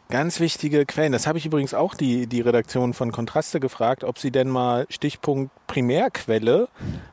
ganz 0.10 0.40
wichtige 0.40 0.86
Quellen. 0.86 1.12
Das 1.12 1.28
habe 1.28 1.38
ich 1.38 1.46
übrigens 1.46 1.74
auch 1.74 1.94
die, 1.96 2.28
die 2.28 2.42
Redaktion 2.42 2.94
von 2.94 3.12
Kontraste 3.12 3.60
gefragt, 3.60 4.04
ob 4.04 4.20
sie 4.20 4.32
denn 4.32 4.50
mal 4.50 4.86
Stichpunkt 4.90 5.52
Primärquelle 5.68 6.68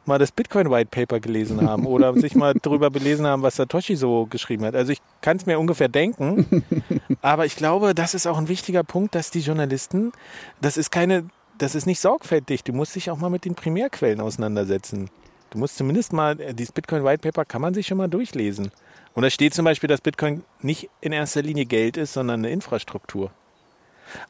mal 0.05 0.18
das 0.18 0.32
Bitcoin 0.32 0.70
White 0.70 0.90
Paper 0.90 1.20
gelesen 1.20 1.66
haben 1.68 1.86
oder 1.86 2.14
sich 2.18 2.34
mal 2.34 2.55
darüber 2.61 2.90
belesen 2.90 3.26
haben, 3.26 3.43
was 3.43 3.57
Satoshi 3.57 3.97
so 3.97 4.26
geschrieben 4.26 4.64
hat. 4.64 4.74
Also 4.74 4.93
ich 4.93 5.01
kann 5.20 5.36
es 5.36 5.47
mir 5.47 5.59
ungefähr 5.59 5.88
denken, 5.88 6.64
aber 7.22 7.47
ich 7.47 7.57
glaube, 7.57 7.95
das 7.95 8.14
ist 8.14 8.26
auch 8.26 8.38
ein 8.38 8.49
wichtiger 8.49 8.84
Punkt, 8.84 9.14
dass 9.14 9.30
die 9.30 9.40
Journalisten, 9.40 10.12
das 10.61 10.76
ist 10.76 10.90
keine, 10.90 11.26
das 11.59 11.74
ist 11.74 11.86
nicht 11.86 12.01
sorgfältig. 12.01 12.64
Du 12.64 12.72
musst 12.72 12.95
dich 12.95 13.11
auch 13.11 13.18
mal 13.18 13.30
mit 13.30 13.45
den 13.45 13.55
Primärquellen 13.55 14.20
auseinandersetzen. 14.20 15.11
Du 15.51 15.59
musst 15.59 15.76
zumindest 15.76 16.12
mal, 16.12 16.40
äh, 16.40 16.55
dieses 16.55 16.72
Bitcoin 16.72 17.05
White 17.05 17.20
Paper 17.20 17.45
kann 17.45 17.61
man 17.61 17.74
sich 17.74 17.86
schon 17.86 17.99
mal 17.99 18.09
durchlesen. 18.09 18.70
Und 19.15 19.23
da 19.23 19.31
steht 19.31 19.55
zum 19.55 19.65
Beispiel, 19.65 19.89
dass 19.89 20.01
Bitcoin 20.01 20.45
nicht 20.61 20.89
in 21.01 21.13
erster 21.13 21.43
Linie 21.43 21.67
Geld 21.67 21.97
ist, 21.97 22.15
sondern 22.15 22.41
eine 22.41 22.51
Infrastruktur. 22.51 23.31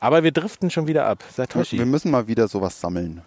Aber 0.01 0.23
wir 0.23 0.33
driften 0.33 0.71
schon 0.71 0.87
wieder 0.87 1.07
ab. 1.07 1.25
Satoshi. 1.35 1.79
Wir 1.79 1.87
müssen 1.87 2.11
mal 2.11 2.27
wieder 2.27 2.49
sowas 2.49 2.81
sammeln. 2.81 3.23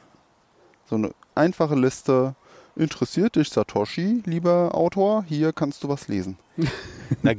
So 0.86 0.96
eine 0.96 1.12
einfache 1.34 1.76
Liste. 1.76 2.36
Interessiert 2.76 3.38
dich 3.38 3.50
Satoshi, 3.50 4.22
lieber 4.26 4.76
Autor? 4.76 5.24
Hier 5.28 5.54
kannst 5.54 5.84
du 5.84 5.90
was 5.90 6.08
lesen. 6.08 6.38
Na, 7.22 7.34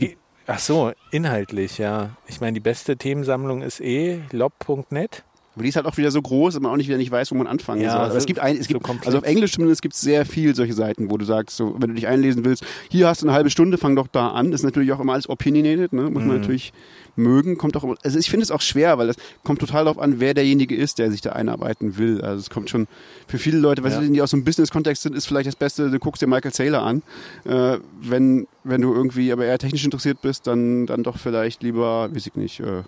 Ach 0.48 0.58
so, 0.60 0.92
inhaltlich, 1.10 1.78
ja. 1.78 2.10
Ich 2.26 2.40
meine, 2.40 2.54
die 2.54 2.60
beste 2.60 2.96
Themensammlung 2.96 3.62
ist 3.62 3.80
eh 3.80 4.22
lob.net. 4.30 5.24
aber 5.56 5.62
die 5.64 5.70
ist 5.70 5.76
halt 5.76 5.86
auch 5.86 5.96
wieder 5.96 6.10
so 6.10 6.20
groß, 6.22 6.52
dass 6.54 6.62
man 6.62 6.70
auch 6.70 6.76
nicht 6.76 6.86
wieder 6.86 6.98
nicht 6.98 7.10
weiß, 7.10 7.30
wo 7.32 7.34
man 7.34 7.46
anfangen 7.46 7.80
Ja, 7.80 7.90
soll. 7.92 8.00
Aber 8.02 8.10
so- 8.12 8.18
es 8.18 8.26
gibt 8.26 8.38
ein, 8.40 8.56
es 8.58 8.68
gibt, 8.68 8.86
also 9.06 9.18
auf 9.18 9.24
Englisch 9.24 9.52
zumindest 9.52 9.80
gibt 9.82 9.94
es 9.94 10.00
sehr 10.02 10.24
viel 10.26 10.54
solche 10.54 10.74
Seiten, 10.74 11.10
wo 11.10 11.16
du 11.16 11.24
sagst, 11.24 11.56
so, 11.56 11.74
wenn 11.78 11.88
du 11.88 11.94
dich 11.94 12.06
einlesen 12.06 12.44
willst, 12.44 12.64
hier 12.90 13.08
hast 13.08 13.22
du 13.22 13.26
eine 13.26 13.34
halbe 13.34 13.48
Stunde, 13.50 13.78
fang 13.78 13.96
doch 13.96 14.06
da 14.06 14.28
an. 14.28 14.50
Das 14.52 14.60
ist 14.60 14.64
natürlich 14.66 14.92
auch 14.92 15.00
immer 15.00 15.14
alles 15.14 15.28
opinionated, 15.30 15.92
ne? 15.94 16.10
muss 16.10 16.22
Mhm. 16.22 16.28
man 16.28 16.36
natürlich 16.38 16.72
mögen. 17.16 17.56
Kommt 17.56 17.74
auch, 17.76 17.84
also 18.04 18.18
ich 18.18 18.28
finde 18.28 18.44
es 18.44 18.50
auch 18.50 18.60
schwer, 18.60 18.98
weil 18.98 19.06
das 19.06 19.16
kommt 19.44 19.58
total 19.60 19.84
darauf 19.86 19.98
an, 19.98 20.20
wer 20.20 20.34
derjenige 20.34 20.76
ist, 20.76 20.98
der 20.98 21.10
sich 21.10 21.22
da 21.22 21.32
einarbeiten 21.32 21.96
will. 21.96 22.20
Also 22.20 22.40
es 22.40 22.50
kommt 22.50 22.68
schon 22.68 22.86
für 23.26 23.38
viele 23.38 23.56
Leute, 23.58 23.82
weißt 23.82 23.96
Ja. 23.96 24.02
du, 24.02 24.10
die 24.12 24.20
aus 24.20 24.30
so 24.32 24.36
einem 24.36 24.44
Business-Kontext 24.44 25.02
sind, 25.04 25.16
ist 25.16 25.24
vielleicht 25.26 25.46
das 25.46 25.56
Beste, 25.56 25.90
du 25.90 25.98
guckst 25.98 26.20
dir 26.20 26.26
Michael 26.26 26.52
Saylor 26.52 26.82
an. 26.82 27.02
Äh, 27.46 27.78
wenn, 28.02 28.46
wenn 28.62 28.82
du 28.82 28.92
irgendwie 28.92 29.32
aber 29.32 29.46
eher 29.46 29.58
technisch 29.58 29.84
interessiert 29.86 30.20
bist, 30.20 30.46
dann, 30.46 30.84
dann 30.84 31.02
doch 31.02 31.16
vielleicht 31.16 31.62
lieber, 31.62 32.10
weiß 32.14 32.26
ich 32.26 32.34
nicht, 32.34 32.60
äh, 32.60 32.82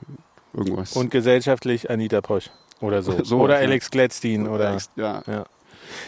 irgendwas. 0.54 0.94
Und 0.96 1.10
gesellschaftlich 1.10 1.90
Anita 1.90 2.20
Posch 2.20 2.50
oder 2.80 3.02
so. 3.02 3.12
So, 3.24 3.40
oder 3.40 3.54
ja. 3.60 3.66
Alex 3.66 3.90
Gladstein 3.90 4.48
oder. 4.48 4.78
ja. 4.96 5.22
Ja. 5.26 5.44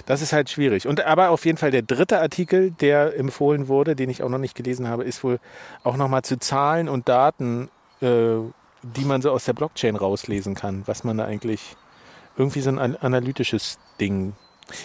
Das 0.05 0.21
ist 0.21 0.33
halt 0.35 0.51
schwierig. 0.51 0.87
Und 0.87 1.01
aber 1.07 1.31
auf 1.31 1.47
jeden 1.47 1.57
Fall 1.57 1.71
der 1.71 1.81
dritte 1.83 2.21
Artikel, 2.21 2.71
der 2.71 3.17
empfohlen 3.19 3.67
wurde, 3.69 3.97
den 3.97 4.11
ich 4.11 4.23
auch 4.23 4.29
noch 4.29 4.39
nicht 4.39 4.55
gelesen 4.55 4.89
habe, 4.89 5.05
ist 5.05 5.25
wohl 5.25 5.39
auch 5.85 5.97
nochmal 5.97 6.21
zu 6.23 6.39
Zahlen 6.39 6.89
und 6.89 7.09
Daten, 7.09 7.71
äh, 8.03 8.07
die 8.83 9.05
man 9.05 9.23
so 9.23 9.31
aus 9.31 9.45
der 9.47 9.55
Blockchain 9.55 9.97
rauslesen 9.97 10.55
kann, 10.55 10.83
was 10.87 11.03
man 11.03 11.17
da 11.17 11.25
eigentlich 11.25 11.77
irgendwie 12.37 12.61
so 12.61 12.69
ein 12.71 12.79
an- 12.79 12.97
analytisches 12.97 13.79
Ding. 14.01 14.35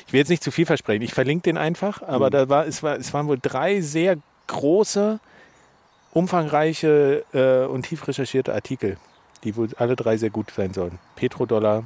Ich 0.07 0.13
will 0.13 0.19
jetzt 0.19 0.29
nicht 0.29 0.43
zu 0.43 0.51
viel 0.51 0.65
versprechen. 0.65 1.01
Ich 1.03 1.13
verlinke 1.13 1.43
den 1.43 1.57
einfach, 1.57 2.01
aber 2.01 2.27
Mhm. 2.27 2.31
da 2.31 2.49
war 2.49 2.65
es 2.65 2.81
war 2.81 2.95
es 2.95 3.13
waren 3.13 3.27
wohl 3.27 3.39
drei 3.41 3.81
sehr 3.81 4.15
große, 4.47 5.19
umfangreiche 6.13 7.25
äh, 7.33 7.65
und 7.69 7.83
tief 7.83 8.07
recherchierte 8.07 8.53
Artikel, 8.53 8.97
die 9.45 9.55
wohl 9.55 9.69
alle 9.77 9.95
drei 9.95 10.17
sehr 10.17 10.31
gut 10.31 10.51
sein 10.51 10.73
sollen. 10.73 10.99
Petrodollar, 11.15 11.85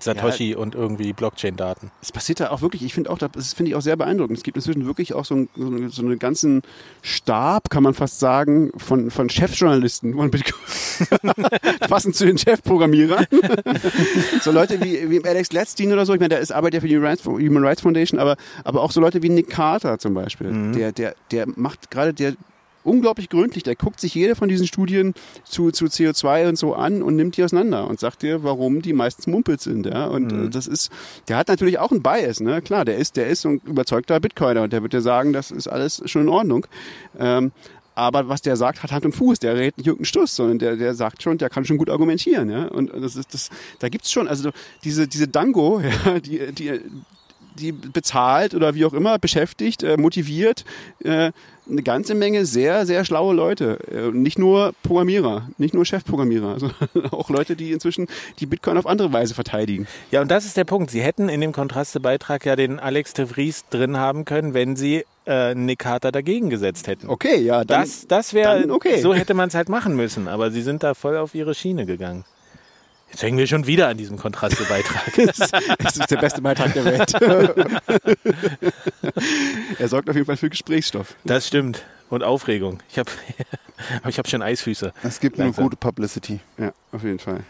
Satoshi 0.00 0.54
und 0.54 0.74
irgendwie 0.74 1.12
Blockchain-Daten. 1.12 1.90
Es 2.00 2.12
passiert 2.12 2.40
da 2.40 2.50
auch 2.50 2.62
wirklich, 2.62 2.84
ich 2.84 2.94
finde 2.94 3.10
auch, 3.10 3.18
das 3.18 3.52
finde 3.52 3.70
ich 3.70 3.76
auch 3.76 3.80
sehr 3.80 3.96
beeindruckend. 3.96 4.38
Es 4.38 4.44
gibt 4.44 4.56
inzwischen 4.56 4.86
wirklich 4.86 5.12
auch 5.12 5.24
so, 5.24 5.34
ein, 5.34 5.48
so, 5.56 5.66
eine, 5.66 5.90
so 5.90 6.02
einen 6.02 6.18
ganzen 6.18 6.62
Stab, 7.02 7.70
kann 7.70 7.82
man 7.82 7.94
fast 7.94 8.20
sagen, 8.20 8.70
von, 8.76 9.10
von 9.10 9.28
Chefjournalisten 9.28 10.14
von 10.14 10.30
Bitcoin. 10.30 10.60
Passend 11.88 12.14
zu 12.14 12.26
den 12.26 12.38
Chefprogrammierern. 12.38 13.26
so 14.40 14.52
Leute 14.52 14.80
wie, 14.82 15.10
wie 15.10 15.24
Alex 15.24 15.48
Gladstein 15.48 15.92
oder 15.92 16.06
so, 16.06 16.14
ich 16.14 16.20
meine, 16.20 16.30
der 16.30 16.40
ist 16.40 16.52
arbeitet 16.52 16.74
ja 16.74 16.80
für 16.80 16.88
die 16.88 16.96
Human 16.96 17.08
Rights, 17.08 17.24
Human 17.24 17.64
Rights 17.64 17.82
Foundation, 17.82 18.20
aber, 18.20 18.36
aber 18.64 18.82
auch 18.82 18.92
so 18.92 19.00
Leute 19.00 19.22
wie 19.22 19.28
Nick 19.28 19.50
Carter 19.50 19.98
zum 19.98 20.14
Beispiel. 20.14 20.48
Mhm. 20.48 20.72
Der, 20.74 20.92
der, 20.92 21.14
der 21.30 21.46
macht 21.56 21.90
gerade, 21.90 22.14
der 22.14 22.34
unglaublich 22.88 23.28
gründlich, 23.28 23.62
der 23.62 23.76
guckt 23.76 24.00
sich 24.00 24.14
jede 24.14 24.34
von 24.34 24.48
diesen 24.48 24.66
Studien 24.66 25.14
zu, 25.44 25.70
zu 25.70 25.86
CO2 25.86 26.48
und 26.48 26.56
so 26.58 26.74
an 26.74 27.02
und 27.02 27.16
nimmt 27.16 27.36
die 27.36 27.44
auseinander 27.44 27.86
und 27.88 28.00
sagt 28.00 28.22
dir, 28.22 28.42
warum 28.42 28.82
die 28.82 28.92
meistens 28.92 29.26
Mumpels 29.26 29.64
sind, 29.64 29.86
ja. 29.86 30.06
Und 30.06 30.32
Mhm. 30.32 30.46
äh, 30.46 30.48
das 30.50 30.66
ist, 30.66 30.90
der 31.28 31.36
hat 31.36 31.48
natürlich 31.48 31.78
auch 31.78 31.90
einen 31.92 32.02
Bias, 32.02 32.40
ne? 32.40 32.62
Klar, 32.62 32.84
der 32.84 32.96
ist, 32.96 33.16
der 33.16 33.28
ist 33.28 33.44
ein 33.46 33.60
überzeugter 33.66 34.18
Bitcoiner 34.20 34.62
und 34.62 34.72
der 34.72 34.82
wird 34.82 34.92
dir 34.92 35.00
sagen, 35.02 35.32
das 35.32 35.50
ist 35.50 35.68
alles 35.68 36.02
schon 36.06 36.22
in 36.22 36.28
Ordnung. 36.28 36.66
Ähm, 37.18 37.52
aber 37.94 38.28
was 38.28 38.42
der 38.42 38.54
sagt, 38.54 38.84
hat 38.84 38.92
Hand 38.92 39.04
und 39.06 39.12
Fuß. 39.12 39.40
Der 39.40 39.56
redet 39.56 39.76
nicht 39.78 39.88
irgendeinen 39.88 40.04
Stuss, 40.04 40.36
sondern 40.36 40.60
der, 40.60 40.76
der 40.76 40.94
sagt 40.94 41.20
schon, 41.20 41.36
der 41.36 41.50
kann 41.50 41.64
schon 41.64 41.78
gut 41.78 41.90
argumentieren. 41.90 42.48
Ja? 42.48 42.66
Und 42.66 42.92
das 42.94 43.16
ist 43.16 43.34
das, 43.34 43.50
da 43.80 43.88
gibt's 43.88 44.12
schon, 44.12 44.28
also 44.28 44.50
diese, 44.84 45.08
diese 45.08 45.26
Dango, 45.26 45.80
ja, 46.04 46.20
die, 46.20 46.52
die, 46.52 46.80
die 47.58 47.72
bezahlt 47.72 48.54
oder 48.54 48.76
wie 48.76 48.84
auch 48.84 48.92
immer, 48.94 49.18
beschäftigt, 49.18 49.82
äh, 49.82 49.96
motiviert, 49.96 50.64
äh, 51.02 51.32
eine 51.70 51.82
ganze 51.82 52.14
Menge 52.14 52.46
sehr, 52.46 52.86
sehr 52.86 53.04
schlaue 53.04 53.34
Leute. 53.34 53.78
Äh, 53.90 54.10
nicht 54.10 54.38
nur 54.38 54.72
Programmierer, 54.82 55.48
nicht 55.58 55.74
nur 55.74 55.84
Chefprogrammierer, 55.84 56.58
sondern 56.60 57.10
auch 57.10 57.30
Leute, 57.30 57.56
die 57.56 57.72
inzwischen 57.72 58.06
die 58.40 58.46
Bitcoin 58.46 58.78
auf 58.78 58.86
andere 58.86 59.12
Weise 59.12 59.34
verteidigen. 59.34 59.86
Ja, 60.10 60.22
und 60.22 60.30
das 60.30 60.44
ist 60.44 60.56
der 60.56 60.64
Punkt. 60.64 60.90
Sie 60.90 61.02
hätten 61.02 61.28
in 61.28 61.40
dem 61.40 61.52
Kontraste-Beitrag 61.52 62.44
ja 62.46 62.56
den 62.56 62.78
Alex 62.78 63.12
de 63.14 63.26
Vries 63.26 63.64
drin 63.70 63.96
haben 63.96 64.24
können, 64.24 64.54
wenn 64.54 64.76
sie 64.76 65.04
äh, 65.26 65.54
Nick 65.54 65.80
Carter 65.80 66.12
dagegen 66.12 66.50
gesetzt 66.50 66.86
hätten. 66.88 67.08
Okay, 67.08 67.40
ja, 67.40 67.64
dann, 67.64 67.82
das 67.82 68.06
das 68.06 68.34
wäre, 68.34 68.70
okay. 68.70 69.00
so 69.00 69.14
hätte 69.14 69.34
man 69.34 69.48
es 69.48 69.54
halt 69.54 69.68
machen 69.68 69.94
müssen, 69.94 70.28
aber 70.28 70.50
sie 70.50 70.62
sind 70.62 70.82
da 70.82 70.94
voll 70.94 71.16
auf 71.16 71.34
ihre 71.34 71.54
Schiene 71.54 71.86
gegangen. 71.86 72.24
Jetzt 73.10 73.22
hängen 73.22 73.38
wir 73.38 73.46
schon 73.46 73.66
wieder 73.66 73.88
an 73.88 73.96
diesem 73.96 74.18
Kontraste-Beitrag. 74.18 75.18
es 75.18 75.96
ist 75.96 76.10
der 76.10 76.18
beste 76.18 76.42
Beitrag 76.42 76.74
der 76.74 76.84
Welt. 76.84 77.12
er 79.78 79.88
sorgt 79.88 80.08
auf 80.08 80.14
jeden 80.16 80.26
Fall 80.26 80.36
für 80.36 80.50
Gesprächsstoff. 80.50 81.14
das 81.24 81.46
stimmt. 81.46 81.82
Und 82.10 82.22
Aufregung. 82.22 82.78
Ich 82.90 82.98
habe 82.98 83.10
ich 84.08 84.18
hab 84.18 84.26
schon 84.28 84.40
Eisfüße. 84.40 84.94
Es 85.02 85.20
gibt 85.20 85.36
nur 85.36 85.46
Langsam. 85.48 85.64
gute 85.64 85.76
Publicity. 85.76 86.40
Ja, 86.56 86.72
auf 86.90 87.02
jeden 87.02 87.18
Fall. 87.18 87.40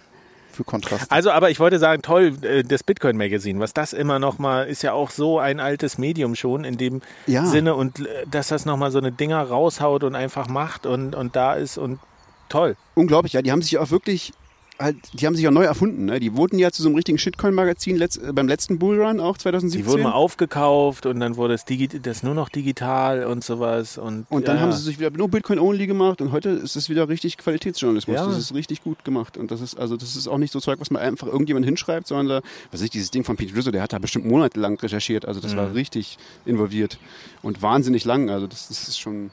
für 0.53 0.65
Kontrast. 0.65 1.13
Also, 1.13 1.31
aber 1.31 1.51
ich 1.51 1.61
wollte 1.61 1.79
sagen, 1.79 2.03
toll, 2.03 2.37
äh, 2.43 2.65
das 2.65 2.83
Bitcoin 2.83 3.17
Magazine, 3.17 3.61
was 3.61 3.73
das 3.73 3.93
immer 3.93 4.19
noch 4.19 4.39
mal 4.41 4.67
ist 4.67 4.83
ja 4.83 4.95
auch 4.95 5.11
so 5.11 5.39
ein 5.39 5.61
altes 5.61 5.97
Medium 5.99 6.35
schon 6.35 6.65
in 6.65 6.77
dem 6.77 7.03
Ja. 7.29 7.47
Sinne 7.47 7.77
und 7.77 8.01
äh, 8.01 8.25
dass 8.29 8.49
das 8.49 8.65
noch 8.65 8.77
mal 8.77 8.91
so 8.91 8.99
eine 8.99 9.13
Dinger 9.13 9.41
raushaut 9.45 10.03
und 10.03 10.17
einfach 10.17 10.49
macht 10.49 10.87
und 10.87 11.15
und 11.15 11.37
da 11.37 11.55
ist 11.55 11.79
und 11.79 12.01
toll. 12.49 12.75
Unglaublich, 12.97 13.35
ja. 13.35 13.43
Die 13.43 13.53
haben 13.53 13.63
sich 13.63 13.79
auch 13.79 13.93
wirklich, 13.93 14.33
halt, 14.79 14.97
die 15.13 15.27
haben 15.27 15.35
sich 15.35 15.47
auch 15.49 15.53
neu 15.53 15.65
erfunden. 15.65 16.05
Ne? 16.07 16.21
Die 16.21 16.37
wurden 16.37 16.59
ja 16.59 16.71
zu 16.71 16.83
so 16.83 16.89
einem 16.89 16.97
richtigen 16.97 17.19
Shitcoin-Magazin 17.19 17.97
letzt, 17.97 18.23
äh, 18.23 18.33
beim 18.33 18.49
letzten 18.49 18.79
Bullrun 18.79 19.21
auch 19.21 19.37
2017. 19.39 19.83
Die 19.85 19.91
wurden 19.91 20.03
mal 20.03 20.13
aufgekauft 20.13 21.07
und 21.07 21.21
dann 21.21 21.37
wurde 21.37 21.55
es 21.55 21.65
digi 21.65 21.89
das 21.89 22.23
nur 22.23 22.35
noch 22.35 22.49
digital 22.49 23.25
und 23.25 23.43
sowas 23.45 23.99
und 23.99 24.27
und 24.31 24.49
dann 24.49 24.57
ja, 24.57 24.63
haben 24.63 24.73
sie 24.73 24.83
sich 24.83 24.99
wieder 24.99 25.11
nur 25.11 25.29
Bitcoin-only 25.29 25.87
gemacht 25.87 26.21
und 26.21 26.33
heute 26.33 26.51
ist 26.51 26.77
es 26.77 26.89
wieder 26.89 27.09
richtig 27.09 27.37
Qualitätsjournalismus. 27.39 28.15
Ja. 28.17 28.27
Das 28.27 28.39
ist 28.39 28.55
richtig 28.55 28.83
gut 28.83 29.05
gemacht. 29.05 29.37
Und 29.37 29.51
das 29.51 29.61
ist, 29.61 29.79
also 29.79 29.97
das 29.97 30.17
ist 30.17 30.29
auch 30.29 30.39
nicht 30.39 30.53
so 30.53 30.61
Zeug, 30.61 30.81
was 30.81 30.91
man 30.91 31.03
einfach 31.03 31.27
irgendjemand 31.27 31.67
hinschreibt, 31.67 32.07
sondern 32.07 32.29
da, 32.29 32.49
was 32.71 32.81
ich, 32.83 32.91
dieses 32.91 33.11
Ding 33.11 33.25
von 33.25 33.37
Pete 33.37 33.55
Rizzo, 33.57 33.71
der 33.71 33.83
hat 33.83 33.93
da 33.93 33.99
bestimmt 33.99 34.27
monatelang 34.27 34.79
recherchiert. 34.79 35.27
Also 35.27 35.41
das 35.41 35.53
Mhm. 35.53 35.59
war 35.59 35.75
richtig 35.75 36.19
involviert 36.47 36.99
und 37.43 37.63
wahnsinnig 37.63 38.05
lang. 38.05 38.31
Also 38.31 38.47
das, 38.47 38.69
das 38.69 38.89
ist 38.89 38.99
schon, 38.99 39.31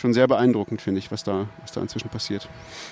schon 0.00 0.12
sehr 0.14 0.26
beeindruckend, 0.26 0.82
finde 0.82 0.98
ich, 0.98 1.12
was 1.12 1.22
da, 1.22 1.46
was 1.62 1.72
da 1.72 1.80
inzwischen 1.80 2.08
passiert. 2.08 2.48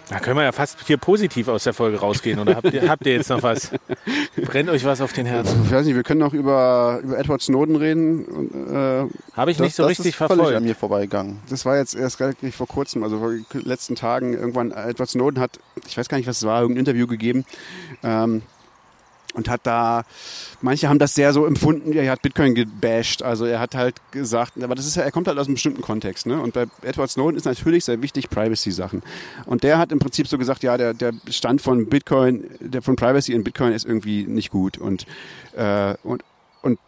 da 0.09 0.21
können 0.21 0.37
wir 0.37 0.45
ja 0.45 0.53
fast 0.53 0.79
hier 0.87 0.99
positiv 0.99 1.49
aus 1.49 1.65
der 1.65 1.73
Folge 1.73 1.99
rausgehen 1.99 2.39
oder 2.39 2.57
habt 2.57 2.73
ihr, 2.73 2.89
habt 2.89 3.07
ihr 3.07 3.15
jetzt 3.15 3.31
noch 3.31 3.43
was? 3.43 3.71
Brennt 4.37 4.69
euch 4.71 4.85
was 4.85 5.01
auf 5.01 5.13
den 5.13 5.27
Herzen? 5.27 5.63
Ich 5.65 5.73
weiß 5.73 5.87
nicht, 5.87 5.97
wir 5.97 6.03
können 6.03 6.23
auch 6.23 6.35
über, 6.35 7.01
über 7.03 7.19
Edward 7.19 7.43
Snowden 7.43 7.77
reden. 7.77 8.25
Und, 8.25 8.55
äh, 8.73 9.09
Habe 9.35 9.51
ich 9.51 9.57
das, 9.57 9.65
nicht 9.65 9.77
so 9.77 9.87
richtig 9.87 10.07
ist 10.07 10.15
völlig 10.17 10.33
an 10.33 10.39
verfolgt. 10.39 10.63
mir 10.63 10.75
vorbeigegangen. 10.75 11.39
das 11.49 11.65
war 11.65 11.77
jetzt 11.77 11.95
erst 11.95 12.21
relativ 12.21 12.55
vor 12.55 12.69
kurzem, 12.69 13.03
also 13.03 13.19
vor 13.19 13.31
den 13.31 13.45
letzten 13.63 13.95
Tagen, 13.95 14.35
irgendwann, 14.35 14.71
Edward 14.71 15.09
Snowden 15.09 15.41
hat, 15.41 15.59
ich 15.87 15.97
weiß 15.97 16.09
gar 16.09 16.19
nicht, 16.19 16.27
was 16.27 16.39
es 16.39 16.45
war, 16.45 16.61
irgendein 16.61 16.81
Interview 16.81 17.07
gegeben 17.07 17.45
ähm, 18.03 18.43
und 19.39 19.49
hat 19.49 19.61
da, 19.63 20.03
manche 20.61 20.89
haben 20.89 20.99
das 20.99 21.15
sehr 21.15 21.33
so 21.33 21.47
empfunden, 21.47 21.93
er 21.93 22.11
hat 22.11 22.21
Bitcoin 22.23 22.55
gebasht, 22.55 23.23
also 23.23 23.47
er 23.47 23.61
hat 23.61 23.75
halt 23.75 23.95
gesagt, 24.11 24.63
aber 24.63 24.75
das 24.75 24.87
ist 24.87 24.97
ja, 24.97 25.05
er 25.05 25.13
kommt 25.13 25.29
halt 25.29 25.39
aus 25.39 25.47
einem 25.47 25.55
bestimmten 25.55 25.81
Kontext, 25.81 26.27
ne? 26.27 26.41
und 26.41 26.53
bei 26.53 26.67
Edward 26.83 27.11
Snowden 27.11 27.37
ist 27.37 27.47
natürlich 27.47 27.85
sehr 27.85 28.03
wichtig 28.03 28.29
Privacy-Sachen 28.29 29.03
und 29.47 29.63
der 29.63 29.79
hat 29.79 29.93
im 29.93 30.01
Prinzip 30.01 30.29
so 30.29 30.37
gesagt, 30.37 30.63
ja, 30.63 30.77
der, 30.77 30.93
der 30.93 31.15
Stand 31.31 31.63
von 31.63 31.87
Bitcoin, 31.87 32.45
der 32.61 32.83
von 32.83 32.97
Privacy 32.97 33.33
in 33.33 33.45
Bitcoin 33.45 33.73
ist 33.73 33.87
irgendwie 33.87 34.25
nicht 34.25 34.51
gut 34.51 34.77
und, 34.77 35.07
äh, 35.57 35.95
und, 36.03 36.25
und 36.63 36.79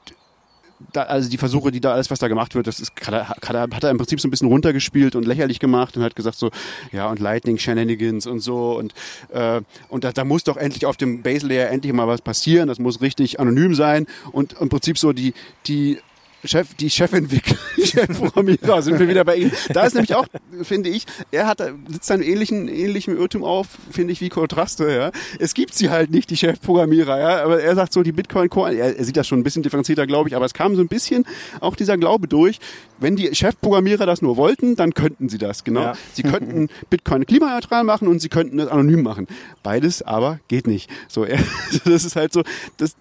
da, 0.93 1.03
also 1.03 1.29
die 1.29 1.39
Versuche, 1.39 1.71
die 1.71 1.81
da 1.81 1.93
alles, 1.93 2.11
was 2.11 2.19
da 2.19 2.29
gemacht 2.29 2.55
wird, 2.55 2.67
das 2.67 2.81
ist, 2.81 2.93
hat 3.07 3.15
er, 3.15 3.29
hat 3.29 3.85
er, 3.85 3.91
im 3.91 3.99
Prinzip 3.99 4.21
so 4.21 4.29
ein 4.29 4.31
bisschen 4.31 4.49
runtergespielt 4.49 5.15
und 5.15 5.27
lächerlich 5.27 5.59
gemacht 5.59 5.97
und 5.97 6.03
hat 6.03 6.17
gesagt 6.17 6.39
so, 6.39 6.51
ja 6.93 7.09
und 7.09 7.21
Lightning 7.21 7.59
Shenanigans 7.59 8.27
und 8.27 8.41
so 8.41 8.77
und 8.79 8.95
äh, 9.33 9.61
und 9.89 10.05
da, 10.05 10.13
da 10.13 10.25
muss 10.25 10.45
doch 10.45 10.57
endlich 10.57 10.87
auf 10.87 10.97
dem 10.97 11.23
Base 11.23 11.47
Layer 11.47 11.71
endlich 11.71 11.93
mal 11.93 12.09
was 12.09 12.23
passieren, 12.23 12.69
das 12.69 12.79
muss 12.79 13.01
richtig 13.01 13.41
anonym 13.41 13.75
sein 13.75 14.07
und 14.33 14.55
im 14.61 14.69
Prinzip 14.69 14.99
so 14.99 15.13
die 15.13 15.35
die 15.67 15.99
Chef, 16.45 16.75
die 16.75 16.89
Chefentwickler, 16.89 17.57
Chefprogrammierer 17.85 18.83
sind 18.83 18.99
wir 18.99 19.09
wieder 19.09 19.25
bei 19.25 19.37
ihm. 19.37 19.53
Da 19.73 19.85
ist 19.85 19.95
nämlich 19.95 20.15
auch, 20.15 20.27
finde 20.63 20.89
ich, 20.89 21.07
er 21.31 21.47
hat 21.47 21.63
sitzt 21.89 22.11
einen 22.11 22.23
ähnlichen, 22.23 22.69
ähnlichen 22.69 23.17
Irrtum 23.17 23.45
auf, 23.45 23.67
finde 23.91 24.13
ich, 24.13 24.21
wie 24.21 24.29
Kontraste, 24.31 24.91
ja. 24.91 25.13
Es 25.39 25.55
gibt 25.55 25.75
sie 25.75 25.91
halt 25.91 26.11
nicht, 26.11 26.31
die 26.31 26.37
Chefprogrammierer, 26.37 27.19
ja. 27.19 27.45
Aber 27.45 27.61
er 27.61 27.75
sagt 27.75 27.93
so, 27.93 28.03
die 28.03 28.13
Bitcoin 28.13 28.49
Core, 28.49 28.75
er, 28.75 28.97
er 28.97 29.05
sieht 29.05 29.17
das 29.17 29.27
schon 29.27 29.41
ein 29.41 29.43
bisschen 29.43 29.63
differenzierter, 29.63 30.07
glaube 30.07 30.29
ich, 30.29 30.37
aber 30.37 30.47
es 30.47 30.55
kam 30.55 30.77
so 30.77 30.83
ein 30.83 30.89
bisschen 30.89 31.27
auch 31.61 31.77
dieser 31.77 31.99
Glaube 31.99 32.27
durch, 32.29 32.59
wenn 32.99 33.17
die 33.17 33.35
Chefprogrammierer 33.35 34.07
das 34.07 34.23
nur 34.23 34.37
wollten, 34.37 34.77
dann 34.77 34.95
könnten 34.95 35.29
sie 35.29 35.39
das, 35.39 35.65
genau. 35.65 35.81
Ja. 35.81 35.93
Sie 36.13 36.23
könnten 36.23 36.69
Bitcoin 36.89 37.27
klimaneutral 37.27 37.85
machen 37.85 38.09
und 38.09 38.21
sie 38.21 38.29
könnten 38.29 38.59
es 38.61 38.69
anonym 38.69 39.03
machen. 39.03 39.27
Beides 39.63 40.03
aber 40.03 40.41
geht 40.49 40.67
nicht. 40.67 40.91
So, 41.09 41.25
er, 41.25 41.39
das 41.85 42.05
ist 42.05 42.17
halt 42.17 42.33
so, 42.33 42.43
das, 42.77 42.97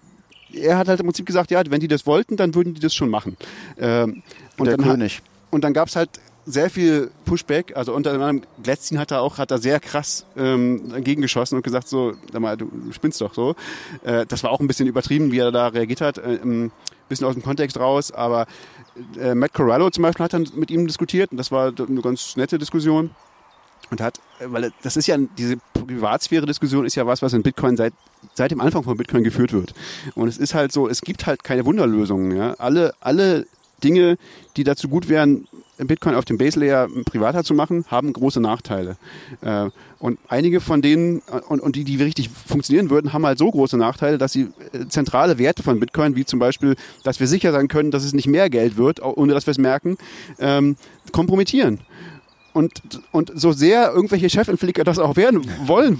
er 0.54 0.78
hat 0.78 0.88
halt 0.88 1.00
im 1.00 1.06
Prinzip 1.06 1.26
gesagt, 1.26 1.50
ja, 1.50 1.62
wenn 1.68 1.80
die 1.80 1.88
das 1.88 2.06
wollten, 2.06 2.36
dann 2.36 2.54
würden 2.54 2.74
die 2.74 2.80
das 2.80 2.94
schon 2.94 3.08
machen. 3.10 3.36
Ähm, 3.78 4.22
und 4.58 4.66
Der 4.66 4.76
dann 4.76 4.86
hat- 4.86 4.92
König. 4.92 5.22
und 5.50 5.64
dann 5.64 5.72
gab's 5.72 5.96
halt 5.96 6.10
sehr 6.46 6.70
viel 6.70 7.10
Pushback. 7.26 7.76
Also 7.76 7.94
unter 7.94 8.12
anderem 8.12 8.42
Glätzchen 8.62 8.98
hat 8.98 9.10
da 9.10 9.20
auch 9.20 9.38
hat 9.38 9.50
da 9.50 9.58
sehr 9.58 9.78
krass 9.78 10.24
ähm, 10.36 10.88
dagegen 10.90 11.22
geschossen 11.22 11.56
und 11.56 11.62
gesagt 11.62 11.86
so, 11.86 12.14
sag 12.32 12.40
mal, 12.40 12.56
du 12.56 12.68
spinnst 12.92 13.20
doch 13.20 13.34
so. 13.34 13.54
Äh, 14.02 14.26
das 14.26 14.42
war 14.42 14.50
auch 14.50 14.58
ein 14.60 14.66
bisschen 14.66 14.88
übertrieben, 14.88 15.30
wie 15.32 15.38
er 15.38 15.52
da 15.52 15.68
reagiert 15.68 16.00
hat. 16.00 16.18
Äh, 16.18 16.38
ein 16.42 16.72
bisschen 17.08 17.26
aus 17.26 17.34
dem 17.34 17.42
Kontext 17.42 17.78
raus, 17.78 18.10
aber 18.10 18.46
äh, 19.20 19.34
Matt 19.34 19.52
Corallo 19.52 19.90
zum 19.90 20.02
Beispiel 20.02 20.24
hat 20.24 20.32
dann 20.32 20.48
mit 20.56 20.70
ihm 20.70 20.86
diskutiert 20.86 21.30
und 21.30 21.36
das 21.36 21.50
war 21.52 21.72
eine 21.78 22.00
ganz 22.00 22.36
nette 22.36 22.58
Diskussion 22.58 23.10
und 23.90 24.00
hat, 24.00 24.20
weil 24.44 24.72
das 24.82 24.96
ist 24.96 25.06
ja 25.06 25.16
diese 25.38 25.56
Privatsphäre-Diskussion 25.74 26.84
ist 26.86 26.94
ja 26.94 27.06
was, 27.06 27.22
was 27.22 27.32
in 27.32 27.42
Bitcoin 27.42 27.76
seit 27.76 27.92
seit 28.34 28.50
dem 28.50 28.60
Anfang 28.60 28.82
von 28.82 28.96
Bitcoin 28.96 29.24
geführt 29.24 29.52
wird. 29.52 29.74
Und 30.14 30.28
es 30.28 30.36
ist 30.38 30.54
halt 30.54 30.72
so, 30.72 30.88
es 30.88 31.00
gibt 31.00 31.26
halt 31.26 31.42
keine 31.42 31.64
Wunderlösungen. 31.64 32.36
Ja? 32.36 32.54
Alle 32.58 32.94
alle 33.00 33.46
Dinge, 33.82 34.18
die 34.56 34.64
dazu 34.64 34.88
gut 34.88 35.08
wären, 35.08 35.46
Bitcoin 35.86 36.14
auf 36.14 36.24
dem 36.24 36.38
Base 36.38 36.58
Layer 36.60 36.88
privater 37.04 37.44
zu 37.44 37.54
machen, 37.54 37.84
haben 37.88 38.12
große 38.12 38.40
Nachteile. 38.40 38.96
Äh, 39.40 39.70
und 39.98 40.18
einige 40.28 40.60
von 40.60 40.82
denen, 40.82 41.20
und, 41.48 41.60
und 41.60 41.76
die, 41.76 41.84
die 41.84 41.96
richtig 41.96 42.30
funktionieren 42.30 42.90
würden, 42.90 43.12
haben 43.12 43.24
halt 43.24 43.38
so 43.38 43.50
große 43.50 43.76
Nachteile, 43.76 44.18
dass 44.18 44.32
sie 44.32 44.48
äh, 44.72 44.86
zentrale 44.88 45.38
Werte 45.38 45.62
von 45.62 45.80
Bitcoin, 45.80 46.16
wie 46.16 46.24
zum 46.24 46.38
Beispiel, 46.38 46.76
dass 47.02 47.20
wir 47.20 47.26
sicher 47.26 47.52
sein 47.52 47.68
können, 47.68 47.90
dass 47.90 48.04
es 48.04 48.12
nicht 48.12 48.26
mehr 48.26 48.50
Geld 48.50 48.76
wird, 48.76 49.02
ohne 49.02 49.32
dass 49.32 49.46
wir 49.46 49.52
es 49.52 49.58
merken, 49.58 49.96
ähm, 50.38 50.76
kompromittieren. 51.12 51.80
Und, 52.52 52.80
und 53.12 53.32
so 53.34 53.52
sehr 53.52 53.92
irgendwelche 53.92 54.28
Chefentwickler 54.28 54.84
das 54.84 54.98
auch 54.98 55.16
werden 55.16 55.42
wollen, 55.66 55.94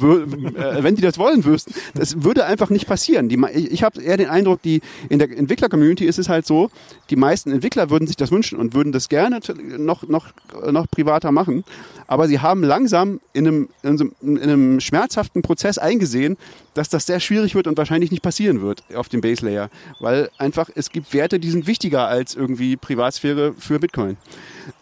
äh, 0.56 0.82
wenn 0.82 0.96
die 0.96 1.02
das 1.02 1.18
wollen 1.18 1.44
wüssten, 1.44 1.74
das 1.94 2.22
würde 2.22 2.44
einfach 2.44 2.70
nicht 2.70 2.86
passieren. 2.86 3.28
Die, 3.28 3.38
ich 3.54 3.80
ich 3.80 3.82
habe 3.82 4.02
eher 4.02 4.18
den 4.18 4.28
Eindruck, 4.28 4.60
die 4.60 4.82
in 5.08 5.18
der 5.18 5.30
Entwickler-Community 5.30 6.04
ist 6.04 6.18
es 6.18 6.28
halt 6.28 6.46
so, 6.46 6.70
die 7.08 7.16
meisten 7.16 7.50
Entwickler 7.50 7.88
würden 7.88 8.06
sich 8.06 8.16
das 8.16 8.30
wünschen 8.30 8.58
und 8.58 8.74
würden 8.74 8.92
das 8.92 9.08
gerne 9.08 9.40
noch, 9.78 10.06
noch, 10.06 10.26
noch 10.70 10.86
privater 10.90 11.32
machen. 11.32 11.64
Aber 12.06 12.28
sie 12.28 12.40
haben 12.40 12.62
langsam 12.62 13.20
in 13.32 13.46
einem, 13.46 13.68
in, 13.82 13.96
so, 13.96 14.04
in 14.20 14.38
einem 14.38 14.80
schmerzhaften 14.80 15.40
Prozess 15.40 15.78
eingesehen, 15.78 16.36
dass 16.74 16.90
das 16.90 17.06
sehr 17.06 17.20
schwierig 17.20 17.54
wird 17.54 17.66
und 17.66 17.78
wahrscheinlich 17.78 18.10
nicht 18.10 18.22
passieren 18.22 18.60
wird 18.60 18.82
auf 18.94 19.08
dem 19.08 19.22
Base 19.22 19.46
Layer. 19.46 19.70
Weil 19.98 20.28
einfach 20.36 20.68
es 20.74 20.90
gibt 20.90 21.14
Werte, 21.14 21.40
die 21.40 21.50
sind 21.50 21.66
wichtiger 21.66 22.06
als 22.06 22.34
irgendwie 22.34 22.76
Privatsphäre 22.76 23.54
für 23.58 23.78
Bitcoin. 23.78 24.18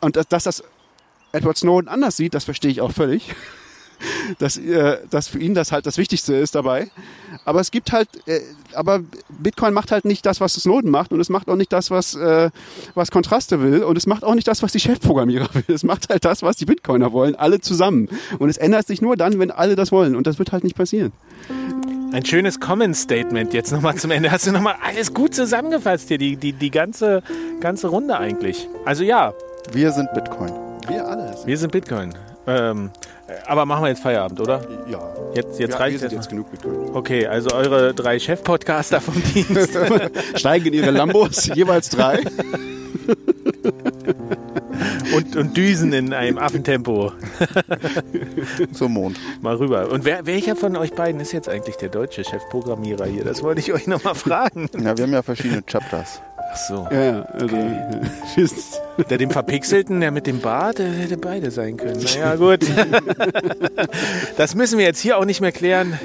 Und 0.00 0.16
dass, 0.16 0.26
dass 0.26 0.44
das 0.44 0.64
Edward 1.38 1.56
Snowden 1.56 1.88
anders 1.88 2.16
sieht, 2.16 2.34
das 2.34 2.44
verstehe 2.44 2.70
ich 2.70 2.80
auch 2.80 2.92
völlig. 2.92 3.34
Dass, 4.38 4.56
äh, 4.56 4.98
dass 5.10 5.26
für 5.26 5.40
ihn 5.40 5.54
das 5.54 5.72
halt 5.72 5.84
das 5.84 5.98
Wichtigste 5.98 6.36
ist 6.36 6.54
dabei. 6.54 6.88
Aber 7.44 7.58
es 7.58 7.72
gibt 7.72 7.90
halt, 7.90 8.08
äh, 8.28 8.42
aber 8.72 9.00
Bitcoin 9.28 9.74
macht 9.74 9.90
halt 9.90 10.04
nicht 10.04 10.24
das, 10.24 10.40
was 10.40 10.54
Snowden 10.54 10.88
macht 10.92 11.10
und 11.12 11.18
es 11.18 11.30
macht 11.30 11.48
auch 11.48 11.56
nicht 11.56 11.72
das, 11.72 11.90
was, 11.90 12.14
äh, 12.14 12.50
was 12.94 13.10
Kontraste 13.10 13.60
will 13.60 13.82
und 13.82 13.98
es 13.98 14.06
macht 14.06 14.22
auch 14.22 14.36
nicht 14.36 14.46
das, 14.46 14.62
was 14.62 14.70
die 14.70 14.78
Chefprogrammierer 14.78 15.48
will. 15.54 15.74
Es 15.74 15.82
macht 15.82 16.10
halt 16.10 16.24
das, 16.24 16.44
was 16.44 16.56
die 16.56 16.64
Bitcoiner 16.64 17.10
wollen, 17.12 17.34
alle 17.34 17.60
zusammen. 17.60 18.08
Und 18.38 18.50
es 18.50 18.56
ändert 18.56 18.86
sich 18.86 19.02
nur 19.02 19.16
dann, 19.16 19.40
wenn 19.40 19.50
alle 19.50 19.74
das 19.74 19.90
wollen 19.90 20.14
und 20.14 20.28
das 20.28 20.38
wird 20.38 20.52
halt 20.52 20.62
nicht 20.62 20.76
passieren. 20.76 21.10
Ein 22.12 22.24
schönes 22.24 22.60
Comment-Statement 22.60 23.52
jetzt 23.52 23.72
nochmal 23.72 23.96
zum 23.96 24.12
Ende. 24.12 24.30
Hast 24.30 24.46
du 24.46 24.52
nochmal 24.52 24.76
alles 24.82 25.12
gut 25.12 25.34
zusammengefasst 25.34 26.06
hier, 26.06 26.18
die, 26.18 26.36
die, 26.36 26.52
die 26.52 26.70
ganze, 26.70 27.24
ganze 27.60 27.88
Runde 27.88 28.16
eigentlich. 28.16 28.68
Also 28.84 29.02
ja, 29.02 29.34
Wir 29.72 29.90
sind 29.90 30.12
Bitcoin. 30.14 30.67
Wir 30.88 31.06
alle. 31.06 31.34
wir 31.44 31.58
sind 31.58 31.72
Bitcoin. 31.72 32.14
Ähm, 32.46 32.90
aber 33.46 33.66
machen 33.66 33.82
wir 33.84 33.88
jetzt 33.88 34.02
Feierabend, 34.02 34.40
oder? 34.40 34.62
Ja. 34.90 35.00
Jetzt, 35.34 35.58
jetzt 35.60 35.72
ja, 35.72 35.76
reicht 35.78 35.92
wir 35.92 35.98
sind 36.00 36.08
es. 36.08 36.14
jetzt 36.14 36.28
genug 36.30 36.50
Bitcoin. 36.50 36.94
Okay, 36.94 37.26
also 37.26 37.54
eure 37.54 37.92
drei 37.92 38.18
Chef-Podcaster 38.18 39.00
vom 39.00 39.22
Dienst. 39.34 39.78
Steigen 40.34 40.66
in 40.68 40.74
ihre 40.74 40.90
Lambos, 40.90 41.46
jeweils 41.54 41.90
drei. 41.90 42.22
und, 45.14 45.36
und 45.36 45.56
düsen 45.56 45.92
in 45.92 46.12
einem 46.14 46.38
Affentempo 46.38 47.12
Zum 48.72 48.92
Mond. 48.94 49.18
mal 49.42 49.56
rüber. 49.56 49.90
Und 49.90 50.04
wer, 50.04 50.24
welcher 50.26 50.56
von 50.56 50.76
euch 50.76 50.92
beiden 50.94 51.20
ist 51.20 51.32
jetzt 51.32 51.48
eigentlich 51.48 51.76
der 51.76 51.90
deutsche 51.90 52.24
Chefprogrammierer 52.24 53.06
hier? 53.06 53.24
Das 53.24 53.42
wollte 53.42 53.60
ich 53.60 53.72
euch 53.72 53.86
nochmal 53.86 54.14
fragen. 54.14 54.68
Ja, 54.74 54.96
wir 54.96 55.04
haben 55.04 55.12
ja 55.12 55.22
verschiedene 55.22 55.62
Chapters. 55.62 56.22
Ach 56.50 56.56
so. 56.56 56.88
Ja, 56.90 57.04
ja, 57.04 57.22
also, 57.32 57.48
sind- 58.34 58.52
Der 59.10 59.18
dem 59.18 59.30
Verpixelten, 59.30 60.00
der 60.00 60.10
mit 60.10 60.26
dem 60.26 60.40
Bart, 60.40 60.78
der 60.78 60.88
hätte 60.88 61.16
beide 61.16 61.50
sein 61.50 61.76
können. 61.76 62.02
Naja, 62.02 62.34
gut. 62.36 62.60
Das 64.36 64.54
müssen 64.54 64.78
wir 64.78 64.84
jetzt 64.86 65.00
hier 65.00 65.18
auch 65.18 65.24
nicht 65.24 65.40
mehr 65.40 65.52
klären. 65.52 65.98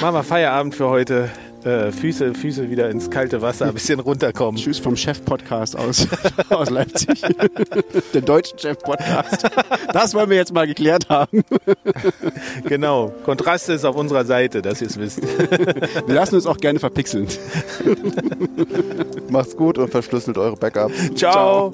Machen 0.00 0.14
wir 0.14 0.22
Feierabend 0.22 0.74
für 0.74 0.88
heute. 0.88 1.30
Äh, 1.64 1.92
Füße, 1.92 2.34
Füße 2.34 2.70
wieder 2.70 2.88
ins 2.88 3.10
kalte 3.10 3.42
Wasser, 3.42 3.66
ein 3.66 3.74
bisschen 3.74 4.00
runterkommen. 4.00 4.58
Tschüss 4.60 4.78
vom 4.78 4.96
Chef-Podcast 4.96 5.76
aus, 5.76 6.06
aus 6.48 6.70
Leipzig. 6.70 7.20
Der 8.14 8.22
deutsche 8.22 8.58
Chef-Podcast. 8.58 9.46
Das 9.92 10.14
wollen 10.14 10.30
wir 10.30 10.38
jetzt 10.38 10.54
mal 10.54 10.66
geklärt 10.66 11.08
haben. 11.10 11.42
Genau. 12.64 13.12
Kontraste 13.24 13.74
ist 13.74 13.84
auf 13.84 13.96
unserer 13.96 14.24
Seite, 14.24 14.62
dass 14.62 14.80
ihr 14.80 14.88
es 14.88 14.98
wisst. 14.98 15.20
Wir 16.06 16.14
lassen 16.14 16.36
uns 16.36 16.46
auch 16.46 16.56
gerne 16.56 16.78
verpixeln. 16.78 17.28
Macht's 19.28 19.56
gut 19.56 19.78
und 19.78 19.90
verschlüsselt 19.90 20.38
eure 20.38 20.56
Backups. 20.56 21.14
Ciao. 21.14 21.72